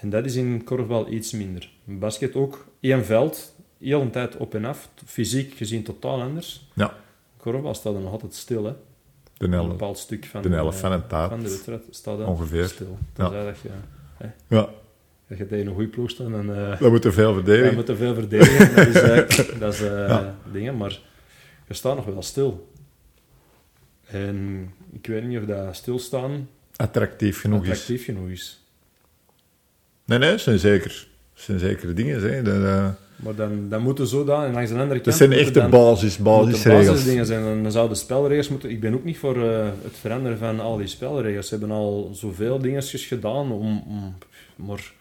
En 0.00 0.10
dat 0.10 0.24
is 0.24 0.34
in 0.36 0.64
korfbal 0.64 1.12
iets 1.12 1.32
minder. 1.32 1.70
In 1.86 1.98
Basket 1.98 2.34
ook, 2.34 2.66
één 2.80 3.04
veld, 3.04 3.53
heel 3.84 4.00
een 4.00 4.10
tijd 4.10 4.36
op 4.36 4.54
en 4.54 4.64
af. 4.64 4.88
Fysiek 5.06 5.54
gezien 5.56 5.82
totaal 5.82 6.22
anders. 6.22 6.66
Ja. 6.74 6.94
Korfbal 7.36 7.74
staat 7.74 7.94
er 7.94 8.00
nog 8.00 8.12
altijd 8.12 8.34
stil, 8.34 8.64
hè. 8.64 8.72
De 9.36 9.46
Een 9.56 9.68
bepaald 9.68 9.98
stuk 9.98 10.24
van, 10.24 10.42
de 10.42 10.48
helft 10.48 10.74
eh, 10.76 10.82
van 10.82 10.92
een 10.92 11.06
taart. 11.06 11.30
van 11.30 11.40
de 11.42 11.48
wedstrijd 11.48 11.82
staat 11.90 12.18
er 12.18 12.26
Ongeveer. 12.26 12.64
stil. 12.68 12.98
Ja. 13.16 13.28
Dat 13.44 13.56
je, 13.62 13.68
Ja, 14.48 14.68
dat 15.28 15.38
je 15.38 15.46
tegen 15.46 15.66
een 15.66 15.72
goede 15.74 15.88
ploeg 15.88 16.10
staat 16.10 16.26
en... 16.26 16.70
eh, 16.70 16.78
we 16.78 16.88
moeten 16.90 17.12
veel 17.12 17.28
ja, 17.28 17.34
verdedigen. 17.34 17.68
we 17.68 17.74
moeten 17.74 17.96
veel 17.96 18.14
verdedigen. 18.14 18.74
Dat 18.76 18.86
is, 18.86 19.02
eh, 19.02 19.58
dat 19.60 19.74
is 19.74 19.80
eh, 19.80 19.88
Ja. 20.08 20.34
dingen, 20.52 20.76
maar 20.76 20.98
je 21.68 21.74
staat 21.74 21.96
nog 21.96 22.04
wel 22.04 22.22
stil. 22.22 22.68
En 24.06 24.70
ik 24.92 25.06
weet 25.06 25.24
niet 25.24 25.38
of 25.38 25.44
dat 25.44 25.76
stilstaan 25.76 26.48
Attractief 26.76 27.40
genoeg 27.40 27.62
is. 27.62 27.68
attractief 27.70 28.04
genoeg 28.04 28.28
is. 28.28 28.62
Nee, 30.04 30.18
nee, 30.18 30.30
dat 30.30 30.40
zijn 30.40 30.58
zeker, 30.58 31.06
dat 31.34 31.42
zijn 31.44 31.58
zeker 31.58 31.94
dingen. 31.94 32.20
Hè. 32.22 32.42
Dat, 32.42 32.54
eh, 32.64 32.88
Maar 33.16 33.34
dan, 33.34 33.68
dan 33.68 33.82
moeten 33.82 34.06
zo 34.06 34.24
dan, 34.24 34.44
en 34.44 34.52
langs 34.52 34.70
de 34.70 34.74
andere 34.76 34.92
kant... 35.00 35.04
dat 35.04 35.14
zijn 35.14 35.32
echte 35.32 35.52
dan- 35.60 35.70
basis, 35.70 36.18
basisregels. 36.18 36.86
basisdingen 36.86 37.26
zijn. 37.26 37.62
Dan 37.62 37.72
zouden 37.72 37.96
spelregels 37.96 38.48
moeten... 38.48 38.70
Ik 38.70 38.80
ben 38.80 38.94
ook 38.94 39.04
niet 39.04 39.18
voor 39.18 39.50
eh, 39.50 39.68
het 39.82 39.96
veranderen 40.00 40.38
van 40.38 40.60
al 40.60 40.76
die 40.76 40.86
spelregels. 40.86 41.48
Ze 41.48 41.56
hebben 41.56 41.76
al 41.76 42.10
zoveel 42.12 42.58
dingetjes 42.58 43.06
gedaan 43.06 43.52
om... 43.52 43.82
om 43.86 44.14
maar 44.56 44.92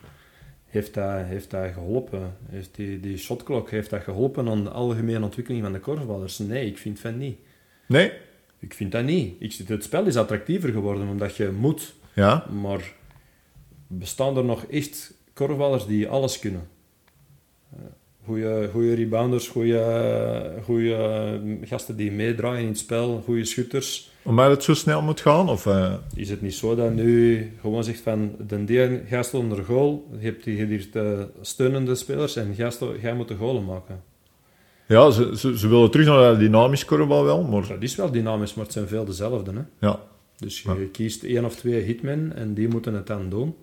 heeft 0.66 0.94
dat, 0.94 1.26
heeft 1.26 1.50
dat 1.52 1.72
geholpen? 1.74 2.36
Heeft 2.50 2.76
die, 2.76 3.00
die 3.00 3.18
shotklok, 3.18 3.70
heeft 3.72 3.90
dat 3.90 4.04
geholpen 4.04 4.48
aan 4.50 4.64
de 4.64 4.70
algemene 4.70 5.24
ontwikkeling 5.24 5.64
van 5.64 5.74
de 5.74 5.80
korfballers? 5.80 6.38
Nee, 6.38 6.66
ik 6.68 6.78
vind 6.78 7.00
van 7.00 7.18
niet. 7.18 7.38
Nee? 7.86 8.12
Ik 8.60 8.74
vind 8.74 8.92
dat 8.92 9.04
niet. 9.04 9.36
Ik, 9.40 9.52
zit- 9.52 9.70
het 9.70 9.84
spel 9.84 10.06
is 10.06 10.16
attractiever 10.16 10.70
geworden 10.72 11.08
omdat 11.08 11.36
je 11.36 11.52
moet, 11.60 11.94
Ja? 12.14 12.46
maar 12.62 12.94
bestaan 13.88 14.38
er 14.38 14.44
nog 14.46 14.64
echt 14.66 15.14
korfballers 15.34 15.86
die 15.86 16.08
alles 16.10 16.40
kunnen? 16.40 16.68
Goede, 18.26 18.70
goede 18.72 18.94
rebounders, 18.94 19.48
goede 20.64 21.40
gasten 21.64 21.96
die 21.96 22.12
meedraaien 22.12 22.62
in 22.62 22.68
het 22.68 22.78
spel, 22.78 23.22
goede 23.26 23.46
schutters. 23.46 24.12
Omdat 24.24 24.50
het 24.50 24.64
zo 24.64 24.74
snel 24.74 25.02
moet 25.02 25.22
gaan? 25.22 25.50
Of, 25.50 25.66
eh, 25.66 25.94
Is 26.16 26.30
het 26.30 26.42
niet 26.42 26.54
zo 26.54 26.76
dat 26.76 26.94
nu 26.94 27.52
gewoon 27.62 27.84
zegt 27.84 28.00
van 28.02 28.36
de 28.48 28.64
deel 28.64 29.00
gast 29.08 29.34
onder 29.34 29.64
goal, 29.64 30.08
je 30.20 30.26
hebt 30.26 30.46
hier 30.46 30.88
de 30.92 31.28
steunende 31.42 31.96
spelers 31.96 32.36
en 32.36 32.56
gast, 32.56 32.84
jij 33.02 33.14
moet 33.16 33.28
de 33.28 33.36
goalen 33.36 33.66
maken. 33.66 34.02
ja, 34.88 35.10
ze, 35.10 35.38
ze, 35.38 35.58
ze 35.58 35.68
willen 35.68 35.92
terug 35.92 36.06
naar 36.08 36.40
dynamisch 36.40 36.86
korfbal 36.86 37.24
wel, 37.24 37.44
maar 37.44 37.68
Dat 37.68 37.82
is 37.84 37.96
wel 37.96 38.12
dynamisch, 38.12 38.54
maar 38.54 38.64
het 38.66 38.74
zijn 38.74 38.88
veel 38.88 39.06
dezelfde. 39.06 39.52
Hè? 39.52 39.88
ja, 39.88 40.00
Dus 40.38 40.62
je 40.62 40.70
Ja. 40.70 40.76
kiest 40.92 41.24
één 41.24 41.46
of 41.46 41.56
twee 41.56 41.82
hitmen 41.82 42.36
en 42.36 42.54
die 42.54 42.68
moeten 42.68 42.94
het 42.94 43.08
dan 43.08 43.30
doen. 43.30 43.56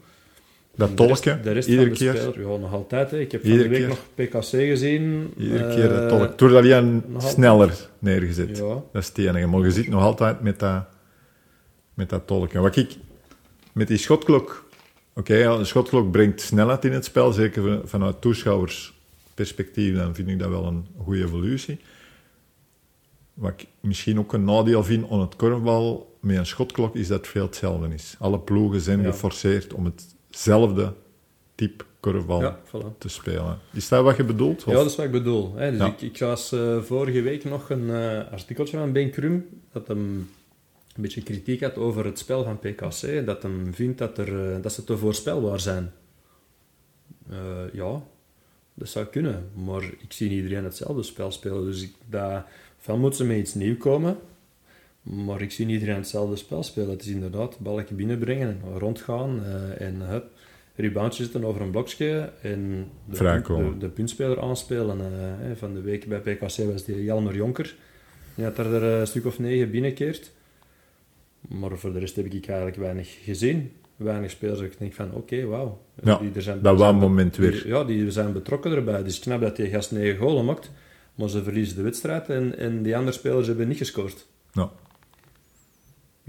Dat 0.89 0.97
de 0.97 1.07
rest- 1.07 1.23
tolken, 1.23 1.43
de 1.43 1.53
rest 1.53 1.69
iedere 1.69 1.89
de 1.91 1.95
keer. 1.97 2.41
ja, 2.41 2.57
nog 2.57 2.73
altijd. 2.73 3.11
Hè. 3.11 3.19
Ik 3.21 3.33
heb 3.33 3.43
Iedere 3.45 3.63
de 3.63 3.69
week 3.69 3.79
keer. 3.79 3.89
nog 3.89 3.99
PKC 4.15 4.49
gezien. 4.51 5.33
Iedere 5.39 5.65
Eh, 5.65 5.75
keer 5.75 5.89
dat 5.89 6.09
tolk. 6.09 6.39
Door 6.39 6.49
dat 6.49 6.65
hij 6.65 7.01
sneller 7.19 7.89
neergezet. 7.99 8.57
Ja, 8.57 8.65
Dat 8.65 9.03
is 9.03 9.07
het 9.09 9.19
enige. 9.19 9.47
Maar 9.47 9.61
je 9.61 9.71
zit 9.71 9.89
nog 9.89 10.03
altijd 10.03 10.41
met 10.41 10.59
dat, 10.59 10.85
met 11.95 12.09
dat 12.09 12.27
tolken. 12.27 12.63
Wat 12.63 12.77
ik 12.77 12.97
met 13.73 13.89
die 13.89 13.97
schotklok... 13.99 14.69
Oké, 15.15 15.45
een 15.45 15.67
schotklok 15.67 16.11
brengt 16.11 16.41
snelheid 16.41 16.85
in 16.85 16.93
het 16.93 17.05
spel. 17.05 17.33
Zeker 17.33 17.63
van- 17.63 17.83
vanuit 17.85 18.21
toeschouwersperspectief. 18.21 19.97
Dan 19.97 20.15
vind 20.15 20.29
ik 20.29 20.39
dat 20.39 20.49
wel 20.49 20.65
een 20.65 20.87
goede 21.05 21.23
evolutie. 21.23 21.79
Wat 23.35 23.53
ik 23.57 23.67
misschien 23.81 24.19
ook 24.19 24.33
een 24.33 24.45
nadeel 24.45 24.85
vind 24.85 25.11
aan 25.11 25.21
het 25.21 25.37
korfbal 25.37 26.17
met 26.21 26.37
een 26.37 26.47
schotklok, 26.47 26.95
is 26.97 27.09
dat 27.09 27.19
het 27.19 27.29
veel 27.29 27.45
hetzelfde 27.47 27.95
is. 27.95 28.15
Alle 28.19 28.39
ploegen 28.39 28.81
zijn 28.81 29.03
Ja. 29.03 29.11
geforceerd 29.11 29.73
om 29.75 29.85
hetzelfde 30.41 30.93
type 31.55 31.85
korfbal 32.01 32.41
ja 32.41 32.59
voilà. 32.67 32.99
te 32.99 33.09
spelen. 33.09 33.59
Is 33.73 33.89
dat 33.89 34.05
wat 34.05 34.17
je 34.17 34.25
bedoelt? 34.25 34.59
Of- 34.65 34.73
Ja, 34.73 34.79
dat 34.79 34.87
is 34.87 34.97
wat 34.97 35.05
ik 35.07 35.11
bedoel. 35.13 35.55
Hè. 35.55 35.71
Dus 35.71 35.81
Ja. 35.81 35.87
ik, 35.87 36.01
ik 36.01 36.21
las 36.21 36.53
eh, 36.53 36.79
vorige 36.83 37.23
week 37.23 37.45
nog 37.45 37.71
een 37.71 37.91
eh, 37.91 38.33
artikeltje 38.33 38.77
van 38.79 38.93
Ben 38.93 39.11
Krum, 39.11 39.49
dat 39.73 39.89
hem 39.89 39.99
een 40.97 41.03
beetje 41.03 41.23
kritiek 41.23 41.61
had 41.63 41.77
over 41.77 42.05
het 42.05 42.19
spel 42.19 42.45
van 42.45 42.59
PKC, 42.59 43.27
dat 43.27 43.43
hem 43.43 43.75
vindt 43.75 43.99
dat, 43.99 44.19
er, 44.19 44.53
eh, 44.55 44.63
dat 44.63 44.73
ze 44.73 44.85
te 44.85 44.97
voorspelbaar 44.97 45.61
zijn. 45.61 45.93
Ja, 47.73 48.03
dat 48.75 48.89
zou 48.89 49.07
kunnen, 49.07 49.51
maar 49.55 49.83
ik 49.83 50.13
zie 50.13 50.29
niet 50.29 50.43
iedereen 50.43 50.65
hetzelfde 50.65 51.03
spel 51.03 51.31
spelen, 51.31 51.65
dus 51.65 51.83
ik, 51.83 51.93
dat, 52.09 52.43
van 52.79 53.01
moeten 53.01 53.19
ze 53.19 53.25
met 53.25 53.37
iets 53.39 53.55
nieuws 53.55 53.79
komen, 53.79 54.17
maar 55.03 55.41
ik 55.41 55.51
zie 55.51 55.67
niet 55.67 55.75
iedereen 55.75 55.97
hetzelfde 56.01 56.37
spel 56.37 56.63
spelen. 56.63 56.91
Het 56.91 57.03
is 57.03 57.09
inderdaad 57.09 57.59
balletje 57.59 57.95
binnenbrengen 57.95 58.49
en 58.49 58.79
rondgaan 58.79 59.45
eh, 59.45 59.87
en 59.87 60.01
hup, 60.01 60.25
reboundje 60.77 61.23
zitten 61.23 61.45
over 61.45 61.61
een 61.61 61.71
blokje 61.71 62.33
en 62.43 62.87
de, 63.09 63.17
de, 63.71 63.79
de 63.79 63.89
puntspeler 63.89 64.41
aanspelen. 64.41 65.01
eh, 65.01 65.51
van 65.57 65.75
de 65.75 65.81
week 65.81 66.09
bij 66.09 66.19
PKC 66.21 66.57
was 66.73 66.85
die 66.85 67.05
Jelmer 67.05 67.35
Jonker. 67.35 67.75
Die 68.35 68.45
had 68.45 68.59
er 68.59 68.83
een 68.83 69.07
stuk 69.07 69.25
of 69.27 69.39
negen 69.39 69.71
binnenkeert. 69.71 70.31
Maar 71.49 71.79
voor 71.79 71.93
de 71.93 71.99
rest 71.99 72.17
heb 72.17 72.25
ik 72.33 72.47
eigenlijk 72.47 72.77
weinig 72.77 73.17
gezien. 73.25 73.73
Weinig 73.97 74.31
spelers 74.31 74.61
ik 74.61 74.79
denk 74.79 74.93
van, 74.95 75.13
oké, 75.15 75.45
wauw. 75.45 75.81
Ja, 76.03 76.17
Die 76.19 76.31
er 76.35 76.43
zijn- 76.43 76.63
dat 76.63 76.79
was 76.79 76.93
moment 76.93 77.37
weer. 77.37 77.67
Ja, 77.69 77.85
die 77.85 78.11
zijn 78.11 78.33
betrokken 78.33 78.73
erbij. 78.73 78.97
Het 78.97 79.07
is 79.07 79.19
knap 79.19 79.41
dat 79.41 79.57
die 79.57 79.67
gast 79.71 79.91
negen 79.93 80.19
golen 80.19 80.45
maakt. 80.45 80.71
Maar 81.15 81.29
ze 81.29 81.43
verliezen 81.43 81.77
de 81.77 81.83
wedstrijd 81.83 82.29
en, 82.29 82.59
en 82.59 82.83
die 82.83 82.97
andere 82.97 83.17
spelers 83.17 83.47
hebben 83.47 83.69
niet 83.69 83.77
gescoord. 83.79 84.27
Ja. 84.53 84.71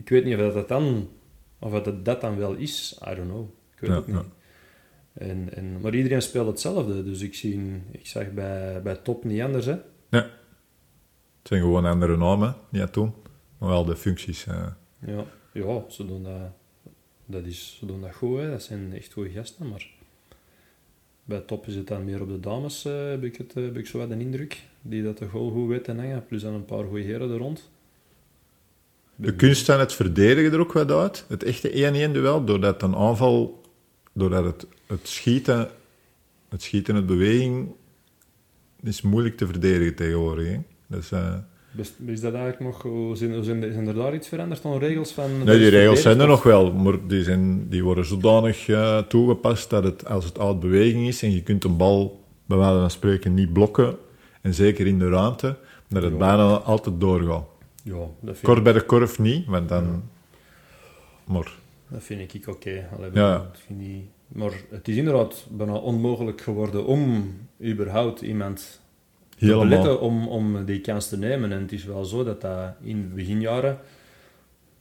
Ik 0.03 0.09
weet 0.09 0.23
niet 0.25 0.37
of 0.39 0.53
dat 0.53 0.67
dan, 0.67 1.09
of 1.59 1.83
dat 1.83 2.05
dat 2.05 2.21
dan 2.21 2.37
wel 2.37 2.53
is. 2.53 2.99
I 3.11 3.15
don't 3.15 3.29
know. 3.29 3.49
Ik 3.73 3.79
weet 3.79 3.89
Ja, 3.89 3.95
het 3.95 4.07
niet. 4.07 4.15
ja. 4.15 4.25
En, 5.13 5.53
en, 5.55 5.81
maar 5.81 5.95
iedereen 5.95 6.21
speelt 6.21 6.47
hetzelfde. 6.47 7.03
Dus 7.03 7.21
ik, 7.21 7.33
zie, 7.35 7.81
ik 7.91 8.07
zag 8.07 8.31
bij, 8.31 8.81
bij 8.81 8.95
top 8.95 9.23
niet 9.23 9.41
anders. 9.41 9.65
Hè. 9.65 9.75
Het 10.09 11.49
zijn 11.49 11.61
gewoon 11.61 11.85
andere 11.85 12.17
namen, 12.17 12.55
niet 12.69 12.93
toen. 12.93 13.13
Maar 13.57 13.69
wel 13.69 13.85
de 13.85 13.95
functies. 13.95 14.45
eh. 14.47 14.67
Ja, 14.99 15.25
ja 15.53 15.83
ze, 15.89 16.05
doen 16.05 16.23
dat, 16.23 16.51
dat 17.25 17.45
is, 17.45 17.75
ze 17.79 17.85
doen 17.85 18.01
dat 18.01 18.15
goed. 18.15 18.39
Hè. 18.39 18.49
Dat 18.49 18.63
zijn 18.63 18.93
echt 18.93 19.13
goede 19.13 19.29
gasten. 19.29 19.69
Maar 19.69 19.87
bij 21.23 21.39
top 21.39 21.67
is 21.67 21.75
het 21.75 21.87
dan 21.87 22.05
meer 22.05 22.21
op 22.21 22.27
de 22.27 22.39
dames, 22.39 22.85
eh, 22.85 23.09
heb, 23.09 23.23
ik 23.23 23.35
het, 23.37 23.53
eh, 23.57 23.63
heb 23.63 23.77
ik 23.77 23.87
zo 23.87 23.97
wat 23.97 24.09
een 24.11 24.21
indruk. 24.21 24.63
Die 24.81 25.03
dat 25.03 25.17
de 25.17 25.27
goal 25.27 25.51
goed 25.51 25.67
weten 25.67 25.97
hangen. 25.99 26.25
Plus 26.25 26.41
dan 26.41 26.53
een 26.53 26.65
paar 26.65 26.83
goede 26.85 27.03
heren 27.03 27.31
er 27.31 27.37
rond. 27.37 27.69
De 29.21 29.33
kunst 29.35 29.65
van 29.65 29.79
het 29.79 29.93
verdedigen 29.93 30.51
er 30.51 30.59
ook 30.59 30.73
wat 30.73 30.91
uit. 30.91 31.25
Het 31.27 31.43
echte 31.43 32.07
1-1 32.09 32.11
duel, 32.11 32.43
doordat 32.43 32.81
een 32.81 32.95
aanval, 32.95 33.61
doordat 34.13 34.43
het, 34.43 34.65
het 34.87 35.07
schieten, 35.07 35.69
het 36.49 36.61
schieten, 36.61 36.95
het 36.95 37.05
beweging, 37.05 37.67
is 38.83 39.01
moeilijk 39.01 39.37
te 39.37 39.45
verdedigen 39.45 39.95
tegenwoordig. 39.95 40.47
Hè? 40.47 40.57
Dus, 40.87 41.11
eh, 41.11 41.33
Is 42.05 42.21
dat 42.21 42.33
eigenlijk 42.33 42.59
nog... 42.59 42.81
Zijn, 43.17 43.33
hoe 43.33 43.43
zijn, 43.43 43.87
er 43.87 43.93
daar 43.93 44.13
iets 44.13 44.27
veranderd 44.27 44.65
aan 44.65 44.77
regels 44.77 45.11
van... 45.11 45.43
nee, 45.43 45.57
die 45.57 45.69
regels 45.69 46.01
zijn 46.01 46.19
er 46.19 46.27
nog. 46.27 46.43
wel, 46.43 46.71
maar 46.73 47.07
die, 47.07 47.23
zijn, 47.23 47.69
die 47.69 47.83
worden 47.83 48.05
zodanig 48.05 48.67
eh, 48.67 48.97
toegepast 48.97 49.69
dat 49.69 49.83
het, 49.83 50.05
als 50.05 50.25
het 50.25 50.39
uit 50.39 50.59
beweging 50.59 51.07
is 51.07 51.23
en 51.23 51.31
je 51.31 51.43
kunt 51.43 51.63
een 51.63 51.77
bal, 51.77 52.23
bij 52.45 52.57
wijze 52.57 52.79
van 52.79 52.91
spreken, 52.91 53.33
niet 53.33 53.53
blokken, 53.53 53.97
en 54.41 54.53
zeker 54.53 54.87
in 54.87 54.99
de 54.99 55.09
ruimte, 55.09 55.57
dat 55.87 56.03
het 56.03 56.17
bijna 56.17 56.57
altijd 56.57 56.99
doorgaat. 56.99 57.50
Ja, 57.83 57.93
dat 58.19 58.37
vind, 58.37 58.41
Kort 58.41 58.63
bij 58.63 58.73
de 58.73 58.81
korf 58.85 59.19
niet, 59.19 59.45
want 59.45 59.69
dan... 59.69 60.03
Maar 61.25 61.51
dat 61.87 62.03
vind 62.03 62.33
ik 62.33 62.47
oké. 62.47 62.87
Ja. 63.13 63.51
ik- 63.67 64.03
Maar 64.27 64.51
het 64.69 64.87
is 64.87 64.95
inderdaad 64.95 65.45
bijna 65.49 65.73
onmogelijk 65.75 66.41
geworden 66.41 66.85
om 66.85 67.33
überhaupt 67.63 68.21
iemand 68.21 68.81
te 69.37 69.45
beletten 69.59 70.01
om, 70.01 70.27
om 70.27 70.65
die 70.65 70.81
kans 70.81 71.09
te 71.09 71.17
nemen. 71.17 71.51
En 71.51 71.61
het 71.61 71.71
is 71.71 71.85
wel 71.85 72.05
zo 72.05 72.23
dat 72.23 72.41
dat 72.41 72.73
in 72.83 73.11
beginjaren... 73.15 73.79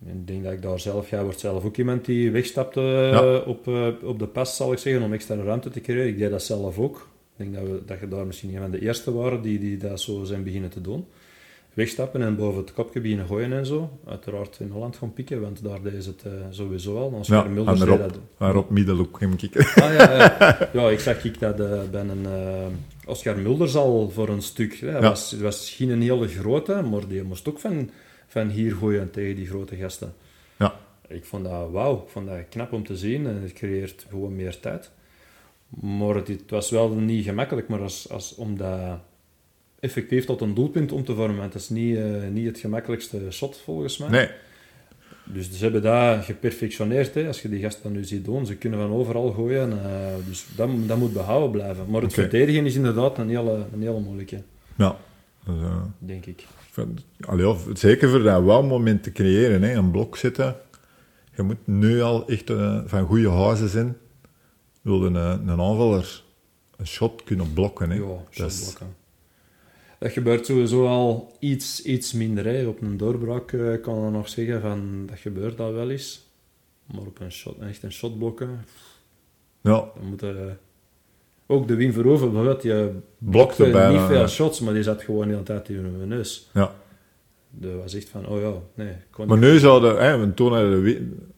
Ik 0.07 0.27
denk 0.27 0.45
dat 0.45 0.53
ik 0.53 0.63
daar 0.63 0.81
zelf... 0.81 1.11
Jij 1.11 1.23
wordt 1.23 1.41
zelf 1.41 1.65
ook 1.65 1.77
iemand 1.77 2.05
die 2.05 2.31
wegstapte 2.31 2.81
Ja. 2.81 3.23
eh, 3.41 3.49
op, 3.49 3.69
eh, 3.69 3.87
op 4.03 4.19
de 4.19 4.27
pas, 4.27 4.57
zal 4.57 4.73
ik 4.73 4.79
zeggen, 4.79 5.03
om 5.03 5.13
extra 5.13 5.35
ruimte 5.35 5.71
te 5.71 5.81
creëren. 5.81 6.07
Ik 6.09 6.19
deed 6.19 6.31
dat 6.31 6.43
zelf 6.43 6.79
ook. 6.79 7.09
Ik 7.37 7.53
denk 7.53 7.55
dat, 7.55 7.63
we, 7.63 7.83
dat 7.87 8.01
je 8.01 8.09
daar 8.09 8.27
misschien 8.27 8.55
een 8.55 8.61
van 8.61 8.71
de 8.71 8.81
eerste 8.81 9.13
waren 9.13 9.43
die, 9.43 9.59
die 9.59 9.77
dat 9.77 10.01
zo 10.01 10.25
zijn 10.25 10.43
beginnen 10.45 10.71
te 10.71 10.81
doen. 10.81 11.07
Wegstappen 11.81 12.23
en 12.23 12.37
boven 12.37 12.61
het 12.61 12.73
kopje 12.73 13.01
beginnen 13.01 13.27
gooien 13.27 13.53
en 13.53 13.67
zo. 13.67 13.99
Uiteraard 14.07 14.57
in 14.61 14.71
Holland 14.71 14.97
gaan 14.97 15.13
pikken, 15.13 15.41
want 15.41 15.63
daar 15.63 15.79
ze 16.01 16.09
het 16.09 16.23
eh, 16.25 16.33
sowieso 16.51 16.99
al. 16.99 17.15
Als 17.15 17.29
Ja, 17.29 17.43
Mulders 17.43 17.81
en 17.81 17.87
Rob, 17.87 17.99
dat... 17.99 18.19
maar 18.37 18.57
op 18.57 18.71
middelhoek 18.71 19.21
heb 19.21 19.31
ik... 19.43 19.57
Ah, 19.57 19.95
ja, 19.95 20.13
ja. 20.17 20.69
ja, 20.73 20.89
ik 20.91 21.01
zag 21.01 21.25
ik 21.25 21.39
dat 21.41 21.57
bij 21.91 22.01
een 22.01 22.27
eh, 22.27 22.67
Oscar 23.07 23.39
Mulders 23.39 23.77
al 23.77 24.11
voor 24.11 24.29
een 24.29 24.43
stuk. 24.43 24.75
Hè. 24.75 24.89
Het 24.89 25.03
Ja. 25.03 25.09
was, 25.09 25.31
het 25.31 25.41
was 25.41 25.71
geen 25.71 25.89
een 25.91 26.03
hele 26.03 26.29
grote, 26.29 26.83
maar 26.83 27.09
die 27.09 27.23
moest 27.23 27.49
ook 27.49 27.59
van, 27.59 27.91
van 28.27 28.49
hier 28.49 28.75
gooien 28.75 29.11
tegen 29.11 29.37
die 29.37 29.47
grote 29.47 29.77
gasten. 29.77 30.15
Ja. 30.59 30.75
Ik 31.09 31.25
vond 31.25 31.45
dat 31.45 31.71
wauw, 31.71 31.97
ik 31.97 32.09
vond 32.11 32.27
dat 32.27 32.49
knap 32.49 32.73
om 32.73 32.85
te 32.85 32.97
zien 32.97 33.27
en 33.27 33.43
het 33.43 33.53
creëert 33.53 34.07
gewoon 34.09 34.37
meer 34.37 34.61
tijd. 34.61 34.91
Maar 35.81 36.15
het, 36.15 36.29
het 36.29 36.51
was 36.51 36.71
wel 36.71 36.89
niet 36.89 37.25
gemakkelijk, 37.25 37.69
maar 37.69 37.81
als, 37.81 38.11
als, 38.11 38.35
om 38.35 38.57
dat 38.57 38.99
effectief 39.81 40.25
tot 40.25 40.41
een 40.41 40.55
doelpunt 40.55 40.93
om 40.93 41.05
te 41.05 41.15
vormen, 41.15 41.51
dat 41.51 41.55
is 41.55 41.69
niet, 41.69 41.97
eh, 41.97 42.05
niet 42.33 42.47
het 42.47 42.59
gemakkelijkste 42.59 43.31
shot 43.31 43.57
volgens 43.65 43.99
mij. 43.99 44.09
Nee, 44.09 44.29
Dus 45.25 45.51
ze 45.51 45.63
hebben 45.63 45.83
dat 45.83 46.25
geperfectioneerd, 46.25 47.15
hè, 47.15 47.27
als 47.27 47.43
je 47.43 47.49
die 47.49 47.61
gasten 47.61 47.93
nu 47.93 48.05
ziet 48.05 48.25
doen. 48.25 48.47
Ze 48.47 48.57
kunnen 48.57 48.79
van 48.79 48.91
overal 48.91 49.33
gooien, 49.33 49.73
eh, 49.85 50.15
dus 50.27 50.47
dat, 50.57 50.69
dat 50.87 50.99
moet 50.99 51.13
behouden 51.13 51.51
blijven. 51.51 51.91
Maar 51.91 52.03
het 52.03 52.13
verdedigen 52.13 52.67
is 52.67 52.75
inderdaad 52.75 53.19
een 53.19 53.29
hele, 53.29 53.67
een 53.73 53.83
hele 53.83 54.01
moeilijke, 54.01 54.43
ja. 54.77 54.97
Dus, 55.45 55.63
eh, 55.63 55.83
denk 55.99 56.27
ik. 56.27 56.47
allee, 57.21 57.55
zeker 57.75 58.11
voor 58.11 58.23
dat 58.23 58.43
wauw-moment 58.43 59.03
te 59.03 59.13
creëren, 59.13 59.63
hè, 59.63 59.73
een 59.73 59.91
blok 59.91 60.17
zetten. 60.17 60.57
Je 61.37 61.43
moet 61.43 61.67
nu 61.67 62.01
al 62.01 62.29
echt 62.29 62.53
van 62.87 63.07
goede 63.07 63.31
huizen 63.31 63.69
zijn. 63.69 63.97
Wil 64.83 65.05
een, 65.05 65.15
een 65.15 65.61
aanvaller 65.61 66.23
een 66.77 66.87
shot 66.87 67.25
kunnen 67.25 67.53
blokken. 67.53 67.91
Hè. 67.91 67.97
Ja, 67.97 68.07
dat 68.37 68.51
is, 68.51 68.57
shotblokken. 68.57 69.00
Dat 70.01 70.13
gebeurt 70.13 70.47
sowieso 70.47 70.87
al 70.87 71.37
iets, 71.39 71.83
iets 71.83 72.13
minder. 72.13 72.45
Hè. 72.45 72.67
Op 72.67 72.81
een 72.81 72.97
doorbraak 72.97 73.53
eh, 73.53 73.81
kan 73.83 74.05
je 74.05 74.11
nog 74.11 74.29
zeggen 74.29 74.61
van 74.61 75.07
dat 75.07 75.19
gebeurt 75.19 75.57
dat 75.57 75.73
wel 75.73 75.91
eens. 75.91 76.29
Maar 76.85 77.07
op 77.07 77.21
een 77.21 77.33
shot, 77.33 77.59
echt 77.59 77.83
een 77.83 77.93
shotblokken, 77.93 78.65
ja, 79.61 79.91
dan 79.95 80.07
moet 80.09 80.21
je... 80.21 80.53
Ook 81.47 81.69
de 81.69 81.75
Wim 81.75 81.93
Verhoeven, 81.93 82.33
bijvoorbeeld, 82.33 82.63
die 82.63 82.73
blokte 82.73 83.03
blokte 83.19 83.71
bijna. 83.71 83.91
niet 83.91 84.09
veel 84.09 84.21
ja. 84.21 84.27
shots, 84.27 84.61
maar 84.61 84.75
die 84.75 84.83
zat 84.83 85.03
gewoon 85.03 85.27
de 85.27 85.33
hele 85.33 85.43
tijd 85.43 85.69
in 85.69 85.77
hun 85.77 86.09
neus. 86.09 86.51
Ja. 86.53 86.75
Dat 87.51 87.75
was 87.75 87.95
echt 87.95 88.09
van, 88.09 88.27
oh 88.27 88.41
ja, 88.41 88.53
nee. 88.75 88.95
Kon 89.11 89.27
Maar 89.27 89.39
nu 89.39 89.59
zouden, 89.59 90.03
hè, 90.03 90.19
want 90.19 90.37
toen 90.37 90.53
hadden 90.53 90.71
de 90.71 90.81
Wim, 90.81 91.29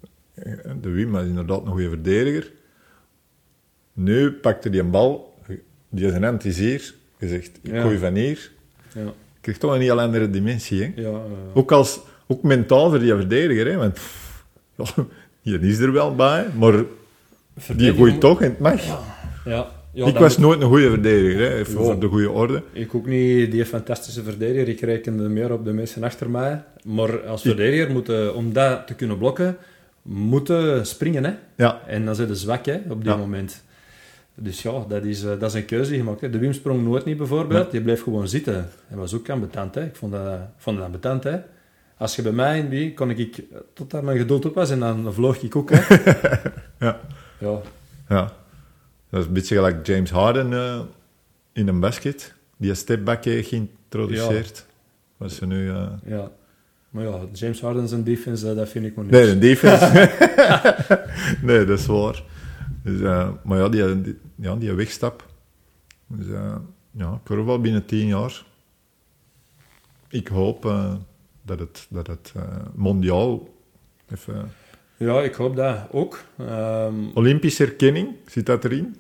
de 0.81 0.91
Wim 0.91 1.11
was 1.11 1.25
inderdaad 1.25 1.61
een 1.61 1.73
goede 1.73 1.89
verdediger. 1.89 2.53
Nu 3.93 4.33
pakte 4.33 4.69
hij 4.69 4.79
een 4.79 4.91
bal, 4.91 5.35
die 5.89 6.13
is 6.43 6.59
hier, 6.59 6.95
je 7.23 7.29
zegt, 7.29 7.59
ik 7.63 7.73
Ja. 7.73 7.83
gooi 7.83 7.99
van 7.99 8.15
hier. 8.15 8.51
Ja, 8.95 9.13
krijgt 9.41 9.61
toch 9.61 9.75
een 9.75 9.81
heel 9.81 10.01
andere 10.01 10.31
dimensie. 10.31 10.83
Hè? 10.83 10.93
ja, 11.03 11.09
eh, 11.09 11.21
Ook, 11.55 11.73
als, 11.73 12.01
ook 12.27 12.43
mentaal 12.43 12.89
voor 12.91 12.99
die 12.99 13.15
verdediger. 13.15 13.67
Hè? 13.67 13.77
Want 13.77 13.99
die 15.43 15.59
is 15.61 15.79
er 15.79 15.93
wel 15.93 16.15
bij, 16.15 16.47
maar 16.59 16.83
die 17.77 17.95
gooit 17.95 18.21
toch 18.21 18.43
en 18.43 18.49
het 18.51 18.59
mag. 18.59 18.85
Ja, 19.45 19.71
ja 19.93 20.07
ik 20.07 20.17
was 20.17 20.37
moet- 20.37 20.47
nooit 20.47 20.61
een 20.61 20.69
goede 20.69 20.89
verdediger, 20.91 21.41
hè? 21.41 21.55
even 21.57 21.73
Ja. 21.79 21.81
voor 21.85 22.01
de 22.01 22.07
goede 22.07 22.31
orde. 22.31 22.63
Ik 22.73 22.95
ook 22.95 23.07
niet 23.07 23.51
die 23.53 23.67
fantastische 23.67 24.23
verdediger. 24.23 24.69
Ik 24.69 24.81
rekende 24.81 25.29
meer 25.29 25.53
op 25.53 25.65
de 25.65 25.73
mensen 25.73 26.03
achter 26.05 26.31
mij. 26.31 26.63
Maar 26.85 27.27
als 27.27 27.43
verdediger 27.43 27.91
moeten, 27.91 28.35
om 28.35 28.53
dat 28.53 28.87
te 28.87 28.95
kunnen 28.95 29.19
blokken, 29.19 29.57
moeten 30.03 30.87
springen. 30.87 31.25
Hè? 31.25 31.33
Ja, 31.57 31.81
En 31.87 32.05
dan 32.05 32.15
zijn 32.15 32.29
ze 32.29 32.35
zwak 32.35 32.67
hè, 32.67 32.79
op 32.89 33.05
dit 33.05 33.13
Ja. 33.13 33.17
moment. 33.19 33.63
Dus 34.35 34.63
ja, 34.63 34.85
dat 34.89 35.05
is, 35.05 35.23
eh, 35.25 35.39
dat 35.39 35.43
is 35.43 35.55
een 35.55 35.65
keuze 35.65 35.91
die 35.91 35.99
gemaakt. 35.99 36.21
Hè. 36.21 36.31
De 36.31 36.39
Wim 36.39 36.53
sprong 36.53 36.85
nooit 36.85 37.05
niet 37.05 37.17
bijvoorbeeld. 37.17 37.71
Die 37.71 37.83
bleef 37.83 38.03
gewoon 38.03 38.29
zitten. 38.29 38.69
Hij 38.87 38.97
was 38.97 39.15
ook 39.15 39.31
ambetant. 39.31 39.75
Hè. 39.75 39.85
Ik 39.85 39.97
vond 39.97 40.13
dat, 40.13 40.39
vond 40.57 40.77
dat 40.77 40.87
ambetant. 40.87 41.25
Hè. 41.25 41.39
Als 41.97 42.17
je 42.17 42.23
bij 42.23 42.33
mij 42.33 42.59
in 42.59 42.69
die, 42.69 42.95
kon 42.95 43.11
ik 43.11 43.39
eh, 43.39 43.59
tot 43.73 43.91
daar 43.91 44.05
mijn 44.05 44.19
geduld 44.19 44.45
op 44.45 44.55
was 44.55 44.71
en 44.71 44.79
dan 44.79 45.15
vloog 45.15 45.43
ik 45.43 45.57
ook. 45.57 45.71
Hè. 45.71 45.97
ja, 46.87 47.01
Ja, 47.39 47.61
ja. 48.09 48.33
Dat 49.11 49.21
is 49.21 49.27
een 49.27 49.33
beetje 49.33 49.55
gelijk 49.55 49.87
James 49.87 50.11
Harden 50.11 50.53
eh, 50.53 50.81
in 51.53 51.69
een 51.69 51.81
basket, 51.81 52.35
die 52.57 52.71
een 52.71 52.77
stepback 52.77 53.25
heeft 53.25 53.49
geïntroduceerd. 53.49 54.67
Wat 55.17 55.33
ze 55.33 55.47
nu... 55.47 55.71
ja. 56.05 56.31
Maar 56.91 57.05
ja, 57.05 57.21
James 57.33 57.61
Harden 57.61 57.89
zijn 57.89 58.05
defense, 58.05 58.55
dat 58.55 58.69
vind 58.69 58.85
ik 58.85 58.95
maar 58.95 59.05
niet. 59.05 59.13
Nee, 59.13 59.29
een 59.31 59.39
defense. 59.39 60.11
nee, 61.43 61.65
dat 61.65 61.79
is 61.79 61.87
waar. 61.87 62.23
Dus, 62.83 63.01
eh, 63.01 63.31
maar 63.45 63.59
ja, 63.59 63.69
die, 63.69 64.01
die, 64.03 64.19
ja, 64.37 64.57
die 64.57 64.73
wegstap. 64.73 65.27
Dus, 66.07 66.29
eh, 66.29 66.57
ja, 66.91 67.21
ik 67.23 67.29
hoor 67.29 67.45
wel 67.47 67.61
binnen 67.61 67.85
tien 67.85 68.07
jaar. 68.07 68.45
Ik 70.09 70.29
hoop 70.29 70.65
eh, 70.65 70.95
dat 71.43 71.59
het, 71.59 71.87
dat 71.91 72.07
het 72.07 72.33
mondiaal... 72.75 73.49
Even, 74.13 74.51
Ja, 74.97 75.23
ik 75.23 75.35
hoop 75.35 75.57
dat 75.57 75.79
ook. 75.91 76.25
Ehm, 76.39 76.95
Olympische 77.15 77.65
erkenning, 77.65 78.17
zit 78.27 78.47
dat 78.47 78.65
erin? 78.65 78.97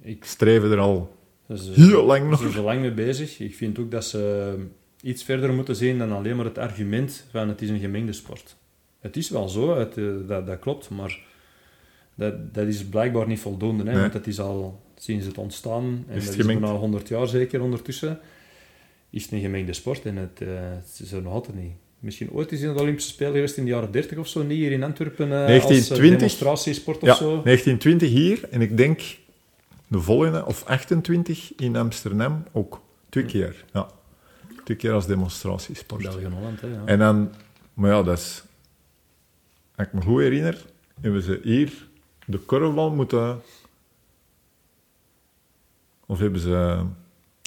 ik, 0.00 0.24
Streven 0.24 0.70
er 0.70 0.78
al 0.78 1.16
dus, 1.46 1.70
heel 1.74 2.04
lang 2.04 2.22
Ze 2.22 2.28
nog. 2.28 2.38
zijn 2.40 2.52
er 2.52 2.60
lang 2.62 2.80
mee 2.80 2.94
bezig. 2.94 3.38
Ik 3.40 3.54
vind 3.54 3.78
ook 3.78 3.90
dat 3.90 4.04
ze 4.04 4.54
iets 5.02 5.22
verder 5.22 5.52
moeten 5.52 5.76
zien 5.76 5.98
dan 5.98 6.12
alleen 6.12 6.36
maar 6.36 6.44
het 6.44 6.58
argument 6.58 7.26
van 7.30 7.48
het 7.48 7.62
is 7.62 7.68
een 7.68 7.78
gemengde 7.78 8.12
sport. 8.12 8.56
Het 9.00 9.16
is 9.16 9.30
wel 9.30 9.48
zo, 9.48 9.78
het, 9.78 9.94
dat, 10.28 10.46
dat 10.46 10.58
klopt, 10.58 10.90
maar 10.90 11.18
dat, 12.16 12.54
dat 12.54 12.66
is 12.66 12.84
blijkbaar 12.84 13.26
niet 13.26 13.40
voldoende. 13.40 13.84
Hè, 13.84 13.90
Nee. 13.90 14.00
Want 14.00 14.12
het 14.12 14.26
is 14.26 14.40
al 14.40 14.80
sinds 14.96 15.26
het 15.26 15.38
ontstaan, 15.38 15.84
en 16.08 16.14
het 16.14 16.24
dat 16.26 16.38
is 16.38 16.46
bijna 16.46 16.72
100 16.72 17.08
jaar 17.08 17.26
zeker 17.28 17.62
ondertussen, 17.62 18.18
is 19.10 19.22
het 19.22 19.32
een 19.32 19.40
gemengde 19.40 19.72
sport 19.72 20.04
en 20.04 20.16
het, 20.16 20.40
eh, 20.40 20.48
het 20.50 21.00
is 21.02 21.12
er 21.12 21.22
nog 21.22 21.32
altijd 21.32 21.56
niet. 21.56 21.72
Misschien 21.98 22.30
ooit 22.30 22.52
is 22.52 22.60
in 22.60 22.74
de 22.74 22.80
Olympische 22.80 23.10
Spelen 23.10 23.32
geweest 23.32 23.56
in 23.56 23.64
de 23.64 23.70
jaren 23.70 23.90
30 23.90 24.18
of 24.18 24.28
zo, 24.28 24.42
niet 24.42 24.58
hier 24.58 24.72
in 24.72 24.82
Antwerpen 24.82 25.32
eh, 25.32 25.38
als 25.38 25.46
1920? 25.46 26.12
eh, 26.12 26.18
demonstratiesport 26.18 26.96
of 27.02 27.08
Ja, 27.08 27.14
zo. 27.14 27.42
1920 27.42 28.08
hier 28.08 28.48
en 28.50 28.60
ik 28.60 28.76
denk 28.76 29.00
de 29.88 30.00
volgende, 30.00 30.46
of 30.46 30.64
28 30.64 31.52
in 31.56 31.76
Amsterdam 31.76 32.44
ook. 32.52 32.80
Twee 33.08 33.24
keer, 33.24 33.64
ja. 33.72 33.88
Twee 34.64 34.76
keer 34.76 34.92
als 34.92 35.06
demonstratiesport. 35.06 36.02
België 36.02 36.24
en 36.24 36.32
Holland, 36.32 36.60
hè, 36.60 36.66
ja. 36.68 36.82
En 36.84 36.98
dan, 36.98 37.32
maar 37.74 37.90
ja, 37.90 38.02
dat 38.02 38.18
is, 38.18 38.44
als 39.76 39.86
ik 39.86 39.92
me 39.92 40.00
goed 40.00 40.20
herinner, 40.20 40.64
hebben 41.00 41.22
ze 41.22 41.40
hier 41.42 41.86
de 42.26 42.38
korfbal 42.38 42.90
moeten, 42.90 43.40
of 46.06 46.18
hebben 46.18 46.40
ze 46.40 46.84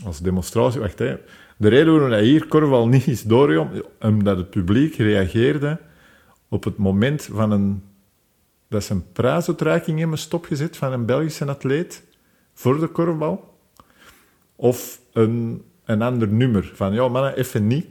als 0.06 0.20
demonstratie, 0.20 0.80
wacht 0.80 1.00
hè, 1.00 1.18
de 1.58 1.68
reden 1.68 1.92
waarom 1.92 2.10
dat 2.10 2.20
hier 2.20 2.48
korfbal 2.48 2.88
niet 2.88 3.08
is 3.08 3.24
doorgegaan, 3.24 3.82
omdat 4.02 4.38
het 4.38 4.50
publiek 4.50 4.96
reageerde 4.96 5.80
op 6.48 6.64
het 6.64 6.78
moment 6.78 7.30
van 7.32 7.52
een, 7.52 7.84
dat 8.68 8.84
ze 8.84 8.94
een 8.94 9.12
prijsuitreiking 9.12 10.00
hebben 10.00 10.18
stopgezet 10.18 10.78
van 10.78 10.92
een 10.92 11.06
Belgische 11.06 11.46
atleet 11.46 12.04
voor 12.54 12.80
de 12.80 12.88
korfbal, 12.88 13.58
of 14.56 15.00
een, 15.14 15.64
een 15.86 16.02
ander 16.02 16.28
nummer, 16.28 16.72
van 16.74 16.94
ja 16.94 17.08
mannen, 17.08 17.36
even 17.38 17.68
niet, 17.68 17.86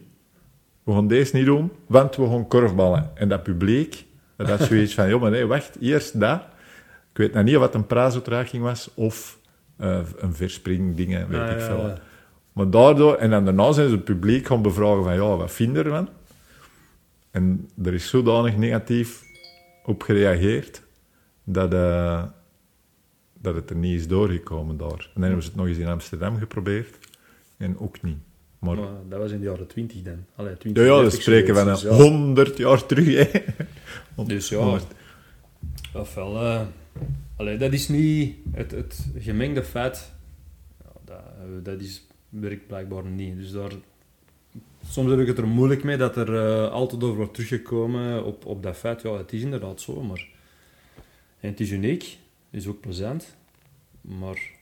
we 0.83 0.93
gaan 0.93 1.09
deze 1.09 1.37
niet 1.37 1.47
doen, 1.47 1.71
want 1.87 2.17
we 2.17 2.27
gaan 2.27 2.49
korfballen. 2.49 3.11
En 3.15 3.29
dat 3.29 3.43
publiek, 3.43 4.05
dat 4.37 4.49
had 4.49 4.61
zoiets 4.61 4.95
van, 4.95 5.09
joh, 5.09 5.21
maar 5.21 5.31
nee, 5.31 5.47
wacht, 5.47 5.77
eerst 5.81 6.21
dat. 6.21 6.43
Ik 7.19 7.25
weet 7.25 7.35
nog 7.35 7.45
niet 7.45 7.57
wat 7.57 7.75
een 7.75 7.87
prijsuitreiking 7.87 8.63
was, 8.63 8.91
of 8.95 9.39
eh, 9.77 10.01
een 10.17 10.35
verspring 10.35 10.97
dingen, 10.97 11.29
weet 11.29 11.41
Ah, 11.41 11.51
ik 11.51 11.61
veel. 11.61 11.87
ja. 11.87 11.99
Maar 12.53 12.71
daardoor, 12.71 13.15
en 13.15 13.31
dan 13.31 13.45
daarna 13.45 13.73
zijn 13.73 13.89
ze 13.89 13.95
het 13.95 14.05
publiek 14.05 14.47
gaan 14.47 14.63
bevragen 14.63 15.03
van, 15.05 15.15
ja, 15.15 15.37
wat 15.37 15.53
vind 15.53 15.77
je 15.77 15.83
ervan? 15.83 16.09
En 17.31 17.71
er 17.85 17.95
is 17.95 18.09
zodanig 18.09 18.57
negatief 18.57 19.23
op 19.85 20.03
gereageerd, 20.03 20.83
dat, 21.45 21.73
eh, 21.73 22.23
dat 23.41 23.55
het 23.55 23.71
er 23.71 23.77
niet 23.77 24.01
is 24.01 24.09
doorgekomen 24.09 24.77
daar. 24.77 24.89
En 24.91 25.11
dan 25.15 25.23
hebben 25.23 25.43
ze 25.43 25.49
het 25.49 25.59
nog 25.59 25.67
eens 25.67 25.79
in 25.79 25.89
Amsterdam 25.89 26.39
geprobeerd, 26.39 26.99
en 27.57 27.79
ook 27.79 28.03
niet. 28.03 28.19
Maar 28.59 28.77
Maar 28.77 28.87
dat 29.09 29.19
was 29.19 29.31
in 29.31 29.39
de 29.41 29.45
jaren 29.47 29.67
20 29.67 30.03
dan. 30.03 30.25
Allee, 30.37 30.57
20, 30.57 30.83
ja, 30.83 30.89
ja, 30.89 30.95
we 30.97 31.03
30 31.03 31.21
spreken 31.23 31.55
van 31.55 31.65
zoiets, 31.65 31.83
een 31.83 31.89
dus 31.91 31.99
ja. 31.99 32.11
100 32.11 32.57
jaar 32.57 32.87
terug. 32.87 33.33
Hè. 33.33 33.41
Dus 34.25 34.49
ja, 34.49 34.79
ofwel... 35.93 36.67
allee, 37.37 37.57
dat 37.57 37.73
is 37.73 37.89
niet 37.89 38.37
het, 38.53 38.71
het 38.71 39.07
gemengde 39.19 39.65
feit. 39.65 40.13
Dat, 41.05 41.17
eh, 41.17 41.45
dat 41.63 41.81
is, 41.81 42.07
werkt 42.29 42.67
blijkbaar 42.67 43.05
niet. 43.05 43.37
Dus 43.37 43.51
daar... 43.53 43.73
Soms 44.89 45.11
heb 45.11 45.19
ik 45.21 45.27
het 45.27 45.39
er 45.39 45.47
moeilijk 45.47 45.85
mee 45.85 45.97
dat 45.97 46.17
er 46.17 46.35
eh, 46.37 46.71
altijd 46.73 47.03
over 47.03 47.17
wordt 47.17 47.35
teruggekomen 47.35 48.25
op, 48.25 48.47
op 48.47 48.63
dat 48.63 48.77
feit. 48.77 49.03
Ja, 49.03 49.13
het 49.17 49.33
is 49.33 49.43
inderdaad 49.43 49.81
zo, 49.81 50.03
maar... 50.03 50.29
En 51.41 51.51
het 51.51 51.61
is 51.61 51.71
uniek. 51.71 52.03
Het 52.51 52.61
is 52.61 52.67
ook 52.67 52.81
plezant. 52.81 53.37
Maar... 54.01 54.57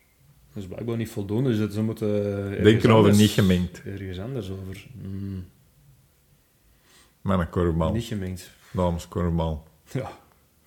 Het 0.52 0.64
is 0.64 0.66
blijkbaar 0.70 0.96
niet 0.96 1.08
voldoende, 1.08 1.48
dus 1.50 1.58
dat 1.58 1.72
ze 1.72 1.82
moeten... 1.82 2.24
ergens 2.40 2.62
Denken 2.62 2.90
over 2.90 2.94
anders- 2.96 3.18
niet 3.18 3.30
gemengd. 3.30 3.82
Ergens 3.84 4.18
anders 4.18 4.50
over. 4.50 4.86
Mm, 5.02 5.44
Met 7.20 7.38
een 7.38 7.50
korfbal. 7.50 7.92
niet 7.92 8.04
gemengd. 8.04 8.50
Dames 8.72 9.08
korfbal. 9.08 9.64
Ja, 9.92 10.10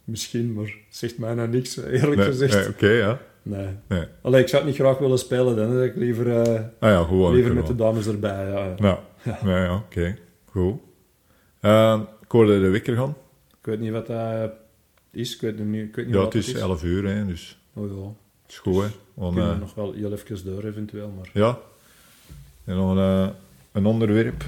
misschien, 0.09 0.53
maar 0.53 0.73
zegt 0.89 1.17
mij 1.17 1.33
nou 1.33 1.47
niks, 1.49 1.77
eerlijk 1.77 2.15
Nee, 2.15 2.25
gezegd. 2.25 2.53
nee, 2.53 2.67
Oké, 2.67 2.87
ja. 2.89 3.19
Nee. 3.41 3.67
Nee. 3.87 4.03
Allee, 4.21 4.41
ik 4.41 4.47
zou 4.47 4.61
het 4.63 4.71
niet 4.71 4.81
graag 4.81 4.97
willen 4.97 5.19
spelen, 5.19 5.55
dan 5.55 5.83
ik 5.83 5.95
liever, 5.95 6.41
eh, 6.41 6.53
Ah 6.79 6.89
ja, 6.89 7.03
gewoon. 7.03 7.33
liever 7.33 7.53
met 7.53 7.67
de 7.67 7.75
dames 7.75 8.07
erbij. 8.07 8.47
Ja. 8.49 8.75
Ja, 8.77 8.99
ja. 9.23 9.63
ja 9.63 9.75
oké. 9.75 10.17
Goed. 10.45 10.79
Uh, 11.61 12.01
ik 12.21 12.31
hoorde 12.31 12.59
de 12.59 12.69
wekker 12.69 12.95
gaan. 12.95 13.15
Ik 13.59 13.65
weet 13.65 13.79
niet 13.79 13.91
wat 13.91 14.07
dat 14.07 14.51
is, 15.11 15.35
ik 15.35 15.41
weet 15.41 15.57
het 15.59 15.67
niet, 15.67 15.83
ik 15.87 15.95
weet 15.95 16.05
niet 16.05 16.15
Ja, 16.15 16.21
wat 16.21 16.33
het 16.33 16.47
is 16.47 16.53
11 16.53 16.83
uur, 16.83 17.05
hè, 17.07 17.25
dus 17.25 17.59
Oh 17.73 17.87
ja, 17.89 17.95
het 18.41 18.51
is 18.51 18.57
goed, 18.57 18.75
hè. 18.75 18.81
we 18.87 18.91
Want, 19.13 19.33
kunnen 19.35 19.53
eh, 19.53 19.59
nog 19.59 19.73
wel 19.75 19.91
heel 19.93 20.11
even 20.11 20.45
door 20.45 20.63
eventueel, 20.63 21.13
maar... 21.17 21.29
ja. 21.33 21.57
En 22.65 22.75
dan 22.75 22.97
eh, 22.97 23.27
een 23.71 23.85
onderwerp. 23.85 24.43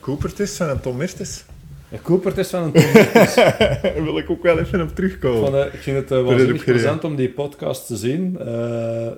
Coopertis 0.00 0.60
en 0.60 0.80
Tom 0.80 0.96
Mertes. 0.96 1.44
Een 1.90 2.02
Cooper-test 2.02 2.50
van 2.50 2.62
een 2.62 2.72
Tom. 2.72 2.92
Daar 3.12 4.02
wil 4.04 4.18
ik 4.18 4.30
ook 4.30 4.42
wel 4.42 4.58
even 4.58 4.80
op 4.80 4.94
terugkomen. 4.94 5.50
Van, 5.50 5.60
eh, 5.60 5.74
ik 5.74 5.80
vind 5.80 5.96
het 5.96 6.10
uh, 6.10 6.24
waanzinnig 6.24 6.54
ik 6.56 6.60
gereden. 6.60 6.82
plezant 6.82 7.04
om 7.04 7.16
die 7.16 7.30
podcast 7.30 7.86
te 7.86 7.96
zien. 7.96 8.38
Eh, 8.38 9.06
eh, 9.06 9.12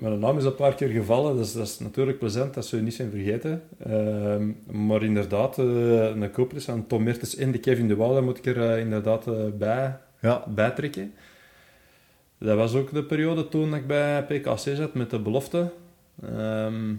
mijn 0.00 0.18
naam 0.18 0.38
is 0.38 0.44
een 0.44 0.54
paar 0.54 0.74
keer 0.74 0.88
gevallen, 0.88 1.36
dus 1.36 1.52
dat 1.52 1.66
is 1.66 1.78
natuurlijk 1.78 2.18
plezant 2.18 2.54
dat 2.54 2.66
ze 2.66 2.76
je 2.76 2.82
niet 2.82 2.94
zijn 2.94 3.10
vergeten. 3.10 3.62
Ehm, 3.86 4.48
maar 4.86 5.02
inderdaad, 5.02 5.58
eh, 5.58 5.64
een 6.04 6.30
Cooper-test 6.30 6.66
van 6.66 6.86
Tom 6.86 7.02
Mertens 7.02 7.36
en 7.36 7.52
de 7.52 7.58
Kevin 7.58 7.88
de 7.88 7.96
Waal, 7.96 8.12
daar 8.12 8.22
moet 8.24 8.38
ik 8.38 8.46
er 8.46 8.70
eh, 8.70 8.78
inderdaad 8.78 9.26
eh, 9.26 9.34
bij, 9.58 9.96
Ja, 10.20 10.44
bijtrekken. 10.54 11.12
Dat 12.38 12.56
was 12.56 12.74
ook 12.74 12.92
de 12.92 13.04
periode 13.04 13.48
toen 13.48 13.74
ik 13.74 13.86
bij 13.86 14.22
PKC 14.24 14.58
zat 14.58 14.94
met 14.94 15.10
de 15.10 15.18
belofte. 15.18 15.70
Ehm, 16.22 16.94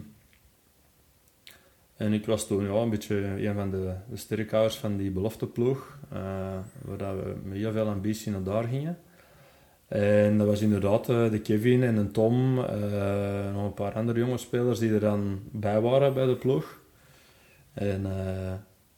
en 1.96 2.12
ik 2.12 2.26
was 2.26 2.46
toen 2.46 2.64
ja, 2.64 2.70
een 2.70 2.90
beetje 2.90 3.46
een 3.46 3.54
van 3.54 3.70
de, 3.70 3.94
de 4.10 4.16
sterrenkouders 4.16 4.76
van 4.76 4.96
die 4.96 5.10
belofteploeg, 5.10 5.98
eh 6.12 6.58
waar 6.80 7.16
we 7.18 7.34
met 7.42 7.56
heel 7.56 7.72
veel 7.72 7.88
ambitie 7.88 8.32
naar 8.32 8.42
daar 8.42 8.64
gingen. 8.64 8.98
En 9.88 10.38
dat 10.38 10.46
was 10.46 10.60
inderdaad 10.60 11.08
eh, 11.08 11.30
de 11.30 11.40
Kevin 11.40 11.82
en 11.82 11.94
de 11.94 12.10
Tom, 12.10 12.58
eh, 12.58 13.52
nog 13.52 13.64
een 13.64 13.74
paar 13.74 13.92
andere 13.92 14.18
jonge 14.18 14.38
spelers 14.38 14.78
die 14.78 14.94
er 14.94 15.00
dan 15.00 15.40
bij 15.50 15.80
waren 15.80 16.14
bij 16.14 16.26
de 16.26 16.36
ploeg. 16.36 16.78
En 17.72 18.02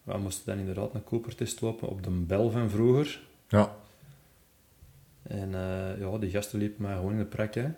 we 0.03 0.19
moesten 0.19 0.47
dan 0.47 0.59
inderdaad 0.59 0.95
een 0.95 1.05
Cooper-test 1.05 1.61
lopen 1.61 1.89
op 1.89 2.03
de 2.03 2.11
bel 2.11 2.51
van 2.51 2.71
vroeger. 2.71 3.21
ja. 3.49 3.77
En 5.23 5.51
ja, 5.99 6.19
die 6.19 6.31
gasten 6.31 6.59
liepen 6.59 6.83
mij 6.83 6.95
gewoon 6.95 7.13
in 7.13 7.19
de 7.19 7.25
prak, 7.25 7.55
hè. 7.55 7.69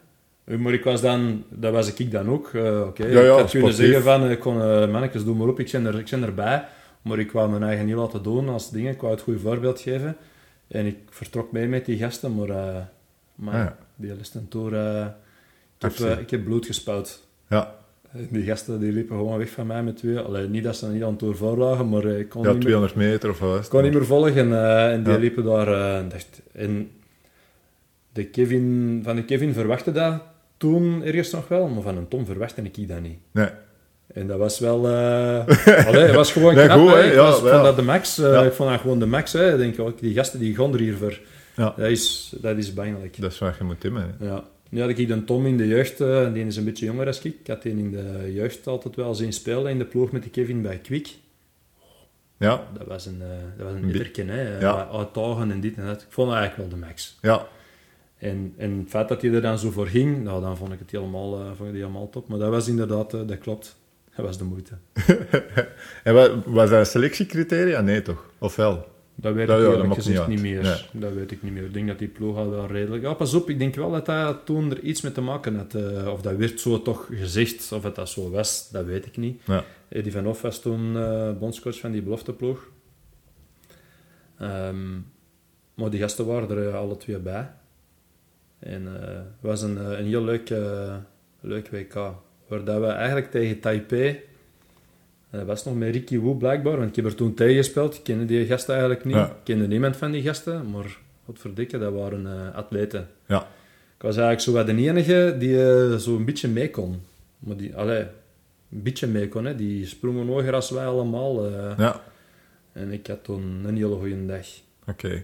Eh, 0.51 0.57
Maar 0.59 0.73
ik 0.73 0.85
was 0.85 1.01
dan, 1.01 1.45
dat 1.49 1.73
was 1.73 1.95
ik 1.95 2.11
dan 2.11 2.29
ook. 2.31 2.47
Oké, 2.87 3.07
Ja, 3.07 3.21
ja, 3.21 3.33
ik 3.33 3.39
had 3.41 3.51
kunnen 3.51 3.73
zeggen 3.73 4.03
van, 4.03 4.25
eh, 4.25 4.31
ik 4.31 4.39
kon, 4.41 4.57
mannetjes, 4.91 5.25
doe 5.25 5.37
maar 5.37 5.49
op, 5.49 5.61
ik 5.61 5.71
ben, 5.73 5.87
er, 5.87 5.99
ik 5.99 6.11
ben 6.11 6.23
erbij. 6.23 6.65
Maar 7.03 7.19
ik 7.19 7.33
wou 7.33 7.51
mijn 7.51 7.63
eigen 7.63 7.87
niet 7.87 7.95
laten 7.95 8.23
doen 8.23 8.49
als 8.49 8.71
dingen, 8.71 8.93
ik 8.93 9.01
wou 9.01 9.13
het 9.13 9.23
goede 9.23 9.39
voorbeeld 9.39 9.81
geven. 9.81 10.17
En 10.69 10.87
ik 10.87 10.97
vertrok 11.11 11.53
mee 11.53 11.67
met 11.67 11.85
die 11.85 11.99
gasten, 11.99 12.35
maar, 12.35 12.49
maar 13.35 13.55
Ah, 13.55 13.61
ja. 13.61 13.77
die 13.97 14.15
laatste 14.17 14.49
tour, 14.49 14.75
eh, 14.75 15.07
ik, 15.79 15.97
heb, 15.97 16.19
ik 16.21 16.31
heb 16.31 16.45
bloed 16.45 16.67
gespuit. 16.67 17.23
Ja, 17.49 17.75
Die 18.31 18.43
gasten 18.45 18.81
die 18.81 18.93
liepen 18.93 19.17
gewoon 19.17 19.39
weg 19.39 19.51
van 19.51 19.67
mij 19.67 19.83
met 19.83 19.97
twee. 19.97 20.19
Allee, 20.19 20.49
niet 20.49 20.65
dat 20.65 20.77
ze 20.77 20.87
niet 20.89 21.03
aan 21.03 21.09
het 21.11 21.19
tour 21.19 21.37
voor 21.37 21.57
lagen, 21.59 21.89
maar 21.89 22.05
ik 22.05 22.29
kon 22.29 22.43
ja 22.43 22.49
niet 22.49 22.57
meer 22.57 22.63
200 22.67 22.95
meter 22.95 23.31
of 23.31 23.39
wat 23.39 23.69
kon 23.69 23.83
niet 23.83 23.93
meer 23.93 24.05
volgen 24.07 24.53
en 24.91 25.03
die 25.03 25.13
Ja. 25.13 25.19
liepen 25.19 25.45
daar. 25.45 25.67
dacht, 26.09 26.43
en 26.53 26.91
de 28.13 28.25
Kevin, 28.27 29.01
van 29.05 29.17
de 29.17 29.25
Kevin 29.25 29.53
verwachtte 29.53 29.93
dat 29.93 30.23
toen 30.61 31.03
ergens 31.05 31.31
nog 31.31 31.49
wel, 31.49 31.69
maar 31.69 31.82
van 31.82 31.97
een 31.97 32.09
Tom 32.09 32.27
verwachtte 32.27 32.62
ik 32.62 32.89
dat 32.89 33.01
niet. 33.01 33.19
Nee. 33.31 33.49
En 34.15 34.27
dat 34.27 34.39
was 34.39 34.59
wel... 34.59 34.78
allee, 34.87 36.03
het 36.03 36.15
was 36.15 36.32
gewoon 36.32 36.55
Nee, 36.55 36.66
knap, 36.66 36.78
goed. 36.89 37.05
Ik 37.05 37.12
Ja, 37.12 37.16
was, 37.23 37.41
ja. 37.43 37.51
vond 37.51 37.62
dat 37.65 37.77
de 37.77 37.82
max. 37.82 38.19
eh, 38.19 38.32
Ja. 38.32 38.43
Ik 38.43 38.53
vond 38.53 38.70
dat 38.70 38.81
gewoon 38.81 38.99
de 38.99 39.07
max. 39.07 39.32
Hè. 39.32 39.53
Ik 39.53 39.59
denk, 39.59 39.78
ook, 39.89 40.01
die 40.01 40.15
gasten 40.15 40.39
die 40.41 40.55
gaan 40.55 40.73
er 40.73 40.78
hier 40.81 40.97
voor. 40.97 41.20
Ja. 41.57 41.74
Dat 41.77 41.89
is, 41.89 42.32
dat 42.41 42.57
is. 42.57 42.74
Dat 42.74 43.31
is 43.32 43.39
wat 43.39 43.57
je 43.59 43.65
moet 43.65 43.82
hè. 43.82 44.27
Ja. 44.27 44.45
Nu 44.70 44.81
had 44.81 44.91
ik 44.91 45.09
een 45.09 45.24
Tom 45.24 45.47
in 45.47 45.57
de 45.57 45.66
jeugd, 45.69 46.01
eh, 46.01 46.32
die 46.32 46.47
is 46.47 46.57
een 46.57 46.65
beetje 46.65 46.85
jonger 46.87 47.07
als 47.07 47.20
ik. 47.23 47.35
Ik 47.41 47.47
had 47.47 47.62
die 47.62 47.73
in 47.73 47.91
de 47.91 48.31
jeugd 48.32 48.66
altijd 48.66 48.97
wel 48.97 49.15
zien 49.15 49.32
spelen 49.32 49.70
in 49.70 49.78
de 49.78 49.85
ploeg 49.85 50.12
met 50.12 50.23
de 50.23 50.31
Kevin 50.31 50.62
bij 50.62 50.77
Kwik. 50.78 51.09
Ja, 52.39 52.62
Dat 52.78 52.87
was 52.87 53.07
een, 53.07 53.23
eh 53.23 53.28
dat 53.57 53.66
was 53.66 53.74
een 53.74 53.82
Een 53.82 53.87
bi- 53.87 53.99
bitterken, 53.99 54.28
hè. 54.28 54.59
Ja. 54.59 54.89
Uitdagen 54.93 55.51
en 55.51 55.61
dit 55.61 55.77
en 55.77 55.87
dat. 55.87 56.01
Ik 56.01 56.07
vond 56.11 56.28
dat 56.31 56.37
eigenlijk 56.39 56.70
wel 56.70 56.81
de 56.81 56.87
max. 56.87 57.19
ja. 57.23 57.47
En, 58.21 58.55
en 58.57 58.79
het 58.79 58.89
feit 58.89 59.09
dat 59.09 59.23
hij 59.23 59.31
er 59.33 59.43
dan 59.43 59.59
zo 59.59 59.71
voor 59.71 59.87
ging, 59.87 60.23
nou, 60.23 60.43
dan 60.43 60.57
vond 60.57 60.73
ik 60.73 60.79
het 60.79 60.91
helemaal, 60.91 61.41
eh, 61.41 61.47
vond 61.57 61.69
ik 61.69 61.75
helemaal 61.75 62.11
top. 62.11 62.29
Maar 62.29 62.39
dat 62.39 62.51
was 62.51 62.69
inderdaad, 62.69 63.15
eh, 63.15 63.21
dat 63.27 63.39
klopt. 63.39 63.79
Dat 64.17 64.25
was 64.27 64.39
de 64.39 64.45
moeite. 64.45 64.73
En 66.05 66.15
wat, 66.15 66.31
was 66.45 66.71
dat 66.71 66.79
een 66.79 66.87
selectiecriteria? 66.87 67.81
Nee, 67.81 68.03
toch? 68.03 68.31
Of 68.39 68.57
wel? 68.57 68.89
Dat 69.15 69.35
weet 69.35 69.47
Dat- 69.47 69.59
ik 69.59 70.03
ja, 70.03 70.15
dat 70.15 70.29
niet 70.29 70.41
meer. 70.41 70.63
Nee. 70.63 70.81
Dat 71.03 71.13
weet 71.13 71.31
ik 71.31 71.43
niet 71.43 71.53
meer. 71.53 71.65
Ik 71.65 71.73
denk 71.73 71.89
dat 71.89 71.99
die 71.99 72.09
ploeg 72.09 72.37
al 72.37 72.51
wel 72.51 72.67
redelijk... 72.67 73.03
Ja, 73.03 73.15
pas 73.15 73.35
op, 73.35 73.51
ik 73.51 73.59
denk 73.59 73.75
wel 73.75 73.91
dat 73.91 74.07
dat 74.07 74.47
toen 74.47 74.71
er 74.71 74.81
iets 74.81 75.01
mee 75.01 75.13
te 75.13 75.21
maken 75.21 75.57
had. 75.57 75.75
eh, 75.75 76.07
of 76.13 76.21
dat 76.23 76.37
werd 76.37 76.61
zo 76.61 76.83
toch 76.83 77.07
gezegd, 77.13 77.73
of 77.73 77.83
het 77.83 77.95
dat 77.95 78.09
zo 78.09 78.31
was, 78.31 78.69
dat 78.73 78.85
weet 78.85 79.07
ik 79.07 79.17
niet. 79.17 79.41
Ja. 79.45 79.65
Eddie 79.89 80.13
van 80.13 80.25
Hoff 80.25 80.43
was 80.43 80.61
toen 80.61 80.97
eh 80.97 81.31
bondscoach 81.39 81.81
van 81.81 81.91
die 81.93 82.03
belofteploeg. 82.03 82.69
Ehm, 84.39 84.89
maar 85.75 85.91
die 85.91 86.01
gasten 86.01 86.27
waren 86.27 86.51
er 86.51 86.75
alle 86.77 86.97
twee 86.97 87.19
bij. 87.19 87.51
En 88.61 88.87
eh, 88.87 89.09
het 89.16 89.24
was 89.41 89.62
een, 89.62 89.78
eh, 89.78 89.99
een 89.99 90.07
heel 90.07 90.24
leuk, 90.24 90.51
eh, 90.51 90.95
leuk 91.41 91.69
WK. 91.70 91.95
Waar 92.49 92.65
dat 92.65 92.81
we 92.81 92.87
eigenlijk 92.87 93.31
tegen 93.31 93.61
Taipei... 93.61 94.20
Dat 95.31 95.47
was 95.47 95.65
nog 95.65 95.74
met 95.74 95.93
Ricky 95.95 96.19
Wu 96.20 96.35
blijkbaar, 96.35 96.77
want 96.77 96.89
ik 96.89 96.97
heb 96.97 97.05
er 97.05 97.15
toen 97.15 97.35
tegen 97.35 97.57
gespeeld. 97.57 97.95
Ik 97.95 98.03
kende 98.03 98.24
die 98.24 98.47
gasten 98.47 98.73
eigenlijk 98.74 99.05
niet. 99.05 99.15
Ja. 99.15 99.27
Ik 99.27 99.35
kende 99.45 99.66
niemand 99.66 99.97
van 99.97 100.11
die 100.11 100.23
gasten, 100.23 100.70
maar 100.70 100.99
godverdikke, 101.24 101.78
dat 101.78 101.93
waren 101.93 102.55
atleten. 102.55 103.09
Ja. 103.27 103.41
Ik 103.97 104.03
was 104.03 104.16
eigenlijk 104.16 104.41
zo 104.41 104.53
wat 104.53 104.66
de 104.66 104.77
enige 104.77 105.37
die 105.39 105.62
eh, 105.73 105.97
zo 105.97 106.16
een 106.16 106.24
beetje 106.24 106.49
mee 106.49 106.70
kon. 106.70 107.01
Maar 107.39 107.57
die, 107.57 107.77
allee, 107.77 108.01
een 108.70 108.82
beetje 108.82 109.07
mee 109.07 109.28
kon, 109.28 109.45
hè. 109.45 109.55
Die 109.55 109.87
sprongen 109.87 110.27
hoger 110.27 110.55
als 110.55 110.70
wij 110.70 110.87
allemaal. 110.87 111.49
Ja, 111.78 112.01
En 112.73 112.93
ik 112.93 113.07
had 113.07 113.24
toen 113.24 113.62
een 113.66 113.77
hele 113.77 113.97
goede 113.97 114.27
dag. 114.27 114.47
oké. 114.87 115.09
Dat 115.09 115.23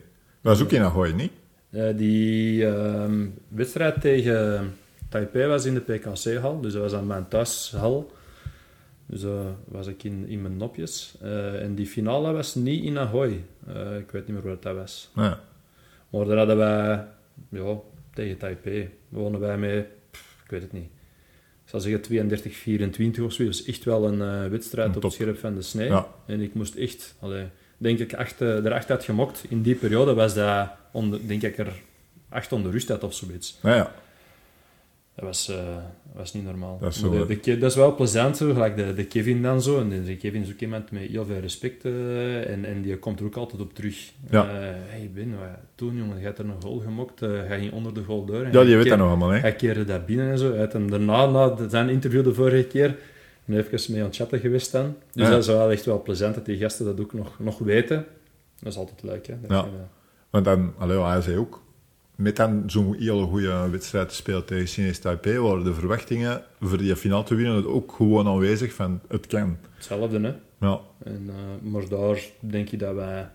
was 0.59 0.63
ook 0.63 0.73
in 0.73 0.83
Ahoy, 0.83 1.11
niet? 1.11 1.33
Eh, 1.77 1.97
die 1.97 2.67
ehm, 2.67 3.27
wedstrijd 3.49 4.01
tegen 4.01 4.73
Taipei 5.09 5.47
was 5.47 5.65
in 5.65 5.75
de 5.75 5.81
PKC-hal, 5.81 6.61
dus 6.61 6.73
dat 6.73 6.83
was 6.83 6.93
aan 6.93 7.07
mijn 7.07 7.29
thuishal. 7.29 8.13
Dus 9.07 9.23
eh 9.23 9.47
was 9.65 9.87
ik 9.87 10.05
in, 10.05 10.29
in 10.29 10.43
mijn 10.43 10.57
nopjes. 10.57 11.15
Eh, 11.21 11.63
en 11.63 11.75
die 11.75 11.87
finale 11.87 12.33
was 12.33 12.55
niet 12.55 12.85
in 12.85 12.99
Ahoy. 12.99 13.45
Ik 13.99 14.11
weet 14.11 14.27
niet 14.27 14.37
meer 14.37 14.43
wat 14.43 14.63
dat 14.63 14.75
was. 14.75 15.11
Ja. 15.15 15.41
Maar 16.11 16.25
daar 16.25 16.37
hadden 16.37 16.57
wij, 16.57 17.05
ja, 17.49 17.77
tegen 18.15 18.37
Taipei, 18.37 18.91
wonnen 19.09 19.41
wij 19.41 19.59
mee, 19.59 19.87
pff, 20.11 20.41
ik 20.45 20.51
weet 20.51 20.63
het 20.63 20.73
niet. 20.73 20.89
Ik 21.65 21.71
zal 21.71 21.81
zeggen 21.81 22.03
32-24 23.19 23.23
of 23.23 23.33
zo. 23.33 23.45
Dus 23.45 23.65
echt 23.65 23.85
wel 23.85 24.07
een 24.07 24.51
wedstrijd 24.51 24.89
Een 24.89 24.97
op 24.97 25.03
het 25.03 25.13
scherp 25.13 25.39
van 25.39 25.55
de 25.55 25.63
snee. 25.63 25.89
Ja. 25.89 26.09
En 26.27 26.41
ik 26.41 26.55
moest 26.55 26.75
echt, 26.75 27.15
allee, 27.21 27.47
denk 27.79 27.99
ik, 27.99 28.15
acht, 28.15 28.41
eh, 28.41 28.65
er 28.65 28.73
acht 28.73 28.89
had 28.89 29.05
gemokt. 29.05 29.45
In 29.49 29.63
die 29.63 29.75
periode 29.75 30.15
was 30.15 30.35
dat, 30.35 30.71
onder, 30.97 31.21
denk 31.27 31.43
ik, 31.43 31.59
er 31.59 31.73
acht 32.29 32.53
onder 32.53 32.73
rust 32.73 32.89
had 32.89 33.05
of 33.05 33.15
zoiets. 33.15 33.59
Nou 33.63 33.77
ja, 33.77 33.93
Dat 35.15 35.25
was, 35.25 35.49
eh, 35.49 35.57
was 36.15 36.33
niet 36.33 36.45
normaal. 36.45 36.79
Dat 36.81 36.95
is 36.95 37.01
Maar 37.01 37.13
zo, 37.13 37.19
de, 37.19 37.27
de 37.27 37.37
Ke- 37.41 37.59
dat 37.59 37.71
is 37.71 37.77
wel 37.77 37.95
plezant, 37.95 38.37
zo, 38.37 38.53
gelijk 38.53 38.77
de, 38.77 38.95
de 38.95 39.05
Kevin 39.05 39.43
dan 39.43 39.63
zo. 39.63 39.81
En 39.81 40.05
de, 40.05 40.17
Kevin 40.17 40.43
is 40.43 40.51
ook 40.51 40.61
iemand 40.61 40.91
met 40.91 41.03
heel 41.03 41.25
veel 41.25 41.41
respect 41.41 41.85
eh, 41.85 42.51
en, 42.51 42.65
en 42.65 42.83
die 42.83 42.97
komt 42.99 43.21
er 43.21 43.27
ook 43.27 43.37
altijd 43.37 43.61
op 43.63 43.75
terug. 43.75 44.11
Ja. 44.31 44.43
Eh, 44.49 44.51
hey 44.87 45.11
Ben, 45.15 45.31
wat, 45.39 45.49
toen 45.75 45.97
jongen, 45.97 46.19
je 46.21 46.27
had 46.27 46.39
er 46.39 46.45
een 46.45 46.63
goal 46.63 46.79
gemokt, 46.79 47.21
ga 47.21 47.55
je 47.55 47.73
onder 47.73 47.95
de 47.95 48.03
goal 48.03 48.25
door. 48.25 48.43
En 48.45 48.53
ja 48.53 48.61
die 48.61 48.69
hij 48.69 48.77
weet 48.77 48.89
dat 48.89 48.99
nog 48.99 49.09
allemaal, 49.09 49.29
hè? 49.29 49.39
Hij 49.39 49.55
keerde 49.57 49.85
dat 49.85 50.07
binnen 50.07 50.31
en 50.31 50.39
zo. 50.39 50.51
Hij 50.51 50.59
had 50.61 50.73
hem 50.73 50.91
daarna, 50.91 51.27
na 51.27 51.69
zijn 51.69 51.89
interview 51.89 52.25
de 52.25 52.35
vorige 52.35 52.65
keer, 52.67 52.97
en 53.45 53.57
even 53.59 53.93
mee 53.93 54.01
aan 54.01 54.07
het 54.07 54.17
chatten 54.17 54.41
geweest 54.41 54.73
dan. 54.73 54.97
Dus 55.13 55.25
Ja. 55.25 55.31
dat 55.31 55.41
is 55.41 55.47
wel 55.47 55.71
echt 55.71 55.85
wel 55.85 56.03
plezant 56.03 56.35
dat 56.35 56.45
die 56.47 56.57
gasten 56.59 56.85
dat 56.85 57.01
ook 57.01 57.13
nog, 57.13 57.39
nog 57.39 57.59
weten. 57.59 58.07
Dat 58.61 58.73
is 58.73 58.79
altijd 58.79 59.03
leuk, 59.03 59.27
hè. 59.27 59.35
Dat 59.41 59.51
Ja. 59.51 59.63
je, 59.65 59.71
Want 60.31 60.45
dan, 60.45 60.75
allee, 60.79 61.01
hij 61.01 61.21
zei 61.21 61.37
ook, 61.37 61.63
met 62.15 62.37
dan 62.37 62.63
zo'n 62.67 62.97
hele 62.99 63.27
goede 63.27 63.69
wedstrijd 63.71 64.09
te 64.09 64.15
spelen 64.15 64.45
tegen 64.45 64.67
Chinees 64.67 64.99
Taipei, 64.99 65.39
waren 65.39 65.65
de 65.65 65.75
verwachtingen 65.75 66.43
voor 66.61 66.79
die 66.79 66.97
finale 66.97 67.25
te 67.25 67.35
winnen 67.35 67.67
ook 67.67 67.93
gewoon 67.93 68.27
aanwezig 68.27 68.73
van, 68.75 69.01
het 69.09 69.27
kan. 69.27 69.59
hetzelfde, 69.75 70.21
hè. 70.21 70.35
Ja, 70.61 70.81
En, 71.05 71.27
eh, 71.29 71.71
maar 71.71 71.89
daar 71.89 72.19
denk 72.41 72.71
ik 72.71 72.79
dat 72.79 72.95
wij 72.95 73.29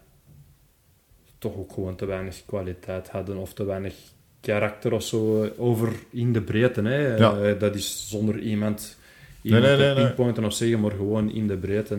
toch 1.37 1.55
ook 1.55 1.73
gewoon 1.73 1.95
te 1.95 2.05
weinig 2.05 2.45
kwaliteit 2.45 3.09
hadden 3.09 3.37
of 3.37 3.53
te 3.53 3.63
weinig 3.63 3.93
karakter 4.41 4.93
of 4.93 5.03
zo 5.03 5.43
eh, 5.43 5.49
over 5.57 5.93
in 6.09 6.33
de 6.33 6.41
breedte. 6.41 6.81
Hè. 6.81 7.15
Ja. 7.15 7.37
Eh, 7.41 7.59
dat 7.59 7.75
is 7.75 8.09
zonder 8.09 8.39
iemand, 8.39 8.97
iemand 9.41 9.63
nee, 9.63 9.77
te 9.77 9.83
nee, 9.83 10.05
pinpointen 10.05 10.45
of 10.45 10.53
zeggen, 10.53 10.79
maar 10.79 10.91
gewoon 10.91 11.31
in 11.31 11.47
de 11.47 11.57
breedte. 11.57 11.97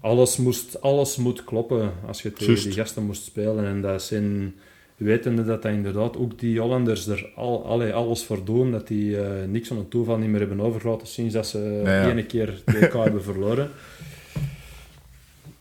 Alles, 0.00 0.36
moest, 0.36 0.80
alles 0.80 1.16
moet 1.16 1.44
kloppen 1.44 1.92
als 2.06 2.22
je 2.22 2.32
tegen 2.32 2.62
die 2.62 2.72
gasten 2.72 3.02
moest 3.02 3.24
spelen. 3.24 3.64
En 3.64 3.80
dat 3.80 4.02
zijn, 4.02 4.54
wetende 4.96 5.44
dat 5.44 5.62
dat 5.62 5.72
inderdaad 5.72 6.16
ook 6.16 6.38
die 6.38 6.60
Hollanders 6.60 7.06
er 7.06 7.30
al, 7.34 7.64
allee, 7.64 7.92
alles 7.92 8.24
voor 8.24 8.44
doen, 8.44 8.70
dat 8.70 8.86
die 8.86 9.22
eh, 9.22 9.48
niks 9.48 9.68
van 9.68 9.76
een 9.76 9.88
toeval 9.88 10.18
niet 10.18 10.28
meer 10.28 10.40
hebben 10.40 10.60
overgelaten 10.60 11.06
sinds 11.06 11.34
dat 11.34 11.46
ze 11.46 11.80
ja. 11.84 12.10
ene 12.10 12.26
keer 12.26 12.62
de 12.64 12.78
WK 12.78 12.92
hebben 13.04 13.22
verloren. 13.22 13.70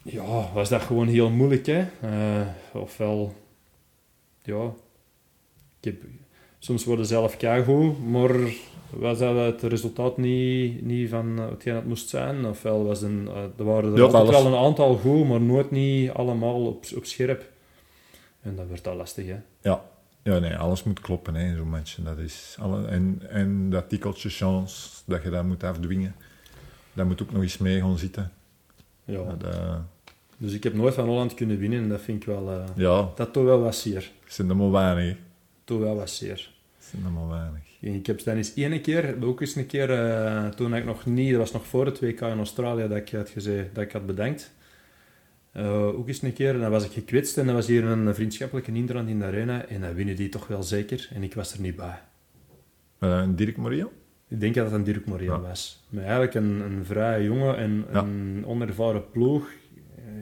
Ja, 0.02 0.50
was 0.54 0.70
dat 0.70 0.82
gewoon 0.82 1.08
heel 1.08 1.30
moeilijk, 1.30 1.66
hè. 1.66 1.86
Eh, 2.02 2.48
ofwel, 2.74 3.36
ja, 4.44 4.74
ik 5.80 5.86
heb, 5.86 5.96
soms 6.60 6.86
worden 6.86 7.06
ze 7.06 7.14
zelf 7.14 7.38
keigoed, 7.38 8.10
maar 8.10 8.36
was 8.90 9.18
dat 9.20 9.36
het 9.36 9.62
resultaat 9.72 10.18
niet, 10.18 10.82
niet 10.86 11.10
van 11.10 11.38
hetgeen 11.38 11.76
het 11.76 11.86
moest 11.86 12.10
zijn? 12.10 12.46
Ofwel 12.46 12.86
was 12.86 13.02
een, 13.02 13.28
eh, 13.28 13.44
er 13.58 13.64
waren 13.64 13.92
er 13.92 13.98
Ja, 13.98 14.04
altijd 14.04 14.30
wel 14.30 14.46
een 14.46 14.66
aantal 14.66 14.96
goed, 14.98 15.28
maar 15.28 15.42
nooit 15.42 15.72
niet 15.72 16.10
allemaal 16.12 16.66
op, 16.66 16.86
op 16.96 17.06
scherp. 17.06 17.50
En 18.42 18.56
dat 18.56 18.68
werd 18.68 18.88
al 18.88 18.96
lastig, 18.96 19.26
hè. 19.28 19.38
ja. 19.62 19.84
Ja, 20.24 20.40
nee, 20.40 20.56
alles 20.58 20.84
moet 20.84 21.00
kloppen 21.00 21.36
hè, 21.36 21.46
in 21.50 21.56
zo'n 21.56 21.70
match. 21.70 21.96
Dat 22.04 22.18
is 22.18 22.56
alle, 22.60 22.86
en, 22.88 23.22
en 23.30 23.70
dat 23.70 23.90
tikkeltje 23.90 24.30
chance, 24.30 24.90
dat 25.06 25.24
je 25.24 25.30
dat 25.30 25.44
moet 25.44 25.64
afdwingen, 25.64 26.16
dat 26.94 27.06
moet 27.06 27.22
ook 27.22 27.32
nog 27.32 27.42
eens 27.42 27.58
mee 27.58 27.80
gaan 27.82 27.98
zitten. 27.98 28.32
Ja, 29.06 29.24
Dat, 29.38 29.54
eh, 29.56 29.76
Dus 30.38 30.54
ik 30.54 30.64
heb 30.64 30.74
nooit 30.74 30.94
van 30.94 31.06
Holland 31.06 31.34
kunnen 31.34 31.58
winnen 31.58 31.82
en 31.84 31.90
dat 31.90 32.02
vind 32.02 32.22
ik 32.22 32.28
wel... 32.28 32.50
eh, 32.52 32.64
Ja, 32.76 33.10
dat 33.16 33.34
toch 33.34 33.44
wel 33.44 33.60
wat 33.62 33.76
zeer. 33.76 34.12
het 34.24 34.34
zijn 34.34 34.50
er 34.50 34.56
maar 34.56 34.72
weinig. 34.72 35.18
Toch 35.64 35.80
wel 35.80 35.96
wat 35.96 36.10
zeer. 36.10 36.52
Het 36.78 36.86
zijn 36.92 37.06
er 37.06 37.12
maar 37.12 37.28
weinig. 37.30 37.68
Ik 37.80 38.06
heb 38.06 38.24
dan 38.24 38.36
eens 38.36 38.54
één 38.54 38.82
keer, 38.82 39.16
ook 39.24 39.42
eens 39.42 39.56
een 39.56 39.66
keer, 39.66 39.90
eh, 39.92 40.48
toen 40.48 40.76
ik 40.76 40.86
nog 40.86 41.06
niet, 41.06 41.30
dat 41.30 41.40
was 41.40 41.52
nog 41.52 41.66
voor 41.68 41.86
het 41.86 42.00
WK 42.00 42.22
in 42.22 42.38
Australië, 42.38 42.88
dat 42.88 42.98
ik 42.98 43.10
had 43.10 43.30
gezegd, 43.30 43.76
dat 43.76 43.84
ik 43.84 43.92
had 43.92 44.06
bedankt. 44.06 44.52
Eh, 45.52 45.86
ook 45.86 46.08
eens 46.08 46.22
een 46.22 46.34
keer, 46.34 46.60
dan 46.60 46.72
was 46.72 46.86
ik 46.86 46.92
gekwetst 46.92 47.38
en 47.38 47.46
dan 47.46 47.56
was 47.56 47.68
hier 47.68 47.84
een 47.84 48.16
vriendschappelijke 48.16 48.72
indrand 48.72 49.10
in 49.10 49.20
de 49.20 49.26
arena 49.26 49.66
en 49.66 49.82
dan 49.82 49.94
winnen 49.94 50.16
die 50.16 50.30
toch 50.30 50.48
wel 50.48 50.64
zeker 50.64 51.10
en 51.14 51.24
ik 51.24 51.34
was 51.34 51.54
er 51.54 51.62
niet 51.62 51.76
bij. 51.76 52.00
Eh, 53.00 53.24
Dirk 53.30 53.58
Moria? 53.58 53.88
Ik 54.28 54.40
denk 54.40 54.56
dat 54.56 54.66
het 54.66 54.74
een 54.74 54.84
Dirk 54.84 55.06
Moria 55.06 55.34
Ja. 55.34 55.40
was. 55.40 55.84
Maar 55.90 56.04
eigenlijk 56.04 56.34
een, 56.34 56.60
een 56.62 56.86
vrij 56.86 57.24
jonge 57.24 57.54
en 57.56 57.86
Ja. 57.94 58.00
een 58.02 58.44
onervaren 58.46 59.10
ploeg. 59.12 59.50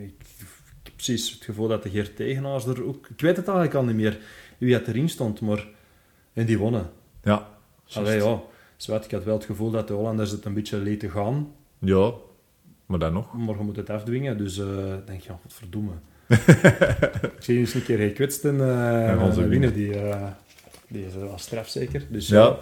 Ik, 0.01 0.13
ik 0.39 0.83
heb 0.83 0.93
precies 0.95 1.31
het 1.31 1.43
gevoel 1.43 1.67
dat 1.67 1.83
de 1.83 1.89
Geert 1.89 2.15
Tegenaars 2.15 2.65
er 2.65 2.83
ook... 2.83 3.07
Ik 3.09 3.21
weet 3.21 3.35
het 3.37 3.45
eigenlijk 3.47 3.77
al 3.77 3.83
niet 3.83 3.95
meer 3.95 4.17
wie 4.57 4.71
dat 4.71 4.87
erin 4.87 5.09
stond, 5.09 5.41
maar... 5.41 5.67
En 6.33 6.45
die 6.45 6.57
wonnen. 6.57 6.89
Ja. 7.27 7.47
Allee, 7.93 8.23
ja. 8.23 8.41
Zwart, 8.77 9.05
ik 9.05 9.11
had 9.11 9.23
wel 9.23 9.35
het 9.35 9.45
gevoel 9.45 9.71
dat 9.71 9.87
de 9.87 9.93
Hollanders 9.93 10.31
het 10.31 10.45
een 10.45 10.53
beetje 10.53 10.77
lieten 10.77 11.11
gaan. 11.11 11.51
Ja, 11.79 12.11
maar 12.85 12.99
dan 12.99 13.13
nog. 13.13 13.33
Maar 13.33 13.57
je 13.57 13.63
moet 13.63 13.75
het 13.75 13.89
afdwingen, 13.89 14.37
dus 14.37 14.57
eh 14.57 14.65
denk 15.05 15.21
je, 15.21 15.29
ja, 15.29 15.39
wat 15.43 15.53
verdomme. 15.53 15.91
ik 17.37 17.43
zie 17.43 17.57
eens 17.57 17.73
een 17.73 17.83
keer 17.83 17.97
gekwetst 17.97 18.45
en 18.45 18.61
En 18.61 19.15
uh, 19.15 19.23
onze 19.23 19.47
winnen. 19.47 19.73
Die, 19.73 19.99
eh, 19.99 20.27
die 20.87 21.05
is 21.05 21.13
wel 21.13 21.37
straf 21.37 21.67
zeker. 21.67 22.03
Dus, 22.09 22.27
Ja. 22.27 22.43
ja. 22.43 22.57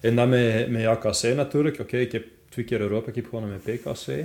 En 0.00 0.16
dan 0.16 0.28
met, 0.28 0.70
met 0.70 0.86
AKC 0.86 1.22
natuurlijk. 1.22 1.80
Oké, 1.80 1.96
ik 1.96 2.12
heb 2.12 2.24
twee 2.48 2.64
keer 2.64 2.80
Europa 2.80 3.10
Cup 3.10 3.24
gewonnen 3.24 3.50
met 3.50 3.80
PKC. 3.80 4.24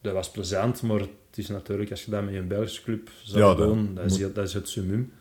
Dat 0.00 0.12
was 0.12 0.30
plezant, 0.30 0.82
maar 0.82 0.98
het 1.00 1.08
is 1.34 1.48
natuurlijk, 1.48 1.90
als 1.90 2.04
je 2.04 2.10
dat 2.10 2.24
met 2.24 2.34
een 2.34 2.48
Belgische 2.48 2.82
club 2.82 3.10
zou 3.22 3.44
Ja, 3.44 3.54
doen, 3.54 3.94
dat, 3.94 4.04
is, 4.04 4.18
dat 4.18 4.46
is 4.46 4.52
het 4.54 4.68
summum. 4.68 5.12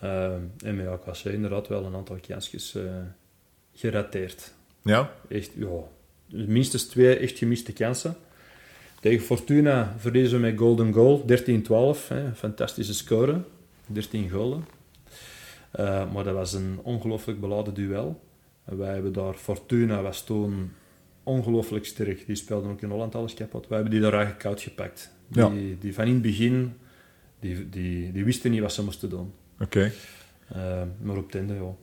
Eh, 0.00 0.32
en 0.64 0.76
met 0.76 0.86
AKC 0.86 1.24
inderdaad 1.24 1.68
wel 1.68 1.84
een 1.84 1.94
aantal 1.94 2.16
kansjes 2.28 2.74
eh 2.74 2.82
gerateerd. 3.72 4.52
Ja? 4.82 5.12
Echt, 5.28 5.50
ja, 5.54 5.68
minstens 6.26 6.84
twee 6.86 7.16
echt 7.16 7.38
gemiste 7.38 7.72
kansen. 7.72 8.16
Tegen 9.00 9.24
Fortuna 9.26 9.94
verliezen 9.98 10.40
we 10.40 10.46
met 10.46 10.58
golden 10.58 10.92
goal, 10.92 11.24
13-12. 11.26 12.08
hè, 12.08 12.34
Fantastische 12.34 12.94
score, 12.94 13.40
13 13.86 14.30
golen. 14.30 14.64
Eh, 15.70 16.12
maar 16.12 16.24
dat 16.24 16.34
was 16.34 16.52
een 16.52 16.78
ongelooflijk 16.82 17.40
beladen 17.40 17.74
duel. 17.74 18.20
En 18.64 18.78
wij 18.78 18.92
hebben 18.94 19.12
daar, 19.12 19.34
Fortuna 19.34 20.02
was 20.02 20.24
toen 20.24 20.72
ongelooflijk 21.22 21.84
sterk. 21.86 22.26
Die 22.26 22.36
speelden 22.36 22.70
ook 22.70 22.82
in 22.82 22.90
Holland 22.90 23.14
alles 23.14 23.34
kapot. 23.34 23.66
Wij 23.68 23.78
hebben 23.78 23.94
die 23.94 24.02
daar 24.02 24.12
eigenlijk 24.14 24.42
koud 24.42 24.60
gepakt. 24.60 25.12
Die, 25.28 25.42
Ja. 25.42 25.50
die 25.80 25.94
van 25.94 26.04
in 26.06 26.12
het 26.12 26.22
begin, 26.22 26.72
die, 27.40 27.68
die, 27.68 28.12
die 28.12 28.24
wisten 28.24 28.50
niet 28.50 28.60
wat 28.60 28.72
ze 28.72 28.84
moesten 28.84 29.10
doen. 29.10 29.32
Oké. 29.60 29.92
Eh, 30.48 30.82
maar 31.00 31.16
op 31.16 31.34
einde, 31.34 31.54
ja. 31.54 31.74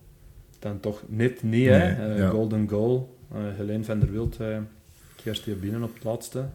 Dan 0.60 0.80
toch 0.80 1.03
net 1.07 1.43
niet, 1.43 1.68
hè. 1.69 1.77
Nee, 1.77 2.11
Eh, 2.14 2.18
ja. 2.18 2.30
Golden 2.30 2.69
goal. 2.69 3.18
Uh, 3.35 3.39
Helene 3.56 3.84
van 3.84 3.99
der 3.99 4.11
Wild 4.11 4.38
eerst 5.23 5.43
hier 5.45 5.60
binnen 5.60 5.84
op 5.84 5.93
het 5.93 6.03
laatste. 6.03 6.45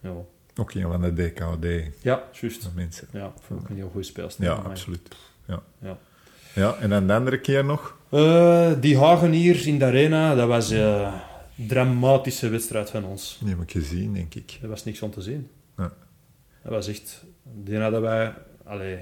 Ja, 0.00 0.12
Ook 0.56 0.72
een 0.72 0.82
van 0.82 1.00
de 1.00 1.12
DKD. 1.12 1.94
ja 2.02 2.22
juist. 2.32 2.68
mensen. 2.74 3.08
Ja, 3.12 3.32
vond 3.40 3.60
ik 3.62 3.68
een 3.68 3.76
heel 3.76 3.88
goede 3.88 4.06
speelster. 4.06 4.44
Ja, 4.44 4.52
absoluut. 4.52 5.08
Ja. 5.46 5.62
Ja. 5.80 5.98
ja, 6.54 6.76
en 6.76 6.90
dan 6.90 7.06
de 7.06 7.12
andere 7.14 7.40
keer 7.40 7.64
nog? 7.64 7.96
Eh, 8.08 8.72
die 8.80 8.98
Hagen 8.98 9.32
hier 9.32 9.66
in 9.66 9.78
de 9.78 9.84
arena, 9.84 10.34
dat 10.34 10.48
was 10.48 10.70
eh, 10.70 11.14
een 11.58 11.66
dramatische 11.66 12.48
wedstrijd 12.48 12.90
van 12.90 13.04
ons. 13.04 13.38
Die 13.40 13.48
heb 13.48 13.60
ik 13.60 13.70
gezien, 13.70 14.12
denk 14.12 14.34
ik. 14.34 14.58
Er 14.62 14.68
was 14.68 14.84
niks 14.84 15.02
om 15.02 15.10
te 15.10 15.20
zien. 15.22 15.50
Ja. 15.76 15.92
Dat 16.62 16.72
was 16.72 16.88
echt... 16.88 17.24
Die 17.42 17.78
hadden 17.78 18.00
wij 18.00 18.34
allee, 18.64 18.98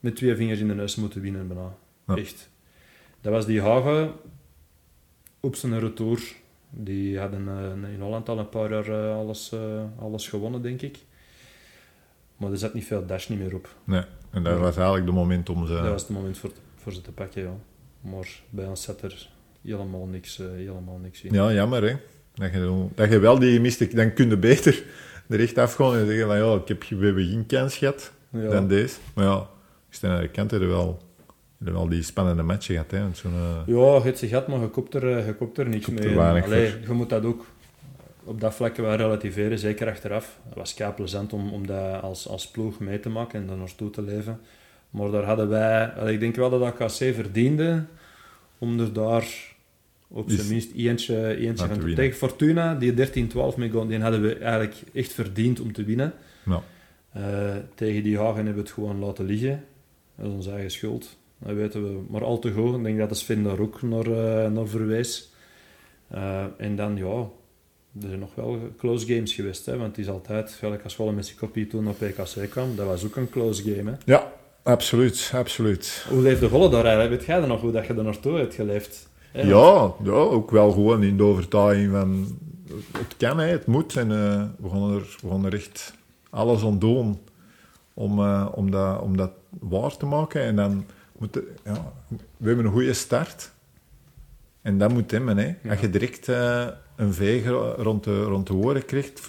met 0.00 0.16
twee 0.16 0.36
vingers 0.36 0.60
in 0.60 0.68
de 0.68 0.74
neus 0.74 0.96
moeten 0.96 1.20
winnen 1.20 1.48
bijna. 1.48 1.74
Ja. 2.06 2.16
Echt. 2.16 2.50
Dat 3.20 3.32
was 3.32 3.46
die 3.46 3.62
Hagen 3.62 4.12
op 5.40 5.56
zijn 5.56 5.78
retour. 5.80 6.34
Die 6.70 7.18
hadden 7.18 7.48
eh, 7.48 7.92
in 7.92 8.00
Holland 8.00 8.28
al 8.28 8.38
een 8.38 8.48
paar 8.48 8.70
jaar 8.70 8.88
eh, 8.88 9.16
alles, 9.16 9.52
eh, 9.52 9.82
alles 9.98 10.28
gewonnen, 10.28 10.62
denk 10.62 10.82
ik. 10.82 10.98
Maar 12.36 12.50
er 12.50 12.58
zat 12.58 12.74
niet 12.74 12.84
veel 12.84 13.06
dash 13.06 13.28
niet 13.28 13.38
meer 13.38 13.54
op. 13.54 13.74
Nee, 13.84 14.02
en 14.30 14.42
dat 14.42 14.58
was 14.58 14.76
eigenlijk 14.76 15.06
de 15.06 15.12
moment 15.12 15.48
om 15.48 15.66
ze... 15.66 15.72
Dat 15.72 15.88
was 15.88 16.02
het 16.02 16.10
moment 16.10 16.38
voor, 16.38 16.50
voor 16.76 16.92
ze 16.92 17.00
te 17.00 17.12
pakken, 17.12 17.42
ja. 17.42 17.56
Maar 18.00 18.40
bij 18.50 18.66
ons 18.66 18.82
zat 18.82 19.02
er 19.02 19.28
helemaal 19.62 20.06
niks, 20.06 20.36
helemaal 20.36 20.98
niks 20.98 21.22
in. 21.22 21.32
Ja, 21.32 21.52
jammer 21.52 21.82
hè. 21.82 21.96
Dat 22.34 22.52
je, 22.52 22.86
dat 22.94 23.10
je 23.10 23.18
wel 23.18 23.38
die 23.38 23.54
gemiste... 23.54 23.94
Dan 23.94 24.12
kun 24.12 24.28
je 24.28 24.36
beter 24.36 24.82
er 25.28 25.40
echt 25.40 25.58
afgaan 25.58 25.94
en 25.94 26.06
zeggen 26.06 26.26
van 26.26 26.36
ja, 26.36 26.54
ik 26.54 26.68
heb, 26.68 26.84
we 26.84 27.04
hebben 27.04 27.26
geen 27.28 27.46
kans 27.46 27.76
gehad 27.76 28.12
Ja. 28.30 28.48
dan 28.48 28.68
deze. 28.68 28.96
Maar 29.14 29.24
ja, 29.24 29.48
ik 29.90 29.96
sta 29.96 30.14
aan 30.14 30.20
de 30.20 30.28
kant 30.28 30.50
we 30.50 30.58
wel, 30.66 31.02
we 31.58 31.70
wel 31.72 31.88
die 31.88 32.02
spannende 32.02 32.42
matchen 32.42 32.74
gehad. 32.74 32.90
Hè. 32.90 33.14
Zo'n, 33.14 33.32
eh, 33.32 33.74
Ja, 33.74 33.94
je 33.94 34.00
hebt 34.02 34.18
ze 34.18 34.28
gehad, 34.28 34.48
maar 34.48 34.60
je 34.60 34.68
koopt 34.68 34.94
er, 34.94 35.16
eh, 35.18 35.26
je 35.26 35.34
koopt 35.34 35.58
er 35.58 35.68
niks 35.68 35.86
Koopt 35.86 36.04
er 36.04 36.10
mee. 36.10 36.42
Allee, 36.42 36.74
je 36.86 36.92
moet 36.92 37.08
dat 37.10 37.24
ook 37.24 37.46
op 38.24 38.40
dat 38.40 38.54
vlak 38.54 38.76
wel 38.76 38.94
relativeren, 38.94 39.58
zeker 39.58 39.88
achteraf. 39.88 40.38
Het 40.48 40.54
was 40.54 40.74
kei 40.74 40.92
plezant 40.92 41.32
om, 41.32 41.52
om 41.52 41.66
dat 41.66 42.02
als, 42.02 42.28
als 42.28 42.48
ploeg 42.50 42.78
mee 42.80 43.00
te 43.00 43.08
maken 43.08 43.40
en 43.40 43.46
daar 43.46 43.56
naartoe 43.56 43.90
te 43.90 44.02
leven. 44.02 44.40
Maar 44.90 45.10
daar 45.10 45.24
hadden 45.24 45.48
wij... 45.48 45.86
allee, 45.92 46.14
ik 46.14 46.20
denk 46.20 46.36
wel 46.36 46.50
dat 46.50 46.62
AKC 46.62 46.90
verdiende 46.90 47.84
om 48.58 48.80
er 48.80 48.92
daar 48.92 49.26
op 50.08 50.28
Is- 50.28 50.36
zijn 50.36 50.48
minst 50.48 50.72
eentje, 50.74 51.52
van 51.56 51.68
te 51.68 51.74
winnen. 51.74 51.94
Tegen 51.94 52.16
Fortuna, 52.16 52.74
die 52.74 52.94
13-12 52.94 53.56
mee 53.56 53.70
gaan, 53.70 53.88
die 53.88 54.00
hadden 54.00 54.22
we 54.22 54.34
eigenlijk 54.34 54.76
echt 54.92 55.12
verdiend 55.12 55.60
om 55.60 55.72
te 55.72 55.84
winnen. 55.84 56.12
Ja. 56.44 56.62
Eh, 57.12 57.56
tegen 57.74 58.02
die 58.02 58.18
Hagen 58.18 58.34
hebben 58.34 58.54
we 58.54 58.60
het 58.60 58.70
gewoon 58.70 58.98
laten 58.98 59.24
liggen. 59.24 59.64
Dat 60.20 60.28
is 60.28 60.34
onze 60.34 60.50
eigen 60.50 60.70
schuld. 60.70 61.16
Dat 61.38 61.54
weten 61.54 61.82
we 61.82 62.00
maar 62.08 62.24
al 62.24 62.38
te 62.38 62.52
goed. 62.52 62.76
Ik 62.76 62.82
denk 62.82 62.98
dat 62.98 63.08
de 63.08 63.14
Sven 63.14 63.42
daar 63.42 63.58
ook 63.58 63.82
naar, 63.82 64.06
eh, 64.06 64.50
naar 64.50 64.66
verwees. 64.66 65.32
Eh, 66.08 66.44
en 66.56 66.76
dan, 66.76 66.96
ja, 66.96 67.28
er 68.02 68.08
zijn 68.08 68.18
nog 68.18 68.34
wel 68.34 68.58
close 68.78 69.06
games 69.06 69.34
geweest. 69.34 69.66
Hè, 69.66 69.76
want 69.76 69.96
het 69.96 69.98
is 69.98 70.12
altijd, 70.12 70.50
gelijk 70.50 70.84
als 70.84 70.96
Wolle 70.96 71.12
met 71.12 71.34
kopie 71.34 71.66
toen 71.66 71.88
op 71.88 71.98
PKC 71.98 72.50
kwam, 72.50 72.76
dat 72.76 72.86
was 72.86 73.04
ook 73.04 73.16
een 73.16 73.30
close 73.30 73.62
game. 73.62 73.90
Hè. 73.90 73.96
ja, 74.04 74.32
absoluut, 74.62 75.32
absoluut. 75.34 76.06
Hoe 76.08 76.22
leefde 76.22 76.48
Golle 76.48 76.68
daar 76.68 76.84
eigenlijk? 76.84 77.16
Weet 77.16 77.26
jij 77.26 77.40
dan 77.40 77.48
nog 77.48 77.60
hoe 77.60 77.72
dat 77.72 77.86
je 77.86 77.94
er 77.94 78.04
naartoe 78.04 78.38
hebt 78.38 78.54
geleefd? 78.54 79.08
Hè, 79.32 79.42
Ja, 79.42 79.92
ja, 80.02 80.10
ook 80.10 80.50
wel 80.50 80.70
gewoon 80.70 81.02
in 81.02 81.16
de 81.16 81.22
overtuiging 81.22 81.90
van 81.90 82.38
het 82.98 83.16
kan, 83.16 83.38
hè, 83.38 83.46
het 83.46 83.66
moet. 83.66 83.96
En 83.96 84.10
eh, 84.12 84.42
we, 84.58 84.68
gaan 84.68 84.94
er, 84.94 85.16
we 85.22 85.28
gaan 85.30 85.44
er 85.44 85.54
echt 85.54 85.94
alles 86.30 86.64
aan 86.64 86.78
doen 86.78 87.18
om, 88.00 88.18
eh, 88.18 88.48
om, 88.54 88.70
dat, 88.70 89.00
om 89.00 89.16
dat 89.16 89.30
waar 89.60 89.96
te 89.96 90.06
maken. 90.06 90.42
En 90.42 90.56
dan 90.56 90.84
moet 91.18 91.34
het- 91.34 91.44
ja, 91.64 91.92
we 92.36 92.46
hebben 92.46 92.64
een 92.66 92.72
goede 92.72 92.92
start. 92.92 93.52
En 94.62 94.78
dat 94.78 94.92
moet 94.92 95.10
hebben. 95.10 95.36
Hè. 95.36 95.54
Ja. 95.62 95.70
Als 95.70 95.80
je 95.80 95.90
direct 95.90 96.28
eh, 96.28 96.66
een 96.96 97.14
veeg 97.14 97.46
rond 97.76 98.04
de, 98.04 98.22
rond 98.22 98.46
de 98.46 98.54
oren 98.54 98.84
krijgt, 98.84 99.20
4-5-0, 99.20 99.24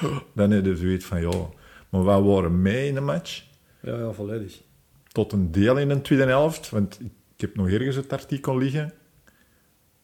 dan 0.34 0.50
heb 0.50 0.64
je 0.64 0.76
zoiets 0.76 1.04
van 1.04 1.20
ja. 1.20 1.48
Maar 1.88 2.04
wij 2.04 2.20
waren 2.20 2.62
mee 2.62 2.88
in 2.88 2.94
de 2.94 3.00
match 3.00 3.42
Ja, 3.82 3.96
ja, 3.98 4.12
volledig. 4.12 4.60
tot 5.12 5.32
een 5.32 5.52
deel 5.52 5.76
in 5.78 5.88
de 5.88 6.00
tweede 6.02 6.24
helft. 6.24 6.70
Want 6.70 7.00
ik 7.00 7.40
heb 7.40 7.56
nog 7.56 7.68
ergens 7.68 7.96
het 7.96 8.12
artikel 8.12 8.58
liggen. 8.58 8.92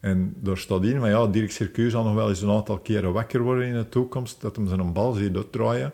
En 0.00 0.34
daar 0.38 0.58
staat 0.58 0.84
in 0.84 0.98
van 1.00 1.08
ja, 1.08 1.26
Dirk 1.26 1.50
Circuit 1.50 1.90
zal 1.90 2.04
nog 2.04 2.14
wel 2.14 2.28
eens 2.28 2.42
een 2.42 2.50
aantal 2.50 2.78
keren 2.78 3.12
wakker 3.12 3.40
worden 3.42 3.66
in 3.66 3.74
de 3.74 3.88
toekomst. 3.88 4.40
Dat 4.40 4.56
hem 4.56 4.68
zijn 4.68 4.92
bal 4.92 5.12
ziet 5.12 5.36
uitdraaien. 5.36 5.92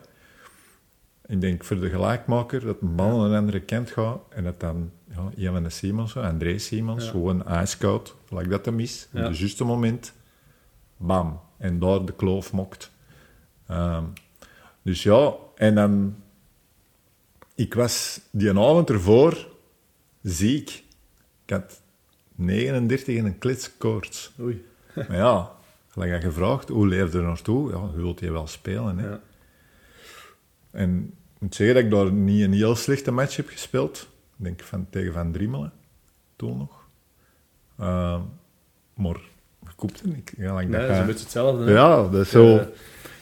Ik 1.32 1.40
denk 1.40 1.64
voor 1.64 1.80
de 1.80 1.90
gelijkmaker 1.90 2.60
dat 2.60 2.80
een 2.80 2.94
bal 2.94 3.22
aan 3.24 3.30
de 3.30 3.36
andere 3.36 3.60
kant 3.60 3.90
gaat. 3.90 4.20
En 4.28 4.44
dat 4.44 4.60
dan 4.60 4.90
ja, 5.08 5.30
een 5.46 5.52
van 5.52 5.62
de 5.62 5.70
Simons, 5.70 6.16
André 6.16 6.58
Simons, 6.58 7.04
Ja. 7.04 7.10
gewoon 7.10 7.46
ijskoud, 7.46 8.14
gelijk 8.28 8.50
dat 8.50 8.64
hem 8.64 8.80
is. 8.80 9.08
Op 9.14 9.20
het 9.20 9.38
juiste 9.38 9.64
moment, 9.64 10.12
bam. 10.96 11.40
En 11.56 11.78
daar 11.78 12.04
de 12.04 12.12
kloof 12.12 12.52
mokt. 12.52 12.90
Ehm, 13.66 14.04
dus 14.82 15.02
ja, 15.02 15.34
en 15.54 15.74
dan... 15.74 16.16
Ik 17.54 17.74
was 17.74 18.20
die 18.30 18.50
avond 18.50 18.90
ervoor 18.90 19.48
ziek. 20.22 20.84
Ik 21.44 21.50
had 21.50 21.80
39 22.34 23.14
in 23.16 23.24
een 23.26 23.38
klitskoorts. 23.38 24.32
Oei. 24.40 24.64
Maar 25.08 25.16
ja, 25.16 25.52
gelijk 25.88 26.32
vraagt, 26.32 26.68
hoe 26.68 26.86
leefde 26.86 27.18
er 27.18 27.24
naartoe? 27.24 27.70
Ja, 27.70 27.88
je 27.94 27.96
wilt 28.00 28.20
je 28.20 28.32
wel 28.32 28.46
spelen. 28.46 28.98
Hè? 28.98 29.08
Ja. 29.08 29.20
En 30.70 31.14
moet 31.42 31.54
zeggen 31.54 31.74
dat 31.74 31.84
ik 31.84 31.90
daar 31.90 32.12
niet 32.12 32.42
een 32.42 32.52
heel 32.52 32.76
slechte 32.76 33.10
match 33.10 33.36
heb 33.36 33.48
gespeeld. 33.48 34.08
Ik 34.38 34.44
denk 34.44 34.60
van, 34.62 34.86
tegen 34.90 35.12
Van 35.12 35.32
Driemelen, 35.32 35.72
toen 36.36 36.56
nog. 36.58 36.86
Ehm, 37.78 38.20
maar 38.94 39.20
je 39.62 39.70
koopt 39.76 40.00
er 40.00 40.08
niks. 40.08 40.32
Ja, 40.36 40.54
Nee, 40.60 40.68
dat 40.70 40.90
is 40.90 40.98
een 40.98 41.06
beetje 41.06 41.22
hetzelfde. 41.22 41.64
hè. 41.64 41.72
ja, 41.72 42.08
dat 42.08 42.20
is 42.20 42.30
zo. 42.30 42.60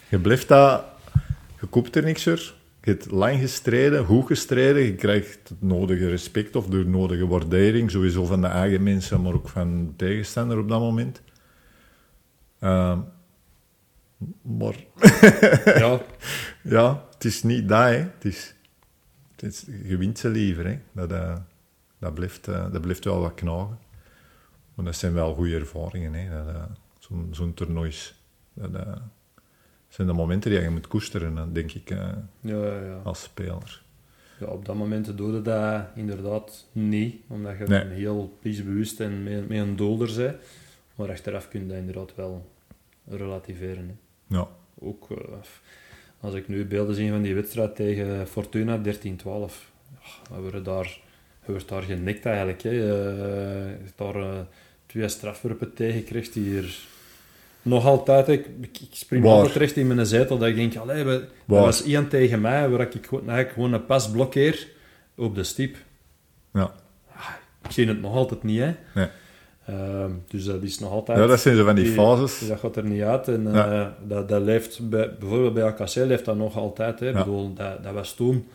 Je 0.08 0.18
blijft 0.18 0.48
dat... 0.48 0.84
Je 1.60 1.66
koopt 1.66 1.96
er 1.96 2.02
niks 2.02 2.22
voor. 2.22 2.54
Je 2.82 2.90
hebt 2.90 3.10
lang 3.10 3.40
gestreden, 3.40 4.04
goed 4.04 4.26
gestreden. 4.26 4.82
Je 4.82 4.94
krijgt 4.94 5.48
het 5.48 5.62
nodige 5.62 6.08
respect 6.08 6.56
of 6.56 6.66
de 6.66 6.84
nodige 6.84 7.26
waardering. 7.26 7.90
Sowieso 7.90 8.24
van 8.24 8.40
de 8.40 8.46
eigen 8.46 8.82
mensen, 8.82 9.22
maar 9.22 9.34
ook 9.34 9.48
van 9.48 9.86
de 9.86 9.96
tegenstander 9.96 10.58
op 10.58 10.68
dat 10.68 10.80
moment. 10.80 11.22
Ehm, 12.60 12.98
Maar 14.42 14.74
Ja, 15.64 16.00
ja, 16.76 17.04
het 17.20 17.24
is 17.32 17.42
niet 17.42 17.68
dat, 17.68 17.78
hè. 17.88 17.96
Het 17.96 18.24
is, 18.24 18.54
het 19.36 19.42
is, 19.42 19.64
je 19.84 19.96
wint 19.96 20.18
ze 20.18 20.28
liever, 20.28 20.66
hè. 20.66 20.78
Dat, 20.92 21.12
eh, 21.12 21.36
dat, 21.98 22.14
blijft, 22.14 22.48
eh, 22.48 22.72
dat 22.72 22.80
blijft 22.80 23.04
wel 23.04 23.20
wat 23.20 23.34
knagen. 23.34 23.78
Maar 24.74 24.84
dat 24.84 24.96
zijn 24.96 25.12
wel 25.12 25.34
goede 25.34 25.54
ervaringen, 25.54 26.14
hè. 26.14 26.44
Dat, 26.44 26.54
eh, 26.54 26.62
zo'n, 26.98 27.28
zo'n 27.30 27.54
toernoois. 27.54 28.14
Dat 28.54 28.70
zijn 29.88 30.06
de 30.06 30.12
momenten 30.12 30.50
die 30.50 30.60
je 30.60 30.70
moet 30.70 30.86
koesteren, 30.86 31.52
denk 31.52 31.72
ik, 31.72 31.88
ja, 31.88 32.28
ja, 32.40 32.80
ja. 32.84 33.00
als 33.02 33.22
speler. 33.22 33.82
ja. 34.40 34.46
Op 34.46 34.64
dat 34.64 34.76
moment 34.76 35.16
doe 35.16 35.32
je 35.32 35.42
dat 35.42 35.84
inderdaad 35.94 36.66
niet, 36.72 37.16
omdat 37.28 37.58
je 37.58 37.64
Nee. 37.64 37.84
heel 37.84 38.38
bewust 38.42 39.00
en 39.00 39.22
met, 39.22 39.48
met 39.48 39.58
een 39.58 39.76
doel 39.76 40.02
er 40.02 40.14
bent. 40.16 40.36
Maar 40.94 41.10
achteraf 41.10 41.48
kun 41.48 41.60
je 41.60 41.66
dat 41.66 41.76
inderdaad 41.76 42.14
wel 42.14 42.50
relativeren. 43.08 43.88
Hè. 43.88 44.36
Ja, 44.36 44.48
Ook 44.78 45.08
als 46.20 46.34
ik 46.34 46.48
nu 46.48 46.64
beelden 46.66 46.94
zie 46.94 47.10
van 47.10 47.22
die 47.22 47.34
wedstrijd 47.34 47.76
tegen 47.76 48.26
Fortuna 48.28 48.78
13-12, 48.78 48.80
ja, 50.30 50.40
we 50.50 50.62
daar, 50.62 51.00
we 51.44 51.52
wordt 51.52 51.68
daar 51.68 51.82
genikt 51.82 52.26
eigenlijk. 52.26 52.62
Hè. 52.62 52.70
Eh, 52.70 52.76
Je 52.76 53.84
hebt 53.84 53.98
daar 53.98 54.14
eh, 54.16 54.38
twee 54.86 55.08
strafwerpen 55.08 55.74
tegen 55.74 56.22
die 56.32 56.42
hier 56.42 56.78
nog 57.62 57.86
altijd, 57.86 58.28
ik, 58.28 58.46
ik 58.60 58.78
spring 58.90 59.24
Waar? 59.24 59.32
altijd 59.32 59.54
recht 59.56 59.76
in 59.76 59.86
mijn 59.86 60.06
zetel, 60.06 60.38
dat 60.38 60.48
ik 60.48 60.54
denk, 60.56 60.76
allee, 60.76 61.04
we, 61.04 61.24
Waar? 61.44 61.60
was 61.62 61.82
één 61.84 62.08
tegen 62.08 62.40
mij, 62.40 62.68
waar 62.68 62.80
ik 62.80 63.06
gewoon, 63.06 63.20
eigenlijk 63.28 63.52
gewoon 63.52 63.72
een 63.72 63.86
pas 63.86 64.10
blokkeer 64.10 64.68
op 65.16 65.34
de 65.34 65.44
stip. 65.44 65.76
ja. 66.52 66.74
Ik 67.64 67.70
zie 67.76 67.86
het 67.88 68.00
nog 68.00 68.14
altijd 68.14 68.42
niet, 68.42 68.58
hè. 68.58 68.74
Nee. 68.94 69.08
Ehm, 69.66 70.10
dus 70.28 70.44
dat 70.44 70.62
is 70.62 70.78
nog 70.78 70.90
altijd... 70.90 71.18
ja 71.18 71.26
dat 71.26 71.40
zijn 71.40 71.56
zo 71.56 71.64
van 71.64 71.74
die 71.74 71.84
Die- 71.84 71.92
fases. 71.94 72.38
Dus 72.38 72.48
dat 72.48 72.58
gaat 72.58 72.76
er 72.76 72.84
niet 72.84 73.02
uit. 73.02 73.28
En, 73.28 73.42
Ja. 73.52 73.72
eh, 73.82 73.88
dat, 74.08 74.28
dat 74.28 74.42
leeft 74.42 74.88
bij, 74.88 75.14
bijvoorbeeld 75.18 75.54
bij 75.54 75.62
AKC 75.64 75.94
leeft 75.94 76.24
dat 76.24 76.36
nog 76.36 76.56
altijd. 76.56 77.00
Hè. 77.00 77.06
Ja. 77.08 77.18
bedoel, 77.18 77.52
dat, 77.54 77.82
dat 77.82 77.92
was 77.92 78.14
toen 78.14 78.46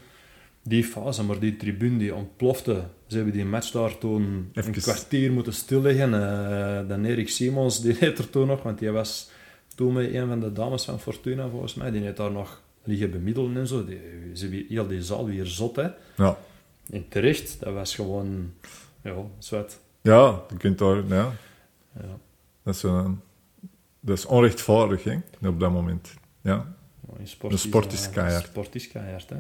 die 0.64 0.84
fase, 0.84 1.24
maar 1.24 1.40
die 1.40 1.56
tribune 1.58 1.98
die 1.98 2.16
ontplofte. 2.16 2.82
Ze 3.08 3.16
hebben 3.16 3.34
die 3.34 3.46
match 3.46 3.72
daar 3.72 3.98
toen 3.98 4.50
Even- 4.54 4.74
een 4.74 4.82
kwartier 4.82 5.32
moeten 5.32 5.54
stilleggen. 5.54 6.14
Eh 6.14 6.88
dan 6.88 7.06
Erik 7.06 7.30
Simons, 7.30 7.82
die 7.82 7.98
deed 8.00 8.18
er 8.18 8.30
toen 8.30 8.48
nog, 8.48 8.64
want 8.64 8.80
die 8.80 8.92
was 8.92 9.30
toen 9.76 9.94
met 9.94 10.14
een 10.14 10.28
van 10.28 10.40
de 10.40 10.52
dames 10.52 10.86
van 10.86 11.00
Fortuna 11.00 11.50
volgens 11.50 11.74
mij. 11.76 11.92
Die 11.92 12.02
heeft 12.02 12.18
daar 12.18 12.32
nog 12.32 12.62
liggen 12.84 13.12
bemiddelen 13.12 13.58
en 13.58 13.68
zo. 13.68 13.86
Die, 13.86 14.00
ze, 14.34 14.50
wie- 14.50 14.66
heel 14.70 14.88
die 14.88 15.02
zaal 15.04 15.26
weer 15.26 15.46
zot, 15.46 15.76
hè. 15.76 15.88
Ja. 16.18 16.38
En 16.92 17.06
terecht, 17.10 17.58
dat 17.60 17.74
was 17.74 17.96
gewoon... 17.96 18.52
Ja, 19.02 19.14
zwet. 19.40 19.80
Ja, 20.06 20.42
je 20.50 20.58
kunt 20.58 20.78
daar... 20.78 20.96
Ja, 21.08 21.32
Ja. 21.94 22.18
dat, 22.64 22.76
is 22.76 22.84
een, 22.84 23.22
dat 24.00 24.18
is 24.18 24.26
onrechtvaardig, 24.26 25.04
hè, 25.04 25.18
op 25.48 25.60
dat 25.60 25.72
moment. 25.72 26.14
Ja. 26.42 26.74
In 27.18 27.28
sport 27.28 27.52
De 27.52 27.58
sport 27.60 27.92
is 27.94 28.08
eh, 28.08 28.14
keihard. 28.14 28.46
Sport 28.46 28.76
is 28.76 28.88
keihard, 28.88 29.30
hè. 29.30 29.38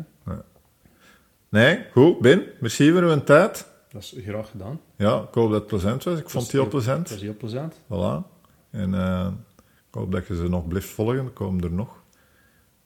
Nee, 1.49 1.85
goed, 1.91 2.19
Ben, 2.19 2.43
merci 2.59 2.91
voor 2.91 3.01
uw 3.01 3.23
tijd. 3.23 3.67
Dat 3.91 4.01
is 4.01 4.15
graag 4.25 4.49
gedaan. 4.49 4.79
Ja, 4.95 5.21
ik 5.21 5.33
hoop 5.33 5.49
dat 5.51 5.59
het 5.59 5.67
plezant 5.67 6.03
was. 6.03 6.19
Ik 6.19 6.29
vond 6.29 6.43
het 6.43 6.51
heel 6.53 6.61
Dat 6.61 6.69
plezant. 6.69 7.09
was 7.09 7.21
heel 7.21 7.35
plezant. 7.37 7.75
Voilà. 7.83 8.27
En 8.69 8.93
eh, 8.93 9.27
ik 9.87 9.93
hoop 9.93 10.11
dat 10.11 10.27
je 10.27 10.35
ze 10.35 10.49
nog 10.49 10.67
blijft 10.67 10.87
volgen. 10.89 11.25
Er 11.25 11.29
komen 11.31 11.63
er 11.63 11.71
nog. 11.71 12.03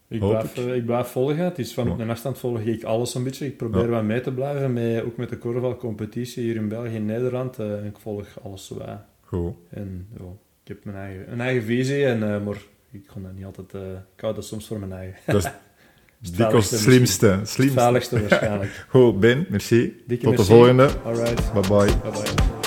Ik 0.10 0.20
blijf, 0.20 0.58
ik. 0.58 0.66
eh, 0.66 0.76
ik 0.76 0.86
blijf 0.86 1.08
volgen. 1.08 1.38
Het 1.44 1.60
is 1.60 1.74
van 1.74 1.92
op 1.92 2.00
een 2.00 2.10
afstand 2.10 2.38
volg 2.38 2.60
ik 2.60 2.84
alles 2.84 3.16
een 3.16 3.24
beetje. 3.24 3.46
Ik 3.46 3.58
probeer 3.58 3.82
Ja. 3.84 3.88
wat 3.88 4.04
mee 4.04 4.22
te 4.22 4.32
blijven, 4.34 4.74
met, 4.74 5.04
ook 5.04 5.18
met 5.18 5.30
de 5.30 5.38
korfbalcompetitie 5.38 6.44
hier 6.44 6.56
in 6.56 6.68
België 6.68 6.96
en 6.96 7.06
Nederland. 7.06 7.60
eh, 7.60 7.86
ik 7.86 7.98
volg 8.00 8.28
alles 8.44 8.66
zo 8.66 8.78
wat. 8.78 8.88
Goed. 9.26 9.54
En 9.70 10.08
ja, 10.18 10.24
ik 10.64 10.68
heb 10.68 10.86
mijn 10.86 10.98
eigen, 10.98 11.32
een 11.32 11.42
eigen 11.42 11.64
visie, 11.64 12.06
en, 12.06 12.24
eh, 12.34 12.44
maar 12.46 12.58
ik 12.92 13.02
kan 13.14 13.24
dat 13.24 13.32
niet 13.36 13.46
altijd... 13.46 13.74
eh, 13.74 13.82
ik 14.16 14.22
hou 14.22 14.34
dat 14.36 14.46
soms 14.46 14.68
voor 14.68 14.80
mijn 14.80 14.92
eigen. 14.94 15.18
Dat 15.26 15.36
is 15.36 15.44
Het 16.22 16.38
dikwijls 16.38 16.72
het 16.72 16.80
slimste. 16.80 17.28
Het 17.28 17.50
slimste. 17.50 17.80
veiligste 17.80 18.20
waarschijnlijk. 18.28 18.86
Goed, 18.90 19.20
Ben, 19.20 19.46
merci. 19.50 20.04
Dikke 20.08 20.26
Tot 20.26 20.38
de 20.38 20.44
volgende. 20.44 20.90
Alright. 21.06 21.54
Bye 21.54 21.62
bye. 21.62 21.86
Bye 22.02 22.12
bye. 22.12 22.59